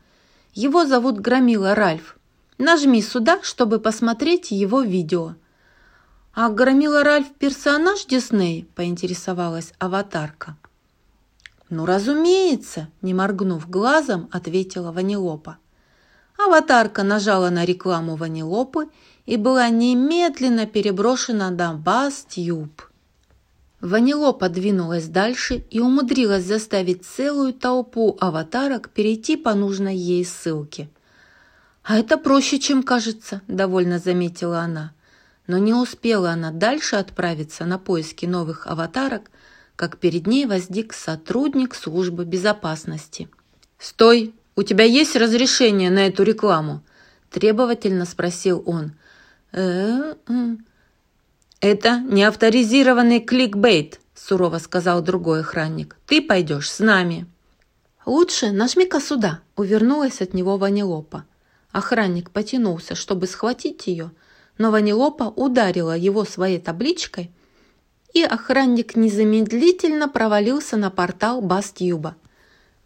Его 0.53 0.85
зовут 0.85 1.17
Громила 1.17 1.73
Ральф. 1.73 2.15
Нажми 2.59 3.01
сюда, 3.01 3.39
чтобы 3.41 3.79
посмотреть 3.79 4.51
его 4.51 4.81
видео». 4.81 5.33
«А 6.39 6.49
громила 6.49 7.03
Ральф 7.03 7.29
персонаж 7.39 8.05
Дисней?»– 8.05 8.69
поинтересовалась 8.75 9.73
аватарка. 9.79 10.55
«Ну, 11.71 11.87
разумеется!»– 11.87 12.89
не 13.01 13.15
моргнув 13.15 13.67
глазом, 13.67 14.29
ответила 14.31 14.91
Ванилопа. 14.91 15.57
Аватарка 16.37 17.01
нажала 17.01 17.49
на 17.49 17.65
рекламу 17.65 18.15
Ванилопы 18.15 18.87
и 19.25 19.35
была 19.35 19.67
немедленно 19.69 20.67
переброшена 20.67 21.49
на 21.49 21.73
Бас-Тьюб. 21.73 22.83
Ванилопа 23.81 24.47
двинулась 24.49 25.07
дальше 25.07 25.65
и 25.71 25.79
умудрилась 25.79 26.45
заставить 26.45 27.03
целую 27.03 27.51
толпу 27.51 28.15
аватарок 28.19 28.89
перейти 28.91 29.37
по 29.37 29.55
нужной 29.55 29.95
ей 29.95 30.23
ссылке. 30.23 30.87
«А 31.81 31.97
это 31.97 32.15
проще, 32.15 32.59
чем 32.59 32.83
кажется»,– 32.83 33.41
довольно 33.47 33.97
заметила 33.97 34.59
она. 34.59 34.93
Но 35.47 35.57
не 35.57 35.73
успела 35.73 36.31
она 36.31 36.51
дальше 36.51 36.97
отправиться 36.97 37.65
на 37.65 37.79
поиски 37.79 38.25
новых 38.25 38.67
аватарок, 38.67 39.31
как 39.77 39.97
перед 39.97 40.27
ней 40.27 40.45
возник 40.45 40.93
сотрудник 40.93 41.73
службы 41.73 42.25
безопасности. 42.25 43.29
«Стой! 43.79 44.35
У 44.55 44.63
тебя 44.63 44.83
есть 44.83 45.15
разрешение 45.15 45.89
на 45.89 46.07
эту 46.07 46.23
рекламу?»– 46.23 46.83
требовательно 47.31 48.05
спросил 48.05 48.61
он. 48.65 48.93
э 49.53 50.15
«Это 51.59 51.99
не 51.99 52.23
авторизированный 52.23 53.19
кликбейт»,– 53.19 53.99
сурово 54.15 54.57
сказал 54.57 55.01
другой 55.01 55.41
охранник. 55.41 55.95
«Ты 56.05 56.21
пойдешь 56.21 56.69
с 56.69 56.79
нами». 56.79 57.25
«Лучше 58.05 58.51
нажми-ка 58.51 58.99
сюда»,– 58.99 59.41
увернулась 59.55 60.21
от 60.21 60.33
него 60.33 60.57
Ванилопа. 60.57 61.25
Охранник 61.71 62.31
потянулся, 62.31 62.95
чтобы 62.95 63.27
схватить 63.27 63.87
ее– 63.87 64.11
но 64.57 64.71
Ванилопа 64.71 65.23
ударила 65.35 65.95
его 65.95 66.25
своей 66.25 66.59
табличкой, 66.59 67.31
и 68.13 68.23
охранник 68.23 68.95
незамедлительно 68.95 70.07
провалился 70.09 70.77
на 70.77 70.89
портал 70.89 71.41
Бастьюба. 71.41 72.15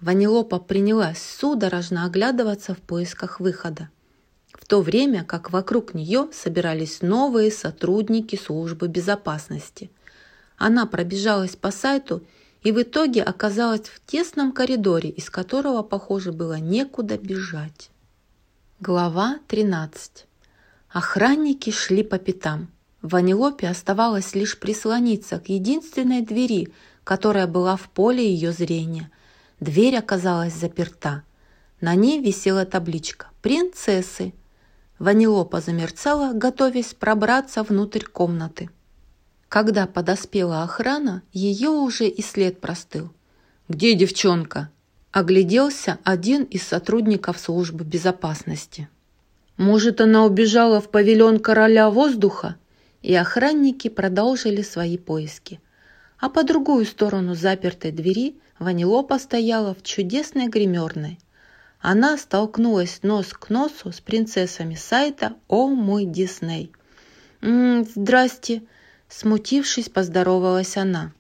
Ванилопа 0.02 0.60
принялась 0.60 1.22
судорожно 1.40 2.06
оглядываться 2.06 2.74
в 2.74 2.80
поисках 2.80 3.40
выхода, 3.40 3.90
в 4.52 4.66
то 4.66 4.82
время 4.82 5.24
как 5.24 5.52
вокруг 5.52 5.94
нее 5.94 6.28
собирались 6.34 7.02
новые 7.02 7.52
сотрудники 7.52 8.36
службы 8.36 8.88
безопасности. 8.88 9.92
Она 10.58 10.86
пробежалась 10.86 11.56
по 11.56 11.72
сайту 11.72 12.24
и 12.64 12.72
в 12.72 12.82
итоге 12.82 13.24
оказалась 13.24 13.88
в 13.88 14.06
тесном 14.06 14.52
коридоре, 14.52 15.10
из 15.10 15.30
которого, 15.30 15.82
похоже, 15.82 16.32
было 16.32 16.60
некуда 16.60 17.18
бежать. 17.18 17.90
Глава 18.80 19.40
13 19.48 20.26
Охранники 20.92 21.70
шли 21.70 22.04
по 22.04 22.18
пятам. 22.20 22.68
Ванилопе 23.02 23.70
оставалось 23.70 24.36
лишь 24.36 24.60
прислониться 24.60 25.40
к 25.40 25.48
единственной 25.48 26.22
двери, 26.22 26.74
которая 27.06 27.48
была 27.48 27.78
в 27.78 27.90
поле 27.90 28.28
ее 28.30 28.52
зрения. 28.52 29.10
Дверь 29.62 29.96
оказалась 29.96 30.54
заперта. 30.54 31.24
На 31.80 31.96
ней 31.96 32.22
висела 32.22 32.66
табличка 32.66 33.28
«Принцессы». 33.42 34.34
Ванилопа 35.00 35.62
замерцала, 35.62 36.34
готовясь 36.34 36.94
пробраться 36.94 37.64
внутрь 37.64 38.04
комнаты. 38.04 38.70
Когда 39.48 39.88
подоспела 39.88 40.62
охрана, 40.62 41.24
ее 41.32 41.70
уже 41.70 42.08
и 42.08 42.22
след 42.22 42.60
простыл. 42.60 43.12
«Где 43.70 43.96
девчонка?»– 43.96 44.70
огляделся 45.12 46.00
один 46.04 46.44
из 46.44 46.64
сотрудников 46.64 47.40
службы 47.40 47.86
безопасности. 47.86 48.90
Может, 49.62 50.02
она 50.02 50.26
убежала 50.26 50.82
в 50.82 50.90
павильон 50.90 51.38
короля 51.38 51.92
воздуха? 51.92 52.56
И 53.04 53.14
охранники 53.14 53.90
продолжили 53.90 54.64
свои 54.64 54.98
поиски. 54.98 55.60
А 56.18 56.30
по 56.30 56.42
другую 56.44 56.84
сторону 56.84 57.36
запертой 57.36 57.92
двери 57.92 58.38
Ванилопа 58.58 59.20
стояла 59.20 59.76
в 59.76 59.84
чудесной 59.84 60.48
гримерной. 60.48 61.20
Она 61.80 62.18
столкнулась 62.18 63.02
нос 63.04 63.34
к 63.34 63.52
носу 63.52 63.92
с 63.92 64.02
принцессами 64.02 64.74
сайта 64.74 65.36
«О 65.48 65.68
мой 65.68 66.06
Дисней». 66.06 66.72
«М 67.44 67.82
-м, 67.82 67.88
«Здрасте!»– 67.88 68.64
смутившись, 69.10 69.90
поздоровалась 69.90 70.76
она. 70.76 71.14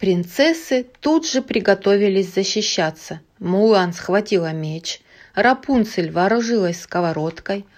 Принцессы 0.00 0.88
тут 1.00 1.24
же 1.24 1.40
приготовились 1.40 2.34
защищаться. 2.34 3.20
Мулан 3.38 3.92
схватила 3.92 4.52
меч, 4.52 5.02
Рапунцель 5.36 6.10
вооружилась 6.10 6.80
сковородкой– 6.80 7.64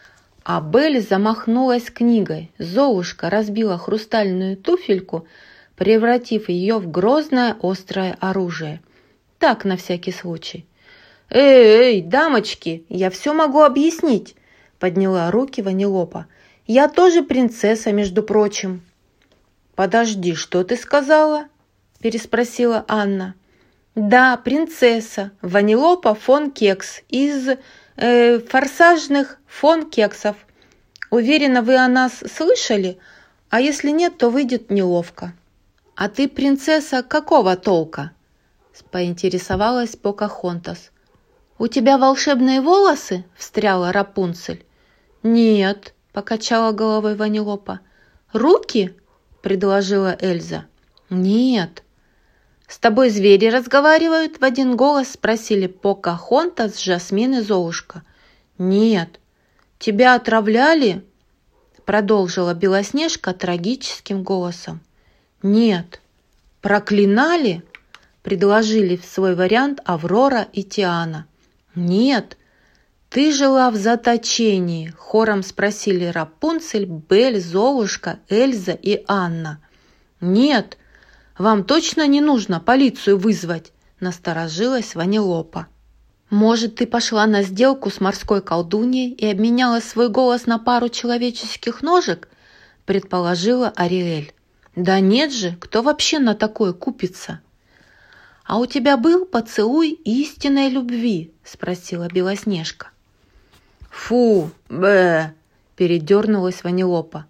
а 0.48 0.62
Белль 0.62 1.02
замахнулась 1.02 1.90
книгой. 1.90 2.50
Золушка 2.56 3.28
разбила 3.28 3.76
хрустальную 3.76 4.56
туфельку, 4.56 5.26
превратив 5.76 6.48
ее 6.48 6.78
в 6.78 6.90
грозное 6.90 7.54
острое 7.60 8.16
оружие. 8.18 8.80
Так, 9.38 9.66
на 9.66 9.76
всякий 9.76 10.10
случай. 10.10 10.64
«Эй, 11.28 11.98
эй, 11.98 12.00
дамочки, 12.00 12.86
я 12.88 13.10
все 13.10 13.34
могу 13.34 13.60
объяснить»,— 13.60 14.36
подняла 14.78 15.30
руки 15.30 15.60
Ванилопа. 15.60 16.28
«Я 16.66 16.88
тоже 16.88 17.22
принцесса, 17.22 17.92
между 17.92 18.22
прочим». 18.22 18.80
«Подожди, 19.74 20.34
что 20.34 20.64
ты 20.64 20.76
сказала?»– 20.76 21.48
переспросила 22.00 22.86
Анна. 22.88 23.34
«Да, 23.94 24.38
принцесса, 24.38 25.30
Ванилопа 25.42 26.14
фон 26.14 26.50
Кекс 26.50 27.02
из 27.10 27.50
э, 27.98 28.38
форсажных 28.40 29.38
фон 29.46 29.90
Кексов. 29.90 30.36
Уверена, 31.10 31.62
вы 31.62 31.76
о 31.76 31.88
нас 31.88 32.24
слышали? 32.34 32.98
А 33.50 33.60
если 33.60 33.90
нет, 33.90 34.18
то 34.18 34.30
выйдет 34.30 34.70
неловко». 34.70 35.34
«А 35.94 36.08
ты 36.08 36.28
принцесса 36.28 37.02
какого 37.02 37.56
толка?»– 37.56 38.12
поинтересовалась 38.92 39.96
Покахонтас. 39.96 40.92
«У 41.58 41.66
тебя 41.66 41.98
волшебные 41.98 42.60
волосы?»– 42.60 43.24
встряла 43.36 43.90
Рапунцель. 43.92 44.64
«Нет»,– 45.24 45.94
покачала 46.12 46.70
головой 46.70 47.16
Ванилопа. 47.16 47.80
«Руки?»– 48.32 48.94
предложила 49.42 50.16
Эльза. 50.20 50.66
«Нет». 51.10 51.82
«С 52.68 52.78
тобой 52.78 53.08
звери 53.08 53.46
разговаривают?»– 53.46 54.38
в 54.40 54.44
один 54.44 54.76
голос 54.76 55.12
спросили 55.12 55.66
Покахонтас, 55.66 56.78
Жасмин 56.80 57.36
и 57.36 57.40
Золушка. 57.40 58.02
«Нет». 58.58 59.18
«Тебя 59.78 60.14
отравляли?»– 60.14 61.02
продолжила 61.86 62.52
Белоснежка 62.52 63.32
трагическим 63.32 64.22
голосом. 64.22 64.80
«Нет». 65.42 66.00
«Проклинали?»– 66.60 67.62
предложили 68.22 68.96
в 68.96 69.04
свой 69.04 69.34
вариант 69.34 69.80
Аврора 69.84 70.46
и 70.52 70.62
Тиана. 70.62 71.26
«Нет, 71.74 72.36
ты 73.08 73.32
жила 73.32 73.70
в 73.70 73.76
заточении»,– 73.76 74.92
хором 74.98 75.42
спросили 75.42 76.06
Рапунцель, 76.06 76.84
Бель, 76.84 77.40
Золушка, 77.40 78.18
Эльза 78.28 78.72
и 78.72 79.04
Анна. 79.06 79.60
«Нет, 80.20 80.76
вам 81.38 81.64
точно 81.64 82.06
не 82.06 82.20
нужно 82.20 82.60
полицию 82.60 83.18
вызвать»,– 83.18 83.72
насторожилась 84.00 84.94
Ванилопа. 84.94 85.66
«Может, 86.30 86.76
ты 86.76 86.86
пошла 86.86 87.26
на 87.26 87.42
сделку 87.42 87.90
с 87.90 88.00
морской 88.00 88.42
колдуньей 88.42 89.12
и 89.12 89.26
обменяла 89.26 89.80
свой 89.80 90.08
голос 90.08 90.46
на 90.46 90.58
пару 90.58 90.88
человеческих 90.88 91.82
ножек?»– 91.82 92.28
предположила 92.84 93.72
Ариэль. 93.74 94.32
«Да 94.76 95.00
нет 95.00 95.32
же, 95.32 95.56
кто 95.60 95.82
вообще 95.82 96.18
на 96.18 96.34
такое 96.34 96.72
купится?» 96.72 97.40
«А 98.44 98.58
у 98.58 98.66
тебя 98.66 98.96
был 98.96 99.24
поцелуй 99.24 99.90
истинной 99.90 100.68
любви?»– 100.68 101.32
спросила 101.44 102.08
Белоснежка. 102.08 102.88
«Фу, 103.90 104.50
б! 104.68 105.34
передернулась 105.78 106.64
Ванилопа. 106.64 107.26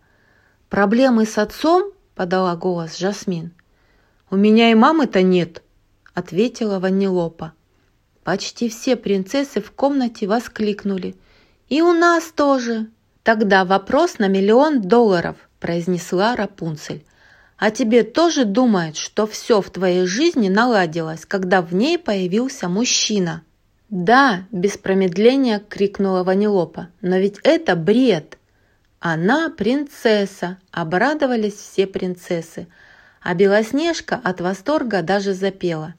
«Проблемы 0.71 1.27
с 1.27 1.37
отцом?»– 1.37 1.93
подала 2.15 2.57
голос 2.57 2.97
Жасмин. 2.97 3.53
«У 4.31 4.37
меня 4.37 4.71
и 4.71 4.75
мамы-то 4.75 5.23
нет»,– 5.23 5.63
ответила 6.15 6.79
Ванилопа. 6.79 7.53
Почти 8.25 8.69
все 8.69 8.97
принцессы 8.97 9.61
в 9.61 9.71
комнате 9.73 10.27
воскликнули. 10.27 11.17
«И 11.69 11.83
у 11.83 11.93
нас 11.93 12.25
тоже!» 12.33 12.89
«Тогда 13.23 13.65
вопрос 13.65 14.19
на 14.19 14.29
миллион 14.29 14.83
долларов»,– 14.83 15.37
произнесла 15.61 16.37
Рапунцель. 16.37 17.05
А 17.59 17.73
тебе 17.73 18.05
тоже 18.05 18.45
думают, 18.45 18.97
что 18.97 19.27
все 19.27 19.61
в 19.61 19.69
твоей 19.71 20.07
жизни 20.07 20.49
наладилось, 20.49 21.27
когда 21.27 21.61
в 21.61 21.75
ней 21.75 21.99
появился 21.99 22.69
мужчина?» 22.69 23.43
«Да!»– 23.91 24.45
без 24.53 24.79
промедления 24.79 25.59
крикнула 25.59 26.23
Ванилопа. 26.23 26.89
«Но 27.01 27.17
ведь 27.17 27.41
это 27.43 27.75
бред!» 27.75 28.39
«Она 29.01 29.51
принцесса!»– 29.51 30.59
обрадовались 30.71 31.55
все 31.55 31.89
принцессы. 31.89 32.69
А 33.29 33.35
Белоснежка 33.35 34.19
от 34.25 34.41
восторга 34.41 35.03
даже 35.03 35.35
запела. 35.35 35.95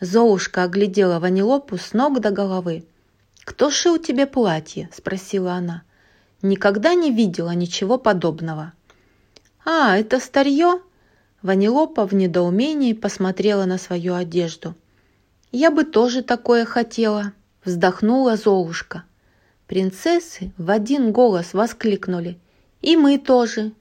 Золушка 0.00 0.62
оглядела 0.62 1.18
Ванилопу 1.18 1.76
с 1.76 1.92
ног 1.92 2.20
до 2.20 2.30
головы. 2.30 2.84
«Кто 3.42 3.68
шил 3.68 3.98
тебе 3.98 4.28
платье?»– 4.28 4.88
спросила 4.92 5.54
она. 5.54 5.82
«Никогда 6.40 6.94
не 6.94 7.10
видела 7.10 7.50
ничего 7.50 7.98
подобного». 7.98 8.74
«А, 9.64 9.98
это 9.98 10.20
старье?» 10.20 10.80
Ванилопа 11.42 12.06
в 12.06 12.14
недоумении 12.14 12.92
посмотрела 12.92 13.64
на 13.64 13.76
свою 13.76 14.14
одежду. 14.14 14.76
«Я 15.50 15.72
бы 15.72 15.82
тоже 15.82 16.22
такое 16.22 16.64
хотела»,— 16.64 17.32
вздохнула 17.64 18.36
Золушка. 18.36 19.02
Принцессы 19.66 20.52
в 20.58 20.70
один 20.70 21.10
голос 21.10 21.54
воскликнули. 21.54 22.38
«И 22.82 22.96
мы 22.96 23.18
тоже!» 23.18 23.72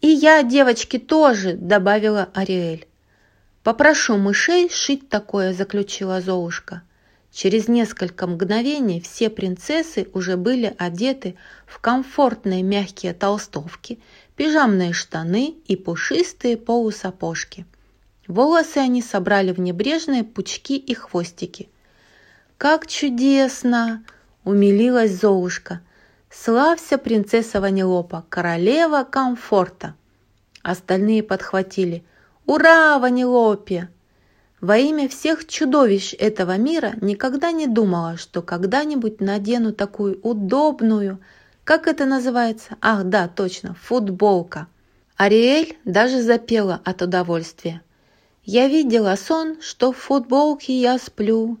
«И 0.00 0.08
я, 0.08 0.42
девочки, 0.42 0.98
тоже!»— 0.98 1.52
добавила 1.60 2.28
Ариэль. 2.34 2.86
«Попрошу 3.64 4.16
мышей 4.16 4.70
шить 4.70 5.08
такое»,— 5.08 5.52
заключила 5.54 6.20
Золушка. 6.20 6.82
Через 7.32 7.68
несколько 7.68 8.26
мгновений 8.26 9.00
все 9.00 9.28
принцессы 9.28 10.08
уже 10.12 10.36
были 10.36 10.74
одеты 10.78 11.36
в 11.66 11.78
комфортные 11.78 12.62
мягкие 12.62 13.12
толстовки, 13.12 13.98
пижамные 14.36 14.92
штаны 14.92 15.54
и 15.66 15.76
пушистые 15.76 16.56
полусапожки. 16.56 17.66
Волосы 18.26 18.78
они 18.78 19.02
собрали 19.02 19.52
в 19.52 19.60
небрежные 19.60 20.24
пучки 20.24 20.76
и 20.76 20.94
хвостики. 20.94 21.68
«Как 22.56 22.86
чудесно!»– 22.86 24.04
умилилась 24.44 25.12
Золушка. 25.12 25.80
«Славься, 26.30 26.98
принцесса 26.98 27.60
Ванилопа, 27.60 28.24
королева 28.28 29.04
комфорта!» 29.04 29.94
Остальные 30.62 31.22
подхватили. 31.22 32.04
«Ура, 32.46 32.98
Ванилопе!» 32.98 33.88
Во 34.60 34.76
имя 34.76 35.08
всех 35.08 35.46
чудовищ 35.46 36.14
этого 36.18 36.56
мира 36.56 36.94
никогда 37.00 37.52
не 37.52 37.68
думала, 37.68 38.16
что 38.16 38.42
когда-нибудь 38.42 39.20
надену 39.20 39.72
такую 39.72 40.20
удобную, 40.22 41.20
как 41.62 41.86
это 41.86 42.06
называется? 42.06 42.76
Ах, 42.80 43.04
да, 43.04 43.28
точно, 43.28 43.74
футболка. 43.74 44.66
Ариэль 45.16 45.76
даже 45.84 46.22
запела 46.22 46.80
от 46.84 47.02
удовольствия. 47.02 47.82
Я 48.42 48.68
видела 48.68 49.14
сон, 49.16 49.60
что 49.60 49.92
в 49.92 49.98
футболке 49.98 50.72
я 50.80 50.98
сплю. 50.98 51.58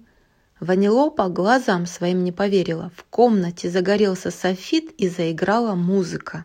Ванилопа 0.60 1.28
глазам 1.28 1.86
своим 1.86 2.24
не 2.24 2.32
поверила. 2.32 2.90
В 2.96 3.04
комнате 3.04 3.70
загорелся 3.70 4.32
софит 4.32 4.90
и 4.98 5.08
заиграла 5.08 5.74
музыка. 5.74 6.44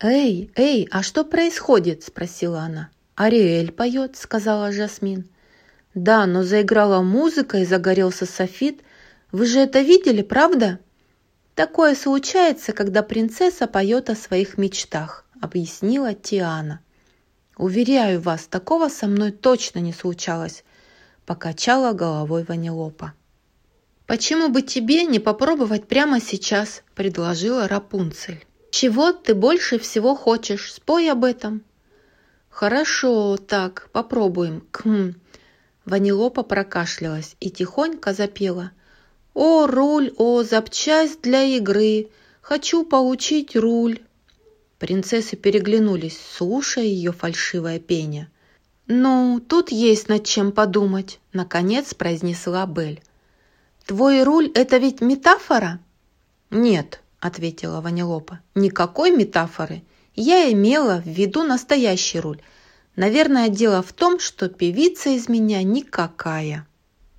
«Эй, 0.00 0.52
эй, 0.54 0.86
а 0.90 1.02
что 1.02 1.24
происходит?»– 1.24 2.02
спросила 2.04 2.60
она. 2.60 2.90
«Ариэль 3.16 3.72
поет»,– 3.72 4.16
сказала 4.18 4.70
Жасмин. 4.70 5.28
«Да, 5.94 6.26
но 6.26 6.42
заиграла 6.42 7.00
музыка 7.02 7.58
и 7.58 7.64
загорелся 7.64 8.26
софит. 8.26 8.82
Вы 9.32 9.46
же 9.46 9.60
это 9.60 9.80
видели, 9.80 10.22
правда?» 10.22 10.78
«Такое 11.54 11.96
случается, 11.96 12.72
когда 12.72 13.02
принцесса 13.02 13.66
поет 13.66 14.10
о 14.10 14.14
своих 14.14 14.58
мечтах»,— 14.58 15.24
объяснила 15.40 16.14
Тиана. 16.14 16.80
«Уверяю 17.56 18.20
вас, 18.20 18.46
такого 18.46 18.88
со 18.88 19.08
мной 19.08 19.32
точно 19.32 19.80
не 19.80 19.92
случалось»,— 19.92 20.64
покачала 21.26 21.92
головой 21.92 22.44
Ванилопа. 22.44 23.14
«Почему 24.08 24.48
бы 24.48 24.62
тебе 24.62 25.04
не 25.04 25.18
попробовать 25.18 25.86
прямо 25.86 26.18
сейчас?»– 26.18 26.82
предложила 26.94 27.68
Рапунцель. 27.68 28.42
«Чего 28.70 29.12
ты 29.12 29.34
больше 29.34 29.78
всего 29.78 30.14
хочешь? 30.14 30.72
Спой 30.72 31.10
об 31.10 31.24
этом». 31.24 31.62
«Хорошо, 32.48 33.36
так, 33.36 33.90
попробуем. 33.92 34.66
Кхм». 34.70 35.14
Ванилопа 35.84 36.42
прокашлялась 36.42 37.36
и 37.38 37.50
тихонько 37.50 38.14
запела. 38.14 38.70
«О, 39.34 39.66
руль, 39.66 40.10
о, 40.16 40.42
запчасть 40.42 41.20
для 41.20 41.42
игры! 41.42 42.08
Хочу 42.40 42.84
получить 42.84 43.56
руль!» 43.56 44.00
Принцессы 44.78 45.36
переглянулись, 45.36 46.18
слушая 46.18 46.84
ее 46.84 47.12
фальшивое 47.12 47.78
пение. 47.78 48.30
«Ну, 48.86 49.38
тут 49.46 49.70
есть 49.70 50.08
над 50.08 50.24
чем 50.24 50.52
подумать»,— 50.52 51.20
наконец 51.34 51.92
произнесла 51.92 52.64
Бель. 52.64 53.02
«Твой 53.88 54.22
руль— 54.22 54.52
это 54.54 54.76
ведь 54.76 55.00
метафора?» 55.00 55.80
«Нет»,— 56.50 57.00
ответила 57.20 57.80
Ванилопа,— 57.80 58.40
«никакой 58.54 59.10
метафоры. 59.10 59.82
Я 60.14 60.52
имела 60.52 61.00
в 61.00 61.06
виду 61.06 61.42
настоящий 61.42 62.20
руль. 62.20 62.42
Наверное, 62.96 63.48
дело 63.48 63.80
в 63.80 63.94
том, 63.94 64.20
что 64.20 64.50
певица 64.50 65.08
из 65.08 65.30
меня 65.30 65.62
никакая». 65.62 66.66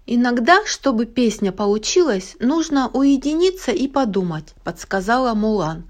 «Иногда, 0.06 0.64
чтобы 0.68 1.08
песня 1.08 1.52
получилась, 1.52 2.36
нужно 2.40 2.88
уединиться 2.94 3.72
и 3.72 3.88
подумать»,– 3.88 4.54
подсказала 4.64 5.34
Мулан. 5.34 5.90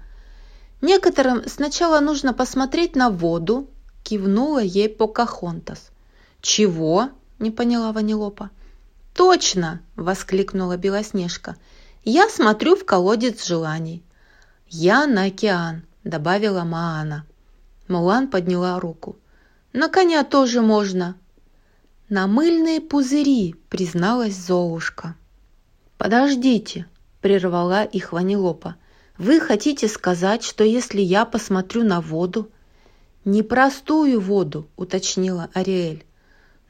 «Некоторым 0.80 1.46
сначала 1.46 2.00
нужно 2.00 2.32
посмотреть 2.32 2.96
на 2.96 3.10
воду»,– 3.10 3.68
кивнула 4.02 4.62
ей 4.62 4.88
Покахонтас. 4.88 5.90
«Чего?»– 6.40 7.10
не 7.38 7.50
поняла 7.50 7.92
Ванилопа. 7.92 8.48
Точно!»– 9.20 9.82
воскликнула 9.96 10.78
Белоснежка. 10.78 11.56
«Я 12.04 12.30
смотрю 12.30 12.74
в 12.74 12.86
колодец 12.86 13.46
желаний». 13.46 14.02
«Я 14.66 15.06
на 15.06 15.24
океан»,– 15.24 15.82
добавила 16.04 16.64
Маана. 16.64 17.26
Мулан 17.86 18.28
подняла 18.28 18.80
руку. 18.80 19.18
«На 19.74 19.90
коня 19.90 20.24
тоже 20.24 20.62
можно». 20.62 21.16
«На 22.08 22.26
мыльные 22.26 22.80
пузыри»,– 22.80 23.56
призналась 23.68 24.36
Золушка. 24.36 25.16
«Подождите»,– 25.98 26.86
прервала 27.20 27.84
их 27.84 28.12
Ванилопа. 28.12 28.76
«Вы 29.18 29.38
хотите 29.38 29.86
сказать, 29.88 30.42
что 30.42 30.64
если 30.64 31.02
я 31.02 31.26
посмотрю 31.26 31.84
на 31.84 32.00
воду...» 32.00 32.50
«Не 33.26 33.42
простую 33.42 34.18
воду»,– 34.18 34.66
уточнила 34.76 35.50
Ариэль. 35.52 36.06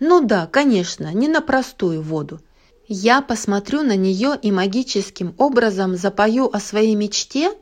«Ну 0.00 0.20
да, 0.20 0.46
конечно, 0.46 1.12
не 1.14 1.28
на 1.28 1.40
простую 1.40 2.02
воду. 2.02 2.40
Я 2.88 3.22
посмотрю 3.22 3.82
на 3.82 3.94
нее 3.94 4.36
и 4.42 4.50
магическим 4.50 5.34
образом 5.38 5.96
запою 5.96 6.54
о 6.54 6.58
своей 6.58 6.96
мечте?» 6.96 7.52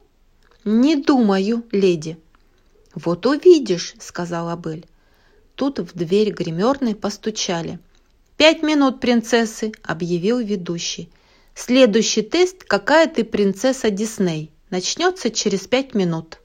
«Не 0.64 0.96
думаю, 0.96 1.64
леди», 1.72 2.16
«Вот 2.94 3.26
увидишь»,— 3.26 3.94
сказала 4.00 4.56
Бель. 4.56 4.86
Тут 5.54 5.78
в 5.78 5.96
дверь 5.96 6.32
гримерной 6.32 6.94
постучали. 6.94 7.78
«Пять 8.36 8.62
минут, 8.62 9.00
принцессы»,— 9.00 9.72
объявил 9.82 10.38
ведущий. 10.38 11.08
«Следующий 11.54 12.22
тест 12.22 12.64
«Какая 12.64 13.06
ты 13.06 13.24
принцесса 13.24 13.90
Дисней?» 13.90 14.50
начнется 14.70 15.30
через 15.30 15.66
пять 15.66 15.94
минут». 15.94 16.38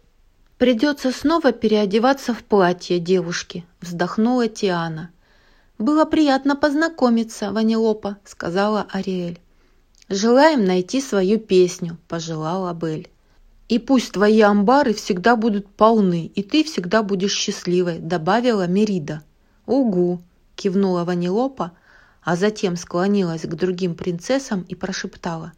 «Придется 0.58 1.12
снова 1.12 1.52
переодеваться 1.52 2.34
в 2.34 2.44
платье 2.44 3.00
девушки»,— 3.00 3.66
вздохнула 3.82 4.48
Тиана. 4.48 5.10
«Было 5.80 6.06
приятно 6.06 6.56
познакомиться, 6.56 7.52
Ванилопа»,— 7.52 8.18
сказала 8.26 8.86
Ариэль. 8.92 9.40
«Желаем 10.08 10.66
найти 10.66 11.02
свою 11.02 11.40
песню»,– 11.40 11.98
пожелала 12.08 12.74
Бель. 12.74 13.10
«И 13.70 13.80
пусть 13.80 14.12
твои 14.12 14.42
амбары 14.42 14.94
всегда 14.94 15.36
будут 15.36 15.68
полны, 15.68 16.28
и 16.36 16.44
ты 16.44 16.64
всегда 16.64 17.02
будешь 17.02 17.34
счастливой»,– 17.34 18.00
добавила 18.00 18.68
Мерида. 18.68 19.24
«Угу!»– 19.66 20.22
кивнула 20.56 21.06
Ванилопа, 21.06 21.72
а 22.22 22.36
затем 22.36 22.76
склонилась 22.76 23.42
к 23.42 23.56
другим 23.56 23.96
принцессам 23.96 24.62
и 24.62 24.76
прошептала. 24.76 25.54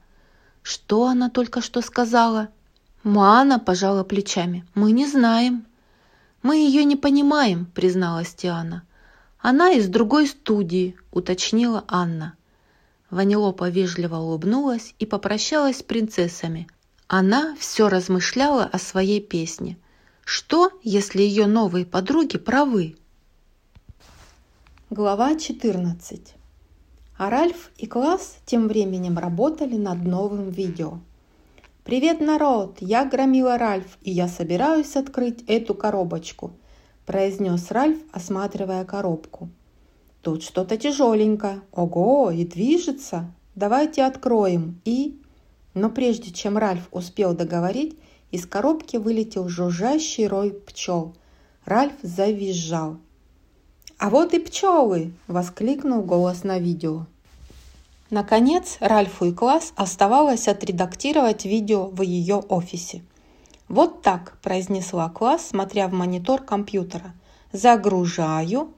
«Что 0.61 1.05
она 1.07 1.29
только 1.29 1.61
что 1.61 1.81
сказала?» 1.81 2.49
Маана 3.03 3.59
пожала 3.59 4.03
плечами. 4.03 4.65
«Мы 4.73 4.91
не 4.91 5.05
знаем». 5.07 5.65
«Мы 6.41 6.57
ее 6.57 6.85
не 6.85 6.95
понимаем»,– 6.95 7.65
призналась 7.75 8.33
Тиана. 8.33 8.83
«Она 9.47 9.73
из 9.73 9.87
другой 9.89 10.25
студии»,– 10.25 10.95
уточнила 11.11 11.83
Анна. 11.87 12.33
Ванилопа 13.11 13.69
вежливо 13.69 14.15
улыбнулась 14.15 14.95
и 14.97 15.05
попрощалась 15.05 15.77
с 15.77 15.83
принцессами, 15.83 16.67
она 17.07 17.55
все 17.59 17.87
размышляла 17.87 18.63
о 18.63 18.79
своей 18.79 19.21
песне. 19.21 19.77
Что, 20.23 20.71
если 20.81 21.21
ее 21.21 21.45
новые 21.45 21.85
подруги 21.85 22.39
правы? 22.39 22.95
Глава 24.89 25.37
14. 25.37 26.33
А 27.15 27.29
Ральф 27.29 27.69
и 27.77 27.85
Класс 27.85 28.39
тем 28.47 28.67
временем 28.67 29.19
работали 29.19 29.77
над 29.77 30.03
новым 30.05 30.49
видео. 30.49 30.97
«Привет, 31.83 32.19
народ! 32.19 32.77
Я 32.79 33.05
Громила 33.05 33.59
Ральф, 33.59 33.99
и 34.01 34.09
я 34.09 34.27
собираюсь 34.27 34.95
открыть 34.95 35.43
эту 35.45 35.75
коробочку», 35.75 36.55
произнес 37.05 37.71
Ральф, 37.71 37.97
осматривая 38.11 38.85
коробку. 38.85 39.49
«Тут 40.21 40.43
что-то 40.43 40.77
тяжеленькое. 40.77 41.61
Ого, 41.71 42.31
и 42.31 42.45
движется. 42.45 43.31
Давайте 43.55 44.03
откроем 44.03 44.81
и...» 44.85 45.19
Но 45.73 45.89
прежде 45.89 46.31
чем 46.31 46.57
Ральф 46.57 46.87
успел 46.91 47.35
договорить, 47.35 47.97
из 48.31 48.45
коробки 48.45 48.97
вылетел 48.97 49.49
жужжащий 49.49 50.25
рой 50.27 50.51
пчел. 50.51 51.13
Ральф 51.65 51.93
завизжал. 52.01 52.97
«А 53.97 54.09
вот 54.09 54.33
и 54.33 54.39
пчелы!»– 54.39 55.13
воскликнул 55.27 56.01
голос 56.01 56.43
на 56.43 56.59
видео. 56.59 57.05
Наконец, 58.09 58.77
Ральфу 58.79 59.25
и 59.25 59.33
класс 59.33 59.73
оставалось 59.75 60.47
отредактировать 60.47 61.45
видео 61.45 61.87
в 61.87 62.01
ее 62.01 62.35
офисе. 62.35 63.01
«Вот 63.67 64.01
так»,– 64.01 64.37
произнесла 64.43 65.09
класс, 65.09 65.47
смотря 65.47 65.87
в 65.87 65.93
монитор 65.93 66.41
компьютера. 66.43 67.13
«Загружаю». 67.51 68.73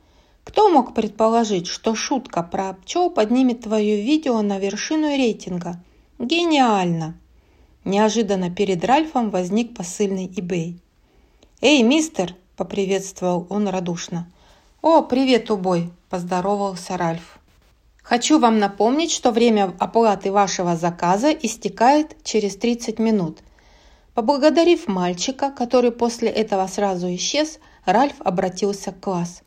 Кто 0.47 0.69
мог 0.69 0.93
предположить, 0.93 1.67
что 1.67 1.93
шутка 1.93 2.41
про 2.41 2.71
пчел 2.71 3.09
поднимет 3.09 3.63
твое 3.63 4.01
видео 4.01 4.41
на 4.41 4.59
вершину 4.59 5.09
рейтинга? 5.09 5.83
Гениально! 6.19 7.19
Неожиданно 7.83 8.49
перед 8.49 8.85
Ральфом 8.85 9.29
возник 9.29 9.75
посыльный 9.75 10.27
eBay. 10.27 10.79
«Эй, 11.59 11.83
мистер!»– 11.83 12.33
поприветствовал 12.55 13.45
он 13.49 13.67
радушно. 13.67 14.31
«О, 14.81 15.01
привет, 15.01 15.51
убой!»– 15.51 15.91
поздоровался 16.09 16.95
Ральф. 16.95 17.39
«Хочу 18.01 18.39
вам 18.39 18.57
напомнить, 18.57 19.11
что 19.11 19.31
время 19.31 19.73
оплаты 19.79 20.31
вашего 20.31 20.77
заказа 20.77 21.29
истекает 21.31 22.15
через 22.23 22.55
30 22.55 22.99
минут». 22.99 23.39
Поблагодарив 24.17 24.87
мальчика, 24.87 25.51
который 25.51 25.91
после 25.91 26.29
этого 26.29 26.65
сразу 26.65 27.13
исчез, 27.13 27.59
Ральф 27.85 28.15
обратился 28.17 28.91
к 28.91 28.99
класс. 28.99 29.43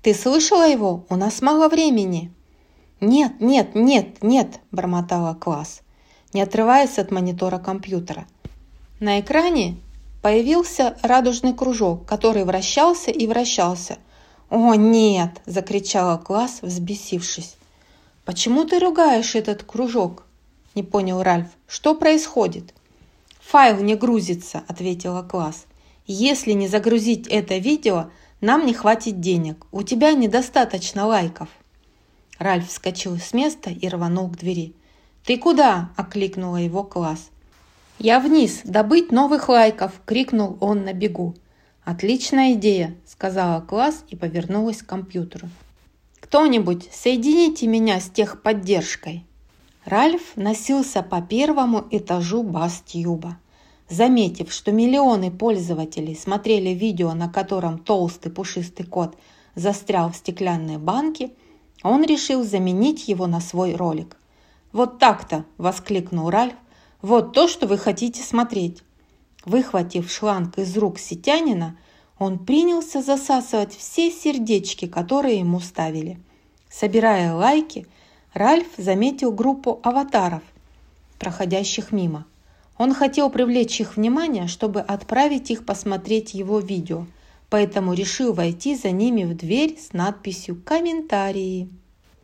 «Ты 0.00 0.14
слышала 0.14 0.66
его? 0.66 1.04
У 1.10 1.16
нас 1.16 1.42
мало 1.42 1.68
времени». 1.68 2.32
«Нет, 3.02 3.38
нет, 3.38 3.74
нет, 3.74 4.22
нет!»– 4.22 4.60
бормотала 4.70 5.34
класс 5.34 5.82
не 6.32 6.42
отрываясь 6.42 6.98
от 6.98 7.10
монитора 7.10 7.58
компьютера. 7.58 8.26
На 9.00 9.20
экране 9.20 9.76
появился 10.22 10.96
радужный 11.02 11.54
кружок, 11.54 12.06
который 12.06 12.44
вращался 12.44 13.10
и 13.10 13.26
вращался. 13.26 13.98
«О, 14.50 14.74
нет!»– 14.74 15.40
закричала 15.46 16.16
класс, 16.16 16.60
взбесившись. 16.62 17.56
«Почему 18.24 18.64
ты 18.64 18.78
ругаешь 18.78 19.34
этот 19.34 19.62
кружок?»– 19.62 20.24
не 20.74 20.82
понял 20.82 21.22
Ральф. 21.22 21.48
«Что 21.66 21.94
происходит?» 21.94 22.74
«Файл 23.48 23.80
не 23.82 23.94
грузится»,– 23.94 24.62
ответила 24.68 25.22
класс. 25.22 25.64
«Если 26.06 26.52
не 26.52 26.68
загрузить 26.68 27.26
это 27.28 27.56
видео, 27.56 28.10
нам 28.42 28.66
не 28.66 28.74
хватит 28.74 29.20
денег. 29.20 29.64
У 29.72 29.82
тебя 29.82 30.12
недостаточно 30.12 31.06
лайков». 31.06 31.48
Ральф 32.38 32.68
вскочил 32.68 33.16
с 33.16 33.32
места 33.32 33.70
и 33.70 33.88
рванул 33.88 34.28
к 34.28 34.36
двери. 34.36 34.74
«Ты 35.24 35.38
куда?»– 35.38 35.92
окликнула 35.96 36.58
его 36.58 36.84
класс. 36.84 37.30
«Я 37.98 38.20
вниз, 38.20 38.60
добыть 38.64 39.12
новых 39.12 39.48
лайков!»– 39.48 39.92
крикнул 40.04 40.58
он 40.60 40.84
на 40.84 40.92
бегу. 40.92 41.34
«Отличная 41.84 42.52
идея!»– 42.52 42.96
сказала 43.06 43.62
класс 43.62 44.04
и 44.10 44.16
повернулась 44.16 44.82
к 44.82 44.86
компьютеру. 44.86 45.48
«Кто-нибудь, 46.20 46.90
соедините 46.92 47.66
меня 47.66 47.98
с 47.98 48.10
техподдержкой!» 48.10 49.24
Ральф 49.88 50.36
носился 50.36 51.02
по 51.02 51.20
первому 51.20 51.84
этажу 51.90 52.42
Бастьюба. 52.42 53.38
Заметив, 53.88 54.52
что 54.52 54.70
миллионы 54.70 55.30
пользователей 55.30 56.14
смотрели 56.14 56.70
видео, 56.70 57.14
на 57.14 57.28
котором 57.28 57.78
толстый 57.78 58.30
пушистый 58.30 58.86
кот 58.86 59.16
застрял 59.54 60.12
в 60.12 60.16
стеклянной 60.16 60.78
банке, 60.78 61.30
он 61.82 62.04
решил 62.04 62.44
заменить 62.44 63.08
его 63.08 63.26
на 63.26 63.40
свой 63.40 63.74
ролик– 63.74 64.16
«Вот 64.72 64.98
так-то!»– 64.98 65.44
воскликнул 65.58 66.30
Ральф. 66.30 66.54
«Вот 67.00 67.32
то, 67.32 67.48
что 67.48 67.66
вы 67.66 67.78
хотите 67.78 68.22
смотреть!» 68.22 68.82
Выхватив 69.44 70.10
шланг 70.10 70.58
из 70.58 70.76
рук 70.76 70.98
сетянина, 70.98 71.78
он 72.18 72.38
принялся 72.44 73.00
засасывать 73.00 73.74
все 73.74 74.10
сердечки, 74.10 74.86
которые 74.86 75.38
ему 75.38 75.60
ставили. 75.60 76.18
Собирая 76.68 77.34
лайки, 77.34 77.86
Ральф 78.38 78.68
заметил 78.76 79.32
группу 79.32 79.80
аватаров, 79.82 80.44
проходящих 81.18 81.90
мимо. 81.90 82.24
Он 82.76 82.94
хотел 82.94 83.30
привлечь 83.30 83.80
их 83.80 83.96
внимание, 83.96 84.46
чтобы 84.46 84.80
отправить 84.80 85.50
их 85.50 85.66
посмотреть 85.66 86.34
его 86.34 86.60
видео, 86.60 87.08
поэтому 87.50 87.94
решил 87.94 88.32
войти 88.32 88.76
за 88.76 88.92
ними 88.92 89.24
в 89.24 89.36
дверь 89.36 89.76
с 89.76 89.92
надписью 89.92 90.54
«Комментарии». 90.64 91.68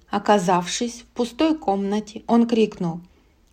Оказавшись 0.08 1.00
в 1.00 1.06
пустой 1.06 1.58
комнате, 1.58 2.22
он 2.28 2.46
крикнул 2.46 3.00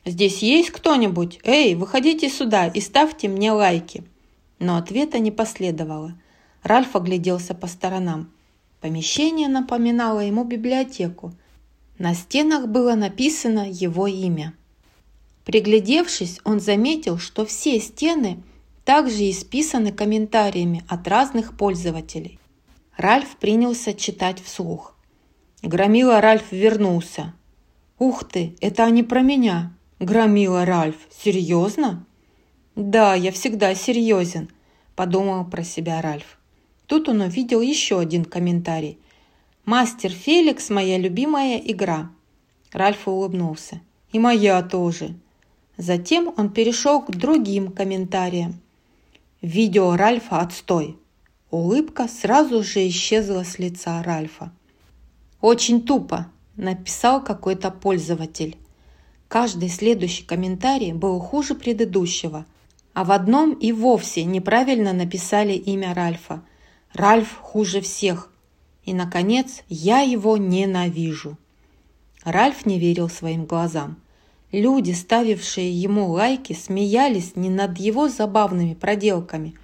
«Здесь 0.05 0.43
есть 0.43 0.69
кто-нибудь? 0.69 1.39
Эй, 1.43 1.73
выходите 1.73 2.29
сюда 2.29 2.67
и 2.67 2.79
ставьте 2.79 3.27
мне 3.27 3.51
лайки!» 3.51 4.03
Но 4.59 4.77
ответа 4.77 5.17
не 5.17 5.31
последовало. 5.31 6.13
Ральф 6.61 6.95
огляделся 6.95 7.55
по 7.55 7.65
сторонам. 7.65 8.29
Помещение 8.81 9.47
напоминало 9.47 10.19
ему 10.19 10.43
библиотеку. 10.43 11.33
На 12.01 12.15
стенах 12.15 12.67
было 12.67 12.95
написано 12.95 13.69
его 13.69 14.07
имя. 14.07 14.55
Приглядевшись, 15.45 16.39
он 16.43 16.59
заметил, 16.59 17.19
что 17.19 17.45
все 17.45 17.79
стены 17.79 18.41
также 18.85 19.29
исписаны 19.29 19.91
комментариями 19.91 20.83
от 20.87 21.07
разных 21.07 21.55
пользователей. 21.55 22.39
Ральф 22.97 23.35
принялся 23.35 23.93
читать 23.93 24.41
вслух. 24.41 24.95
Громила 25.61 26.21
Ральф 26.21 26.51
вернулся. 26.51 27.35
«Ух 27.99 28.23
ты, 28.23 28.55
это 28.61 28.83
они 28.85 29.03
про 29.03 29.21
меня!»– 29.21 29.71
громила 29.99 30.65
Ральф. 30.65 30.95
«Серьезно?» 31.11 32.03
«Да, 32.75 33.13
я 33.13 33.31
всегда 33.31 33.75
серьезен»,– 33.75 34.49
подумал 34.95 35.45
про 35.45 35.63
себя 35.63 36.01
Ральф. 36.01 36.39
Тут 36.87 37.09
он 37.09 37.21
увидел 37.21 37.61
еще 37.61 37.99
один 37.99 38.25
комментарий. 38.25 38.97
«Мастер 39.65 40.09
Феликс– 40.09 40.69
моя 40.69 40.97
любимая 40.97 41.57
игра». 41.57 42.09
Ральф 42.71 43.07
улыбнулся. 43.07 43.81
«И 44.11 44.17
моя 44.17 44.61
тоже». 44.63 45.15
Затем 45.77 46.33
он 46.35 46.49
перешел 46.49 47.01
к 47.01 47.11
другим 47.11 47.71
комментариям. 47.71 48.59
«Видео 49.41 49.95
Ральфа 49.95 50.39
отстой». 50.39 50.97
Улыбка 51.51 52.07
сразу 52.07 52.63
же 52.63 52.87
исчезла 52.87 53.43
с 53.43 53.59
лица 53.59 54.01
Ральфа. 54.01 54.51
«Очень 55.41 55.83
тупо»,– 55.83 56.31
написал 56.55 57.23
какой-то 57.23 57.69
пользователь. 57.69 58.57
Каждый 59.27 59.69
следующий 59.69 60.23
комментарий 60.23 60.91
был 60.91 61.19
хуже 61.19 61.53
предыдущего, 61.55 62.45
а 62.93 63.03
в 63.03 63.11
одном 63.11 63.53
и 63.53 63.71
вовсе 63.71 64.23
неправильно 64.23 64.91
написали 64.91 65.53
имя 65.53 65.93
Ральфа. 65.93 66.41
Ральф 66.93 67.37
хуже 67.37 67.81
всех. 67.81 68.30
И, 68.85 68.93
наконец, 68.93 69.63
я 69.69 70.01
его 70.01 70.37
ненавижу. 70.37 71.37
Ральф 72.23 72.65
не 72.65 72.79
верил 72.79 73.09
своим 73.09 73.45
глазам. 73.45 73.97
Люди, 74.51 74.91
ставившие 74.91 75.71
ему 75.71 76.09
лайки, 76.11 76.53
смеялись 76.53 77.35
не 77.35 77.49
над 77.49 77.77
его 77.77 78.09
забавными 78.09 78.73
проделками. 78.73 79.55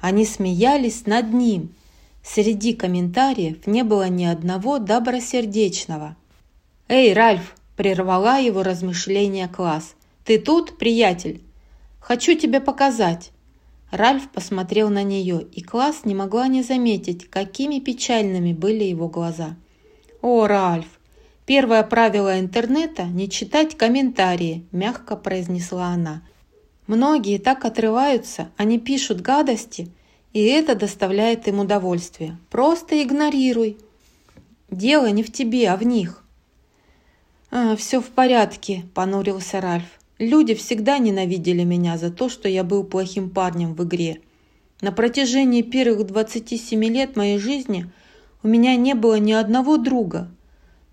Они 0.00 0.26
смеялись 0.26 1.06
над 1.06 1.32
ним. 1.32 1.74
Среди 2.22 2.74
комментариев 2.74 3.66
не 3.66 3.82
было 3.82 4.08
ни 4.08 4.24
одного 4.24 4.78
добросердечного. 4.78 6.16
«Эй, 6.88 7.12
Ральф!»– 7.14 7.54
прервала 7.76 8.38
его 8.38 8.62
размышления 8.62 9.48
класс. 9.48 9.94
«Ты 10.24 10.38
тут, 10.38 10.76
приятель? 10.76 11.42
Хочу 12.00 12.34
тебе 12.34 12.60
показать!» 12.60 13.30
Ральф 13.90 14.28
посмотрел 14.30 14.90
на 14.90 15.02
нее, 15.02 15.42
и 15.52 15.62
класс 15.62 16.00
не 16.04 16.14
могла 16.14 16.48
не 16.48 16.62
заметить, 16.62 17.30
какими 17.30 17.78
печальными 17.78 18.52
были 18.52 18.84
его 18.84 19.08
глаза. 19.08 19.56
«О, 20.22 20.46
Ральф! 20.46 20.86
Первое 21.46 21.84
правило 21.84 22.40
интернета– 22.40 23.04
не 23.04 23.30
читать 23.30 23.76
комментарии»,– 23.76 24.66
мягко 24.72 25.16
произнесла 25.16 25.88
она. 25.88 26.22
«Многие 26.88 27.38
так 27.38 27.64
отрываются, 27.64 28.50
они 28.56 28.80
пишут 28.80 29.20
гадости, 29.20 29.88
и 30.32 30.42
это 30.42 30.74
доставляет 30.74 31.46
им 31.46 31.60
удовольствие. 31.60 32.38
Просто 32.50 33.00
игнорируй. 33.00 33.78
Дело 34.68 35.06
не 35.10 35.22
в 35.22 35.32
тебе, 35.32 35.70
а 35.70 35.76
в 35.76 35.84
них». 35.84 36.24
«А, 37.52 37.76
«Все 37.76 38.00
в 38.00 38.06
порядке»,– 38.06 38.84
понурился 38.94 39.60
Ральф. 39.60 39.86
Люди 40.18 40.54
всегда 40.54 40.98
ненавидели 40.98 41.62
меня 41.62 41.98
за 41.98 42.10
то, 42.10 42.30
что 42.30 42.48
я 42.48 42.64
был 42.64 42.84
плохим 42.84 43.28
парнем 43.28 43.74
в 43.74 43.84
игре. 43.84 44.22
На 44.80 44.90
протяжении 44.90 45.60
первых 45.60 46.06
27 46.06 46.84
лет 46.84 47.16
моей 47.16 47.38
жизни 47.38 47.90
у 48.42 48.48
меня 48.48 48.76
не 48.76 48.94
было 48.94 49.18
ни 49.18 49.32
одного 49.32 49.76
друга. 49.76 50.30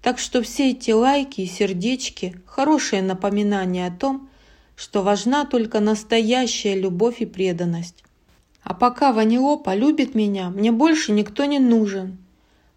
Так 0.02 0.20
что 0.20 0.41
все 0.41 0.72
эти 0.72 0.91
лайки 0.91 1.41
и 1.41 1.45
сердечки– 1.45 2.36
хорошее 2.45 3.02
напоминание 3.02 3.88
о 3.88 3.95
том, 3.95 4.28
что 4.76 5.04
важна 5.04 5.45
только 5.45 5.80
настоящая 5.80 6.76
любовь 6.76 7.22
и 7.22 7.26
преданность. 7.26 8.04
А 8.64 8.74
пока 8.74 9.14
Ванилопа 9.14 9.76
любит 9.76 10.16
меня, 10.16 10.50
мне 10.50 10.74
больше 10.74 11.14
никто 11.14 11.45
не 11.45 11.60
нужен. 11.60 12.18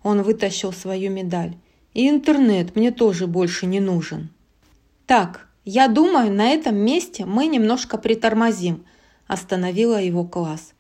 Он 0.05 0.23
вытащил 0.23 0.73
свою 0.73 1.11
медаль. 1.11 1.57
И 1.95 2.09
интернет 2.09 2.77
мне 2.77 2.93
тоже 2.93 3.27
больше 3.27 3.67
не 3.67 3.81
нужен. 3.81 4.29
Так, 5.07 5.46
«Я 5.69 5.89
думаю, 5.89 6.33
на 6.33 6.51
этом 6.51 6.77
месте 6.77 7.25
мы 7.25 7.49
немножко 7.49 7.99
притормозим»,– 7.99 8.87
остановила 9.27 10.01
его 10.01 10.23
класс. 10.23 10.75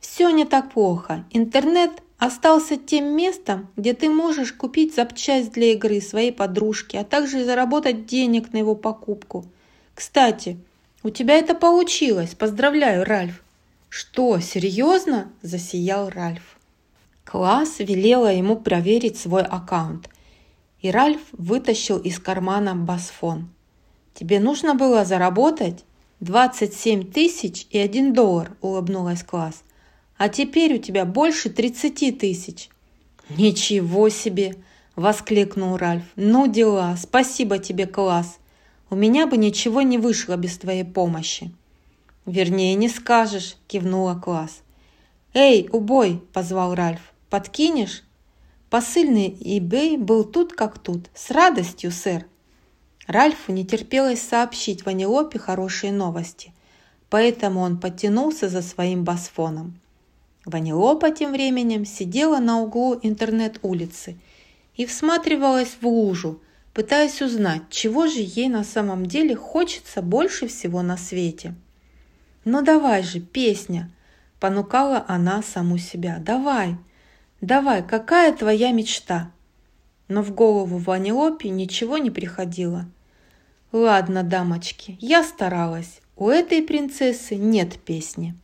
«Все 0.00 0.28
не 0.30 0.44
так 0.44 0.72
плохо. 0.72 1.24
Интернет 1.30 2.02
остался 2.18 2.76
тем 2.76 3.16
местом, 3.16 3.68
где 3.76 3.94
ты 3.94 4.10
можешь 4.10 4.52
купить 4.52 4.92
запчасть 4.92 5.52
для 5.52 5.74
игры 5.74 6.00
своей 6.00 6.32
подружки, 6.32 6.96
а 6.96 7.04
также 7.04 7.44
заработать 7.44 8.06
денег 8.06 8.52
на 8.52 8.56
его 8.56 8.74
покупку. 8.74 9.44
Кстати, 9.94 10.58
у 11.04 11.10
тебя 11.10 11.34
это 11.34 11.54
получилось. 11.54 12.34
Поздравляю, 12.34 13.04
Ральф!» 13.04 13.44
«Что, 13.88 14.40
серьезно?»– 14.40 15.30
засиял 15.42 16.10
Ральф. 16.10 16.58
Класс 17.22 17.76
велела 17.78 18.32
ему 18.32 18.56
проверить 18.56 19.16
свой 19.16 19.42
аккаунт, 19.42 20.08
и 20.80 20.90
Ральф 20.90 21.20
вытащил 21.30 21.98
из 21.98 22.18
кармана 22.18 22.74
басфон– 22.74 23.50
«Тебе 24.14 24.38
нужно 24.38 24.74
было 24.74 25.04
заработать 25.04 25.84
27 26.20 27.10
тысяч 27.10 27.66
и 27.70 27.78
1 27.78 28.12
доллар»,– 28.14 28.56
улыбнулась 28.60 29.24
класс. 29.24 29.64
«А 30.16 30.28
теперь 30.28 30.76
у 30.76 30.78
тебя 30.78 31.04
больше 31.04 31.50
30 31.50 32.18
тысяч». 32.18 32.70
«Ничего 33.28 34.08
себе!»– 34.08 34.54
воскликнул 34.96 35.76
Ральф. 35.76 36.04
«Ну 36.14 36.46
дела, 36.46 36.96
спасибо 36.96 37.58
тебе, 37.58 37.86
класс. 37.86 38.38
У 38.90 38.94
меня 38.94 39.26
бы 39.26 39.36
ничего 39.36 39.82
не 39.82 39.98
вышло 39.98 40.36
без 40.36 40.58
твоей 40.58 40.84
помощи». 40.84 41.50
«Вернее, 42.26 42.74
не 42.74 42.88
скажешь»,– 42.88 43.56
кивнула 43.66 44.14
класс. 44.14 44.62
«Эй, 45.34 45.68
убой!»– 45.72 46.22
позвал 46.32 46.74
Ральф. 46.74 47.00
«Подкинешь?» 47.28 48.04
Посыльный 48.70 49.28
eBay 49.28 49.98
был 49.98 50.24
тут 50.24 50.52
как 50.52 50.78
тут. 50.78 51.10
«С 51.14 51.30
радостью, 51.30 51.90
сэр!» 51.90 52.26
Ральфу 53.06 53.52
не 53.52 53.66
терпелось 53.66 54.22
сообщить 54.22 54.86
Ванилопе 54.86 55.38
хорошие 55.38 55.92
новости, 55.92 56.52
поэтому 57.10 57.60
он 57.60 57.78
подтянулся 57.78 58.48
за 58.48 58.62
своим 58.62 59.04
басфоном. 59.04 59.78
Ванилопа 60.46 61.10
тем 61.10 61.32
временем 61.32 61.84
сидела 61.84 62.38
на 62.38 62.60
углу 62.60 62.98
интернет-улицы 63.02 64.16
и 64.74 64.86
всматривалась 64.86 65.76
в 65.80 65.86
лужу, 65.86 66.40
пытаясь 66.72 67.20
узнать, 67.22 67.62
чего 67.70 68.06
же 68.06 68.20
ей 68.20 68.48
на 68.48 68.64
самом 68.64 69.06
деле 69.06 69.36
хочется 69.36 70.02
больше 70.02 70.48
всего 70.48 70.82
на 70.82 70.96
свете. 70.96 71.54
«Ну 72.44 72.62
давай 72.62 73.02
же, 73.02 73.20
песня!»– 73.20 73.90
понукала 74.40 75.04
она 75.08 75.42
саму 75.42 75.78
себя. 75.78 76.18
«Давай, 76.20 76.76
давай, 77.40 77.86
какая 77.86 78.34
твоя 78.34 78.72
мечта?» 78.72 79.30
Но 80.08 80.22
в 80.22 80.34
голову 80.34 80.76
Ванилопе 80.76 81.48
ничего 81.48 81.96
не 81.96 82.10
приходило. 82.10 82.86
Ладно, 83.74 84.22
дамочки, 84.22 84.96
я 85.00 85.24
старалась. 85.24 86.00
У 86.14 86.28
этой 86.28 86.62
принцессы 86.62 87.34
нет 87.34 87.76
песни. 87.80 88.36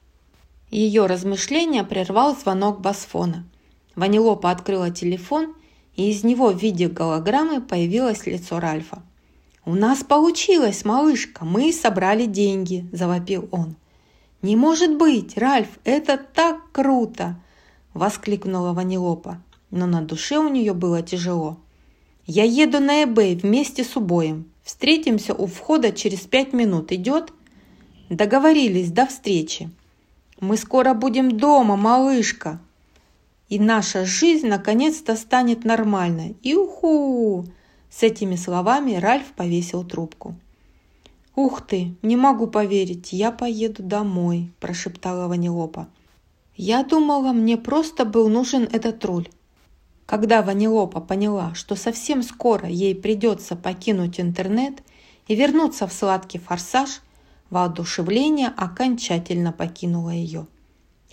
Ее 0.73 1.07
размышления 1.07 1.85
прервал 1.85 2.35
звонок 2.35 2.81
басфона. 2.81 3.47
Ванилопа 3.95 4.51
открыла 4.51 4.91
телефон, 4.91 5.55
и 5.95 6.11
из 6.11 6.25
него 6.25 6.49
в 6.49 6.61
виде 6.61 6.89
голограммы 6.89 7.61
появилось 7.61 8.27
лицо 8.27 8.59
Ральфа. 8.59 9.05
«У 9.65 9.77
нас 9.77 10.03
получилось, 10.03 10.85
малышка, 10.85 11.45
мы 11.45 11.73
собрали 11.73 12.27
деньги»,– 12.27 12.89
завопил 12.93 13.49
он. 13.53 13.77
«Не 14.43 14.57
может 14.57 14.99
быть, 14.99 15.39
Ральф, 15.39 15.69
это 15.85 16.19
так 16.19 16.73
круто!»– 16.73 17.41
воскликнула 17.95 18.73
Ванилопа, 18.73 19.41
но 19.71 19.87
на 19.87 20.03
душе 20.03 20.39
у 20.39 20.49
нее 20.49 20.75
было 20.75 21.03
тяжело. 21.03 21.57
«Я 22.27 22.43
еду 22.43 22.81
на 22.81 23.05
eBay 23.05 23.37
вместе 23.37 23.85
с 23.85 23.97
убоем. 23.97 24.51
Встретимся 24.71 25.35
у 25.35 25.47
входа 25.47 25.91
через 25.91 26.21
пять 26.21 26.53
минут. 26.53 26.93
Идет?» 26.93 27.33
«Договорились. 28.09 28.93
До 28.93 29.07
встречи». 29.07 29.69
«Мы 30.39 30.57
скоро 30.57 30.95
будем 30.95 31.37
дома, 31.37 31.75
малышка!» 31.75 32.61
«И 33.49 33.59
наша 33.59 34.05
жизнь 34.05 34.47
наконец-то 34.47 35.17
станет 35.17 35.65
нормальной. 35.65 36.37
Иху!» 36.45 37.47
С 37.91 38.05
этими 38.05 38.37
словами 38.37 38.95
Ральф 38.95 39.33
повесил 39.35 39.83
трубку. 39.83 40.37
«Ух 41.35 41.63
ты, 41.67 41.97
не 42.03 42.15
могу 42.15 42.47
поверить, 42.47 43.13
я 43.13 43.33
поеду 43.33 43.83
домой»,– 43.83 44.53
прошептала 44.61 45.27
Ванилопа. 45.27 45.89
«Я 46.55 46.85
думала, 46.85 47.33
мне 47.33 47.57
просто 47.57 48.05
был 48.05 48.29
нужен 48.29 48.69
этот 48.71 49.05
руль. 49.05 49.29
Когда 50.11 50.43
Ванилопа 50.43 51.01
поняла, 51.01 51.55
что 51.55 51.77
совсем 51.77 52.25
скоро 52.25 52.69
ей 52.69 52.97
придется 52.97 53.55
покинуть 53.55 54.19
интернет 54.19 54.83
и 55.29 55.37
вернуться 55.37 55.87
в 55.87 55.93
сладкий 55.93 56.39
форсаж, 56.39 57.01
воодушевление 57.49 58.49
окончательно 58.49 59.53
покинуло 59.53 60.11
ее. 60.11 60.49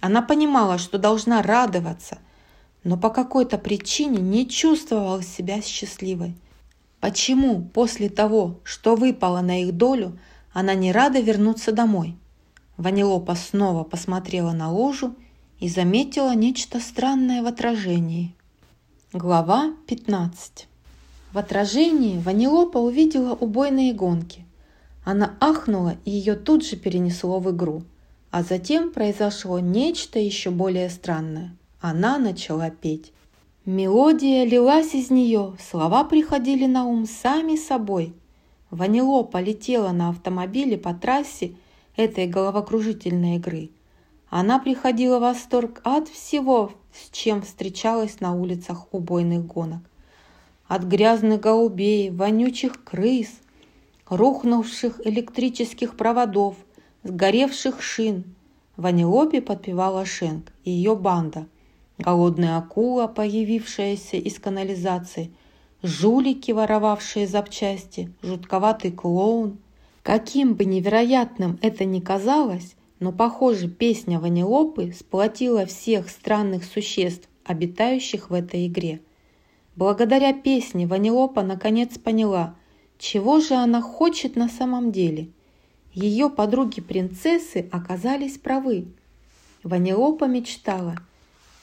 Она 0.02 0.24
понимала, 0.24 0.80
что 0.80 0.98
должна 0.98 1.44
радоваться, 1.44 2.18
но 2.84 2.98
по 2.98 3.12
какой-то 3.12 3.60
причине 3.60 4.18
не 4.18 4.50
чувствовала 4.50 5.22
себя 5.22 5.62
счастливой. 5.62 6.36
Почему 7.00 7.62
после 7.62 8.10
того, 8.10 8.60
что 8.64 8.96
выпало 8.96 9.42
на 9.42 9.62
их 9.62 9.78
долю, 9.78 10.18
она 10.54 10.74
не 10.74 10.92
рада 10.92 11.20
вернуться 11.20 11.72
домой? 11.72 12.18
Ванилопа 12.78 13.36
снова 13.36 13.84
посмотрела 13.84 14.54
на 14.54 14.72
ложу 14.72 15.14
и 15.60 15.70
заметила 15.70 16.34
нечто 16.34 16.80
странное 16.80 17.44
в 17.44 17.46
отражении. 17.46 18.34
Глава 19.14 19.72
15 19.88 20.68
В 21.32 21.38
отражении 21.38 22.20
Ванилопа 22.20 22.78
увидела 22.78 23.36
убойные 23.36 23.94
гонки. 23.94 24.44
Она 25.06 25.38
ахнула, 25.40 25.96
и 26.04 26.12
ее 26.12 26.36
тут 26.36 26.66
же 26.66 26.76
перенесло 26.76 27.40
в 27.40 27.50
игру. 27.56 27.84
А 28.32 28.44
затем 28.44 28.92
произошло 28.92 29.60
нечто 29.60 30.20
еще 30.20 30.50
более 30.50 30.90
странное. 30.90 31.56
Она 31.80 32.18
начала 32.18 32.70
петь. 32.70 33.14
Мелодия 33.66 34.44
лилась 34.44 34.94
из 34.94 35.10
нее, 35.10 35.56
слова 35.58 36.04
приходили 36.04 36.66
на 36.66 36.84
ум 36.84 37.06
сами 37.06 37.56
собой. 37.56 38.14
Ванилопа 38.72 39.40
летела 39.40 39.94
на 39.94 40.10
автомобиле 40.10 40.78
по 40.78 40.94
трассе 40.94 41.54
этой 41.96 42.28
головокружительной 42.28 43.38
игры. 43.38 43.70
Она 44.30 44.60
приходила 44.60 45.20
в 45.20 45.22
восторг 45.22 45.80
от 45.84 46.10
всего, 46.10 46.74
с 46.92 47.10
чем 47.16 47.42
встречалась 47.42 48.20
на 48.20 48.34
улицах 48.34 48.88
убойных 48.92 49.46
гонок. 49.46 49.82
От 50.68 50.84
грязных 50.84 51.40
голубей, 51.40 52.10
вонючих 52.10 52.84
крыс, 52.84 53.30
рухнувших 54.10 55.00
электрических 55.06 55.96
проводов, 55.96 56.56
сгоревших 57.04 57.82
шин. 57.82 58.36
Ванилопе 58.76 59.42
подпевала 59.42 60.06
Шенк 60.06 60.52
и 60.64 60.70
ее 60.70 60.96
банда. 60.96 61.48
Голодная 61.98 62.58
акула, 62.58 63.08
появившаяся 63.08 64.18
из 64.18 64.38
канализации, 64.38 65.32
жулики, 65.82 66.52
воровавшие 66.52 67.26
запчасти, 67.26 68.14
жутковатый 68.22 68.92
клоун. 68.92 69.58
Каким 70.04 70.54
бы 70.54 70.66
невероятным 70.66 71.58
это 71.64 71.86
ни 71.86 72.00
казалось, 72.00 72.77
но, 73.00 73.12
похоже, 73.12 73.68
песня 73.68 74.20
Ванилопы 74.20 74.92
сплотила 74.92 75.66
всех 75.66 76.10
странных 76.10 76.64
существ, 76.64 77.30
обитающих 77.44 78.30
в 78.30 78.34
этой 78.34 78.68
игре. 78.68 79.02
Благодаря 79.76 80.34
песне 80.34 80.88
Ванилопа 80.88 81.44
наконец 81.44 81.98
поняла, 82.00 82.56
чего 82.98 83.40
же 83.40 83.54
она 83.54 83.82
хочет 83.82 84.36
на 84.36 84.50
самом 84.50 84.92
деле. 84.92 85.30
Ее 85.94 86.30
подруги-принцессы 86.30 87.70
оказались 87.72 88.38
правы. 88.38 88.88
Ванилопа 89.64 90.26
мечтала 90.26 90.96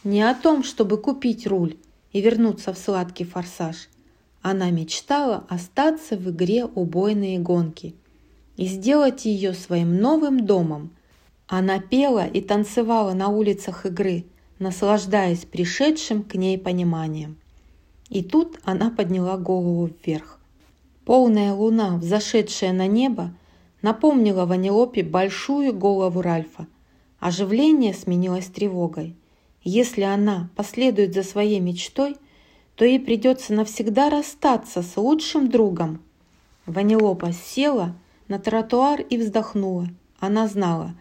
не 0.04 0.22
о 0.22 0.34
том, 0.34 0.62
чтобы 0.62 0.98
купить 0.98 1.46
руль 1.46 1.76
и 2.12 2.20
вернуться 2.20 2.72
в 2.72 2.78
сладкий 2.78 3.24
форсаж. 3.24 3.88
Она 4.42 4.70
мечтала 4.70 5.44
остаться 5.48 6.16
в 6.16 6.30
игре 6.30 6.64
убойные 6.66 7.38
гонки 7.38 7.94
и 8.56 8.66
сделать 8.66 9.24
ее 9.24 9.52
своим 9.54 9.98
новым 9.98 10.46
домом– 10.46 10.92
она 11.46 11.78
пела 11.78 12.26
и 12.26 12.40
танцевала 12.40 13.12
на 13.12 13.28
улицах 13.28 13.86
игры, 13.86 14.24
наслаждаясь 14.58 15.44
пришедшим 15.44 16.22
к 16.22 16.34
ней 16.34 16.58
пониманием. 16.58 17.36
И 18.08 18.22
тут 18.22 18.58
она 18.64 18.90
подняла 18.90 19.36
голову 19.36 19.88
вверх. 19.88 20.38
Полная 21.04 21.52
луна, 21.52 21.96
взошедшая 21.96 22.72
на 22.72 22.86
небо, 22.86 23.34
напомнила 23.82 24.46
Ванилопе 24.46 25.02
большую 25.02 25.74
голову 25.74 26.22
Ральфа. 26.22 26.66
Оживление 27.20 27.92
сменилось 27.92 28.46
тревогой. 28.46 29.14
Если 29.62 30.02
она 30.02 30.50
последует 30.56 31.14
за 31.14 31.22
своей 31.22 31.60
мечтой, 31.60 32.16
то 32.76 32.84
ей 32.84 32.98
придется 33.00 33.52
навсегда 33.52 34.10
расстаться 34.10 34.82
с 34.82 34.96
лучшим 34.96 35.50
другом. 35.50 36.00
Ванилопа 36.66 37.32
села 37.32 37.94
на 38.28 38.38
тротуар 38.38 39.00
и 39.00 39.18
вздохнула. 39.18 39.88
Она 40.18 40.48
знала, 40.48 40.94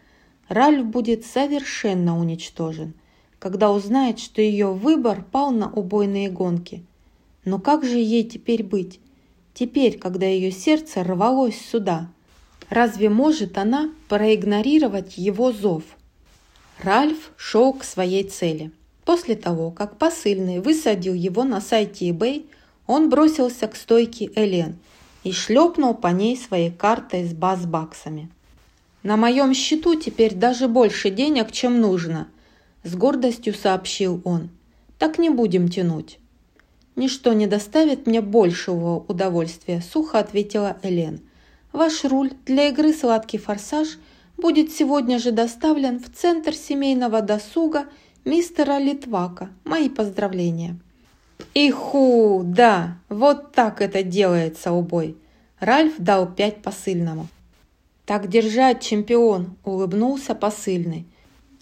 Ральф 0.53 0.85
будет 0.85 1.25
совершенно 1.25 2.19
уничтожен, 2.19 2.93
когда 3.39 3.71
узнает, 3.71 4.19
что 4.19 4.39
ее 4.39 4.71
выбор 4.71 5.25
пал 5.31 5.49
на 5.49 5.67
убойные 5.67 6.29
гонки. 6.29 6.85
Но 7.43 7.57
как 7.57 7.83
же 7.83 7.97
ей 7.97 8.23
теперь 8.23 8.61
быть? 8.61 8.99
Теперь, 9.55 9.97
когда 9.97 10.27
ее 10.27 10.51
сердце 10.51 11.03
рвалось 11.03 11.59
сюда, 11.59 12.07
разве 12.69 13.09
может 13.09 13.57
она 13.57 13.89
проигнорировать 14.09 15.17
его 15.17 15.51
зов? 15.51 15.81
Ральф 16.83 17.31
шел 17.35 17.73
к 17.73 17.83
своей 17.83 18.23
цели. 18.23 18.69
После 19.05 19.35
того, 19.35 19.71
как 19.71 19.97
посыльный 19.97 20.59
высадил 20.59 21.15
его 21.15 21.43
на 21.45 21.61
сайте 21.61 22.11
eBay, 22.11 22.45
он 22.85 23.09
бросился 23.09 23.67
к 23.67 23.75
стойке 23.75 24.29
Элен 24.35 24.77
и 25.23 25.31
шлепнул 25.31 25.95
по 25.95 26.09
ней 26.09 26.37
своей 26.37 26.69
картой 26.69 27.25
с 27.25 27.33
баз-баксами. 27.33 28.29
На 29.03 29.17
моем 29.17 29.53
счету 29.53 29.95
теперь 29.95 30.33
даже 30.33 30.69
больше 30.69 31.09
денег, 31.09 31.51
чем 31.51 31.81
нужно, 31.81 32.29
с 32.83 32.95
гордостью 32.95 33.53
сообщил 33.53 34.21
он. 34.23 34.49
Так 34.97 35.19
не 35.19 35.29
будем 35.29 35.67
тянуть. 35.67 36.19
Ничто 36.95 37.33
не 37.33 37.45
доставит 37.45 38.07
мне 38.07 38.21
большего 38.21 39.03
удовольствия, 39.07 39.81
сухо 39.81 40.19
ответила 40.19 40.77
Элен. 40.83 41.19
Ваш 41.73 42.05
руль 42.05 42.31
для 42.45 42.69
игры 42.69 42.93
«Сладкий 42.93 43.39
форсаж» 43.39 43.97
будет 44.37 44.71
сегодня 44.71 45.19
же 45.19 45.31
доставлен 45.31 45.99
в 45.99 46.09
Центр 46.09 46.53
семейного 46.53 47.21
досуга 47.21 47.85
мистера 48.23 48.77
Литвака. 48.77 49.49
Мои 49.65 49.89
поздравления. 49.89 50.77
Иху, 51.53 52.43
да, 52.45 52.97
вот 53.09 53.51
так 53.51 53.81
это 53.81 54.03
делается, 54.03 54.71
убой. 54.71 55.17
Ральф 55.59 55.95
дал 55.97 56.27
пять 56.27 56.61
посыльному. 56.61 57.27
«Так 58.05 58.27
держать, 58.27 58.81
чемпион!»– 58.81 59.55
улыбнулся 59.63 60.35
посыльный. 60.35 61.07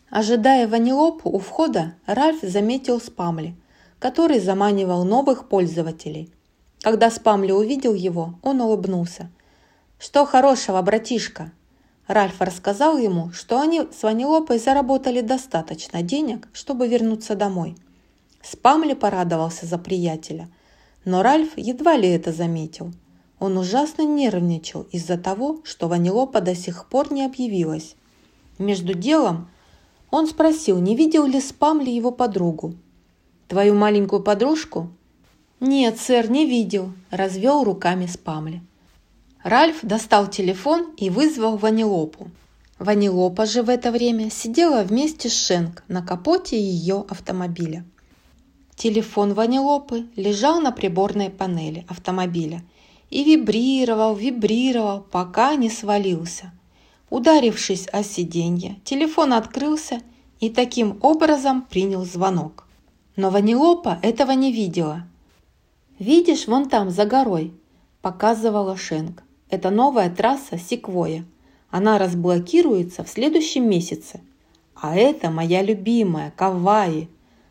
Ожидая 0.10 0.68
Ванилопу 0.68 1.30
у 1.30 1.38
входа, 1.38 1.94
Ральф 2.08 2.42
заметил 2.42 3.00
Спамли, 3.00 3.56
который 4.00 4.40
заманивал 4.40 5.06
новых 5.06 5.48
пользователей. 5.48 6.34
Когда 6.82 7.12
Спамли 7.12 7.52
увидел 7.52 7.94
его, 7.94 8.40
он 8.42 8.60
улыбнулся. 8.60 9.30
«Что 10.00 10.26
хорошего, 10.26 10.82
братишка?» 10.82 11.52
Ральф 12.08 12.42
рассказал 12.42 12.98
ему, 12.98 13.32
что 13.34 13.60
они 13.60 13.84
с 13.92 14.02
Ванилопой 14.02 14.58
заработали 14.58 15.22
достаточно 15.22 16.02
денег, 16.02 16.50
чтобы 16.54 16.88
вернуться 16.88 17.36
домой. 17.36 17.76
Спамли 18.42 18.96
порадовался 18.96 19.68
за 19.68 19.78
приятеля, 19.78 20.50
но 21.06 21.22
Ральф 21.22 21.56
едва 21.56 21.98
ли 21.98 22.10
это 22.10 22.32
заметил– 22.32 22.92
он 23.42 23.58
ужасно 23.58 24.04
нервничал 24.04 24.84
из-за 24.92 25.18
того, 25.18 25.62
что 25.64 25.88
Ванилопа 25.88 26.42
до 26.42 26.54
сих 26.54 26.86
пор 26.88 27.12
не 27.12 27.26
объявилась. 27.26 27.96
Между 28.60 28.94
делом 28.94 29.50
он 30.12 30.28
спросил, 30.28 30.78
не 30.78 30.96
видел 30.96 31.26
ли 31.26 31.42
спам 31.42 31.82
ли 31.82 31.92
его 31.94 32.12
подругу. 32.12 32.76
«Твою 33.48 33.74
маленькую 33.74 34.22
подружку?» 34.22 34.92
«Нет, 35.60 36.00
сэр, 36.00 36.30
не 36.30 36.46
видел»,– 36.46 36.94
развел 37.10 37.64
руками 37.64 38.06
спамли. 38.06 38.62
Ральф 39.44 39.80
достал 39.82 40.28
телефон 40.28 40.94
и 40.96 41.10
вызвал 41.10 41.58
Ванилопу. 41.58 42.30
Ванилопа 42.78 43.48
же 43.48 43.64
в 43.64 43.70
это 43.70 43.92
время 43.92 44.30
сидела 44.30 44.84
вместе 44.84 45.30
с 45.30 45.34
Шенк 45.34 45.84
на 45.88 46.04
капоте 46.04 46.62
ее 46.62 47.06
автомобиля. 47.10 47.86
Телефон 48.76 49.34
Ванилопы 49.34 50.06
лежал 50.16 50.62
на 50.62 50.72
приборной 50.72 51.32
панели 51.32 51.86
автомобиля 51.90 52.62
и 53.12 53.24
вибрировал, 53.26 54.16
вибрировал, 54.16 55.02
пока 55.02 55.56
не 55.56 55.70
свалился. 55.70 56.52
Ударившись 57.10 57.88
о 57.92 58.04
сиденье, 58.04 58.80
телефон 58.86 59.34
открылся 59.34 60.02
и 60.40 60.50
таким 60.50 60.98
образом 61.02 61.62
принял 61.62 62.06
звонок. 62.06 62.66
Но 63.18 63.30
Ванилопа 63.30 64.00
этого 64.02 64.32
не 64.32 64.52
видела. 64.52 65.04
«Видишь, 66.00 66.48
вон 66.48 66.70
там, 66.70 66.90
за 66.90 67.06
горой»,– 67.06 67.54
показывала 68.02 68.78
Шенк. 68.78 69.24
«Это 69.50 69.70
новая 69.70 70.10
трасса 70.10 70.58
Секвоя. 70.58 71.26
Она 71.70 71.98
разблокируется 71.98 73.04
в 73.04 73.10
следующем 73.10 73.70
месяце. 73.70 74.22
А 74.74 74.96
это 74.96 75.30
моя 75.30 75.62
любимая, 75.62 76.32
Каваи. 76.36 77.10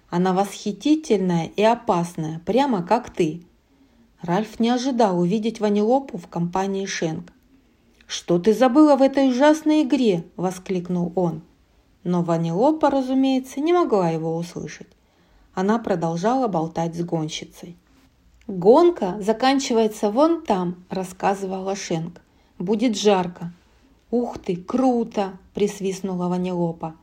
Она 0.09 0.33
восхитительная 0.33 1.51
и 1.55 1.63
опасная, 1.63 2.41
прямо 2.45 2.83
как 2.83 3.11
ты. 3.11 3.43
Ральф 4.23 4.61
не 4.61 4.69
ожидал 4.69 5.19
увидеть 5.19 5.61
Ванилопу 5.61 6.19
в 6.19 6.29
компании 6.29 6.85
Шенк. 6.85 7.33
«Что 8.07 8.39
ты 8.39 8.53
забыла 8.53 8.97
в 8.97 9.03
этой 9.03 9.31
ужасной 9.31 9.83
игре?»– 9.83 10.25
воскликнул 10.37 11.13
он. 11.15 11.43
Но 12.05 12.23
Ванилопа, 12.23 12.91
разумеется, 12.91 13.61
не 13.61 13.73
могла 13.73 14.11
его 14.11 14.37
услышать. 14.37 14.89
Она 15.55 15.79
продолжала 15.79 16.49
болтать 16.49 16.95
с 16.95 17.03
гонщицей. 17.03 17.77
«Гонка 18.47 19.17
заканчивается 19.21 20.11
вон 20.11 20.43
там»,– 20.43 20.85
рассказывала 20.91 21.75
Шенк. 21.75 22.21
«Будет 22.59 22.99
жарко». 22.99 23.53
«Ух 24.11 24.39
ты, 24.39 24.57
круто!»– 24.57 25.39
присвистнула 25.55 26.29
Ванилопа. 26.29 26.95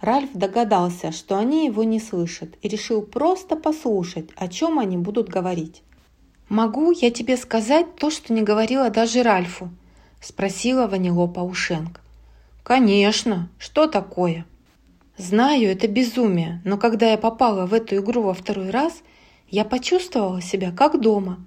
Ральф 0.00 0.30
догадался, 0.34 1.12
что 1.12 1.36
они 1.36 1.66
его 1.66 1.82
не 1.82 1.98
слышат, 2.00 2.56
и 2.62 2.68
решил 2.68 3.02
просто 3.02 3.56
послушать, 3.56 4.30
о 4.36 4.48
чем 4.48 4.78
они 4.78 4.96
будут 4.96 5.28
говорить. 5.28 5.82
«Могу 6.48 6.92
я 6.92 7.10
тебе 7.10 7.36
сказать 7.36 7.96
то, 7.96 8.10
что 8.10 8.32
не 8.32 8.42
говорила 8.42 8.90
даже 8.90 9.22
Ральфу?»– 9.22 9.70
спросила 10.20 10.86
Ванилопа 10.86 11.40
Ушенко. 11.40 12.00
«Конечно. 12.62 13.48
Что 13.58 13.86
такое?» 13.86 14.46
«Знаю, 15.16 15.70
это 15.70 15.86
безумие, 15.86 16.60
но 16.64 16.76
когда 16.76 17.10
я 17.10 17.18
попала 17.18 17.66
в 17.66 17.74
эту 17.74 17.96
игру 17.96 18.22
во 18.22 18.34
второй 18.34 18.70
раз, 18.70 19.02
я 19.48 19.64
почувствовала 19.64 20.42
себя 20.42 20.72
как 20.72 21.00
дома. 21.00 21.44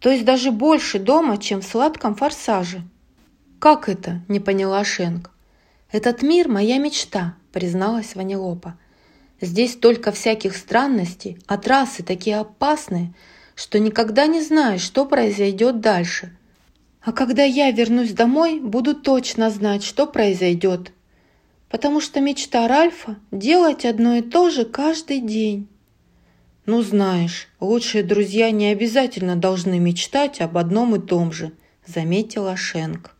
То 0.00 0.10
есть 0.10 0.24
даже 0.24 0.50
больше 0.50 0.98
дома, 0.98 1.38
чем 1.38 1.60
в 1.60 1.64
сладком 1.64 2.14
форсаже. 2.14 2.82
«Как 3.58 3.88
это?»– 3.88 4.22
не 4.28 4.40
поняла 4.40 4.84
Шенк. 4.84 5.30
«Этот 5.90 6.22
мир– 6.22 6.48
моя 6.50 6.78
мечта»,– 6.78 7.36
призналась 7.52 8.14
Ванилопа. 8.14 8.78
«Здесь 9.40 9.72
столько 9.74 10.12
всяких 10.12 10.56
странностей, 10.56 11.38
а 11.46 11.56
трассы 11.56 12.02
такие 12.02 12.38
опасные, 12.38 13.14
что 13.56 13.80
никогда 13.80 14.26
не 14.26 14.42
знаешь, 14.42 14.82
что 14.82 15.06
произойдет 15.06 15.80
дальше. 15.80 16.30
А 17.00 17.12
когда 17.12 17.42
я 17.42 17.70
вернусь 17.72 18.12
домой, 18.12 18.60
буду 18.60 18.94
точно 18.94 19.50
знать, 19.50 19.82
что 19.82 20.06
произойдет. 20.06 20.92
Потому 21.68 22.00
что 22.00 22.20
мечта 22.20 22.68
Ральфа– 22.68 23.16
делать 23.32 23.84
одно 23.84 24.16
и 24.16 24.22
то 24.22 24.50
же 24.50 24.64
каждый 24.64 25.20
день». 25.20 25.68
«Ну 26.66 26.82
знаешь, 26.82 27.48
лучшие 27.60 28.02
друзья 28.02 28.50
не 28.50 28.66
обязательно 28.66 29.36
должны 29.36 29.78
мечтать 29.78 30.40
об 30.40 30.58
одном 30.58 30.96
и 30.96 30.98
том 30.98 31.32
же»,– 31.32 31.52
заметила 31.86 32.56
Шенк. 32.56 33.14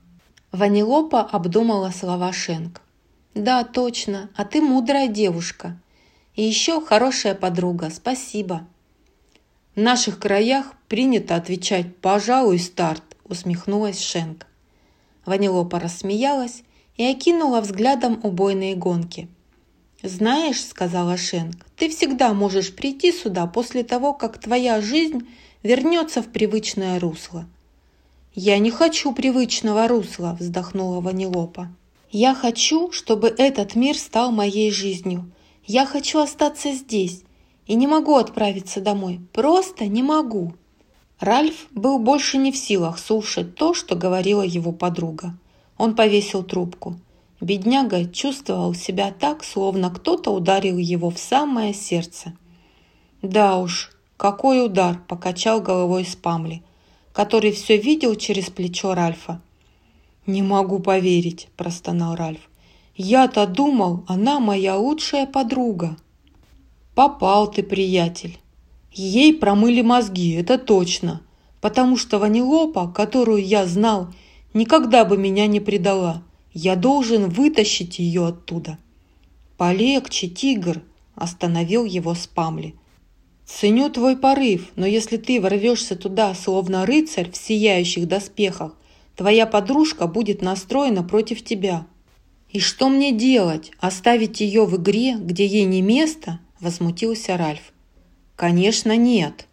Ванилопа 0.52 1.20
обдумала 1.20 1.90
слова 1.90 2.32
Шенк. 2.32 2.82
«Да, 3.34 3.62
точно, 3.64 4.30
а 4.34 4.44
ты 4.44 4.60
мудрая 4.60 5.06
девушка. 5.08 5.78
И 6.34 6.42
еще 6.42 6.80
хорошая 6.80 7.34
подруга, 7.34 7.90
спасибо». 7.90 8.66
«В 9.77 9.81
наших 9.81 10.19
краях 10.19 10.74
принято 10.89 11.36
отвечать 11.36 11.97
«пожалуй, 11.98 12.59
старт»,– 12.59 13.05
усмехнулась 13.24 14.01
Шенк. 14.01 14.47
Ванилопа 15.24 15.78
рассмеялась 15.78 16.65
и 16.97 17.05
окинула 17.05 17.61
взглядом 17.61 18.19
убойные 18.24 18.74
гонки– 18.74 19.28
«Знаешь,— 20.03 20.65
сказала 20.70 21.16
Шенк,— 21.16 21.66
ты 21.77 21.89
всегда 21.89 22.35
можешь 22.35 22.74
прийти 22.74 23.12
сюда 23.12 23.47
после 23.47 23.82
того, 23.82 24.12
как 24.12 24.39
твоя 24.39 24.81
жизнь 24.81 25.27
вернется 25.62 26.23
в 26.23 26.28
привычное 26.28 27.01
русло». 27.01 27.47
«Я 28.35 28.59
не 28.59 28.70
хочу 28.70 29.12
привычного 29.12 29.89
русла»,— 29.89 30.36
вздохнула 30.40 31.01
Ванилопа. 31.01 31.69
«Я 32.11 32.35
хочу, 32.35 32.93
чтобы 32.93 33.35
этот 33.36 33.74
мир 33.74 33.97
стал 33.97 34.31
моей 34.31 34.70
жизнью. 34.70 35.31
Я 35.66 35.86
хочу 35.86 36.20
остаться 36.20 36.73
здесь 36.73 37.23
и 37.66 37.74
не 37.74 37.86
могу 37.86 38.16
отправиться 38.16 38.80
домой. 38.80 39.20
Просто 39.32 39.86
не 39.86 40.02
могу». 40.02 40.55
Ральф 41.20 41.66
был 41.70 41.98
больше 41.98 42.36
не 42.36 42.52
в 42.52 42.56
силах 42.56 42.98
слушать 42.98 43.55
то, 43.55 43.72
что 43.72 43.97
говорила 43.97 44.43
его 44.43 44.72
подруга. 44.72 45.36
Он 45.78 45.94
повесил 45.94 46.43
трубку. 46.43 46.97
Бедняга 47.40 48.06
чувствовал 48.06 48.74
себя 48.74 49.14
так, 49.18 49.44
словно 49.44 49.90
кто-то 49.90 50.30
ударил 50.30 50.78
его 50.78 51.10
в 51.10 51.18
самое 51.18 51.72
сердце. 51.74 52.34
«Да 53.22 53.59
уж, 53.59 53.93
какой 54.16 54.64
удар!»– 54.64 55.01
покачал 55.09 55.60
головой 55.60 56.05
Спамли, 56.05 56.62
который 57.12 57.52
все 57.52 57.76
видел 57.76 58.14
через 58.14 58.51
плечо 58.51 58.94
Ральфа. 58.94 59.40
«Не 60.26 60.43
могу 60.43 60.80
поверить»,– 60.80 61.48
простонал 61.56 62.14
Ральф. 62.14 62.40
«Я-то 62.94 63.47
думал, 63.47 64.05
она 64.06 64.40
моя 64.40 64.76
лучшая 64.76 65.26
подруга». 65.26 65.97
«Попал 66.97 67.51
ты, 67.51 67.62
приятель. 67.62 68.39
Ей 68.90 69.35
промыли 69.35 69.82
мозги, 69.82 70.32
это 70.32 70.56
точно, 70.56 71.20
потому 71.60 71.98
что 71.98 72.18
Ванилопа, 72.18 72.89
которую 72.89 73.44
я 73.44 73.66
знал, 73.66 74.09
никогда 74.55 75.05
бы 75.05 75.18
меня 75.18 75.47
не 75.47 75.60
предала. 75.60 76.23
Я 76.55 76.74
должен 76.74 77.28
вытащить 77.28 77.98
ее 77.98 78.28
оттуда. 78.28 78.78
Полегче, 79.59 80.28
тигр, 80.28 80.81
остановил 81.14 81.85
его 81.85 82.14
Спамли. 82.14 82.74
Ценю 83.44 83.90
твой 83.90 84.16
порыв, 84.16 84.73
но 84.77 84.86
если 84.86 85.18
ты 85.18 85.39
ворвешься 85.39 85.97
туда, 85.97 86.35
словно 86.35 86.86
рыцарь 86.86 87.31
в 87.31 87.36
сияющих 87.36 88.09
доспехах, 88.09 88.74
твоя 89.16 89.44
подружка 89.44 90.06
будет 90.06 90.40
настроена 90.40 91.02
против 91.02 91.44
тебя. 91.44 91.86
И 92.48 92.59
что 92.59 92.89
мне 92.89 93.12
делать? 93.12 93.70
Оставить 93.81 94.40
ее 94.40 94.64
в 94.64 94.78
игре, 94.78 95.16
где 95.20 95.44
ей 95.44 95.66
не 95.66 95.82
место? 95.82 96.40
Возмутился 96.61 97.37
Ральф. 97.37 97.73
Конечно, 98.37 98.97
нет. 98.97 99.47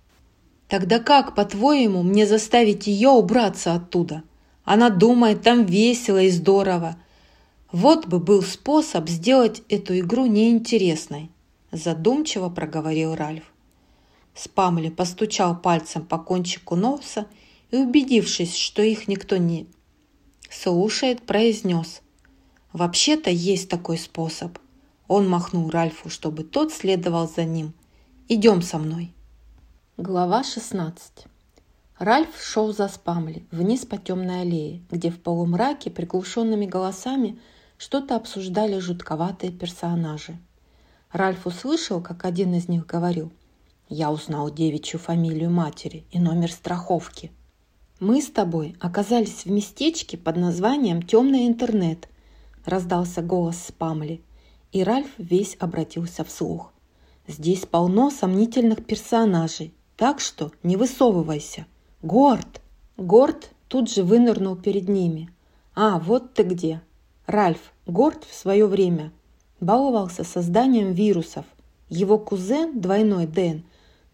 Тогда 0.67 0.99
как, 0.99 1.35
по-твоему, 1.35 2.03
мне 2.03 2.25
заставить 2.25 2.87
ее 2.87 3.09
убраться 3.09 3.73
оттуда? 3.73 4.23
Она 4.63 4.89
думает, 4.89 5.41
там 5.41 5.65
весело 5.65 6.21
и 6.21 6.29
здорово. 6.29 6.97
Вот 7.71 8.07
бы 8.07 8.19
был 8.19 8.41
способ 8.41 9.09
сделать 9.09 9.63
эту 9.67 9.97
игру 9.99 10.25
неинтересной, 10.25 11.29
задумчиво 11.71 12.49
проговорил 12.49 13.15
Ральф. 13.15 13.43
Спамли 14.35 14.89
постучал 14.89 15.59
пальцем 15.59 16.05
по 16.05 16.17
кончику 16.17 16.75
носа 16.75 17.27
и, 17.71 17.77
убедившись, 17.77 18.55
что 18.55 18.81
их 18.81 19.07
никто 19.07 19.37
не 19.37 19.67
слушает, 20.49 21.23
произнес. 21.23 22.01
«Вообще-то 22.71 23.29
есть 23.29 23.69
такой 23.69 23.97
способ». 23.97 24.57
Он 25.07 25.27
махнул 25.27 25.69
Ральфу, 25.69 26.09
чтобы 26.09 26.43
тот 26.43 26.71
следовал 26.71 27.27
за 27.27 27.43
ним. 27.43 27.73
«Идем 28.29 28.61
со 28.61 28.77
мной». 28.77 29.13
Глава 29.97 30.43
16 30.43 31.25
Ральф 31.99 32.29
шел 32.41 32.73
за 32.73 32.87
Спамли 32.87 33.45
вниз 33.51 33.85
по 33.85 33.97
темной 33.97 34.41
аллее, 34.41 34.81
где 34.89 35.11
в 35.11 35.21
полумраке 35.21 35.91
приглушенными 35.91 36.65
голосами 36.65 37.39
что-то 37.77 38.15
обсуждали 38.15 38.79
жутковатые 38.79 39.51
персонажи. 39.51 40.37
Ральф 41.11 41.45
услышал, 41.45 42.01
как 42.01 42.25
один 42.25 42.55
из 42.55 42.67
них 42.67 42.87
говорил 42.87 43.31
«Я 43.89 44.11
узнал 44.11 44.49
девичью 44.49 44.99
фамилию 44.99 45.51
матери 45.51 46.05
и 46.11 46.17
номер 46.17 46.51
страховки». 46.51 47.31
«Мы 47.99 48.21
с 48.21 48.31
тобой 48.31 48.75
оказались 48.79 49.45
в 49.45 49.51
местечке 49.51 50.17
под 50.17 50.37
названием 50.37 51.03
«Темный 51.03 51.45
интернет»,– 51.45 52.09
раздался 52.65 53.21
голос 53.21 53.57
Спамли, 53.57 54.23
и 54.73 54.83
Ральф 54.83 55.07
весь 55.17 55.55
обратился 55.59 56.23
вслух. 56.23 56.73
«Здесь 57.27 57.65
полно 57.65 58.09
сомнительных 58.09 58.83
персонажей, 58.83 59.73
так 59.95 60.19
что 60.19 60.51
не 60.63 60.75
высовывайся». 60.75 61.65
«Горд!» 62.01 62.59
Горд 62.97 63.51
тут 63.69 63.89
же 63.89 64.03
вынырнул 64.03 64.55
перед 64.55 64.89
ними. 64.89 65.29
«А, 65.73 65.99
вот 65.99 66.33
ты 66.33 66.43
где!» 66.43 66.81
Ральф 67.27 67.71
Горд 67.85 68.25
в 68.25 68.33
свое 68.35 68.65
время 68.65 69.11
баловался 69.61 70.23
созданием 70.23 70.91
вирусов. 70.91 71.45
Его 71.87 72.17
кузен, 72.17 72.81
двойной 72.81 73.27
Дэн, 73.27 73.63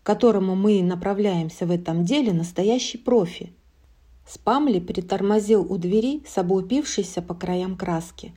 к 0.03 0.05
которому 0.05 0.55
мы 0.55 0.83
направляемся 0.83 1.65
в 1.65 1.71
этом 1.71 2.03
деле, 2.03 2.33
настоящий 2.33 2.97
профи. 2.97 3.53
Спамли 4.27 4.79
притормозил 4.79 5.65
у 5.67 5.77
двери 5.77 6.21
с 6.27 6.37
облупившейся 6.37 7.21
по 7.21 7.33
краям 7.33 7.75
краски. 7.75 8.33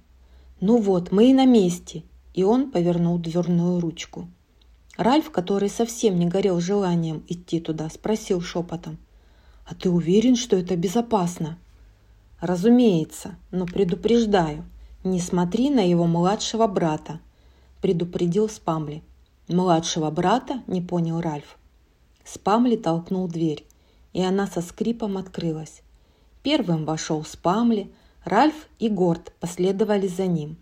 «Ну 0.61 0.78
вот, 0.78 1.11
мы 1.11 1.31
и 1.31 1.35
на 1.35 1.44
месте!» 1.44 2.05
И 2.34 2.42
он 2.42 2.70
повернул 2.70 3.18
дверную 3.18 3.80
ручку. 3.80 4.28
Ральф, 4.96 5.30
который 5.30 5.68
совсем 5.68 6.18
не 6.18 6.26
горел 6.26 6.60
желанием 6.60 7.24
идти 7.28 7.60
туда, 7.60 7.88
спросил 7.88 8.40
шепотом– 8.40 8.98
«А 9.64 9.74
ты 9.74 9.90
уверен, 9.90 10.36
что 10.36 10.56
это 10.56 10.76
безопасно?» 10.76 11.59
«Разумеется, 12.40 13.36
но 13.50 13.66
предупреждаю, 13.66 14.64
не 15.04 15.20
смотри 15.20 15.70
на 15.70 15.80
его 15.80 16.06
младшего 16.06 16.66
брата», 16.66 17.20
предупредил 17.80 18.48
Спамли. 18.48 19.02
«Младшего 19.48 20.10
брата?»– 20.10 20.62
не 20.66 20.80
понял 20.80 21.20
Ральф. 21.20 21.56
Спамли 22.24 22.76
толкнул 22.76 23.28
дверь, 23.28 23.66
и 24.12 24.22
она 24.22 24.46
со 24.46 24.60
скрипом 24.60 25.16
открылась. 25.16 25.82
Первым 26.42 26.84
вошел 26.84 27.24
Спамли, 27.24 27.92
Ральф 28.24 28.68
и 28.78 28.88
Горд 28.88 29.32
последовали 29.40 30.06
за 30.06 30.26
ним. 30.26 30.56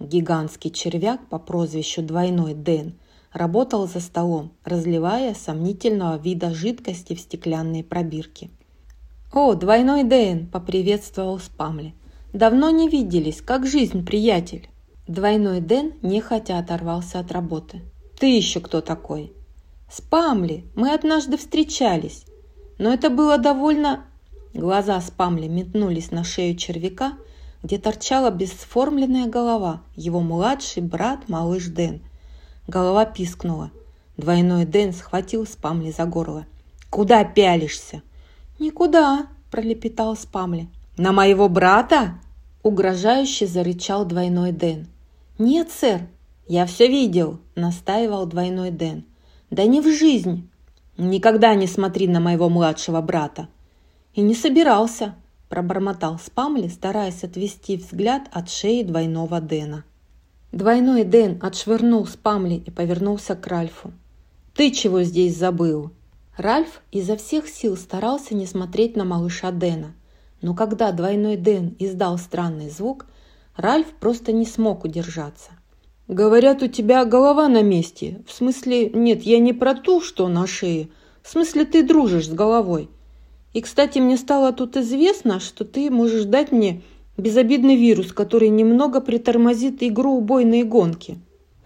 Гигантский 0.00 0.70
червяк 0.70 1.28
по 1.28 1.38
прозвищу 1.38 2.02
Двойной 2.02 2.54
Дэн 2.54 2.94
работал 3.32 3.86
за 3.86 4.00
столом, 4.00 4.52
разливая 4.64 5.34
сомнительного 5.34 6.16
вида 6.16 6.54
жидкости 6.54 7.14
в 7.14 7.20
стеклянные 7.20 7.84
пробирки. 7.84 8.50
«О, 9.32 9.54
двойной 9.54 10.04
Дэн!»– 10.04 10.46
поприветствовал 10.52 11.38
Спамли. 11.40 11.94
«Давно 12.32 12.70
не 12.70 12.88
виделись, 12.88 13.42
как 13.42 13.66
жизнь, 13.66 14.06
приятель?» 14.06 14.68
Двойной 15.08 15.60
Дэн 15.60 15.94
нехотя 16.02 16.58
оторвался 16.58 17.18
от 17.18 17.32
работы. 17.32 17.82
«Ты 18.18 18.36
еще 18.36 18.60
кто 18.60 18.80
такой?» 18.80 19.32
«Спамли! 19.90 20.64
Мы 20.74 20.94
однажды 20.94 21.36
встречались. 21.36 22.24
Но 22.78 22.92
это 22.92 23.10
было 23.10 23.38
довольно...» 23.38 24.06
Глаза 24.54 25.00
Спамли 25.00 25.48
метнулись 25.48 26.12
на 26.12 26.22
шею 26.22 26.56
червяка, 26.56 27.14
где 27.64 27.78
торчала 27.78 28.30
бесформленная 28.30 29.26
голова, 29.26 29.82
его 29.96 30.20
младший 30.20 30.82
брат, 30.82 31.28
малыш 31.28 31.66
Дэн– 31.66 32.00
Голова 32.66 33.04
пискнула. 33.04 33.70
Двойной 34.16 34.64
Дэн 34.64 34.92
схватил 34.92 35.46
Спамли 35.46 35.90
за 35.90 36.06
горло. 36.06 36.46
«Куда 36.88 37.24
пялишься?» 37.24 38.02
«Никуда»,– 38.58 39.26
пролепетал 39.50 40.16
Спамли. 40.16 40.68
«На 40.96 41.12
моего 41.12 41.48
брата?»– 41.48 42.14
угрожающе 42.62 43.46
зарычал 43.46 44.06
двойной 44.06 44.52
Дэн. 44.52 44.86
«Нет, 45.38 45.70
сэр, 45.70 46.02
я 46.46 46.64
все 46.64 46.86
видел»,– 46.86 47.40
настаивал 47.54 48.26
двойной 48.26 48.70
Дэн. 48.70 49.04
«Да 49.50 49.64
не 49.64 49.80
в 49.80 49.88
жизнь». 49.88 50.48
Никогда 50.96 51.56
не 51.56 51.66
смотри 51.66 52.06
на 52.06 52.20
моего 52.20 52.48
младшего 52.48 53.00
брата. 53.00 53.48
И 54.14 54.20
не 54.20 54.36
собирался, 54.36 55.16
пробормотал 55.54 56.18
Спамли, 56.18 56.66
стараясь 56.66 57.22
отвести 57.22 57.76
взгляд 57.76 58.22
от 58.32 58.50
шеи 58.50 58.82
двойного 58.82 59.40
Дэна. 59.40 59.84
Двойной 60.50 61.04
Дэн 61.04 61.38
отшвырнул 61.40 62.04
Спамли 62.08 62.56
и 62.56 62.72
повернулся 62.72 63.36
к 63.36 63.46
Ральфу. 63.46 63.92
«Ты 64.56 64.72
чего 64.72 65.04
здесь 65.04 65.36
забыл?» 65.36 65.92
Ральф 66.36 66.80
изо 66.90 67.16
всех 67.16 67.48
сил 67.48 67.76
старался 67.76 68.34
не 68.34 68.46
смотреть 68.46 68.96
на 68.96 69.04
малыша 69.04 69.52
Дэна, 69.52 69.94
но 70.42 70.56
когда 70.56 70.90
двойной 70.90 71.36
Дэн 71.36 71.76
издал 71.78 72.18
странный 72.18 72.68
звук, 72.68 73.06
Ральф 73.56 73.86
просто 74.00 74.32
не 74.32 74.46
смог 74.46 74.82
удержаться. 74.82 75.52
«Говорят, 76.08 76.64
у 76.64 76.66
тебя 76.66 77.04
голова 77.04 77.46
на 77.46 77.62
месте. 77.62 78.24
В 78.26 78.32
смысле, 78.32 78.90
нет, 78.90 79.22
я 79.22 79.38
не 79.38 79.52
про 79.52 79.76
ту, 79.76 80.00
что 80.00 80.26
на 80.26 80.48
шее. 80.48 80.88
В 81.22 81.28
смысле, 81.28 81.64
ты 81.64 81.84
дружишь 81.84 82.26
с 82.26 82.32
головой. 82.32 82.90
И, 83.54 83.62
кстати, 83.62 83.98
мне 83.98 84.18
стало 84.18 84.52
тут 84.52 84.76
известно, 84.76 85.40
что 85.40 85.64
ты 85.64 85.90
можешь 85.90 86.24
дать 86.24 86.52
мне 86.52 86.82
безобидный 87.16 87.76
вирус, 87.76 88.12
который 88.12 88.50
немного 88.50 89.00
притормозит 89.00 89.82
игру 89.82 90.18
убойные 90.18 90.64
гонки». 90.64 91.18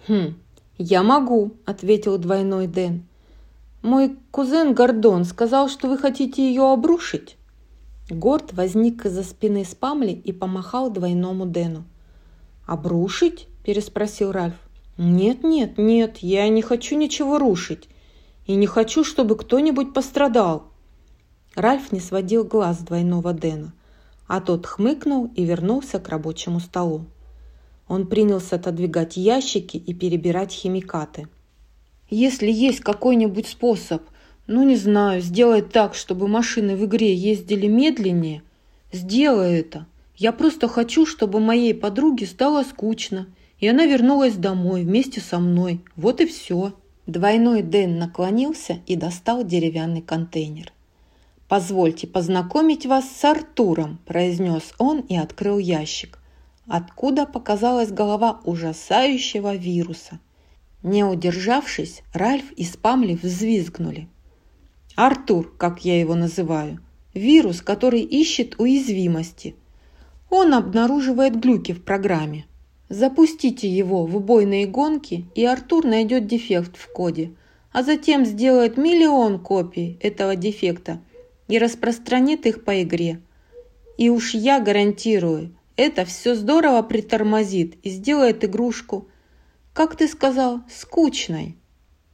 «Хм, 0.06 0.34
я 0.78 1.02
могу»,— 1.02 1.54
ответил 1.64 2.16
двойной 2.18 2.68
Дэн. 2.68 3.02
«Мой 3.82 4.16
кузен 4.30 4.72
Гордон 4.74 5.24
сказал, 5.24 5.68
что 5.68 5.88
вы 5.88 5.98
хотите 5.98 6.46
ее 6.46 6.70
обрушить». 6.70 7.36
Горд 8.08 8.52
возник 8.52 9.04
из-за 9.04 9.24
спины 9.24 9.64
Спамли 9.64 10.12
и 10.12 10.32
помахал 10.32 10.90
двойному 10.90 11.44
Дэну. 11.44 11.82
«Обрушить?» 12.66 13.48
переспросил 13.68 14.32
Ральф. 14.32 14.54
«Нет, 14.96 15.44
нет, 15.44 15.76
нет, 15.76 16.16
я 16.22 16.48
не 16.48 16.62
хочу 16.62 16.96
ничего 16.96 17.38
рушить. 17.38 17.86
И 18.46 18.54
не 18.54 18.66
хочу, 18.66 19.04
чтобы 19.04 19.36
кто-нибудь 19.36 19.92
пострадал». 19.92 20.72
Ральф 21.58 21.90
не 21.90 21.98
сводил 21.98 22.44
глаз 22.44 22.78
двойного 22.78 23.32
Дэна, 23.32 23.72
а 24.28 24.40
тот 24.40 24.64
хмыкнул 24.64 25.28
и 25.34 25.44
вернулся 25.44 25.98
к 25.98 26.08
рабочему 26.08 26.60
столу. 26.60 27.06
Он 27.88 28.06
принялся 28.06 28.54
отодвигать 28.54 29.16
ящики 29.16 29.76
и 29.76 29.92
перебирать 29.92 30.52
химикаты. 30.52 31.26
«Если 32.10 32.48
есть 32.48 32.78
какой-нибудь 32.78 33.48
способ, 33.48 34.02
ну 34.46 34.62
не 34.62 34.76
знаю, 34.76 35.20
сделать 35.20 35.72
так, 35.72 35.96
чтобы 35.96 36.28
машины 36.28 36.76
в 36.76 36.84
игре 36.84 37.12
ездили 37.12 37.66
медленнее, 37.66 38.44
сделай 38.92 39.58
это. 39.58 39.84
Я 40.14 40.30
просто 40.30 40.68
хочу, 40.68 41.06
чтобы 41.06 41.40
моей 41.40 41.74
подруге 41.74 42.26
стало 42.26 42.62
скучно, 42.62 43.26
и 43.58 43.66
она 43.66 43.84
вернулась 43.84 44.34
домой 44.34 44.84
вместе 44.84 45.20
со 45.20 45.40
мной. 45.40 45.80
Вот 45.96 46.20
и 46.20 46.26
все. 46.26 46.72
Двойной 47.08 47.62
Дэн 47.62 47.98
наклонился 47.98 48.78
и 48.86 48.94
достал 48.94 49.42
деревянный 49.42 50.02
контейнер. 50.02 50.72
«Позвольте 51.48 52.06
познакомить 52.06 52.84
вас 52.86 53.10
с 53.10 53.24
Артуром»,– 53.24 53.98
произнес 54.06 54.74
он 54.78 55.00
и 55.00 55.16
открыл 55.16 55.58
ящик, 55.58 56.18
откуда 56.66 57.24
показалась 57.24 57.90
голова 57.90 58.40
ужасающего 58.44 59.56
вируса. 59.56 60.20
Не 60.82 61.04
удержавшись, 61.04 62.02
Ральф 62.12 62.52
и 62.52 62.64
Спамли 62.64 63.14
взвизгнули. 63.14 64.08
«Артур, 64.94 65.54
как 65.56 65.84
я 65.84 65.98
его 65.98 66.14
называю, 66.14 66.80
вирус, 67.14 67.62
который 67.62 68.02
ищет 68.02 68.60
уязвимости. 68.60 69.56
Он 70.28 70.52
обнаруживает 70.52 71.40
глюки 71.40 71.72
в 71.72 71.82
программе, 71.82 72.44
Запустите 72.88 73.68
его 73.68 74.06
в 74.06 74.16
убойные 74.16 74.66
гонки, 74.66 75.26
и 75.34 75.44
Артур 75.44 75.84
найдет 75.84 76.26
дефект 76.26 76.76
в 76.76 76.90
коде, 76.90 77.32
а 77.70 77.82
затем 77.82 78.24
сделает 78.24 78.78
миллион 78.78 79.38
копий 79.40 79.98
этого 80.00 80.36
дефекта 80.36 81.00
и 81.48 81.58
распространит 81.58 82.46
их 82.46 82.64
по 82.64 82.82
игре. 82.82 83.20
И 83.96 84.10
уж 84.10 84.34
я 84.34 84.60
гарантирую, 84.60 85.56
это 85.76 86.04
все 86.04 86.34
здорово 86.34 86.82
притормозит 86.82 87.76
и 87.82 87.90
сделает 87.90 88.44
игрушку, 88.44 89.08
как 89.72 89.96
ты 89.96 90.08
сказал, 90.08 90.60
скучной. 90.70 91.56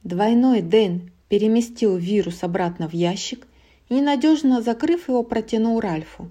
Двойной 0.03 0.61
Дэн 0.61 1.11
переместил 1.29 1.97
вирус 1.97 2.43
обратно 2.43 2.87
в 2.87 2.93
ящик 2.93 3.47
и, 3.89 3.95
ненадежно 3.95 4.61
закрыв 4.61 5.09
его, 5.09 5.23
протянул 5.23 5.79
Ральфу. 5.79 6.29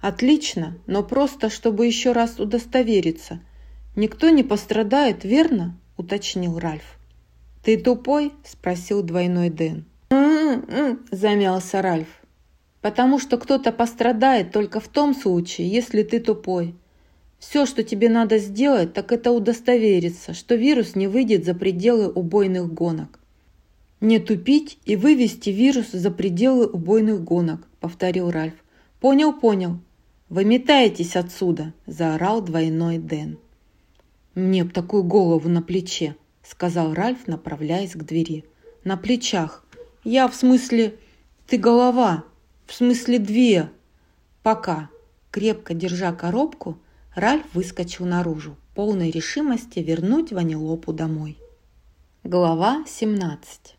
«Отлично, 0.00 0.76
но 0.86 1.02
просто, 1.02 1.50
чтобы 1.50 1.86
еще 1.86 2.12
раз 2.12 2.38
удостовериться– 2.38 3.40
«Никто 3.96 4.30
не 4.30 4.42
пострадает, 4.42 5.24
верно?»– 5.24 5.78
уточнил 5.96 6.58
Ральф. 6.58 6.98
«Ты 7.62 7.78
тупой?»– 7.78 8.32
спросил 8.44 9.02
двойной 9.02 9.50
Дэн. 9.50 9.84
«М-м-м», 10.14 11.06
замялся 11.10 11.82
Ральф. 11.82 12.08
«Потому 12.80 13.18
что 13.18 13.38
кто-то 13.38 13.72
пострадает 13.72 14.52
только 14.52 14.80
в 14.80 14.88
том 14.88 15.14
случае, 15.14 15.68
если 15.68 16.02
ты 16.02 16.20
тупой. 16.20 16.74
Все, 17.38 17.66
что 17.66 17.82
тебе 17.82 18.08
надо 18.08 18.38
сделать, 18.38 18.94
так 18.94 19.12
это 19.12 19.30
удостовериться, 19.30 20.32
что 20.32 20.54
вирус 20.54 20.94
не 20.94 21.08
выйдет 21.08 21.44
за 21.44 21.54
пределы 21.54 22.08
убойных 22.08 22.72
гонок. 22.72 23.20
«Не 24.00 24.18
тупить 24.18 24.78
и 24.84 24.96
вывести 24.96 25.50
вирус 25.50 25.90
за 25.92 26.10
пределы 26.10 26.66
убойных 26.66 27.22
гонок»,– 27.24 27.66
повторил 27.80 28.30
Ральф. 28.30 28.54
«Понял, 29.00 29.32
понял. 29.32 29.78
Выметайтесь 30.28 31.16
отсюда!»– 31.16 31.72
заорал 31.86 32.42
двойной 32.42 32.98
Дэн. 32.98 33.38
«Мне 34.34 34.64
б 34.64 34.70
такую 34.70 35.04
голову 35.04 35.48
на 35.48 35.62
плече»,— 35.62 36.16
сказал 36.42 36.92
Ральф, 36.92 37.26
направляясь 37.26 37.92
к 37.92 38.04
двери. 38.04 38.44
«На 38.84 38.96
плечах. 38.96 39.63
Я 40.04 40.28
в 40.28 40.34
смысле... 40.34 40.96
Ты 41.46 41.58
голова. 41.58 42.24
В 42.66 42.74
смысле 42.74 43.18
две. 43.18 43.70
Пока». 44.42 44.88
Крепко 45.30 45.74
держа 45.74 46.12
коробку, 46.12 46.78
Ральф 47.16 47.44
выскочил 47.54 48.06
наружу, 48.06 48.56
полной 48.76 49.10
решимости 49.10 49.80
вернуть 49.80 50.30
Ванилопу 50.30 50.92
домой. 50.92 51.36
Глава 52.22 52.84
17 52.86 53.74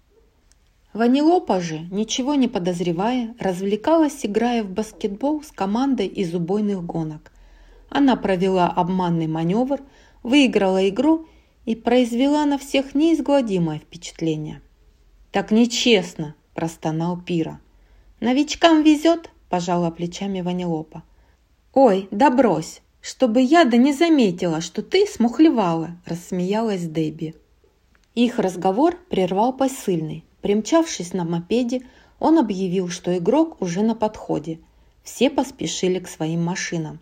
Ванилопа 0.91 1.61
же, 1.61 1.79
ничего 1.91 2.35
не 2.35 2.49
подозревая, 2.49 3.35
развлекалась, 3.39 4.25
играя 4.25 4.63
в 4.63 4.69
баскетбол 4.69 5.43
с 5.43 5.51
командой 5.53 6.07
из 6.07 6.35
убойных 6.35 6.83
гонок. 6.83 7.31
Она 7.89 8.17
провела 8.17 8.67
обманный 8.67 9.27
маневр– 9.27 9.79
выиграла 10.25 10.89
игру 10.89 11.27
и 11.65 11.75
произвела 11.75 12.45
на 12.45 12.57
всех 12.57 12.95
неизгладимое 12.95 13.77
впечатление. 13.77 14.59
«Так 15.35 15.51
нечестно!»– 15.51 16.33
простонал 16.53 17.19
Пира. 17.19 17.59
«Новичкам 18.21 18.83
везет!»– 18.83 19.29
пожала 19.49 19.91
плечами 19.91 20.39
Ванилопа. 20.39 21.03
«Ой, 21.73 22.07
да 22.09 22.29
брось! 22.29 22.81
Чтобы 23.01 23.41
я 23.41 23.65
да 23.65 23.75
не 23.75 23.91
заметила, 23.91 24.61
что 24.61 24.81
ты 24.81 25.05
смухлевала!»– 25.05 25.97
рассмеялась 26.05 26.83
Дебби. 26.83 27.35
Их 28.13 28.39
разговор 28.39 28.97
прервал 29.09 29.51
посыльный. 29.51 30.23
Примчавшись 30.39 31.11
на 31.11 31.25
мопеде, 31.25 31.81
он 32.17 32.39
объявил, 32.39 32.87
что 32.87 33.17
игрок 33.17 33.61
уже 33.61 33.81
на 33.81 33.93
подходе. 33.93 34.61
Все 35.03 35.29
поспешили 35.29 35.99
к 35.99 36.07
своим 36.07 36.45
машинам. 36.45 36.99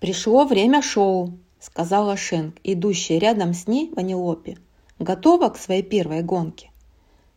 «Пришло 0.00 0.44
время 0.44 0.82
шоу»,– 0.82 1.38
сказала 1.60 2.16
Шенк, 2.16 2.56
идущая 2.64 3.20
рядом 3.20 3.54
с 3.54 3.68
ней 3.68 3.92
Ванилопе. 3.94 4.58
«Готова 4.98 5.50
к 5.50 5.56
своей 5.56 5.84
первой 5.84 6.22
гонке?» 6.22 6.67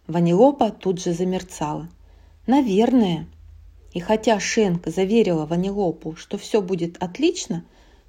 Ванилопа 0.07 0.71
тут 0.71 0.99
же 0.99 1.13
замерцала. 1.13 1.89
«Наверное». 2.47 3.27
И 3.93 3.99
хотя 3.99 4.39
Шенк 4.39 4.87
заверила 4.87 5.45
Ванилопу, 5.45 6.15
что 6.15 6.37
все 6.37 6.61
будет 6.61 7.01
отлично, 7.03 7.65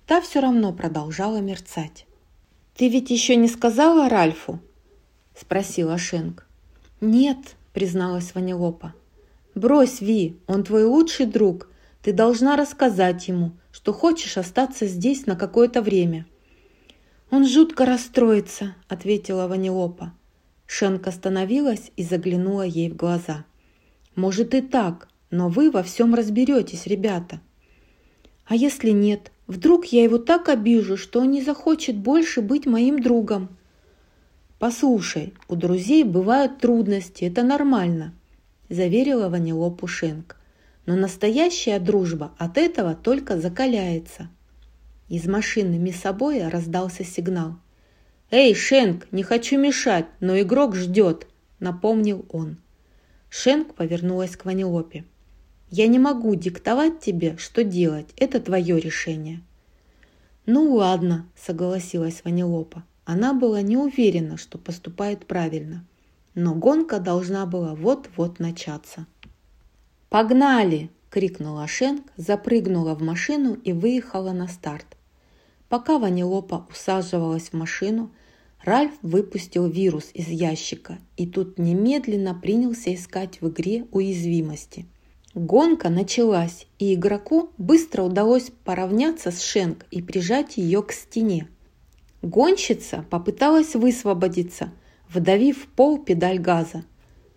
та 0.06 0.20
все 0.20 0.40
равно 0.40 0.72
продолжала 0.72 1.38
мерцать. 1.38 2.06
«Ты 2.76 2.88
ведь 2.88 3.10
еще 3.10 3.36
не 3.36 3.48
сказала 3.48 4.08
Ральфу?»– 4.08 4.60
спросила 5.36 5.98
Шенк. 5.98 6.46
«Нет»,– 7.00 7.56
призналась 7.72 8.34
Ванилопа. 8.34 8.94
«Брось, 9.54 10.00
Ви, 10.00 10.36
он 10.46 10.64
твой 10.64 10.84
лучший 10.84 11.26
друг. 11.26 11.68
Ты 12.02 12.12
должна 12.12 12.56
рассказать 12.56 13.28
ему, 13.28 13.52
что 13.70 13.92
хочешь 13.92 14.38
остаться 14.38 14.86
здесь 14.86 15.26
на 15.26 15.36
какое-то 15.36 15.82
время». 15.82 16.26
«Он 17.30 17.46
жутко 17.46 17.84
расстроится»,— 17.84 18.74
ответила 18.88 19.48
Ванилопа. 19.48 20.12
Шенка 20.74 21.10
остановилась 21.10 21.92
и 21.96 22.02
заглянула 22.02 22.62
ей 22.62 22.88
в 22.88 22.96
глаза. 22.96 23.44
«Может 24.16 24.54
и 24.54 24.62
так, 24.62 25.08
но 25.30 25.50
вы 25.50 25.70
во 25.70 25.82
всем 25.82 26.14
разберетесь, 26.14 26.86
ребята». 26.86 27.40
«А 28.46 28.56
если 28.56 28.88
нет? 28.88 29.32
Вдруг 29.46 29.84
я 29.84 30.02
его 30.02 30.16
так 30.16 30.48
обижу, 30.48 30.96
что 30.96 31.20
он 31.20 31.30
не 31.30 31.42
захочет 31.42 31.98
больше 31.98 32.40
быть 32.40 32.64
моим 32.64 33.02
другом?» 33.02 33.50
«Послушай, 34.58 35.34
у 35.46 35.56
друзей 35.56 36.04
бывают 36.04 36.58
трудности, 36.58 37.24
это 37.24 37.42
нормально»,– 37.42 38.14
заверила 38.70 39.28
Ванилопу 39.28 39.86
Шенк 39.86 40.36
но 40.86 40.96
настоящая 40.96 41.78
дружба 41.78 42.32
от 42.38 42.58
этого 42.58 42.94
только 42.94 43.38
закаляется. 43.38 44.28
Из 45.08 45.26
машины 45.26 45.78
Миссобоя 45.78 46.50
раздался 46.50 47.04
сигнал. 47.04 47.56
«Эй, 48.34 48.54
Шенк, 48.54 49.08
не 49.12 49.22
хочу 49.22 49.58
мешать, 49.58 50.06
но 50.20 50.40
игрок 50.40 50.74
ждет»,— 50.74 51.26
напомнил 51.60 52.24
он. 52.30 52.56
Шенк 53.28 53.74
повернулась 53.74 54.38
к 54.38 54.46
Ванилопе. 54.46 55.04
«Я 55.68 55.86
не 55.86 55.98
могу 55.98 56.34
диктовать 56.34 57.00
тебе, 57.00 57.36
что 57.36 57.62
делать. 57.62 58.08
Это 58.16 58.40
твое 58.40 58.80
решение». 58.80 59.42
«Ну 60.46 60.72
ладно»,— 60.72 61.26
согласилась 61.36 62.22
Ванилопа. 62.24 62.84
Она 63.04 63.34
была 63.34 63.60
не 63.60 63.76
уверена, 63.76 64.38
что 64.38 64.56
поступает 64.56 65.26
правильно. 65.26 65.84
Но 66.34 66.54
гонка 66.54 67.00
должна 67.00 67.44
была 67.44 67.74
вот-вот 67.74 68.38
начаться. 68.38 69.06
«Погнали!»– 70.08 70.88
крикнула 71.10 71.66
Шенк, 71.66 72.06
запрыгнула 72.16 72.94
в 72.94 73.02
машину 73.02 73.52
и 73.52 73.74
выехала 73.74 74.32
на 74.32 74.48
старт. 74.48 74.86
Пока 75.68 75.98
Ванилопа 75.98 76.66
усаживалась 76.70 77.50
в 77.50 77.52
машину, 77.52 78.10
Ральф 78.64 78.92
выпустил 79.02 79.66
вирус 79.66 80.10
из 80.14 80.28
ящика 80.28 80.98
и 81.16 81.26
тут 81.26 81.58
немедленно 81.58 82.34
принялся 82.34 82.94
искать 82.94 83.40
в 83.40 83.48
игре 83.48 83.86
уязвимости. 83.90 84.86
Гонка 85.34 85.88
началась, 85.88 86.66
и 86.78 86.94
игроку 86.94 87.50
быстро 87.58 88.02
удалось 88.02 88.52
поравняться 88.64 89.30
с 89.30 89.42
Шенк 89.42 89.86
и 89.90 90.02
прижать 90.02 90.58
ее 90.58 90.82
к 90.82 90.92
стене. 90.92 91.48
Гонщица 92.20 93.04
попыталась 93.10 93.74
высвободиться, 93.74 94.70
вдавив 95.08 95.64
в 95.64 95.66
пол 95.68 95.98
педаль 95.98 96.38
газа. 96.38 96.84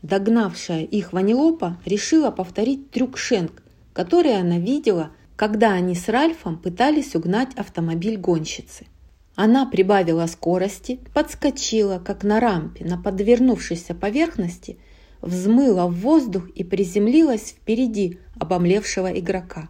Догнавшая 0.04 0.84
их 0.84 1.14
Ванилопа 1.14 1.82
решила 1.86 2.30
повторить 2.30 2.92
трюк 2.92 3.18
Шенк, 3.18 3.64
который 3.94 4.38
она 4.38 4.60
видела, 4.60 5.12
когда 5.36 5.72
они 5.72 5.96
с 5.96 6.08
Ральфом 6.08 6.60
пытались 6.60 7.16
угнать 7.16 7.56
автомобиль 7.56 8.18
гонщицы. 8.18 8.86
Она 9.36 9.66
прибавила 9.66 10.28
скорости, 10.28 11.00
подскочила, 11.14 12.00
как 12.00 12.24
на 12.24 12.40
рампе, 12.40 12.86
на 12.86 12.98
подвернувшейся 12.98 13.94
поверхности, 13.94 14.78
взмыла 15.22 15.88
в 15.88 15.96
воздух 15.96 16.50
и 16.50 16.64
приземлилась 16.64 17.52
впереди 17.52 18.20
обомлевшего 18.40 19.20
игрока. 19.20 19.68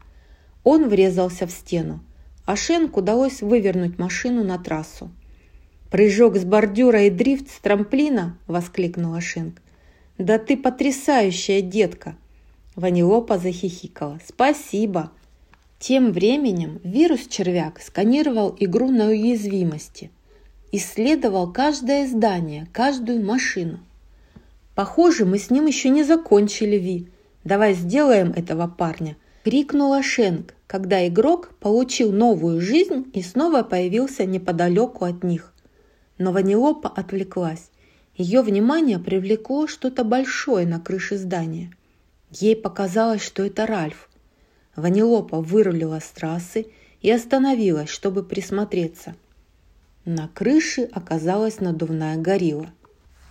Он 0.64 0.88
врезался 0.88 1.48
в 1.48 1.52
стену, 1.52 2.04
а 2.46 2.56
Шенк 2.56 2.96
удалось 2.98 3.42
вывернуть 3.42 3.98
машину 3.98 4.44
на 4.44 4.60
трассу. 4.60 5.10
«Прыжок 5.90 6.36
с 6.36 6.44
бордюра 6.44 7.04
и 7.04 7.10
дрифт 7.10 7.50
с 7.50 7.60
трамплина!»– 7.60 8.38
воскликнула 8.48 9.22
Шенк. 9.22 9.62
«Да 10.18 10.38
ты 10.38 10.58
потрясающая 10.58 11.62
детка!» 11.62 12.16
Ванилопа 12.76 13.38
захихикала. 13.38 14.20
«Спасибо!» 14.28 15.12
Тем 15.80 16.14
временем 16.14 16.80
вирус-червяк 16.84 17.82
сканировал 17.82 18.56
игру 18.60 18.90
на 18.90 19.08
уязвимости, 19.08 20.10
исследовал 20.72 21.52
каждое 21.52 22.08
здание, 22.08 22.68
каждую 22.72 23.24
машину. 23.24 23.80
«Похоже, 24.74 25.26
мы 25.26 25.38
с 25.38 25.50
ним 25.50 25.68
еще 25.68 25.90
не 25.90 26.04
закончили, 26.04 26.78
Ви. 26.78 27.08
Давай 27.44 27.74
сделаем 27.74 28.32
этого 28.32 28.68
парня!»– 28.68 29.18
крикнула 29.44 30.02
Шенк, 30.02 30.54
когда 30.66 31.06
игрок 31.08 31.52
получил 31.60 32.12
новую 32.12 32.62
жизнь 32.62 33.12
и 33.14 33.22
снова 33.22 33.62
появился 33.62 34.26
неподалеку 34.26 35.06
от 35.06 35.24
них. 35.24 35.54
Но 36.18 36.32
Ванилопа 36.32 36.90
отвлеклась. 36.90 37.70
Ее 38.16 38.42
внимание 38.42 38.98
привлекло 38.98 39.68
что-то 39.68 40.06
большое 40.06 40.66
на 40.66 40.80
крыше 40.80 41.18
здания. 41.18 41.72
Ей 42.32 42.56
показалось, 42.56 43.22
что 43.22 43.44
это 43.44 43.66
Ральф– 43.66 44.10
Ванилопа 44.76 45.40
вырулила 45.42 46.00
с 46.00 46.10
трассы 46.10 46.68
и 47.02 47.10
остановилась, 47.10 47.90
чтобы 47.90 48.24
присмотреться. 48.24 49.16
На 50.04 50.28
крыше 50.28 50.84
оказалась 50.92 51.60
надувная 51.60 52.18
горилла. 52.18 52.72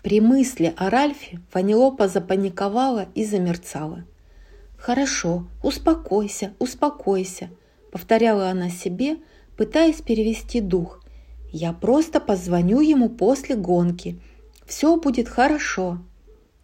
При 0.03 0.21
мысли 0.21 0.75
о 0.77 0.91
Ральфе 0.91 1.41
Ванилопа 1.53 2.09
запаниковала 2.09 3.09
и 3.15 3.25
замерцала. 3.25 4.05
«Хорошо, 4.77 5.47
успокойся, 5.63 6.53
успокойся»,— 6.59 7.51
повторяла 7.93 8.51
она 8.51 8.71
себе, 8.71 9.17
пытаясь 9.57 10.03
перевести 10.03 10.61
дух. 10.61 11.01
«Я 11.51 11.73
просто 11.73 12.21
позвоню 12.21 12.81
ему 12.81 13.09
после 13.09 13.55
гонки. 13.55 14.21
Все 14.67 14.97
будет 14.97 15.29
хорошо». 15.29 15.99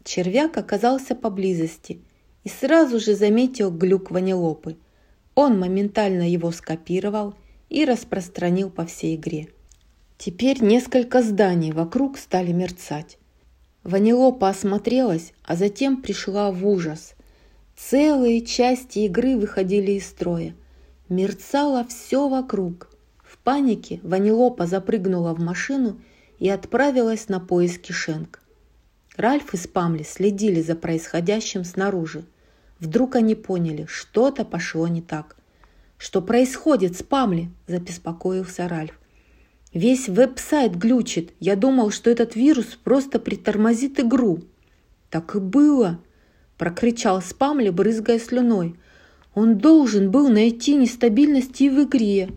Червяк 0.04 0.56
оказался 0.56 1.14
поблизости 1.14 2.00
и 2.44 2.48
сразу 2.48 2.98
же 2.98 3.14
заметил 3.14 3.70
глюк 3.70 4.10
ванилопы. 4.10 4.76
Он 5.34 5.58
моментально 5.58 6.28
его 6.28 6.50
скопировал 6.50 7.34
и 7.68 7.84
распространил 7.84 8.70
по 8.70 8.86
всей 8.86 9.16
игре. 9.16 9.48
Теперь 10.18 10.62
несколько 10.62 11.22
зданий 11.22 11.72
вокруг 11.72 12.18
стали 12.18 12.52
мерцать. 12.52 13.18
Ванилопа 13.84 14.50
осмотрелась, 14.50 15.32
а 15.44 15.56
затем 15.56 16.02
пришла 16.02 16.52
в 16.52 16.66
ужас. 16.66 17.14
Целые 17.76 18.42
части 18.42 19.00
игры 19.00 19.38
выходили 19.38 19.92
из 19.92 20.06
строя. 20.06 20.54
Мерцало 21.08 21.86
все 21.88 22.28
вокруг. 22.28 22.90
В 23.24 23.38
панике 23.38 24.00
Ванилопа 24.02 24.66
запрыгнула 24.66 25.34
в 25.34 25.40
машину 25.40 25.98
и 26.38 26.48
отправилась 26.50 27.28
на 27.28 27.40
поиски 27.40 27.92
Шенк. 27.92 28.42
Ральф 29.16 29.54
и 29.54 29.56
Спамли 29.56 30.02
следили 30.02 30.62
за 30.62 30.74
происходящим 30.76 31.64
снаружи. 31.64 32.24
Вдруг 32.78 33.16
они 33.16 33.34
поняли, 33.34 33.86
что-то 33.88 34.44
пошло 34.44 34.88
не 34.88 35.02
так. 35.02 35.36
«Что 35.98 36.22
происходит 36.22 36.96
с 36.96 37.02
Памли?»– 37.02 37.50
забеспокоился 37.66 38.68
Ральф. 38.68 38.98
«Весь 39.74 40.08
веб-сайт 40.08 40.74
глючит. 40.74 41.32
Я 41.40 41.56
думал, 41.56 41.90
что 41.90 42.08
этот 42.08 42.36
вирус 42.36 42.78
просто 42.82 43.18
притормозит 43.18 44.00
игру». 44.00 44.40
«Так 45.10 45.34
и 45.34 45.40
было!»– 45.40 45.98
прокричал 46.56 47.20
Спамли, 47.20 47.68
брызгая 47.68 48.18
слюной. 48.18 48.76
«Он 49.34 49.58
должен 49.58 50.10
был 50.10 50.30
найти 50.30 50.74
нестабильности 50.74 51.68
в 51.68 51.82
игре». 51.82 52.30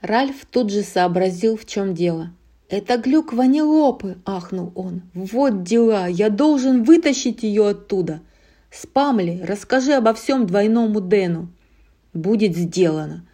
Ральф 0.00 0.46
тут 0.48 0.70
же 0.70 0.82
сообразил, 0.82 1.56
в 1.56 1.66
чем 1.66 1.94
дело– 1.94 2.32
«Это 2.70 2.98
глюк 2.98 3.32
ванилопы!»– 3.32 4.18
ахнул 4.24 4.70
он. 4.76 5.02
«Вот 5.12 5.64
дела! 5.64 6.06
Я 6.06 6.30
должен 6.30 6.84
вытащить 6.84 7.42
ее 7.42 7.70
оттуда!» 7.70 8.20
«Спамли, 8.70 9.42
расскажи 9.44 9.92
обо 9.94 10.14
всем 10.14 10.46
двойному 10.46 11.00
Дэну!» 11.00 11.48
«Будет 12.14 12.56
сделано!» 12.56 13.26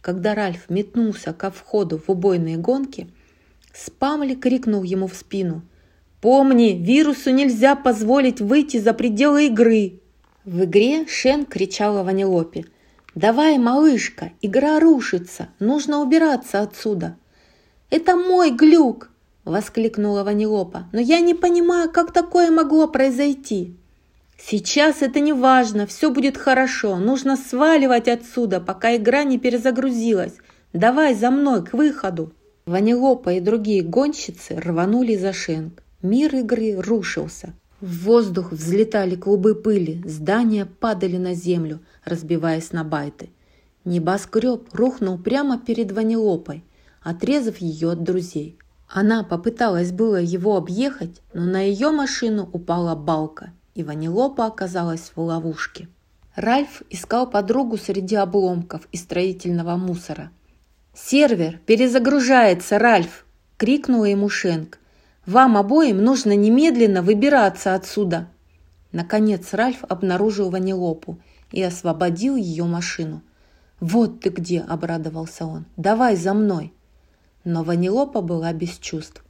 Когда 0.00 0.34
Ральф 0.34 0.70
метнулся 0.70 1.34
ко 1.34 1.50
входу 1.50 1.98
в 1.98 2.08
убойные 2.08 2.56
гонки, 2.56 3.08
Спамли 3.74 4.34
крикнул 4.34 4.82
ему 4.82 5.06
в 5.06 5.14
спину. 5.14 5.60
«Помни, 6.22 6.70
вирусу 6.72 7.30
нельзя 7.30 7.76
позволить 7.76 8.40
выйти 8.40 8.78
за 8.78 8.94
пределы 8.94 9.48
игры!» 9.48 10.00
В 10.46 10.64
игре 10.64 11.06
Шен 11.06 11.44
кричала 11.44 12.02
Ванилопе. 12.04 12.64
«Давай, 13.14 13.58
малышка, 13.58 14.32
игра 14.40 14.80
рушится, 14.80 15.48
нужно 15.58 16.00
убираться 16.00 16.62
отсюда!» 16.62 17.18
«Это 17.90 18.16
мой 18.16 18.50
глюк!»– 18.50 19.10
воскликнула 19.44 20.22
Ванилопа. 20.22 20.88
«Но 20.92 21.00
я 21.00 21.20
не 21.20 21.34
понимаю, 21.34 21.90
как 21.90 22.12
такое 22.12 22.50
могло 22.50 22.86
произойти!» 22.86 23.76
«Сейчас 24.38 25.00
это 25.00 25.20
не 25.20 25.32
важно, 25.32 25.86
все 25.86 26.10
будет 26.10 26.36
хорошо. 26.36 26.96
Нужно 26.96 27.36
сваливать 27.36 28.06
отсюда, 28.08 28.60
пока 28.60 28.94
игра 28.94 29.24
не 29.24 29.38
перезагрузилась. 29.38 30.34
Давай 30.74 31.14
за 31.14 31.30
мной, 31.30 31.64
к 31.64 31.72
выходу!» 31.72 32.32
Ванилопа 32.66 33.32
и 33.32 33.40
другие 33.40 33.82
гонщицы 33.82 34.60
рванули 34.60 35.16
за 35.16 35.32
Шенк. 35.32 35.82
Мир 36.02 36.36
игры 36.36 36.76
рушился. 36.76 37.54
В 37.80 38.04
воздух 38.04 38.52
взлетали 38.52 39.16
клубы 39.16 39.54
пыли, 39.54 40.02
здания 40.04 40.66
падали 40.66 41.16
на 41.16 41.32
землю, 41.32 41.80
разбиваясь 42.04 42.72
на 42.72 42.84
байты. 42.84 43.30
Небоскреб 43.84 44.68
рухнул 44.72 45.16
прямо 45.16 45.58
перед 45.58 45.92
Ванилопой 45.92 46.64
отрезав 47.02 47.58
ее 47.58 47.92
от 47.92 48.02
друзей. 48.02 48.58
Она 48.88 49.22
попыталась 49.22 49.92
было 49.92 50.16
его 50.16 50.56
объехать, 50.56 51.20
но 51.34 51.44
на 51.44 51.60
ее 51.60 51.90
машину 51.90 52.48
упала 52.52 52.94
балка, 52.94 53.52
и 53.74 53.82
Ванилопа 53.82 54.46
оказалась 54.46 55.12
в 55.14 55.20
ловушке. 55.20 55.88
Ральф 56.34 56.82
искал 56.88 57.28
подругу 57.28 57.76
среди 57.76 58.16
обломков 58.16 58.88
и 58.92 58.96
строительного 58.96 59.76
мусора. 59.76 60.30
«Сервер 60.94 61.58
перезагружается, 61.66 62.78
Ральф!»– 62.78 63.26
крикнула 63.56 64.06
ему 64.06 64.28
Шенк. 64.28 64.78
«Вам 65.26 65.56
обоим 65.56 66.02
нужно 66.02 66.34
немедленно 66.34 67.02
выбираться 67.02 67.74
отсюда!» 67.74 68.28
Наконец 68.92 69.52
Ральф 69.52 69.84
обнаружил 69.88 70.50
Ванилопу 70.50 71.18
и 71.52 71.62
освободил 71.62 72.36
ее 72.36 72.64
машину. 72.64 73.22
«Вот 73.80 74.20
ты 74.20 74.30
где!»– 74.30 74.60
обрадовался 74.68 75.44
он. 75.44 75.66
«Давай 75.76 76.16
за 76.16 76.34
мной!» 76.34 76.72
Но 77.44 77.62
Ванилопа 77.64 78.20
была 78.20 78.52
без 78.52 78.78
чувств. 78.78 79.24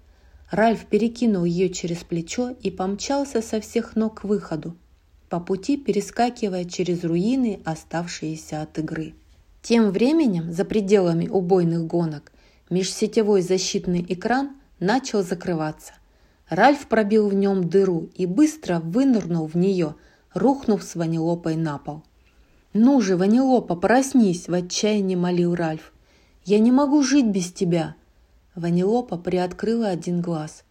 Ральф 0.50 0.86
перекинул 0.86 1.44
ее 1.44 1.68
через 1.68 1.98
плечо 1.98 2.56
и 2.62 2.70
помчался 2.70 3.42
со 3.42 3.60
всех 3.60 3.96
ног 3.96 4.20
к 4.20 4.24
выходу, 4.24 4.76
по 5.28 5.40
пути 5.40 5.76
перескакивая 5.76 6.64
через 6.64 7.04
руины, 7.04 7.60
оставшиеся 7.64 8.62
от 8.62 8.78
игры. 8.78 9.14
Тем 9.60 9.90
временем, 9.90 10.50
за 10.52 10.64
пределами 10.64 11.28
убойных 11.28 11.86
гонок, 11.86 12.32
межсетевой 12.70 13.42
защитный 13.42 14.04
экран 14.08 14.52
начал 14.80 15.22
закрываться. 15.22 15.92
Ральф 16.48 16.86
пробил 16.86 17.28
в 17.28 17.34
нем 17.34 17.68
дыру 17.68 18.08
и 18.14 18.24
быстро 18.24 18.80
вынырнул 18.80 19.46
в 19.46 19.54
нее, 19.54 19.96
рухнув 20.32 20.82
с 20.82 20.94
Ванилопой 20.94 21.56
на 21.56 21.76
пол. 21.76 22.02
«Ну 22.72 23.00
же, 23.02 23.16
Ванилопа, 23.16 23.76
проснись!»– 23.76 24.46
в 24.48 24.54
отчаянии 24.54 25.16
молил 25.16 25.54
Ральф. 25.54 25.92
«Я 26.44 26.58
не 26.58 26.72
могу 26.72 27.02
жить 27.02 27.26
без 27.26 27.52
тебя!» 27.52 27.96
Ванилопа 28.58 29.16
приоткрыла 29.16 29.88
один 29.88 30.20
глаз. 30.20 30.64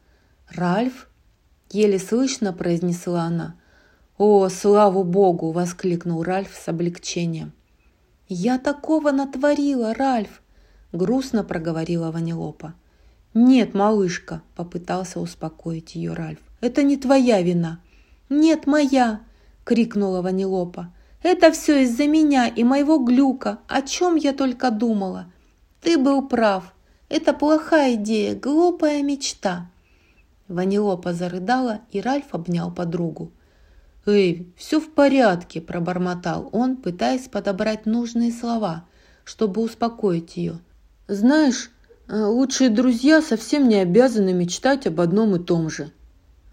«Ральф?»– 0.49 1.09
еле 1.71 1.99
слышно 1.99 2.51
произнесла 2.51 3.23
она. 3.23 3.55
«О, 4.17 4.49
слава 4.49 5.03
богу!»– 5.03 5.51
воскликнул 5.53 6.21
Ральф 6.21 6.53
с 6.53 6.67
облегчением. 6.67 7.53
«Я 8.27 8.59
такого 8.59 9.11
натворила, 9.11 9.93
Ральф!»– 9.93 10.41
грустно 10.91 11.45
проговорила 11.45 12.11
Ванилопа. 12.11 12.73
«Нет, 13.33 13.73
малышка!»– 13.73 14.41
попытался 14.55 15.21
успокоить 15.21 15.95
ее 15.95 16.13
Ральф. 16.13 16.39
«Это 16.59 16.83
не 16.83 16.97
твоя 16.97 17.41
вина!» 17.41 17.79
«Нет, 18.29 18.67
моя!»– 18.67 19.21
крикнула 19.63 20.21
Ванилопа. 20.21 20.93
«Это 21.23 21.51
все 21.51 21.83
из-за 21.83 22.05
меня 22.07 22.47
и 22.47 22.63
моего 22.65 22.97
глюка, 22.97 23.59
о 23.67 23.81
чем 23.81 24.15
я 24.15 24.33
только 24.33 24.71
думала. 24.71 25.31
Ты 25.81 25.97
был 25.97 26.27
прав. 26.27 26.73
Это 27.09 27.33
плохая 27.33 27.95
идея, 27.95 28.35
глупая 28.35 29.01
мечта». 29.01 29.69
Ванилопа 30.47 31.13
зарыдала, 31.13 31.81
и 31.91 32.01
Ральф 32.01 32.27
обнял 32.31 32.71
подругу. 32.71 33.31
«Эй, 34.05 34.53
все 34.55 34.79
в 34.79 34.91
порядке»,– 34.93 35.59
пробормотал 35.61 36.49
он, 36.53 36.77
пытаясь 36.77 37.27
подобрать 37.27 37.85
нужные 37.85 38.31
слова, 38.31 38.85
чтобы 39.25 39.61
успокоить 39.61 40.37
ее. 40.37 40.59
«Знаешь, 41.09 41.71
э, 42.07 42.17
лучшие 42.17 42.69
друзья 42.69 43.21
совсем 43.21 43.67
не 43.67 43.75
обязаны 43.75 44.33
мечтать 44.33 44.87
об 44.87 45.01
одном 45.01 45.35
и 45.35 45.39
том 45.39 45.69
же». 45.69 45.91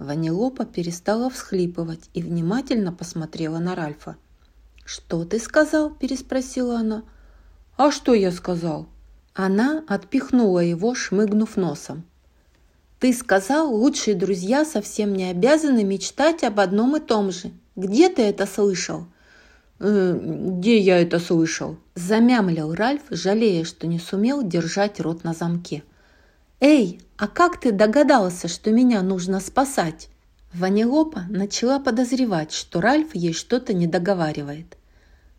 Ванилопа 0.01 0.65
перестала 0.65 1.31
всхлипывать 1.31 2.11
и 2.13 2.23
внимательно 2.23 2.93
посмотрела 2.93 3.59
на 3.59 3.77
Ральфа. 3.77 4.17
«Что 4.85 5.25
ты 5.25 5.39
сказал?»– 5.39 5.91
переспросила 6.01 6.79
она. 6.79 7.05
«А 7.77 7.93
что 7.93 8.15
я 8.15 8.33
сказал?» 8.33 8.89
Она 9.35 9.83
отпихнула 9.89 10.61
его, 10.61 10.95
шмыгнув 10.95 11.57
носом. 11.57 12.05
«Ты 13.01 13.13
сказал, 13.13 13.75
лучшие 13.75 14.15
друзья 14.15 14.65
совсем 14.65 15.13
не 15.13 15.25
обязаны 15.25 15.83
мечтать 15.83 16.45
об 16.45 16.61
одном 16.61 16.97
и 16.97 17.01
том 17.01 17.33
же. 17.33 17.51
Где 17.75 18.09
ты 18.09 18.23
это 18.23 18.47
слышал?» 18.47 19.07
«Э, 19.81 20.17
«Где 20.17 20.79
я 20.79 21.01
это 21.01 21.19
слышал?»– 21.19 21.77
замямлил 21.97 22.73
Ральф, 22.75 23.03
жалея, 23.11 23.65
что 23.65 23.89
не 23.89 23.99
сумел 23.99 24.43
держать 24.45 25.01
рот 25.01 25.25
на 25.25 25.35
замке. 25.35 25.83
«Эй, 26.61 27.01
а 27.17 27.27
как 27.27 27.61
ты 27.61 27.73
догадался, 27.73 28.47
что 28.47 28.71
меня 28.71 29.03
нужно 29.03 29.41
спасать?» 29.41 30.09
Ванилопа 30.55 31.25
начала 31.29 31.81
подозревать, 31.81 32.53
что 32.53 32.81
Ральф 32.81 33.17
ей 33.17 33.33
что-то 33.33 33.75
не 33.75 33.89
договаривает. 33.89 34.77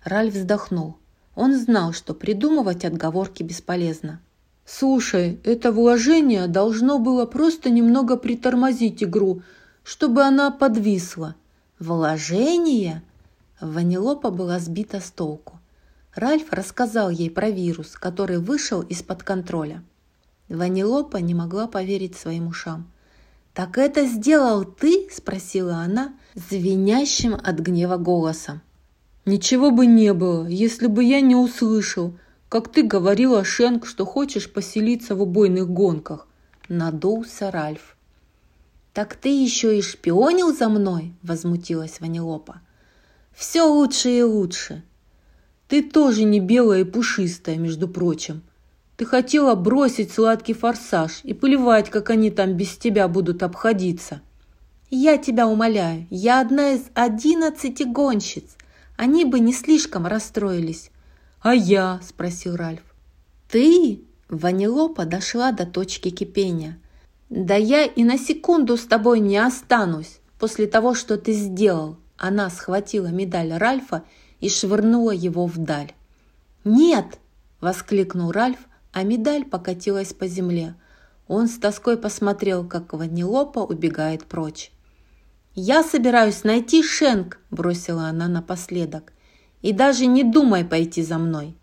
Ральф 0.04 0.34
вздохнул. 0.34 0.98
Он 1.36 1.58
знал, 1.58 1.94
что 1.94 2.14
придумывать 2.14 2.86
отговорки 2.86 3.44
бесполезно. 3.44 4.22
«Слушай, 4.66 5.40
это 5.44 5.72
вложение 5.72 6.48
должно 6.48 6.98
было 6.98 7.26
просто 7.26 7.70
немного 7.70 8.18
притормозить 8.18 9.04
игру, 9.04 9.42
чтобы 9.84 10.24
она 10.24 10.50
подвисла». 10.50 11.36
«Вложение?» 11.78 13.04
Ванилопа 13.60 14.32
была 14.32 14.60
сбита 14.60 15.00
с 15.00 15.12
толку. 15.12 15.60
Ральф 16.16 16.52
рассказал 16.52 17.10
ей 17.10 17.30
про 17.30 17.50
вирус, 17.50 17.92
который 17.92 18.40
вышел 18.40 18.82
из-под 18.82 19.24
контроля. 19.24 19.84
Ванилопа 20.48 21.18
не 21.18 21.34
могла 21.34 21.68
поверить 21.68 22.16
своим 22.16 22.48
ушам. 22.48 22.90
«Так 23.54 23.78
это 23.78 24.06
сделал 24.06 24.64
ты?»– 24.64 25.10
спросила 25.12 25.76
она, 25.76 26.14
звенящим 26.36 27.36
от 27.36 27.60
гнева 27.60 27.98
голосом. 27.98 28.62
«Ничего 29.26 29.72
бы 29.72 29.86
не 29.86 30.14
было, 30.14 30.48
если 30.48 30.88
бы 30.88 31.04
я 31.04 31.22
не 31.22 31.36
услышал, 31.36 32.18
как 32.48 32.72
ты 32.72 32.84
говорила, 32.84 33.44
Шенк, 33.44 33.86
что 33.86 34.06
хочешь 34.06 34.52
поселиться 34.52 35.16
в 35.16 35.22
убойных 35.22 35.70
гонках»,– 35.70 36.28
надулся 36.70 37.52
Ральф. 37.52 37.98
«Так 38.94 39.16
ты 39.16 39.30
еще 39.30 39.78
и 39.78 39.82
шпионил 39.82 40.56
за 40.56 40.70
мной?»– 40.70 41.14
возмутилась 41.24 42.00
Ванилопа. 42.00 42.62
«Все 43.34 43.64
лучше 43.64 44.10
и 44.10 44.22
лучше». 44.24 44.84
«Ты 45.68 45.82
тоже 45.82 46.24
не 46.24 46.40
белая 46.40 46.82
и 46.82 46.84
пушистая, 46.84 47.58
между 47.58 47.88
прочим», 47.88 48.44
ты 48.98 49.06
хотела 49.06 49.56
бросить 49.56 50.12
сладкий 50.12 50.54
форсаж 50.54 51.20
и 51.24 51.34
плевать, 51.34 51.90
как 51.90 52.10
они 52.10 52.32
там 52.32 52.54
без 52.54 52.78
тебя 52.78 53.10
будут 53.10 53.44
обходиться. 53.44 54.22
Я 54.90 55.18
тебя 55.18 55.48
умоляю, 55.48 56.08
я 56.10 56.40
одна 56.40 56.72
из 56.72 56.84
одиннадцати 56.94 57.84
гонщиц. 57.84 58.56
Они 58.98 59.26
бы 59.26 59.40
не 59.40 59.54
слишком 59.54 60.08
расстроились. 60.08 60.92
А 61.42 61.54
я? 61.54 62.00
Спросил 62.04 62.56
Ральф. 62.56 62.84
Ты? 63.50 64.02
Ванилопа 64.30 65.06
дошла 65.06 65.52
до 65.52 65.66
точки 65.66 66.10
кипения. 66.10 66.80
Да 67.30 67.56
я 67.56 67.86
и 67.86 68.04
на 68.04 68.18
секунду 68.18 68.78
с 68.78 68.86
тобой 68.86 69.20
не 69.20 69.38
останусь 69.38 70.20
после 70.40 70.68
того, 70.68 70.96
что 70.96 71.18
ты 71.18 71.34
сделал. 71.34 71.98
Она 72.18 72.50
схватила 72.50 73.08
медаль 73.08 73.54
Ральфа 73.54 74.04
и 74.40 74.50
швырнула 74.50 75.12
его 75.12 75.46
вдаль. 75.46 75.94
«Нет!»– 76.64 77.20
воскликнул 77.62 78.32
Ральф, 78.32 78.60
а 78.94 79.04
медаль 79.04 79.46
покатилась 79.46 80.14
по 80.14 80.28
земле. 80.28 80.76
Он 81.28 81.48
с 81.48 81.58
тоской 81.58 81.98
посмотрел, 81.98 82.66
как 82.68 82.94
Ванилопа 82.94 83.60
убегает 83.60 84.24
прочь. 84.26 84.72
«Я 85.58 85.84
собираюсь 85.84 86.44
найти 86.44 86.84
Шенк»,– 86.84 87.40
бросила 87.50 88.08
она 88.08 88.28
напоследок. 88.28 89.14
«И 89.62 89.72
даже 89.72 90.06
не 90.06 90.24
думай 90.24 90.66
пойти 90.66 91.02
за 91.02 91.18
мной». 91.18 91.56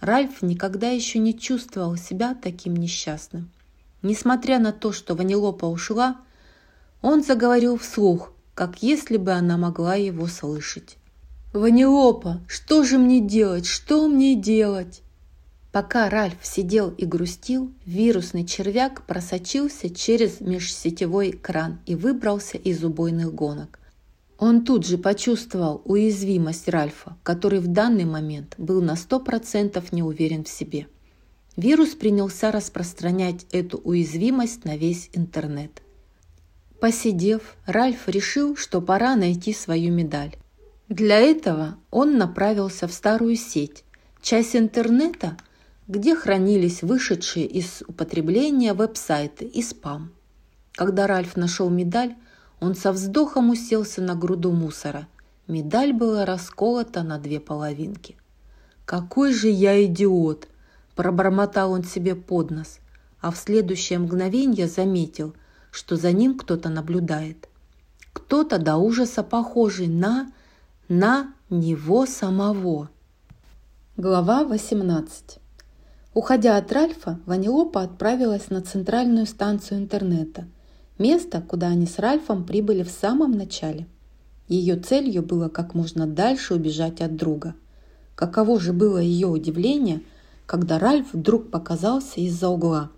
Ральф 0.00 0.42
никогда 0.42 0.90
еще 0.90 1.20
не 1.20 1.38
чувствовал 1.38 1.96
себя 1.96 2.34
таким 2.34 2.74
несчастным. 2.74 3.48
Несмотря 4.02 4.58
на 4.58 4.72
то, 4.72 4.92
что 4.92 5.14
Ванилопа 5.14 5.66
ушла, 5.66 6.16
он 7.00 7.22
заговорил 7.22 7.78
вслух, 7.78 8.32
как 8.54 8.82
если 8.82 9.16
бы 9.16 9.30
она 9.30 9.56
могла 9.56 9.94
его 9.94 10.26
слышать. 10.26 10.96
«Ванилопа, 11.52 12.40
что 12.48 12.82
же 12.82 12.98
мне 12.98 13.20
делать? 13.20 13.66
Что 13.66 14.08
мне 14.08 14.34
делать?» 14.34 15.02
Пока 15.72 16.08
Ральф 16.08 16.36
сидел 16.42 16.90
и 16.90 17.04
грустил, 17.04 17.70
вирусный 17.84 18.44
червяк 18.44 19.02
просочился 19.06 19.90
через 19.90 20.40
межсетевой 20.40 21.32
кран 21.32 21.80
и 21.84 21.94
выбрался 21.94 22.56
из 22.56 22.82
убойных 22.82 23.34
гонок. 23.34 23.78
Он 24.38 24.64
тут 24.64 24.86
же 24.86 24.98
почувствовал 24.98 25.82
уязвимость 25.84 26.68
Ральфа, 26.68 27.16
который 27.22 27.58
в 27.58 27.66
данный 27.66 28.04
момент 28.04 28.54
был 28.56 28.80
на 28.80 28.92
100% 28.92 29.84
не 29.90 30.02
уверен 30.02 30.44
в 30.44 30.48
себе. 30.48 30.86
Вирус 31.56 31.90
принялся 31.90 32.52
распространять 32.52 33.46
эту 33.50 33.78
уязвимость 33.78 34.64
на 34.64 34.76
весь 34.76 35.10
интернет. 35.12 35.82
Посидев, 36.80 37.56
Ральф 37.66 38.08
решил, 38.08 38.56
что 38.56 38.80
пора 38.80 39.16
найти 39.16 39.52
свою 39.52 39.92
медаль. 39.92 40.36
Для 40.88 41.18
этого 41.18 41.76
он 41.90 42.16
направился 42.16 42.86
в 42.86 42.92
старую 42.92 43.34
сеть, 43.34 43.82
часть 44.22 44.54
интернета, 44.54 45.36
где 45.88 46.14
хранились 46.14 46.82
вышедшие 46.82 47.46
из 47.46 47.82
употребления 47.88 48.74
веб-сайты 48.74 49.46
и 49.46 49.62
спам. 49.62 50.12
Когда 50.72 51.06
Ральф 51.06 51.34
нашел 51.36 51.70
медаль, 51.70 52.14
он 52.60 52.74
со 52.74 52.92
вздохом 52.92 53.50
уселся 53.50 54.02
на 54.02 54.14
груду 54.14 54.52
мусора. 54.52 55.08
Медаль 55.46 55.94
была 55.94 56.26
расколота 56.26 57.02
на 57.02 57.18
две 57.18 57.40
половинки. 57.40 58.16
«Какой 58.84 59.32
же 59.32 59.48
я 59.48 59.82
идиот!»– 59.84 60.48
пробормотал 60.94 61.72
он 61.72 61.84
себе 61.84 62.14
под 62.14 62.50
нос, 62.50 62.80
а 63.20 63.30
в 63.30 63.38
следующее 63.38 63.98
мгновение 63.98 64.68
заметил, 64.68 65.34
что 65.70 65.96
за 65.96 66.12
ним 66.12 66.36
кто-то 66.36 66.68
наблюдает. 66.68 67.48
Кто-то 68.12 68.58
до 68.58 68.76
ужаса 68.76 69.22
похожий 69.22 69.88
на... 69.88 70.30
на 70.88 71.32
него 71.48 72.04
самого. 72.04 72.90
Глава 73.96 74.44
18 74.44 75.38
Уходя 76.18 76.56
от 76.56 76.72
Ральфа, 76.72 77.20
Ванилопа 77.26 77.82
отправилась 77.82 78.50
на 78.50 78.60
центральную 78.60 79.24
станцию 79.24 79.78
интернета, 79.78 80.48
место, 80.98 81.40
куда 81.40 81.68
они 81.68 81.86
с 81.86 82.00
Ральфом 82.00 82.42
прибыли 82.42 82.82
в 82.82 82.90
самом 82.90 83.30
начале. 83.30 83.86
Ее 84.48 84.74
целью 84.74 85.22
было 85.22 85.48
как 85.48 85.74
можно 85.74 86.08
дальше 86.08 86.54
убежать 86.54 87.00
от 87.02 87.14
друга. 87.14 87.54
Каково 88.16 88.58
же 88.58 88.72
было 88.72 88.98
ее 88.98 89.28
удивление, 89.28 90.02
когда 90.44 90.80
Ральф 90.80 91.06
вдруг 91.12 91.52
показался 91.52 92.18
из-за 92.20 92.48
угла. 92.48 92.90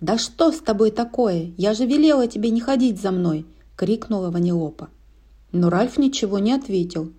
«Да 0.00 0.16
что 0.16 0.52
с 0.52 0.60
тобой 0.60 0.92
такое? 0.92 1.50
Я 1.56 1.74
же 1.74 1.84
велела 1.84 2.28
тебе 2.28 2.50
не 2.50 2.60
ходить 2.60 3.02
за 3.02 3.10
мной!»– 3.10 3.44
крикнула 3.76 4.30
Ванилопа. 4.30 4.88
Но 5.50 5.68
Ральф 5.68 5.98
ничего 5.98 6.38
не 6.38 6.52
ответил. 6.52 7.12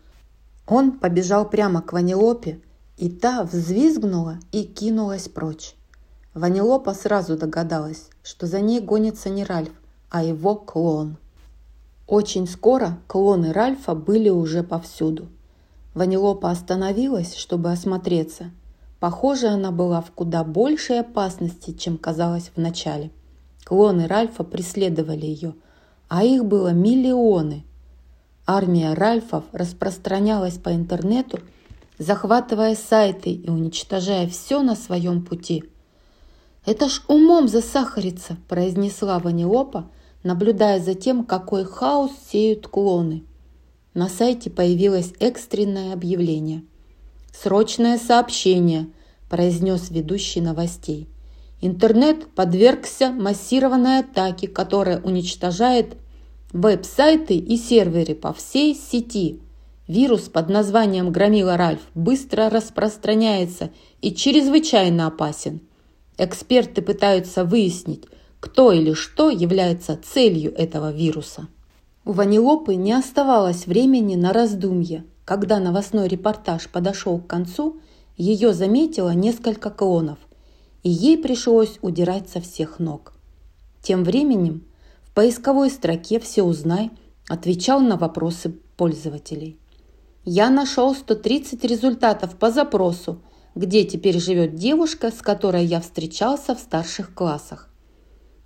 Он 0.67 0.93
побежал 0.93 1.49
прямо 1.49 1.81
к 1.81 1.91
Ванилопе, 1.91 2.61
и 2.97 3.09
та 3.09 3.43
взвизгнула 3.43 4.37
и 4.51 4.63
кинулась 4.63 5.27
прочь. 5.27 5.75
Ванилопа 6.33 6.93
сразу 6.93 7.37
догадалась, 7.37 8.09
что 8.23 8.47
за 8.47 8.59
ней 8.59 8.79
гонится 8.79 9.29
не 9.29 9.43
Ральф, 9.43 9.71
а 10.09 10.23
его 10.23 10.55
клон. 10.55 11.17
Очень 12.07 12.47
скоро 12.47 12.97
клоны 13.07 13.53
Ральфа 13.53 13.95
были 13.95 14.29
уже 14.29 14.63
повсюду. 14.63 15.27
Ванилопа 15.93 16.49
остановилась, 16.49 17.35
чтобы 17.35 17.71
осмотреться. 17.71 18.51
Похоже, 18.99 19.47
она 19.47 19.71
была 19.71 20.01
в 20.01 20.11
куда 20.11 20.43
большей 20.43 21.01
опасности, 21.01 21.71
чем 21.71 21.97
казалось 21.97 22.51
вначале. 22.55 23.11
Клоны 23.63 24.07
Ральфа 24.07 24.43
преследовали 24.43 25.25
ее, 25.25 25.53
а 26.09 26.23
их 26.23 26.45
было 26.45 26.69
миллионы. 26.69 27.63
Армия 28.45 28.93
Ральфов 28.93 29.43
распространялась 29.51 30.57
по 30.57 30.73
интернету, 30.73 31.39
захватывая 31.97 32.75
сайты 32.75 33.31
и 33.31 33.49
уничтожая 33.49 34.27
все 34.27 34.61
на 34.61 34.75
своем 34.75 35.23
пути. 35.23 35.63
«Это 36.65 36.89
ж 36.89 37.01
умом 37.07 37.47
засахарится!»– 37.47 38.37
произнесла 38.47 39.19
Ванилопа, 39.19 39.89
наблюдая 40.23 40.79
за 40.79 40.93
тем, 40.93 41.25
какой 41.25 41.65
хаос 41.65 42.11
сеют 42.31 42.67
клоны. 42.67 43.23
На 43.93 44.09
сайте 44.09 44.49
появилось 44.49 45.13
экстренное 45.19 45.93
объявление. 45.93 46.63
«Срочное 47.33 47.97
сообщение»,– 47.97 48.89
произнес 49.29 49.89
ведущий 49.89 50.41
новостей. 50.41 51.07
Интернет 51.61 52.27
подвергся 52.27 53.09
массированной 53.11 53.99
атаке, 53.99 54.47
которая 54.47 55.01
уничтожает 55.01 55.95
веб-сайты 56.51 57.35
и 57.37 57.57
серверы 57.57 58.15
по 58.15 58.33
всей 58.33 58.75
сети. 58.75 59.39
Вирус 59.87 60.29
под 60.29 60.49
названием 60.49 61.11
Громила 61.11 61.57
Ральф 61.57 61.81
быстро 61.93 62.49
распространяется 62.49 63.71
и 64.01 64.13
чрезвычайно 64.13 65.07
опасен. 65.07 65.61
Эксперты 66.17 66.81
пытаются 66.81 67.43
выяснить, 67.43 68.05
кто 68.39 68.71
или 68.71 68.93
что 68.93 69.29
является 69.29 69.99
целью 70.01 70.53
этого 70.55 70.91
вируса. 70.91 71.47
У 72.05 72.11
Ванилопы 72.11 72.75
не 72.75 72.93
оставалось 72.93 73.65
времени 73.65 74.15
на 74.15 74.31
раздумье. 74.31 75.05
Когда 75.25 75.59
новостной 75.59 76.07
репортаж 76.07 76.69
подошел 76.69 77.19
к 77.19 77.27
концу, 77.27 77.79
ее 78.17 78.53
заметило 78.53 79.11
несколько 79.11 79.69
клонов, 79.69 80.19
и 80.83 80.89
ей 80.89 81.17
пришлось 81.17 81.79
удирать 81.81 82.29
со 82.29 82.41
всех 82.41 82.79
ног. 82.79 83.13
Тем 83.81 84.03
временем 84.03 84.63
в 85.03 85.13
поисковой 85.13 85.69
строке 85.69 86.19
«Все 86.19 86.43
узнай» 86.43 86.91
отвечал 87.29 87.79
на 87.79 87.95
вопросы 87.97 88.53
пользователей. 88.75 89.57
Я 90.25 90.49
нашел 90.49 90.95
130 90.95 91.65
результатов 91.65 92.37
по 92.37 92.49
запросу, 92.49 93.21
где 93.55 93.83
теперь 93.83 94.19
живет 94.19 94.55
девушка, 94.55 95.11
с 95.11 95.21
которой 95.21 95.65
я 95.65 95.81
встречался 95.81 96.55
в 96.55 96.59
старших 96.59 97.13
классах. 97.13 97.69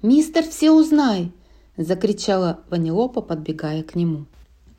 «Мистер 0.01 0.43
Все 0.43 0.71
узнай!» 0.71 1.31
закричала 1.77 2.61
Ванилопа, 2.71 3.21
подбегая 3.21 3.83
к 3.83 3.93
нему. 3.93 4.25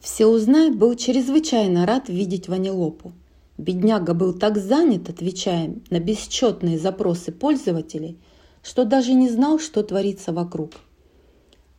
Всеузнай 0.00 0.70
был 0.70 0.96
чрезвычайно 0.96 1.86
рад 1.86 2.08
видеть 2.08 2.48
Ванилопу. 2.48 3.12
Бедняга 3.56 4.14
был 4.14 4.32
так 4.32 4.58
занят, 4.58 5.08
отвечая 5.08 5.76
на 5.90 6.00
бесчетные 6.00 6.78
запросы 6.78 7.32
пользователей, 7.32 8.18
что 8.62 8.84
даже 8.84 9.14
не 9.14 9.28
знал, 9.28 9.58
что 9.58 9.82
творится 9.82 10.32
вокруг. 10.32 10.72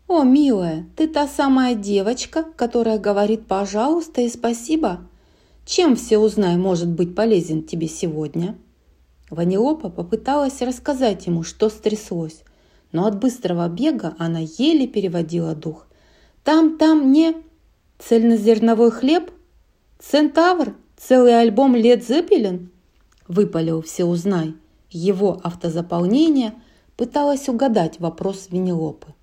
«О, 0.07 0.23
милая, 0.23 0.87
ты 0.95 1.07
та 1.07 1.27
самая 1.27 1.75
девочка, 1.75 2.43
которая 2.55 2.97
говорит 2.97 3.47
«пожалуйста» 3.47 4.21
и 4.21 4.29
«спасибо»? 4.29 5.01
Чем 5.69 5.95
все 5.95 6.17
узнай 6.17 6.57
может 6.57 6.87
быть 6.89 7.13
полезен 7.13 7.61
тебе 7.61 7.87
сегодня?» 7.87 8.57
Ванилопа 9.29 9.91
попыталась 9.91 10.63
рассказать 10.63 11.27
ему, 11.27 11.43
что 11.43 11.69
стряслось, 11.69 12.41
но 12.91 13.05
от 13.05 13.19
быстрого 13.19 13.69
бега 13.69 14.15
она 14.17 14.39
еле 14.39 14.87
переводила 14.87 15.53
дух. 15.53 15.85
«Там, 16.43 16.79
там 16.79 17.11
не 17.11 17.35
цельнозерновой 17.99 18.89
хлеб? 18.89 19.29
Центавр? 19.99 20.73
Целый 20.97 21.39
альбом 21.39 21.75
Лед 21.75 22.03
Зеппелин?» 22.03 22.71
Выпалил 23.27 23.83
все 23.83 24.05
узнай. 24.05 24.55
Его 24.89 25.39
автозаполнение 25.43 26.55
пыталась 26.97 27.47
угадать 27.47 27.99
вопрос 27.99 28.47
Венелопы. 28.49 29.13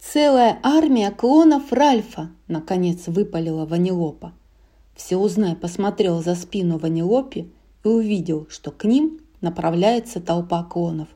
«Целая 0.00 0.60
армия 0.62 1.10
клонов 1.10 1.70
Ральфа!»– 1.74 2.30
наконец 2.48 3.06
выпалила 3.06 3.66
Ванилопа. 3.66 4.32
Все 4.98 5.16
узнай 5.16 5.54
посмотрел 5.54 6.20
за 6.22 6.34
спину 6.34 6.76
Ванилопе 6.76 7.46
и 7.84 7.88
увидел, 7.88 8.48
что 8.50 8.72
к 8.72 8.82
ним 8.82 9.20
направляется 9.40 10.20
толпа 10.20 10.64
клонов. 10.64 11.06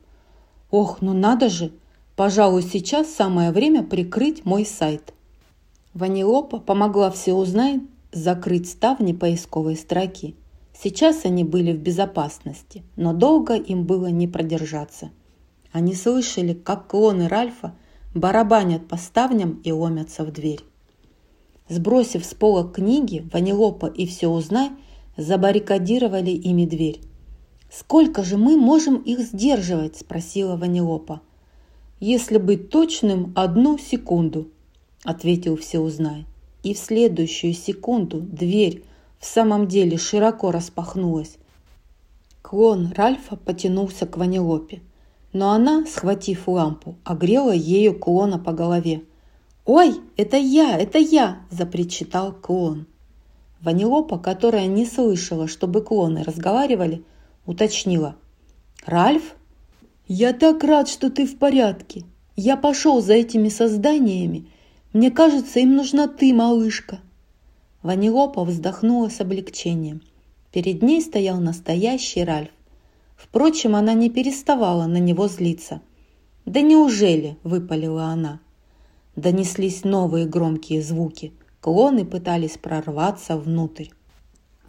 Ох, 0.71 1.01
ну 1.01 1.13
надо 1.13 1.49
же! 1.49 1.73
Пожалуй, 2.15 2.63
сейчас 2.63 3.13
самое 3.13 3.51
время 3.51 3.83
прикрыть 3.83 4.45
мой 4.45 4.65
сайт. 4.65 5.13
Ванилопа 5.93 6.59
помогла 6.59 7.11
все 7.11 7.33
узнать 7.33 7.81
закрыть 8.13 8.69
ставни 8.69 9.11
поисковой 9.11 9.75
строки. 9.75 10.35
Сейчас 10.81 11.25
они 11.25 11.43
были 11.43 11.73
в 11.73 11.79
безопасности, 11.79 12.83
но 12.95 13.11
долго 13.11 13.55
им 13.55 13.83
было 13.85 14.07
не 14.07 14.29
продержаться. 14.29 15.11
Они 15.73 15.93
слышали, 15.93 16.53
как 16.53 16.87
клоны 16.87 17.27
Ральфа 17.27 17.75
барабанят 18.15 18.87
по 18.87 18.95
ставням 18.95 19.59
и 19.63 19.71
ломятся 19.73 20.23
в 20.23 20.31
дверь. 20.31 20.63
Сбросив 21.73 22.23
с 22.23 22.35
пола 22.35 22.71
книги, 22.71 23.27
Ванилопа 23.33 23.87
и 23.87 24.05
все 24.05 24.27
узнай 24.27 24.69
забаррикадировали 25.17 26.29
ими 26.29 26.67
дверь. 26.67 27.01
«Сколько 27.71 28.23
же 28.23 28.37
мы 28.37 28.57
можем 28.57 28.97
их 28.97 29.19
сдерживать?»– 29.21 29.97
спросила 29.99 30.55
Ванилопа. 30.55 31.21
«Если 31.99 32.37
быть 32.37 32.69
точным, 32.69 33.33
одну 33.35 33.79
секунду»,– 33.79 34.49
ответил 35.03 35.57
Всеузнай. 35.57 36.27
И 36.61 36.75
в 36.75 36.77
следующую 36.77 37.53
секунду 37.53 38.19
дверь 38.21 38.83
в 39.19 39.25
самом 39.25 39.67
деле 39.67 39.97
широко 39.97 40.51
распахнулась. 40.51 41.37
Клон 42.43 42.93
Ральфа 42.95 43.35
потянулся 43.35 44.05
к 44.05 44.17
Ванилопе, 44.17 44.81
но 45.31 45.49
она, 45.49 45.87
схватив 45.87 46.47
лампу, 46.47 46.97
огрела 47.03 47.51
ею 47.51 47.97
клона 47.97 48.37
по 48.37 48.51
голове. 48.51 49.01
«Ой, 49.65 50.01
это 50.17 50.35
я, 50.35 50.77
это 50.77 50.97
я!»– 50.97 51.39
запричитал 51.49 52.33
клон. 52.33 52.85
Ванилопа, 53.61 54.19
которая 54.19 54.67
не 54.67 54.85
слышала, 54.85 55.47
чтобы 55.47 55.81
клоны 55.81 56.23
разговаривали, 56.23 57.03
уточнила. 57.45 58.17
«Ральф, 58.85 59.35
я 60.05 60.33
так 60.33 60.65
рад, 60.65 60.89
что 60.89 61.09
ты 61.09 61.25
в 61.25 61.37
порядке. 61.37 62.03
Я 62.35 62.57
пошел 62.57 63.01
за 63.01 63.13
этими 63.13 63.47
созданиями. 63.47 64.49
Мне 64.91 65.11
кажется, 65.11 65.61
им 65.61 65.75
нужна 65.77 66.09
ты, 66.09 66.33
малышка». 66.33 66.99
Ванилопа 67.83 68.43
вздохнула 68.43 69.07
с 69.07 69.21
облегчением. 69.21 70.01
Перед 70.51 70.81
ней 70.81 71.01
стоял 71.01 71.39
настоящий 71.39 72.25
Ральф. 72.25 72.51
Впрочем, 73.15 73.77
она 73.77 73.93
не 73.93 74.09
переставала 74.09 74.87
на 74.87 74.97
него 74.97 75.29
злиться. 75.29 75.81
«Да 76.45 76.59
неужели?»– 76.59 77.37
выпалила 77.43 78.05
она. 78.07 78.41
Донеслись 79.15 79.83
новые 79.83 80.25
громкие 80.25 80.81
звуки. 80.81 81.33
Клоны 81.61 82.03
пытались 82.03 82.57
прорваться 82.57 83.37
внутрь. 83.37 83.89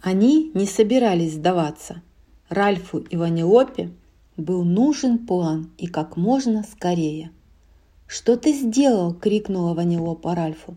Они 0.01 0.51
не 0.53 0.67
собирались 0.67 1.33
сдаваться. 1.33 2.03
Ральфу 2.49 2.99
и 2.99 3.17
Ванилопе 3.17 3.91
был 4.37 4.63
нужен 4.63 5.25
план 5.25 5.71
и 5.77 5.87
как 5.87 6.15
можно 6.15 6.63
скорее. 6.63 7.31
«Что 8.05 8.37
ты 8.37 8.53
сделал?»– 8.53 9.13
крикнула 9.19 9.73
Ванилопа 9.73 10.35
Ральфу. 10.35 10.75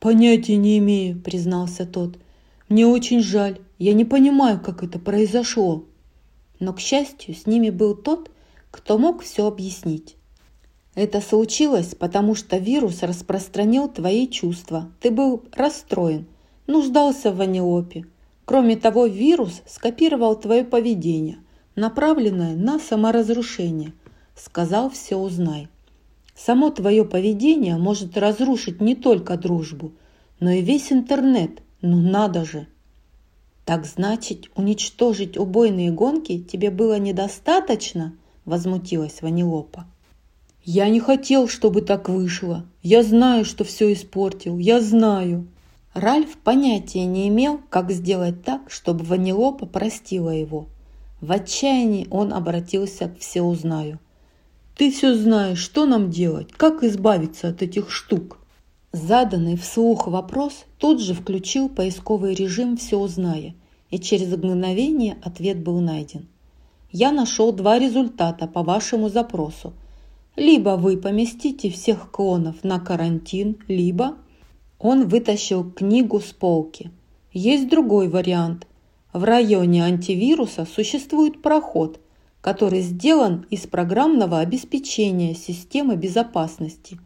«Понятия 0.00 0.56
не 0.56 0.76
имею»,– 0.78 1.18
признался 1.24 1.86
тот. 1.86 2.18
«Мне 2.68 2.86
очень 2.86 3.22
жаль. 3.22 3.58
Я 3.78 3.94
не 3.94 4.04
понимаю, 4.04 4.60
как 4.60 4.82
это 4.82 4.98
произошло». 4.98 5.86
Но, 6.60 6.74
к 6.74 6.80
счастью, 6.80 7.34
с 7.34 7.46
ними 7.46 7.70
был 7.70 7.94
тот, 7.94 8.30
кто 8.70 8.98
мог 8.98 9.22
все 9.22 9.46
объяснить. 9.46 10.17
Это 10.98 11.20
случилось, 11.20 11.94
потому 11.94 12.34
что 12.34 12.56
вирус 12.56 13.04
распространил 13.04 13.88
твои 13.88 14.26
чувства. 14.26 14.90
Ты 14.98 15.12
был 15.12 15.44
расстроен, 15.52 16.26
нуждался 16.66 17.30
в 17.30 17.36
ванилопе, 17.36 18.06
Кроме 18.44 18.74
того, 18.74 19.06
вирус 19.06 19.62
скопировал 19.64 20.34
твое 20.34 20.64
поведение, 20.64 21.38
направленное 21.76 22.56
на 22.56 22.80
саморазрушение. 22.80 23.92
Сказал 24.34 24.90
«все 24.90 25.14
узнай». 25.14 25.68
Само 26.34 26.70
твое 26.70 27.04
поведение 27.04 27.76
может 27.76 28.18
разрушить 28.18 28.80
не 28.80 28.96
только 28.96 29.36
дружбу, 29.36 29.92
но 30.40 30.50
и 30.50 30.62
весь 30.62 30.90
интернет. 30.90 31.62
Ну 31.80 31.98
надо 32.00 32.44
же! 32.44 32.66
Так 33.64 33.86
значит, 33.86 34.50
уничтожить 34.56 35.38
убойные 35.38 35.92
гонки 35.92 36.40
тебе 36.40 36.72
было 36.72 36.98
недостаточно? 36.98 38.16
Возмутилась 38.44 39.22
Ванилопа. 39.22 39.86
Я 40.70 40.90
не 40.90 41.00
хотел, 41.00 41.48
чтобы 41.48 41.80
так 41.80 42.10
вышло. 42.10 42.66
Я 42.82 43.02
знаю, 43.02 43.46
что 43.46 43.64
все 43.64 43.90
испортил. 43.90 44.58
Я 44.58 44.82
знаю. 44.82 45.46
Ральф 45.94 46.36
понятия 46.36 47.06
не 47.06 47.28
имел, 47.28 47.62
как 47.70 47.90
сделать 47.90 48.44
так, 48.44 48.70
чтобы 48.70 49.02
Ванилопа 49.06 49.64
простила 49.64 50.28
его. 50.28 50.66
В 51.22 51.32
отчаянии 51.32 52.06
он 52.10 52.34
обратился 52.34 53.08
к 53.08 53.18
«Всеузнаю». 53.18 53.98
«Ты 54.76 54.92
все 54.92 55.14
знаешь, 55.14 55.58
что 55.58 55.86
нам 55.86 56.10
делать, 56.10 56.52
как 56.52 56.84
избавиться 56.84 57.48
от 57.48 57.62
этих 57.62 57.90
штук?» 57.90 58.36
Заданный 58.92 59.56
вслух 59.56 60.06
вопрос 60.06 60.66
тут 60.76 61.00
же 61.00 61.14
включил 61.14 61.70
поисковый 61.70 62.34
режим 62.34 62.76
«Все 62.76 62.98
узная», 62.98 63.54
и 63.88 63.98
через 63.98 64.36
мгновение 64.36 65.16
ответ 65.22 65.62
был 65.62 65.80
найден. 65.80 66.28
Я 66.92 67.10
нашел 67.10 67.52
два 67.52 67.78
результата 67.78 68.46
по 68.46 68.62
вашему 68.62 69.08
запросу. 69.08 69.72
Либо 70.38 70.76
вы 70.76 70.96
поместите 70.96 71.68
всех 71.68 72.12
клонов 72.12 72.62
на 72.62 72.78
карантин, 72.78 73.58
либо... 73.66 74.18
Он 74.78 75.08
вытащил 75.08 75.68
книгу 75.68 76.20
с 76.20 76.26
полки. 76.32 76.92
Есть 77.32 77.68
другой 77.68 78.06
вариант. 78.08 78.68
В 79.12 79.24
районе 79.24 79.82
антивируса 79.82 80.64
существует 80.64 81.42
проход, 81.42 81.98
который 82.40 82.82
сделан 82.82 83.46
из 83.50 83.66
программного 83.66 84.38
обеспечения 84.38 85.34
системы 85.34 85.96
безопасности. 85.96 87.00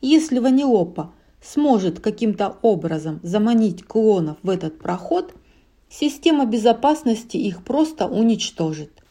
Если 0.00 0.38
Ванилопа 0.38 1.12
сможет 1.42 1.98
каким-то 1.98 2.56
образом 2.62 3.18
заманить 3.24 3.82
клонов 3.82 4.36
в 4.44 4.48
этот 4.48 4.78
проход, 4.78 5.34
система 5.88 6.46
безопасности 6.46 7.36
их 7.36 7.64
просто 7.64 8.06
уничтожит. 8.06 9.02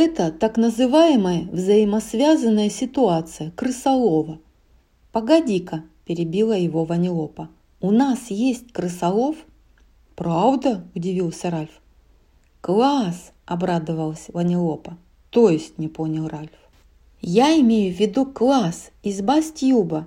Это 0.00 0.30
так 0.30 0.56
называемая 0.56 1.48
взаимосвязанная 1.50 2.70
ситуация 2.70 3.50
крысолова. 3.50 4.38
«Погоди-ка»,– 5.10 5.82
перебила 6.04 6.52
его 6.52 6.84
Ванилопа,– 6.84 7.48
«у 7.80 7.90
нас 7.90 8.30
есть 8.30 8.70
крысолов?» 8.70 9.34
«Правда?»– 10.14 10.84
удивился 10.94 11.50
Ральф. 11.50 11.80
«Класс!»– 12.60 13.32
обрадовалась 13.44 14.26
Ванилопа. 14.28 14.96
«То 15.30 15.50
есть?»– 15.50 15.76
не 15.78 15.88
понял 15.88 16.28
Ральф. 16.28 16.52
«Я 17.20 17.58
имею 17.58 17.92
в 17.92 17.98
виду 17.98 18.24
класс 18.24 18.92
из 19.02 19.20
Бастьюба». 19.20 20.06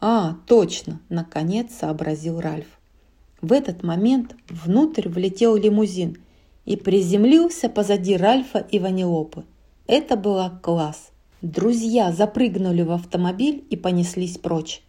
«А, 0.00 0.34
точно!»– 0.48 1.00
наконец 1.08 1.72
сообразил 1.78 2.40
Ральф. 2.40 2.66
В 3.40 3.52
этот 3.52 3.84
момент 3.84 4.34
внутрь 4.48 5.08
влетел 5.08 5.54
лимузин 5.54 6.18
и 6.68 6.76
приземлился 6.76 7.70
позади 7.70 8.14
Ральфа 8.14 8.58
и 8.58 8.78
Ванилопы. 8.78 9.44
Это 9.86 10.16
была 10.16 10.50
класс. 10.50 11.12
Друзья 11.40 12.12
запрыгнули 12.12 12.82
в 12.82 12.92
автомобиль 12.92 13.64
и 13.70 13.76
понеслись 13.76 14.36
прочь. 14.36 14.82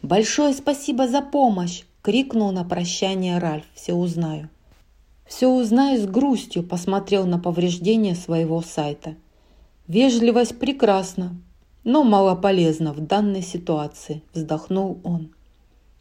«Большое 0.00 0.54
спасибо 0.54 1.06
за 1.06 1.20
помощь!»– 1.20 1.82
крикнул 2.02 2.50
на 2.50 2.64
прощание 2.64 3.36
Ральф. 3.36 3.66
«Все 3.74 3.92
узнаю». 3.92 4.48
«Все 5.26 5.48
узнаю 5.48 6.00
с 6.00 6.06
грустью»,– 6.06 6.62
посмотрел 6.66 7.26
на 7.26 7.38
повреждения 7.38 8.14
своего 8.14 8.62
сайта. 8.62 9.14
«Вежливость 9.88 10.58
прекрасна, 10.58 11.36
но 11.84 12.04
мало 12.04 12.36
полезна 12.36 12.94
в 12.94 13.00
данной 13.00 13.42
ситуации»,– 13.42 14.22
вздохнул 14.32 14.98
он. 15.04 15.34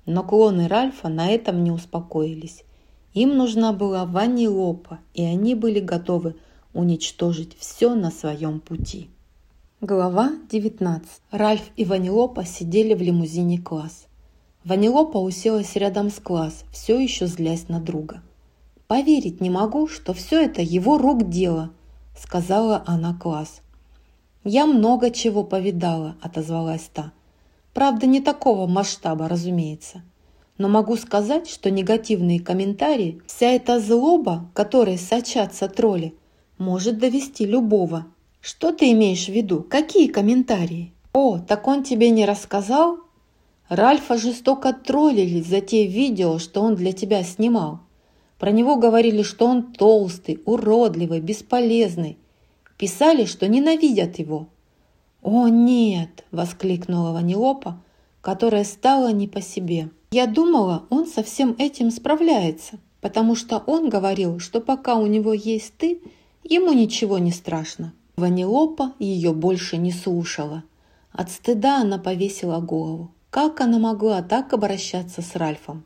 Но 0.05 0.23
клоны 0.23 0.69
Ральфа 0.69 1.09
на 1.09 1.27
этом 1.27 1.65
не 1.65 1.71
успокоились. 1.71 2.63
Им 3.13 3.35
нужна 3.35 3.73
была 3.73 4.05
Ванилопа, 4.05 4.99
и 5.13 5.23
они 5.23 5.53
были 5.53 5.81
готовы 5.81 6.35
уничтожить 6.73 7.57
все 7.57 7.93
на 7.93 8.09
своем 8.09 8.61
пути. 8.61 9.09
Глава 9.81 10.31
19. 10.49 11.09
Ральф 11.31 11.61
и 11.75 11.83
Ванилопа 11.83 12.45
сидели 12.45 12.93
в 12.93 13.01
лимузине 13.01 13.59
класс. 13.59 14.05
Ванилопа 14.63 15.17
уселась 15.17 15.75
рядом 15.75 16.09
с 16.09 16.19
класс, 16.19 16.63
все 16.71 16.99
еще 16.99 17.27
злясь 17.27 17.67
на 17.67 17.81
друга. 17.81 18.21
«Поверить 18.87 19.41
не 19.41 19.49
могу, 19.49 19.87
что 19.87 20.13
все 20.13 20.43
это 20.43 20.61
его 20.61 20.97
рук 20.97 21.29
дело»,— 21.29 21.71
сказала 22.17 22.83
она 22.85 23.13
класс. 23.13 23.61
«Я 24.43 24.65
много 24.65 25.11
чего 25.11 25.43
повидала»,— 25.43 26.15
отозвалась 26.21 26.89
та. 26.93 27.11
«Правда, 27.73 28.05
не 28.05 28.21
такого 28.21 28.67
масштаба, 28.67 29.27
разумеется. 29.27 30.03
Но 30.61 30.69
могу 30.69 30.95
сказать, 30.95 31.49
что 31.49 31.71
негативные 31.71 32.39
комментарии, 32.39 33.19
вся 33.25 33.47
эта 33.47 33.79
злоба, 33.79 34.47
которой 34.53 34.99
сочатся 34.99 35.67
тролли, 35.67 36.13
может 36.59 36.99
довести 36.99 37.47
любого. 37.47 38.05
Что 38.41 38.71
ты 38.71 38.91
имеешь 38.91 39.25
в 39.25 39.29
виду? 39.29 39.65
Какие 39.67 40.07
комментарии? 40.07 40.93
О, 41.13 41.39
так 41.39 41.67
он 41.67 41.81
тебе 41.81 42.11
не 42.11 42.27
рассказал? 42.27 42.99
Ральфа 43.69 44.17
жестоко 44.17 44.71
троллили 44.71 45.41
за 45.41 45.61
те 45.61 45.87
видео, 45.87 46.37
что 46.37 46.61
он 46.61 46.75
для 46.75 46.91
тебя 46.91 47.23
снимал. 47.23 47.79
Про 48.37 48.51
него 48.51 48.75
говорили, 48.75 49.23
что 49.23 49.47
он 49.47 49.73
толстый, 49.73 50.43
уродливый, 50.45 51.21
бесполезный. 51.21 52.19
Писали, 52.77 53.25
что 53.25 53.47
ненавидят 53.47 54.19
его. 54.19 54.47
«О, 55.23 55.47
нет!»– 55.47 56.23
воскликнула 56.31 57.13
Ванилопа, 57.13 57.81
которая 58.21 58.63
стала 58.63 59.11
не 59.11 59.27
по 59.27 59.41
себе. 59.41 59.89
«Я 60.11 60.27
думала, 60.27 60.85
он 60.89 61.07
со 61.07 61.23
всем 61.23 61.55
этим 61.57 61.89
справляется, 61.89 62.79
потому 62.99 63.35
что 63.35 63.59
он 63.65 63.89
говорил, 63.89 64.39
что 64.39 64.59
пока 64.59 64.95
у 64.95 65.05
него 65.05 65.33
есть 65.33 65.73
ты, 65.77 66.01
ему 66.43 66.73
ничего 66.73 67.17
не 67.17 67.31
страшно». 67.31 67.93
Ванилопа 68.17 68.93
ее 68.99 69.33
больше 69.33 69.77
не 69.77 69.91
слушала. 69.91 70.63
От 71.11 71.31
стыда 71.31 71.81
она 71.81 71.97
повесила 71.97 72.59
голову. 72.59 73.11
Как 73.29 73.61
она 73.61 73.79
могла 73.79 74.21
так 74.21 74.51
обращаться 74.53 75.21
с 75.21 75.35
Ральфом? 75.35 75.85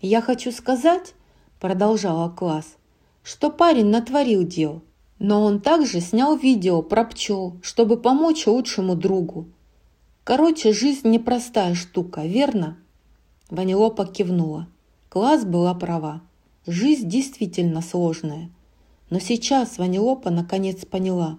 «Я 0.00 0.22
хочу 0.22 0.50
сказать, 0.50 1.14
продолжала 1.60 2.30
класс, 2.30 2.76
что 3.22 3.50
парень 3.50 3.86
натворил 3.86 4.44
дел, 4.44 4.82
но 5.18 5.42
он 5.42 5.60
также 5.60 6.00
снял 6.00 6.36
видео 6.36 6.82
про 6.82 7.04
пчел, 7.04 7.56
чтобы 7.62 7.96
помочь 7.96 8.46
лучшему 8.46 8.94
другу. 8.94 9.46
Короче, 10.24 10.72
жизнь 10.72 11.08
непростая 11.08 11.74
штука, 11.74 12.22
верно? 12.22 12.78
Ванилопа 13.50 14.06
кивнула. 14.06 14.68
Класс 15.08 15.44
была 15.44 15.74
права. 15.74 16.22
Жизнь 16.66 17.08
действительно 17.08 17.80
сложная. 17.80 18.50
Но 19.08 19.20
сейчас 19.20 19.78
Ванилопа 19.78 20.30
наконец 20.30 20.84
поняла, 20.84 21.38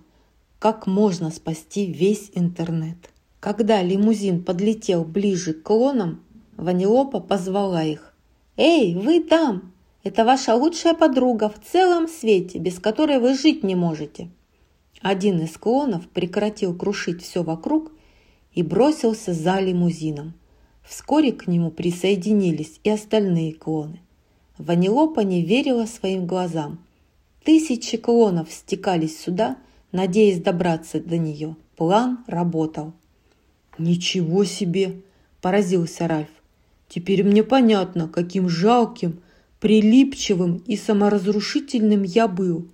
как 0.59 0.87
можно 0.87 1.31
спасти 1.31 1.85
весь 1.85 2.31
интернет. 2.33 2.97
Когда 3.39 3.81
лимузин 3.81 4.43
подлетел 4.43 5.03
ближе 5.03 5.53
к 5.53 5.63
клонам, 5.63 6.21
Ванилопа 6.55 7.19
позвала 7.19 7.83
их. 7.83 8.13
«Эй, 8.55 8.95
вы 8.95 9.21
там! 9.21 9.73
Это 10.03 10.23
ваша 10.23 10.55
лучшая 10.55 10.93
подруга 10.93 11.49
в 11.49 11.59
целом 11.69 12.07
свете, 12.07 12.59
без 12.59 12.79
которой 12.79 13.19
вы 13.19 13.35
жить 13.35 13.63
не 13.63 13.75
можете. 13.75 14.29
Один 15.01 15.41
из 15.41 15.57
клонов 15.57 16.07
прекратил 16.07 16.73
крушить 16.73 17.21
все 17.21 17.43
вокруг 17.43 17.91
и 18.53 18.63
бросился 18.63 19.33
за 19.33 19.59
лимузином. 19.59 20.33
Вскоре 20.87 21.33
к 21.33 21.47
нему 21.47 21.69
присоединились 21.69 22.79
и 22.83 22.89
остальные 22.89 23.53
клоны. 23.53 23.99
Ванилопа 24.57 25.19
не 25.19 25.43
верила 25.43 25.85
своим 25.85 26.25
глазам. 26.25 26.79
Тысячи 27.43 27.97
клонов 27.97 28.51
стекались 28.51 29.19
сюда, 29.19 29.57
надеясь 29.91 30.41
добраться 30.41 31.01
до 31.01 31.17
нее. 31.17 31.57
План 31.75 32.19
работал. 32.27 32.93
«Ничего 33.77 34.45
себе!»– 34.45 35.01
поразился 35.41 36.07
Ральф. 36.07 36.29
«Теперь 36.87 37.23
мне 37.23 37.43
понятно, 37.43 38.07
каким 38.07 38.47
жалким 38.47 39.19
прилипчивым 39.59 40.63
и 40.67 40.77
саморазрушительным 40.77 42.03
я 42.03 42.27
был. 42.27 42.65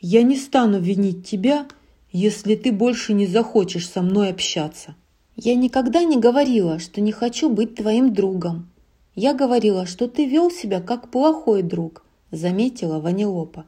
Я 0.00 0.22
не 0.22 0.36
стану 0.36 0.80
винить 0.80 1.26
тебя, 1.26 1.66
если 2.10 2.56
ты 2.56 2.72
больше 2.72 3.12
не 3.12 3.26
захочешь 3.26 3.88
со 3.88 4.02
мной 4.02 4.30
общаться. 4.30 4.96
Я 5.36 5.54
никогда 5.54 6.02
не 6.02 6.16
говорила, 6.16 6.78
что 6.78 7.00
не 7.00 7.12
хочу 7.12 7.48
быть 7.48 7.74
твоим 7.74 8.12
другом. 8.12 8.70
Я 9.14 9.34
говорила, 9.34 9.86
что 9.86 10.08
ты 10.08 10.26
вел 10.26 10.50
себя 10.50 10.80
как 10.80 11.10
плохой 11.10 11.62
друг, 11.62 12.04
заметила 12.30 13.00
Ванилопа. 13.00 13.66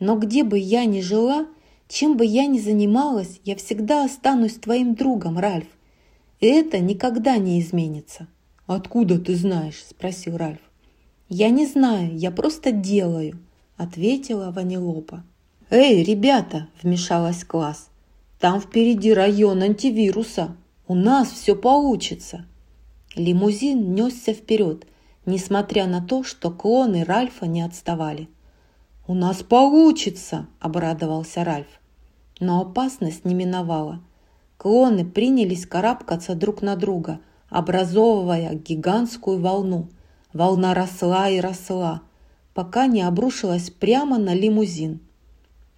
Но 0.00 0.16
где 0.16 0.42
бы 0.42 0.58
я 0.58 0.84
ни 0.86 1.00
жила, 1.00 1.46
чем 1.88 2.16
бы 2.16 2.24
я 2.24 2.46
ни 2.46 2.58
занималась, 2.58 3.40
я 3.44 3.56
всегда 3.56 4.04
останусь 4.04 4.54
твоим 4.54 4.94
другом, 4.94 5.38
Ральф. 5.38 5.68
И 6.40 6.46
это 6.46 6.78
никогда 6.78 7.36
не 7.36 7.60
изменится. 7.60 8.26
«Откуда 8.66 9.20
ты 9.20 9.36
знаешь?»– 9.36 9.84
спросил 9.90 10.36
Ральф. 10.36 10.58
«Я 11.28 11.50
не 11.50 11.66
знаю, 11.66 12.16
я 12.16 12.32
просто 12.32 12.72
делаю»,– 12.72 13.38
ответила 13.76 14.50
Ванилопа. 14.50 15.24
«Эй, 15.70 16.02
ребята!»– 16.02 16.68
вмешалась 16.82 17.44
класс. 17.44 17.88
«Там 18.40 18.60
впереди 18.60 19.12
район 19.12 19.62
антивируса. 19.62 20.56
У 20.88 20.94
нас 20.94 21.30
все 21.30 21.56
получится!» 21.56 22.46
Лимузин 23.14 23.94
несся 23.94 24.32
вперед, 24.32 24.86
несмотря 25.24 25.86
на 25.86 26.00
то, 26.00 26.22
что 26.22 26.50
клоны 26.50 27.04
Ральфа 27.04 27.46
не 27.46 27.62
отставали. 27.62 28.28
«У 29.06 29.14
нас 29.14 29.42
получится!»– 29.42 30.46
обрадовался 30.60 31.44
Ральф. 31.44 31.80
Но 32.40 32.60
опасность 32.60 33.24
не 33.24 33.34
миновала. 33.34 34.00
Клоны 34.58 35.04
принялись 35.04 35.66
карабкаться 35.66 36.34
друг 36.34 36.62
на 36.62 36.76
друга, 36.76 37.20
образовывая 37.48 38.54
гигантскую 38.54 39.40
волну– 39.40 39.88
Волна 40.36 40.74
росла 40.74 41.30
и 41.30 41.40
росла, 41.40 42.02
пока 42.52 42.88
не 42.88 43.00
обрушилась 43.00 43.70
прямо 43.70 44.18
на 44.18 44.34
лимузин. 44.34 45.00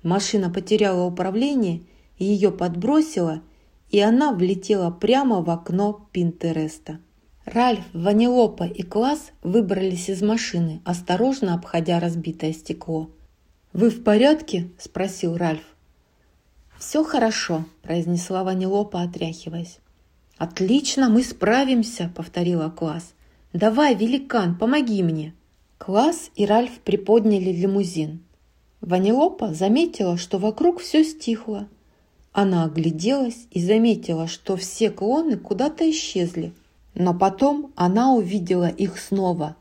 Машина 0.02 0.50
потеряла 0.50 1.04
управление, 1.04 1.82
ее 2.18 2.50
подбросило, 2.50 3.42
и 3.90 4.00
она 4.00 4.32
влетела 4.32 4.90
прямо 4.90 5.40
в 5.42 5.50
окно 5.50 6.08
Пинтереста. 6.12 7.00
Ральф, 7.44 7.84
Ванилопа 7.94 8.64
и 8.64 8.82
Класс 8.82 9.30
выбрались 9.42 10.10
из 10.10 10.20
машины, 10.20 10.82
осторожно 10.84 11.54
обходя 11.54 11.98
разбитое 11.98 12.52
стекло. 12.52 13.10
«Вы 13.72 13.90
в 13.90 14.02
порядке?»– 14.02 14.68
спросил 14.78 15.36
Ральф. 15.36 15.62
«Все 16.78 17.02
хорошо»,– 17.02 17.64
произнесла 17.82 18.44
Ванилопа, 18.44 19.02
отряхиваясь. 19.02 19.78
«Отлично, 20.36 21.08
мы 21.08 21.22
справимся»,– 21.22 22.12
повторила 22.16 22.70
Класс. 22.70 23.14
«Давай, 23.52 23.94
великан, 23.94 24.56
помоги 24.56 25.02
мне». 25.02 25.34
Класс 25.78 26.30
и 26.36 26.44
Ральф 26.44 26.78
приподняли 26.80 27.50
лимузин. 27.50 28.20
Ванилопа 28.80 29.54
заметила, 29.54 30.16
что 30.16 30.38
вокруг 30.38 30.80
все 30.80 31.02
стихло. 31.02 31.68
Она 32.40 32.66
огляделась 32.66 33.48
и 33.50 33.60
заметила, 33.60 34.28
что 34.28 34.56
все 34.56 34.90
клоны 34.90 35.36
куда-то 35.36 35.90
исчезли. 35.90 36.52
Но 36.94 37.12
потом 37.12 37.72
она 37.74 38.12
увидела 38.14 38.68
их 38.68 39.00
снова. 39.00 39.56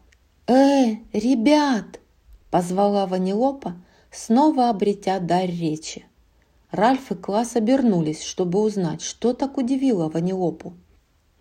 «Э, 0.46 0.98
ребят!»– 1.12 2.00
позвала 2.52 3.08
Ванилопа, 3.08 3.78
снова 4.12 4.70
обретя 4.70 5.20
дар 5.20 5.48
речи. 5.48 6.06
Ральф 6.70 7.12
и 7.12 7.16
Класс 7.16 7.56
обернулись, 7.56 8.22
чтобы 8.22 8.62
узнать, 8.62 9.02
что 9.02 9.34
так 9.34 9.58
удивило 9.58 10.08
Ванилопу. 10.08 10.76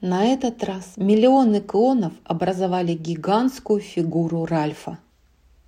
На 0.01 0.25
этот 0.25 0.65
раз 0.65 0.95
миллионы 0.97 1.61
клонов 1.61 2.15
образовали 2.25 2.95
гигантскую 2.95 3.81
фигуру 3.81 4.47
Ральфа. 4.47 5.01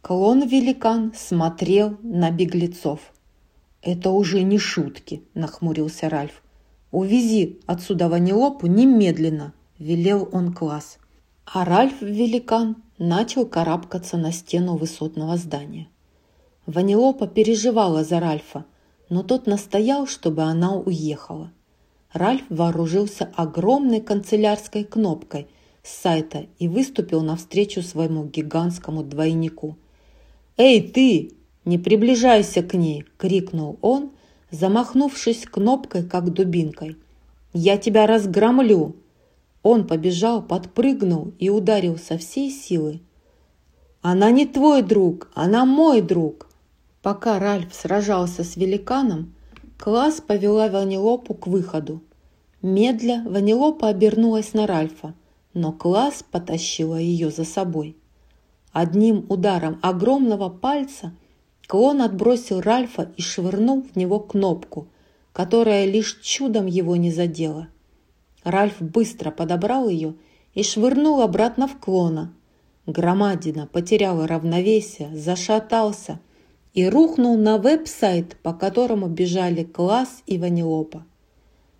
Клон-великан 0.00 1.12
смотрел 1.14 1.98
на 2.02 2.30
беглецов. 2.30 3.12
«Это 3.90 4.10
уже 4.10 4.42
не 4.42 4.58
шутки»,– 4.58 5.22
нахмурился 5.34 6.08
Ральф. 6.08 6.42
«Увези 6.90 7.58
отсюда 7.66 8.08
Ванилопу 8.08 8.66
немедленно»,– 8.66 9.52
велел 9.78 10.28
он 10.32 10.52
класс. 10.52 10.98
А 11.46 11.64
Ральф-великан 11.64 12.76
начал 12.98 13.46
карабкаться 13.46 14.16
на 14.16 14.32
стену 14.32 14.76
высотного 14.76 15.36
здания. 15.36 15.88
Ванилопа 16.66 17.26
переживала 17.26 18.04
за 18.04 18.20
Ральфа– 18.20 18.64
но 19.08 19.22
тот 19.22 19.46
настоял, 19.46 20.06
чтобы 20.06 20.42
она 20.42 20.76
уехала. 20.76 21.52
Ральф 22.12 22.42
вооружился 22.48 23.30
огромной 23.34 24.00
канцелярской 24.00 24.84
кнопкой 24.84 25.48
с 25.82 25.94
сайта 25.94 26.46
и 26.58 26.68
выступил 26.68 27.22
навстречу 27.22 27.82
своему 27.82 28.24
гигантскому 28.24 29.02
двойнику. 29.02 29.76
«Эй, 30.56 30.80
ты! 30.82 31.32
Не 31.68 31.76
приближайся 31.76 32.62
к 32.62 32.72
ней!»– 32.72 33.04
крикнул 33.18 33.78
он, 33.82 34.12
замахнувшись 34.50 35.44
кнопкой, 35.44 36.02
как 36.02 36.32
дубинкой. 36.32 36.96
«Я 37.52 37.76
тебя 37.76 38.06
разгромлю!» 38.06 38.96
Он 39.62 39.86
побежал, 39.86 40.40
подпрыгнул 40.40 41.34
и 41.38 41.50
ударил 41.50 41.98
со 41.98 42.16
всей 42.16 42.50
силы. 42.50 43.00
«Она 44.00 44.30
не 44.30 44.46
твой 44.46 44.80
друг, 44.80 45.30
она 45.34 45.66
мой 45.66 46.00
друг!» 46.00 46.48
Пока 47.02 47.38
Ральф 47.38 47.74
сражался 47.74 48.44
с 48.44 48.56
великаном, 48.56 49.34
Класс 49.76 50.22
повела 50.26 50.68
Ванилопу 50.68 51.34
к 51.34 51.46
выходу. 51.46 52.00
Медля 52.62 53.22
Ванилопа 53.26 53.88
обернулась 53.88 54.54
на 54.54 54.66
Ральфа, 54.66 55.12
но 55.52 55.72
Класс 55.72 56.24
потащила 56.30 56.96
ее 56.96 57.30
за 57.30 57.44
собой. 57.44 57.94
Одним 58.72 59.26
ударом 59.28 59.78
огромного 59.82 60.48
пальца 60.48 61.12
клон 61.68 62.02
отбросил 62.02 62.60
Ральфа 62.60 63.12
и 63.16 63.22
швырнул 63.22 63.82
в 63.82 63.94
него 63.94 64.18
кнопку, 64.18 64.88
которая 65.32 65.84
лишь 65.84 66.18
чудом 66.20 66.66
его 66.66 66.96
не 66.96 67.12
задела. 67.12 67.68
Ральф 68.42 68.80
быстро 68.80 69.30
подобрал 69.30 69.88
ее 69.88 70.16
и 70.54 70.64
швырнул 70.64 71.20
обратно 71.20 71.68
в 71.68 71.78
клона. 71.78 72.34
Громадина 72.86 73.68
потеряла 73.68 74.26
равновесие, 74.26 75.16
зашатался– 75.16 76.18
и 76.78 76.88
рухнул 76.88 77.36
на 77.36 77.58
веб-сайт, 77.58 78.36
по 78.42 78.52
которому 78.52 79.08
бежали 79.08 79.64
Класс 79.64 80.22
и 80.26 80.38
Ванилопа. 80.38 81.04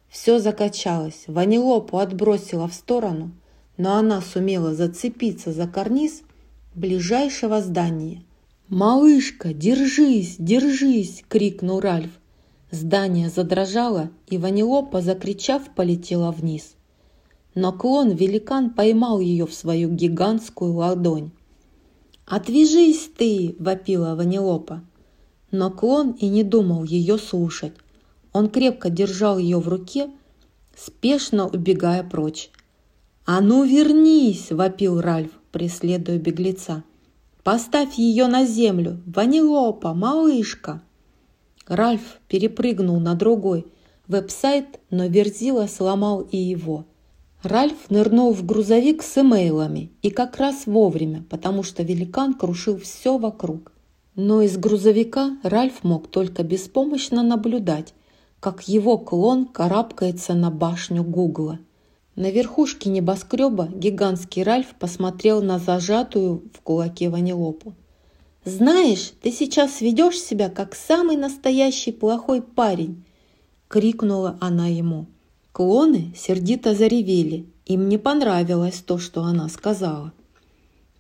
Все 0.08 0.41
закачалось, 0.41 1.23
Ванилопу 1.28 1.99
отбросила 1.99 2.67
в 2.67 2.75
сторону, 2.75 3.31
но 3.76 3.94
она 3.94 4.20
сумела 4.20 4.75
зацепиться 4.75 5.52
за 5.52 5.68
карниз 5.68 6.23
ближайшего 6.75 7.60
здания. 7.60 8.25
«Малышка, 8.68 9.55
держись, 9.55 10.36
держись!»– 10.38 11.24
крикнул 11.28 11.80
Ральф. 11.80 12.10
Здание 12.70 13.30
задрожало, 13.30 14.10
и 14.26 14.36
Ванилопа, 14.36 15.00
закричав, 15.00 15.74
полетела 15.74 16.32
вниз. 16.32 16.74
Но 17.55 17.72
клон-великан 17.72 18.74
поймал 18.74 19.20
ее 19.20 19.47
в 19.47 19.55
свою 19.55 19.88
гигантскую 19.88 20.74
ладонь. 20.74 21.30
«Отвяжись 22.26 23.10
ты!»– 23.16 23.56
вопила 23.58 24.14
Ванилопа. 24.14 24.84
Но 25.50 25.70
клон 25.70 26.10
и 26.10 26.28
не 26.28 26.42
думал 26.42 26.84
ее 26.84 27.16
слушать. 27.16 27.72
Он 28.34 28.50
крепко 28.50 28.90
держал 28.90 29.38
ее 29.38 29.60
в 29.60 29.68
руке, 29.68 30.10
спешно 30.76 31.48
убегая 31.48 32.02
прочь. 32.02 32.50
«А 33.24 33.40
ну 33.40 33.64
вернись!»– 33.64 34.48
вопил 34.50 35.00
Ральф, 35.00 35.30
преследуя 35.52 36.18
беглеца. 36.18 36.84
«Поставь 37.48 37.94
ее 37.94 38.26
на 38.26 38.44
землю! 38.44 39.00
Ванилопа, 39.06 39.94
малышка!» 39.94 40.82
Ральф 41.66 42.20
перепрыгнул 42.28 43.00
на 43.00 43.14
другой 43.14 43.66
веб-сайт, 44.06 44.80
но 44.90 45.06
Верзила 45.06 45.66
сломал 45.66 46.20
и 46.20 46.36
его– 46.36 46.84
Ральф 47.42 47.88
нырнул 47.88 48.34
в 48.34 48.44
грузовик 48.44 49.02
с 49.02 49.16
имейлами 49.16 49.92
и 50.02 50.10
как 50.10 50.36
раз 50.36 50.66
вовремя, 50.66 51.24
потому 51.30 51.62
что 51.62 51.82
великан 51.82 52.34
крушил 52.34 52.76
все 52.78 53.16
вокруг. 53.16 53.72
Но 54.14 54.42
из 54.42 54.58
грузовика 54.58 55.38
Ральф 55.42 55.84
мог 55.84 56.08
только 56.08 56.42
беспомощно 56.42 57.22
наблюдать, 57.22 57.94
как 58.40 58.68
его 58.68 58.98
клон 58.98 59.46
карабкается 59.46 60.34
на 60.34 60.50
башню 60.50 61.02
Гугла. 61.02 61.60
На 62.18 62.32
верхушке 62.32 62.90
небоскреба 62.90 63.68
гигантский 63.72 64.42
Ральф 64.42 64.74
посмотрел 64.76 65.40
на 65.40 65.60
зажатую 65.60 66.42
в 66.52 66.60
кулаке 66.62 67.10
Ванилопу. 67.10 67.74
«Знаешь, 68.44 69.12
ты 69.22 69.30
сейчас 69.30 69.80
ведешь 69.80 70.18
себя 70.18 70.48
как 70.48 70.74
самый 70.74 71.16
настоящий 71.16 71.92
плохой 71.92 72.42
парень!»— 72.42 73.05
крикнула 73.68 74.36
она 74.40 74.66
ему. 74.66 75.06
Клоны 75.52 76.12
сердито 76.16 76.74
заревели. 76.74 77.47
Им 77.66 77.88
не 77.88 77.98
понравилось 77.98 78.82
то, 78.84 78.98
что 78.98 79.22
она 79.22 79.48
сказала. 79.48 80.12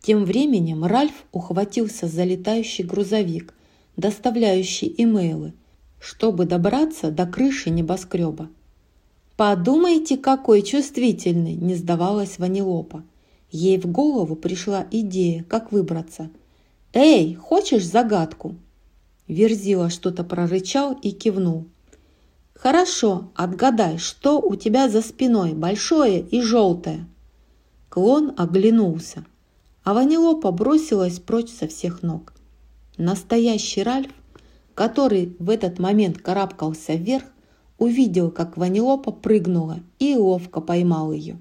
Тем 0.00 0.24
временем 0.24 0.84
Ральф 0.84 1.24
ухватился 1.32 2.06
за 2.06 2.22
летающий 2.22 2.84
грузовик, 2.84 3.54
доставляющий 3.96 4.94
имейлы, 4.96 5.52
чтобы 5.98 6.44
добраться 6.44 7.10
до 7.10 7.26
крыши 7.26 7.70
небоскреба. 7.70 8.50
«Подумайте, 9.38 10.16
какой 10.16 10.62
чувствительный!»– 10.62 11.54
не 11.54 11.76
сдавалась 11.76 12.40
Ванилопа. 12.40 13.04
Ей 13.52 13.78
в 13.78 13.86
голову 13.86 14.34
пришла 14.34 14.84
идея, 14.90 15.44
как 15.44 15.70
выбраться. 15.70 16.30
«Эй, 16.92 17.36
хочешь 17.36 17.86
загадку?» 17.86 18.56
Верзила 19.28 19.90
что-то 19.90 20.24
прорычал 20.24 20.98
и 21.02 21.12
кивнул. 21.12 21.66
«Хорошо, 22.52 23.30
отгадай, 23.36 23.98
что 23.98 24.40
у 24.40 24.56
тебя 24.56 24.88
за 24.88 25.02
спиной, 25.02 25.54
большое 25.54 26.18
и 26.18 26.42
желтое?» 26.42 27.06
Клон 27.90 28.34
оглянулся, 28.36 29.24
а 29.84 29.94
Ванилопа 29.94 30.50
бросилась 30.50 31.20
прочь 31.20 31.52
со 31.52 31.68
всех 31.68 32.02
ног. 32.02 32.32
Настоящий 32.96 33.84
Ральф, 33.84 34.10
который 34.74 35.36
в 35.38 35.48
этот 35.48 35.78
момент 35.78 36.18
карабкался 36.18 36.94
вверх, 36.94 37.26
увидел, 37.78 38.30
как 38.30 38.56
Ванилопа 38.56 39.12
прыгнула 39.12 39.80
и 39.98 40.14
ловко 40.16 40.60
поймал 40.60 41.12
ее. 41.12 41.38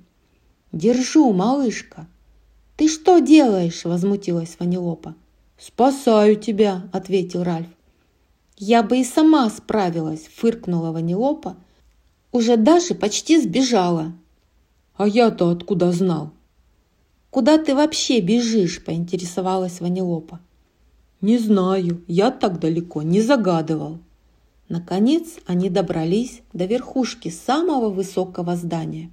«Держу, 0.72 1.34
малышка!» 1.34 2.08
«Ты 2.78 2.88
что 2.88 3.20
делаешь?»– 3.20 3.84
возмутилась 3.86 4.56
Ванилопа. 4.60 5.16
«Спасаю 5.58 6.36
тебя!»– 6.36 6.84
ответил 6.94 7.44
Ральф. 7.44 7.68
«Я 8.56 8.84
бы 8.84 9.00
и 9.00 9.04
сама 9.04 9.50
справилась»,– 9.50 10.28
фыркнула 10.36 10.92
Ванилопа. 10.92 11.58
«Уже 12.32 12.56
даже 12.56 12.94
почти 12.94 13.42
сбежала». 13.42 14.14
«А 14.96 15.08
я-то 15.08 15.50
откуда 15.50 15.92
знал?» 15.92 16.32
«Куда 17.32 17.58
ты 17.58 17.76
вообще 17.76 18.20
бежишь?»– 18.20 18.84
поинтересовалась 18.86 19.80
Ванилопа. 19.80 20.40
«Не 21.22 21.40
знаю, 21.40 22.04
я 22.08 22.30
так 22.30 22.60
далеко 22.60 23.02
не 23.02 23.22
загадывал». 23.22 24.00
Наконец 24.70 25.38
они 25.46 25.70
добрались 25.70 26.42
до 26.54 26.66
верхушки 26.66 27.30
самого 27.30 27.90
высокого 27.90 28.56
здания. 28.56 29.12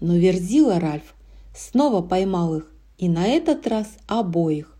Но 0.00 0.16
Верзила 0.16 0.80
Ральф 0.80 1.14
снова 1.54 2.02
поймал 2.02 2.56
их, 2.56 2.72
и 2.98 3.08
на 3.08 3.26
этот 3.26 3.66
раз 3.66 3.86
обоих. 4.06 4.76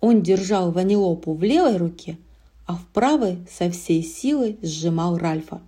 Он 0.00 0.22
держал 0.22 0.70
Ванилопу 0.70 1.34
в 1.34 1.42
левой 1.42 1.76
руке– 1.76 2.18
а 2.66 2.76
в 2.76 2.86
правой 2.86 3.38
со 3.50 3.70
всей 3.70 4.02
силы 4.02 4.56
сжимал 4.62 5.18
Ральфа. 5.18 5.60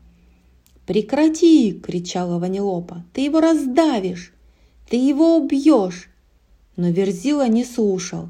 «Прекрати!»– 0.86 1.72
кричала 1.84 2.38
Ванилопа. 2.38 3.04
«Ты 3.12 3.22
его 3.22 3.40
раздавишь! 3.40 4.32
Ты 4.88 4.96
его 4.96 5.36
убьешь!» 5.36 6.10
Но 6.76 6.88
Верзила 6.88 7.48
не 7.48 7.64
слушал. 7.64 8.28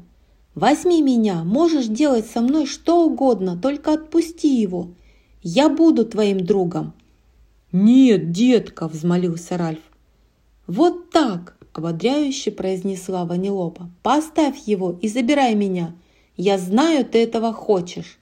«Возьми 0.55 1.01
меня, 1.01 1.43
можешь 1.43 1.87
делать 1.87 2.25
со 2.27 2.41
мной 2.41 2.65
что 2.65 3.05
угодно, 3.05 3.57
только 3.57 3.93
отпусти 3.93 4.61
его. 4.61 4.89
Я 5.47 5.69
буду 5.69 6.05
твоим 6.05 6.43
другом». 6.43 6.93
«Нет, 7.71 8.31
детка!»– 8.31 8.87
взмолился 8.91 9.57
Ральф. 9.57 9.81
«Вот 10.65 11.11
так!»– 11.11 11.55
ободряюще 11.73 12.49
произнесла 12.49 13.25
Ванилопа. 13.25 13.91
«Поставь 14.01 14.57
его 14.65 14.97
и 15.03 15.07
забирай 15.07 15.53
меня. 15.53 15.93
Я 16.35 16.57
знаю, 16.57 17.05
ты 17.05 17.19
этого 17.19 17.53
хочешь». 17.53 18.17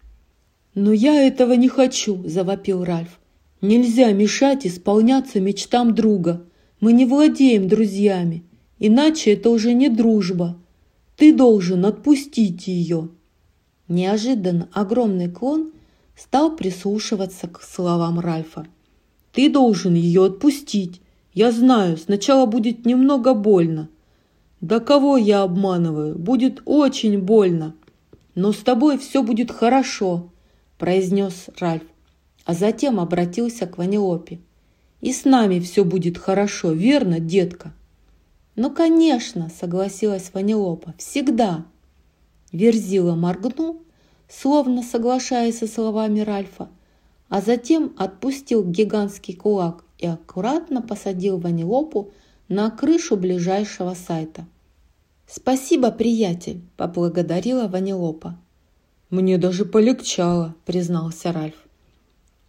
«Но 0.75 0.91
я 0.91 1.25
этого 1.25 1.53
не 1.53 1.69
хочу!»– 1.69 2.21
завопил 2.25 2.83
Ральф. 2.83 3.21
«Нельзя 3.61 4.11
мешать 4.11 4.67
исполняться 4.67 5.39
мечтам 5.39 5.95
друга. 5.95 6.43
Мы 6.81 6.91
не 6.91 7.05
владеем 7.05 7.69
друзьями, 7.69 8.43
иначе 8.79 9.31
это 9.31 9.49
уже 9.49 9.71
не 9.71 9.87
дружба. 9.87 10.57
Ты 11.15 11.33
должен 11.33 11.85
отпустить 11.85 12.67
ее». 12.67 13.07
Неожиданно 13.87 14.67
огромный 14.73 15.31
клон 15.31 15.71
стал 16.15 16.55
прислушиваться 16.55 17.47
к 17.47 17.61
словам 17.61 18.19
Ральфа. 18.19 18.65
«Ты 19.31 19.49
должен 19.49 19.93
ее 19.95 20.25
отпустить. 20.25 21.01
Я 21.33 21.51
знаю, 21.51 21.97
сначала 21.97 22.45
будет 22.45 22.85
немного 22.85 23.33
больно. 23.33 23.89
Да 24.61 24.79
кого 24.79 25.17
я 25.17 25.41
обманываю? 25.41 26.17
Будет 26.17 26.61
очень 26.65 27.19
больно. 27.19 27.75
Но 28.35 28.53
с 28.53 28.57
тобой 28.57 28.97
все 28.97 29.23
будет 29.23 29.51
хорошо 29.51 30.29
произнес 30.83 31.45
Ральф, 31.59 31.83
а 32.43 32.53
затем 32.53 32.99
обратился 32.99 33.65
к 33.67 33.77
Ванилопе. 33.77 34.41
«И 34.99 35.13
с 35.13 35.23
нами 35.23 35.61
все 35.61 35.85
будет 35.85 36.17
хорошо, 36.17 36.73
верно, 36.73 37.21
детка?» 37.21 37.73
«Ну, 38.57 38.69
конечно»,— 38.69 39.49
согласилась 39.61 40.31
Ванилопа,— 40.33 40.93
«всегда». 40.97 41.65
Верзила 42.51 43.15
моргнул, 43.15 43.81
словно 44.27 44.83
соглашаясь 44.83 45.59
со 45.59 45.67
словами 45.67 46.21
Ральфа, 46.21 46.69
а 47.29 47.41
затем 47.41 47.93
отпустил 47.97 48.63
гигантский 48.63 49.35
кулак 49.35 49.83
и 49.97 50.07
аккуратно 50.07 50.81
посадил 50.81 51.37
Ванилопу 51.37 52.11
на 52.47 52.69
крышу 52.69 53.15
ближайшего 53.15 53.93
сайта. 53.93 54.45
«Спасибо, 55.27 55.91
приятель»,– 55.91 56.61
поблагодарила 56.77 57.67
Ванилопа. 57.67 58.37
«Мне 59.09 59.37
даже 59.37 59.65
полегчало»,– 59.65 60.55
признался 60.65 61.31
Ральф. 61.31 61.55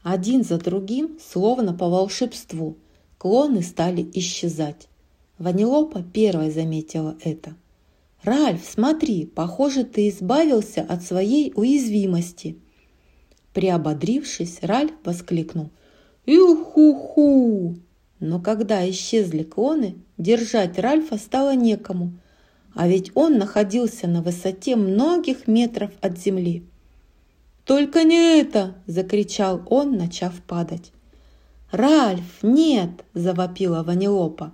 Один 0.02 0.44
за 0.44 0.58
другим, 0.58 1.18
словно 1.18 1.72
по 1.72 1.88
волшебству, 1.88 2.76
клоны 3.16 3.62
стали 3.62 4.06
исчезать. 4.12 4.88
Ванилопа 5.38 6.02
первой 6.02 6.50
заметила 6.50 7.16
это. 7.22 7.54
«Ральф, 8.24 8.62
смотри, 8.64 9.26
похоже, 9.26 9.84
ты 9.84 10.08
избавился 10.08 10.82
от 10.82 11.02
своей 11.02 11.52
уязвимости». 11.54 12.58
Приободрившись, 13.52 14.58
Ральф 14.62 14.92
воскликнул 15.04 15.70
«Ю-ху-ху!» 16.26 17.76
Но 18.20 18.40
когда 18.40 18.88
исчезли 18.88 19.42
клоны, 19.42 19.96
держать 20.18 20.78
Ральфа 20.78 21.18
стало 21.18 21.54
некому– 21.54 22.12
а 22.74 22.88
ведь 22.88 23.12
он 23.14 23.38
находился 23.38 24.08
на 24.08 24.20
высоте 24.20 24.76
многих 24.76 25.46
метров 25.46 25.92
от 26.00 26.18
земли. 26.18 26.64
«Только 27.64 28.02
не 28.02 28.40
это!»– 28.40 28.74
закричал 28.86 29.62
он, 29.70 29.96
начав 29.96 30.42
падать. 30.42 30.92
«Ральф, 31.70 32.42
нет!»– 32.42 32.90
завопила 33.14 33.82
Ванилопа. 33.82 34.52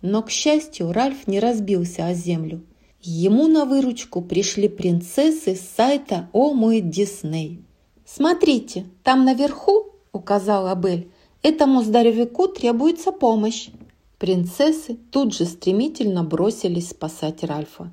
Но, 0.00 0.22
к 0.22 0.30
счастью, 0.30 0.92
Ральф 0.92 1.28
не 1.28 1.38
разбился 1.38 2.06
о 2.06 2.14
землю. 2.14 2.62
Ему 3.04 3.48
на 3.48 3.64
выручку 3.64 4.22
пришли 4.22 4.68
принцессы 4.68 5.56
с 5.56 5.60
сайта 5.76 6.28
«О 6.32 6.54
мой 6.54 6.80
Дисней». 6.80 7.64
«Смотрите, 8.06 8.86
там 9.02 9.24
наверху,– 9.24 9.86
указала 10.12 10.72
Бель,– 10.76 11.10
этому 11.42 11.82
здоровяку 11.82 12.46
требуется 12.46 13.10
помощь. 13.10 13.70
Принцессы 14.18 14.98
тут 15.10 15.34
же 15.34 15.46
стремительно 15.46 16.22
бросились 16.22 16.90
спасать 16.90 17.42
Ральфа. 17.42 17.92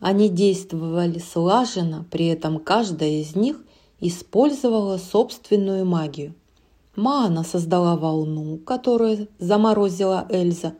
Они 0.00 0.30
действовали 0.30 1.18
слаженно, 1.18 2.06
при 2.10 2.28
этом 2.28 2.58
каждая 2.58 3.10
из 3.10 3.36
них 3.36 3.62
использовала 4.00 4.96
собственную 4.96 5.84
магию. 5.84 6.34
Маана 6.94 7.44
создала 7.44 7.94
волну, 7.94 8.56
которую 8.56 9.28
заморозила 9.38 10.26
Эльза. 10.30 10.72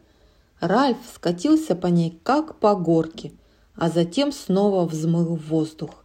Ральф 0.61 0.97
скатился 1.15 1.77
по 1.77 1.89
ней, 1.89 2.19
как 2.23 2.59
по 2.59 2.75
горке, 2.75 3.33
а 3.77 3.91
затем 3.91 4.33
снова 4.33 4.87
взмыл 4.87 5.37
в 5.37 5.49
воздух. 5.49 6.05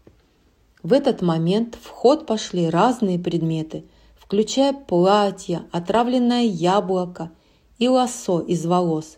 В 0.83 0.93
этот 0.93 1.21
момент 1.21 1.77
в 1.81 1.87
ход 1.89 2.25
пошли 2.25 2.69
разные 2.69 3.19
предметы, 3.19 3.85
включая 4.17 4.73
платье, 4.73 5.63
отравленное 5.71 6.43
яблоко– 6.43 7.31
и 7.81 7.87
лассо 7.87 8.41
из 8.41 8.63
волос. 8.67 9.17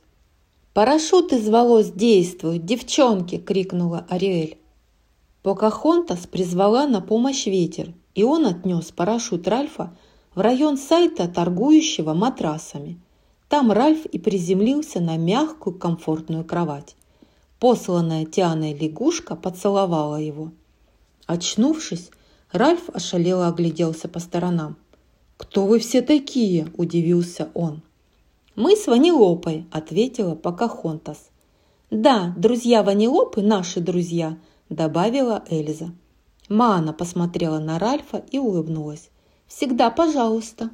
«Парашют 0.74 1.34
из 1.34 1.50
волос 1.50 1.92
действует, 1.92 2.64
девчонки!»– 2.64 3.38
крикнула 3.46 4.06
Ариэль. 4.08 4.58
Покахонтас 5.42 6.28
призвала 6.28 6.88
на 6.88 7.02
помощь 7.02 7.46
ветер, 7.46 7.94
и 8.16 8.24
он 8.24 8.46
отнес 8.46 8.94
парашют 8.94 9.50
Ральфа 9.50 9.94
в 10.34 10.40
район 10.40 10.78
сайта, 10.78 11.28
торгующего 11.28 12.14
матрасами. 12.14 13.02
Там 13.50 13.70
Ральф 13.70 14.06
и 14.06 14.18
приземлился 14.18 15.02
на 15.02 15.18
мягкую 15.18 15.78
комфортную 15.78 16.46
кровать. 16.46 16.96
Посланная 17.64 18.26
Тианой 18.26 18.74
лягушка 18.74 19.38
поцеловала 19.38 20.18
его. 20.18 20.52
Очнувшись, 21.28 22.12
Ральф 22.52 22.90
ошалело 22.94 23.48
огляделся 23.48 24.10
по 24.10 24.20
сторонам. 24.20 24.76
«Кто 25.38 25.66
вы 25.66 25.80
все 25.80 26.02
такие?»– 26.02 26.68
удивился 26.76 27.48
он. 27.54 27.82
«Мы 28.58 28.76
с 28.76 28.88
Ванилопой»,– 28.88 29.66
ответила 29.72 30.36
Покахонтас. 30.36 31.30
«Да, 31.90 32.34
друзья 32.36 32.84
Ванилопы– 32.84 33.42
наши 33.42 33.80
друзья»,– 33.80 34.38
добавила 34.70 35.46
Эльза. 35.50 35.94
Мана 36.50 36.92
посмотрела 36.92 37.60
на 37.60 37.80
Ральфа 37.80 38.26
и 38.30 38.40
улыбнулась. 38.40 39.10
«Всегда 39.48 39.90
пожалуйста». 39.90 40.70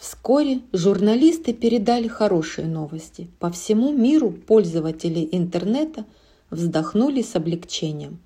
Вскоре 0.00 0.62
журналисты 0.72 1.52
передали 1.52 2.08
хорошие 2.08 2.66
новости. 2.66 3.28
По 3.38 3.50
всему 3.50 3.92
миру 3.92 4.30
пользователи 4.30 5.28
интернета 5.30 6.06
вздохнули 6.50 7.22
с 7.22 7.36
облегчением. 7.36 8.20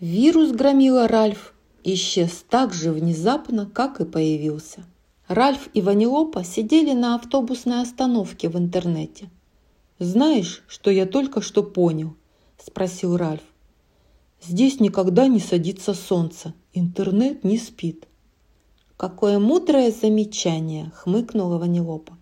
Вирус 0.00 0.52
громила 0.52 1.08
Ральф 1.08 1.54
исчез 1.84 2.44
так 2.48 2.74
же 2.74 2.92
внезапно, 2.92 3.66
как 3.66 4.00
и 4.00 4.04
появился. 4.04 4.84
Ральф 5.28 5.68
и 5.72 5.80
Ванилопа 5.80 6.44
сидели 6.44 6.92
на 6.92 7.14
автобусной 7.14 7.80
остановке 7.80 8.48
в 8.48 8.56
интернете. 8.56 9.30
«Знаешь, 9.98 10.62
что 10.68 10.90
я 10.90 11.06
только 11.06 11.40
что 11.40 11.62
понял?»– 11.62 12.16
спросил 12.64 13.16
Ральф. 13.16 13.42
«Здесь 14.42 14.78
никогда 14.80 15.26
не 15.26 15.40
садится 15.40 15.94
солнце, 15.94 16.54
интернет 16.74 17.44
не 17.44 17.56
спит». 17.56 18.06
«Какое 18.96 19.38
мудрое 19.38 19.90
замечание!»– 19.90 20.92
хмыкнула 20.96 21.58
Ванилопа. 21.58 22.16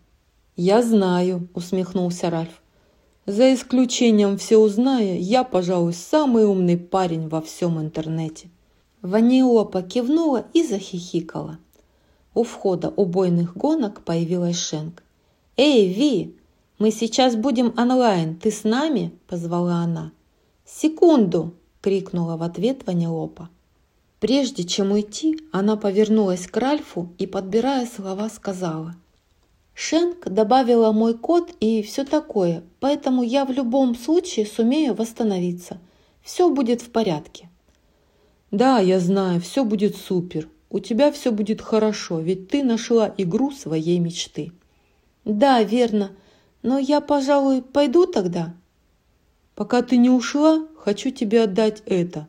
«Я 0.56 0.82
знаю»,– 0.82 1.48
усмехнулся 1.54 2.30
Ральф. 2.30 2.62
«За 3.26 3.54
исключением 3.54 4.36
всеузная, 4.36 5.16
я, 5.18 5.44
пожалуй, 5.44 5.94
самый 5.94 6.44
умный 6.44 6.76
парень 6.76 7.28
во 7.28 7.40
всем 7.40 7.80
интернете». 7.80 8.50
Ванилопа 9.00 9.82
кивнула 9.82 10.46
и 10.52 10.62
захихикала. 10.62 11.58
У 12.34 12.42
входа 12.42 12.88
убойных 12.90 13.56
гонок 13.56 14.02
появилась 14.02 14.58
Шенк. 14.58 15.02
«Эй, 15.56 15.92
Ви, 15.92 16.34
мы 16.78 16.90
сейчас 16.90 17.36
будем 17.36 17.72
онлайн, 17.76 18.36
ты 18.36 18.50
с 18.50 18.64
нами?»– 18.64 19.12
позвала 19.28 19.76
она. 19.76 20.12
«Секунду!»– 20.66 21.52
крикнула 21.80 22.36
в 22.36 22.42
ответ 22.42 22.86
Ванилопа. 22.86 23.48
Прежде 24.20 24.64
чем 24.64 24.92
уйти, 24.92 25.38
она 25.52 25.76
повернулась 25.76 26.46
к 26.46 26.56
Ральфу 26.56 27.10
и, 27.18 27.26
подбирая 27.26 27.86
слова, 27.86 28.28
сказала. 28.28 28.96
«Шенк 29.74 30.28
добавила 30.28 30.92
мой 30.92 31.18
код 31.18 31.50
и 31.60 31.82
все 31.82 32.04
такое, 32.04 32.62
поэтому 32.80 33.22
я 33.22 33.44
в 33.44 33.50
любом 33.50 33.94
случае 33.94 34.46
сумею 34.46 34.94
восстановиться. 34.94 35.78
Все 36.22 36.48
будет 36.48 36.80
в 36.80 36.90
порядке». 36.90 37.50
«Да, 38.50 38.78
я 38.78 39.00
знаю, 39.00 39.40
все 39.40 39.64
будет 39.64 39.96
супер», 39.96 40.48
у 40.74 40.80
тебя 40.80 41.12
все 41.12 41.30
будет 41.30 41.62
хорошо, 41.62 42.18
ведь 42.18 42.48
ты 42.48 42.64
нашла 42.64 43.14
игру 43.16 43.52
своей 43.52 44.00
мечты. 44.00 44.50
Да, 45.24 45.62
верно. 45.62 46.10
Но 46.64 46.78
я, 46.78 47.00
пожалуй, 47.00 47.62
пойду 47.62 48.06
тогда. 48.06 48.56
Пока 49.54 49.82
ты 49.82 49.96
не 49.98 50.10
ушла, 50.10 50.66
хочу 50.76 51.10
тебе 51.12 51.44
отдать 51.44 51.84
это. 51.86 52.26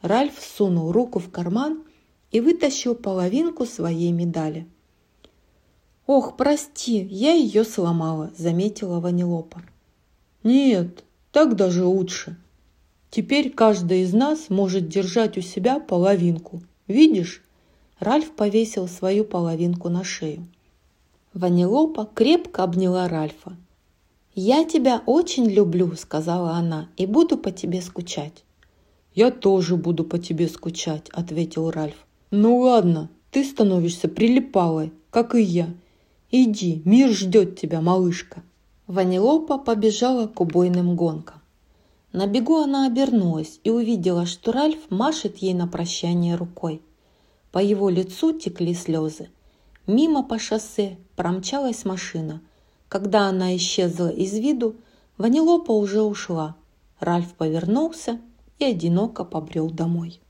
Ральф 0.00 0.34
сунул 0.38 0.92
руку 0.92 1.18
в 1.18 1.28
карман 1.28 1.82
и 2.30 2.40
вытащил 2.40 2.94
половинку 2.94 3.66
своей 3.66 4.12
медали. 4.12 4.68
«Ох, 6.08 6.36
прости, 6.36 7.06
я 7.08 7.32
ее 7.32 7.62
сломала»,– 7.62 8.32
заметила 8.36 8.98
Ванилопа. 8.98 9.62
Нет, 10.42 11.04
так 11.32 11.56
даже 11.56 11.84
лучше. 11.84 12.36
Теперь 13.10 13.50
каждый 13.50 14.02
из 14.02 14.12
нас 14.12 14.48
может 14.48 14.88
держать 14.88 15.36
у 15.36 15.40
себя 15.40 15.80
половинку. 15.80 16.62
Видишь? 16.86 17.42
Ральф 17.98 18.30
повесил 18.30 18.86
свою 18.86 19.24
половинку 19.24 19.88
на 19.88 20.04
шею. 20.04 20.46
Ванилопа 21.34 22.08
крепко 22.14 22.62
обняла 22.62 23.08
Ральфа. 23.08 23.56
«Я 24.34 24.64
тебя 24.64 25.02
очень 25.04 25.50
люблю»,— 25.50 25.94
сказала 25.96 26.52
она,— 26.52 26.88
«и 26.96 27.06
буду 27.06 27.36
по 27.36 27.50
тебе 27.50 27.82
скучать». 27.82 28.44
«Я 29.14 29.32
тоже 29.32 29.76
буду 29.76 30.04
по 30.04 30.18
тебе 30.18 30.48
скучать»,— 30.48 31.08
ответил 31.12 31.70
Ральф. 31.70 32.06
«Ну 32.30 32.58
ладно, 32.58 33.10
ты 33.32 33.44
становишься 33.44 34.08
прилипалой, 34.08 34.92
как 35.10 35.34
и 35.34 35.42
я. 35.42 35.68
Иди, 36.30 36.82
мир 36.84 37.10
ждет 37.10 37.58
тебя, 37.58 37.80
малышка». 37.80 38.42
Ванилопа 38.86 39.58
побежала 39.58 40.26
к 40.26 40.40
убойным 40.40 40.96
гонкам. 40.96 41.40
На 42.12 42.26
бегу 42.26 42.56
она 42.56 42.86
обернулась 42.86 43.60
и 43.64 43.70
увидела, 43.70 44.24
что 44.24 44.52
Ральф 44.52 44.90
машет 44.90 45.38
ей 45.38 45.54
на 45.54 45.66
прощание 45.66 46.36
рукой. 46.36 46.80
По 47.52 47.58
его 47.58 47.90
лицу 47.90 48.38
текли 48.38 48.74
слезы. 48.74 49.30
Мимо 49.86 50.22
по 50.22 50.38
шоссе 50.38 50.98
промчалась 51.16 51.84
машина. 51.84 52.40
Когда 52.88 53.28
она 53.28 53.56
исчезла 53.56 54.08
из 54.08 54.32
виду, 54.34 54.76
Ванилопа 55.18 55.72
уже 55.72 56.02
ушла. 56.02 56.56
Ральф 57.00 57.34
повернулся 57.34 58.18
и 58.58 58.64
одиноко 58.64 59.24
побрел 59.24 59.70
домой. 59.70 60.20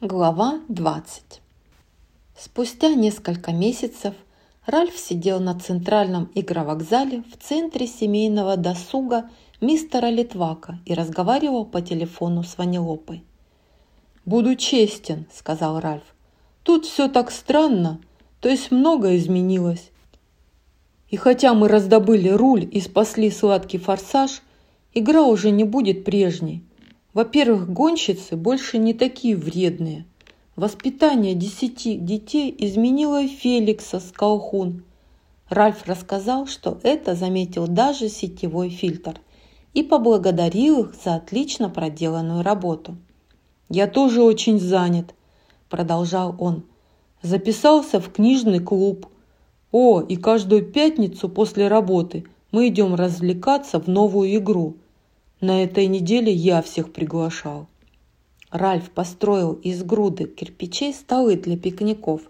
Глава 0.00 0.60
20 0.68 1.40
Спустя 2.38 2.94
несколько 2.94 3.52
месяцев 3.52 4.14
Ральф 4.66 4.96
сидел 4.96 5.40
на 5.40 5.58
центральном 5.58 6.30
игровокзале 6.34 7.22
в 7.32 7.42
центре 7.42 7.86
семейного 7.86 8.56
досуга 8.56 9.30
мистера 9.60 10.08
Литвака 10.08 10.78
и 10.84 10.94
разговаривал 10.94 11.64
по 11.64 11.80
телефону 11.80 12.42
с 12.42 12.58
Ванилопой. 12.58 13.24
«Буду 14.26 14.54
честен»,— 14.54 15.26
сказал 15.32 15.80
Ральф. 15.80 16.04
«Тут 16.62 16.84
все 16.84 17.08
так 17.08 17.30
странно, 17.30 18.00
то 18.40 18.48
есть 18.48 18.70
много 18.70 19.16
изменилось. 19.16 19.90
И 21.08 21.16
хотя 21.16 21.54
мы 21.54 21.68
раздобыли 21.68 22.28
руль 22.28 22.68
и 22.70 22.80
спасли 22.80 23.30
сладкий 23.30 23.78
форсаж, 23.78 24.42
игра 24.94 25.22
уже 25.22 25.50
не 25.50 25.64
будет 25.64 26.04
прежней. 26.04 26.62
Во-первых, 27.12 27.68
гонщицы 27.68 28.36
больше 28.36 28.78
не 28.78 28.94
такие 28.94 29.36
вредные. 29.36 30.04
Воспитание 30.60 31.34
десяти 31.34 31.96
детей 31.96 32.54
изменило 32.58 33.26
Феликса 33.26 33.98
с 33.98 34.12
Калхун. 34.12 34.84
Ральф 35.48 35.86
рассказал, 35.86 36.46
что 36.46 36.78
это 36.82 37.14
заметил 37.14 37.66
даже 37.66 38.10
сетевой 38.10 38.68
фильтр 38.68 39.18
и 39.72 39.82
поблагодарил 39.82 40.80
их 40.80 40.94
за 41.02 41.14
отлично 41.14 41.70
проделанную 41.70 42.42
работу. 42.42 42.98
«Я 43.70 43.86
тоже 43.86 44.22
очень 44.22 44.60
занят»,– 44.60 45.14
продолжал 45.70 46.36
он. 46.38 46.64
«Записался 47.22 47.98
в 47.98 48.12
книжный 48.12 48.60
клуб. 48.60 49.06
О, 49.72 50.02
и 50.02 50.16
каждую 50.16 50.70
пятницу 50.70 51.30
после 51.30 51.68
работы 51.68 52.26
мы 52.52 52.68
идем 52.68 52.94
развлекаться 52.94 53.80
в 53.80 53.88
новую 53.88 54.36
игру– 54.36 54.76
на 55.40 55.62
этой 55.64 55.86
неделе 55.86 56.30
я 56.30 56.60
всех 56.60 56.92
приглашал. 56.92 57.66
Ральф 58.50 58.90
построил 58.90 59.52
из 59.52 59.82
груды 59.84 60.24
кирпичей 60.24 60.92
столы 60.92 61.36
для 61.36 61.56
пикников, 61.56 62.22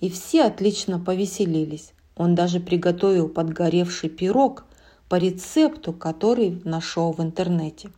и 0.00 0.10
все 0.10 0.44
отлично 0.44 0.98
повеселились. 0.98 1.92
Он 2.14 2.34
даже 2.34 2.60
приготовил 2.60 3.28
подгоревший 3.28 4.10
пирог 4.10 4.64
по 5.08 5.16
рецепту, 5.16 5.92
который 5.92 6.60
нашел 6.64 7.12
в 7.12 7.22
интернете. 7.22 7.90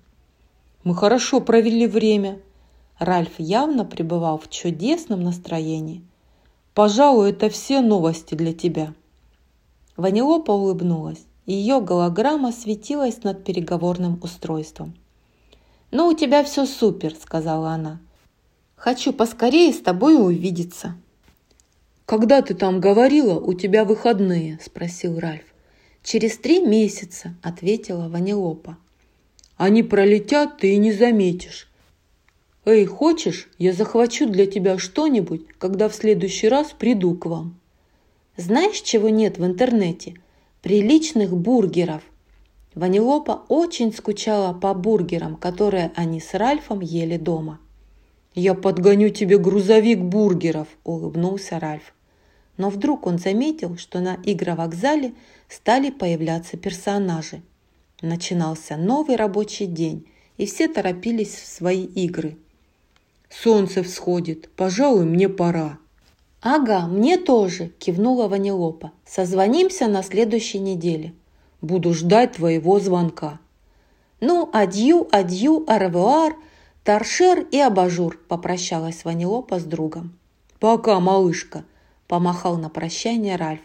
Мы 0.84 0.94
хорошо 0.94 1.40
провели 1.40 1.86
время. 1.86 2.40
Ральф 2.98 3.32
явно 3.38 3.84
пребывал 3.84 4.38
в 4.38 4.48
чудесном 4.48 5.22
настроении. 5.22 6.02
Пожалуй, 6.74 7.30
это 7.30 7.48
все 7.48 7.80
новости 7.80 8.34
для 8.34 8.52
тебя. 8.52 8.94
Ванилопа 9.96 10.52
улыбнулась. 10.52 11.24
Ее 11.46 11.80
голограмма 11.80 12.52
светилась 12.52 13.24
над 13.24 13.42
переговорным 13.42 14.20
устройством. 14.22 14.94
«Ну, 15.91 16.08
у 16.08 16.15
тебя 16.15 16.44
все 16.44 16.67
супер»,— 16.67 17.15
сказала 17.23 17.70
она. 17.70 18.00
«Хочу 18.76 19.12
поскорее 19.12 19.73
с 19.73 19.81
тобой 19.81 20.17
увидеться». 20.23 20.97
«Когда 22.07 22.41
ты 22.42 22.55
там 22.55 22.81
говорила, 22.81 23.39
у 23.39 23.52
тебя 23.55 23.84
выходные?»– 23.84 24.58
спросил 24.65 25.18
Ральф. 25.18 25.44
«Через 26.02 26.39
три 26.39 26.60
месяца»,– 26.60 27.34
ответила 27.42 28.08
Ванилопа. 28.08 28.78
«Они 29.57 29.83
пролетят, 29.83 30.58
ты 30.58 30.75
и 30.75 30.78
не 30.78 30.92
заметишь. 30.92 31.68
Эй, 32.65 32.86
хочешь, 32.86 33.49
я 33.58 33.73
захвачу 33.73 34.26
для 34.26 34.47
тебя 34.47 34.78
что-нибудь, 34.78 35.47
когда 35.58 35.89
в 35.89 35.94
следующий 35.94 36.49
раз 36.49 36.68
приду 36.78 37.15
к 37.15 37.26
вам?» 37.26 37.58
«Знаешь, 38.36 38.81
чего 38.81 39.08
нет 39.08 39.39
в 39.39 39.44
интернете?» 39.44 40.15
приличных 40.62 41.36
бургеров. 41.36 42.02
Ванилопа 42.78 43.42
очень 43.48 43.92
скучала 43.92 44.52
по 44.52 44.73
бургерам, 44.73 45.34
которые 45.34 45.90
они 45.97 46.20
с 46.20 46.32
Ральфом 46.34 46.78
ели 46.78 47.16
дома. 47.16 47.58
«Я 48.36 48.55
подгоню 48.55 49.08
тебе 49.08 49.36
грузовик 49.36 49.98
бургеров»,– 49.98 50.68
улыбнулся 50.84 51.58
Ральф. 51.58 51.92
Но 52.57 52.70
вдруг 52.70 53.08
он 53.08 53.18
заметил, 53.18 53.76
что 53.76 53.98
на 53.98 54.16
игровокзале 54.23 55.15
стали 55.48 55.90
появляться 55.90 56.57
персонажи. 56.57 57.42
Начинался 58.00 58.76
новый 58.76 59.16
рабочий 59.16 59.66
день, 59.66 60.07
и 60.36 60.47
все 60.47 60.68
торопились 60.68 61.34
в 61.34 61.48
свои 61.48 61.84
игры. 61.84 62.36
«Солнце 63.28 63.82
всходит, 63.82 64.50
пожалуй, 64.55 65.05
мне 65.05 65.28
пора», 65.28 65.78
«Ага, 66.40 66.86
мне 66.86 67.16
тоже»,– 67.16 67.73
кивнула 67.81 68.28
Ванилопа. 68.28 68.92
«Созвонимся 69.05 69.89
на 69.89 70.05
следующей 70.05 70.60
неделе». 70.60 71.12
«Буду 71.60 71.94
ждать 71.94 72.32
твоего 72.32 72.78
звонка». 72.80 73.40
«Ну, 74.20 74.48
адью, 74.52 75.08
адью, 75.12 75.64
арвуар, 75.66 76.36
торшер 76.84 77.46
и 77.50 77.58
абажур»,– 77.58 78.18
попрощалась 78.28 79.04
Ванилопа 79.04 79.58
с 79.58 79.64
другом. 79.64 80.18
«Пока, 80.60 80.98
малышка»,– 80.98 81.64
помахал 82.08 82.56
на 82.56 82.68
прощание 82.68 83.36
Ральф. 83.36 83.62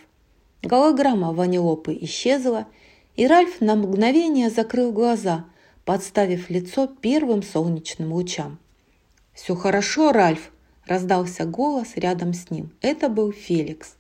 Голограмма 0.62 1.34
Ванилопы 1.34 1.98
исчезла, 2.02 2.68
и 3.16 3.28
Ральф 3.28 3.62
на 3.62 3.76
мгновение 3.76 4.50
закрыл 4.50 4.92
глаза, 4.92 5.46
подставив 5.86 6.50
лицо 6.50 6.88
первым 6.88 7.44
солнечным 7.44 8.14
лучам. 8.14 8.60
«Все 9.34 9.56
хорошо, 9.56 10.12
Ральф?» 10.12 10.52
Раздался 10.86 11.46
голос 11.46 11.94
рядом 11.96 12.34
с 12.34 12.50
ним. 12.50 12.72
Это 12.82 13.08
был 13.08 13.32
Феликс. 13.32 13.96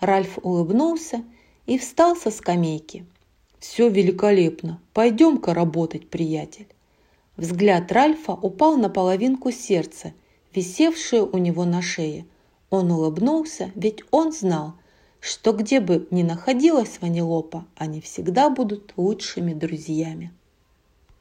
Ральф 0.00 0.38
улыбнулся 0.42 1.24
и 1.66 1.78
встал 1.78 2.16
со 2.16 2.30
скамейки. 2.30 3.04
«Все 3.58 3.88
великолепно. 3.88 4.80
Пойдем-ка 4.92 5.54
работать, 5.54 6.08
приятель». 6.08 6.68
Взгляд 7.36 7.92
Ральфа 7.92 8.32
упал 8.32 8.76
на 8.76 8.88
половинку 8.88 9.50
сердца, 9.50 10.14
висевшую 10.54 11.28
у 11.30 11.38
него 11.38 11.64
на 11.64 11.82
шее. 11.82 12.26
Он 12.70 12.90
улыбнулся, 12.90 13.70
ведь 13.74 14.02
он 14.10 14.32
знал, 14.32 14.74
что 15.20 15.52
где 15.52 15.80
бы 15.80 16.06
ни 16.10 16.22
находилась 16.22 16.98
Ванилопа, 17.00 17.66
они 17.76 18.00
всегда 18.00 18.48
будут 18.48 18.92
лучшими 18.96 19.52
друзьями. 19.52 20.32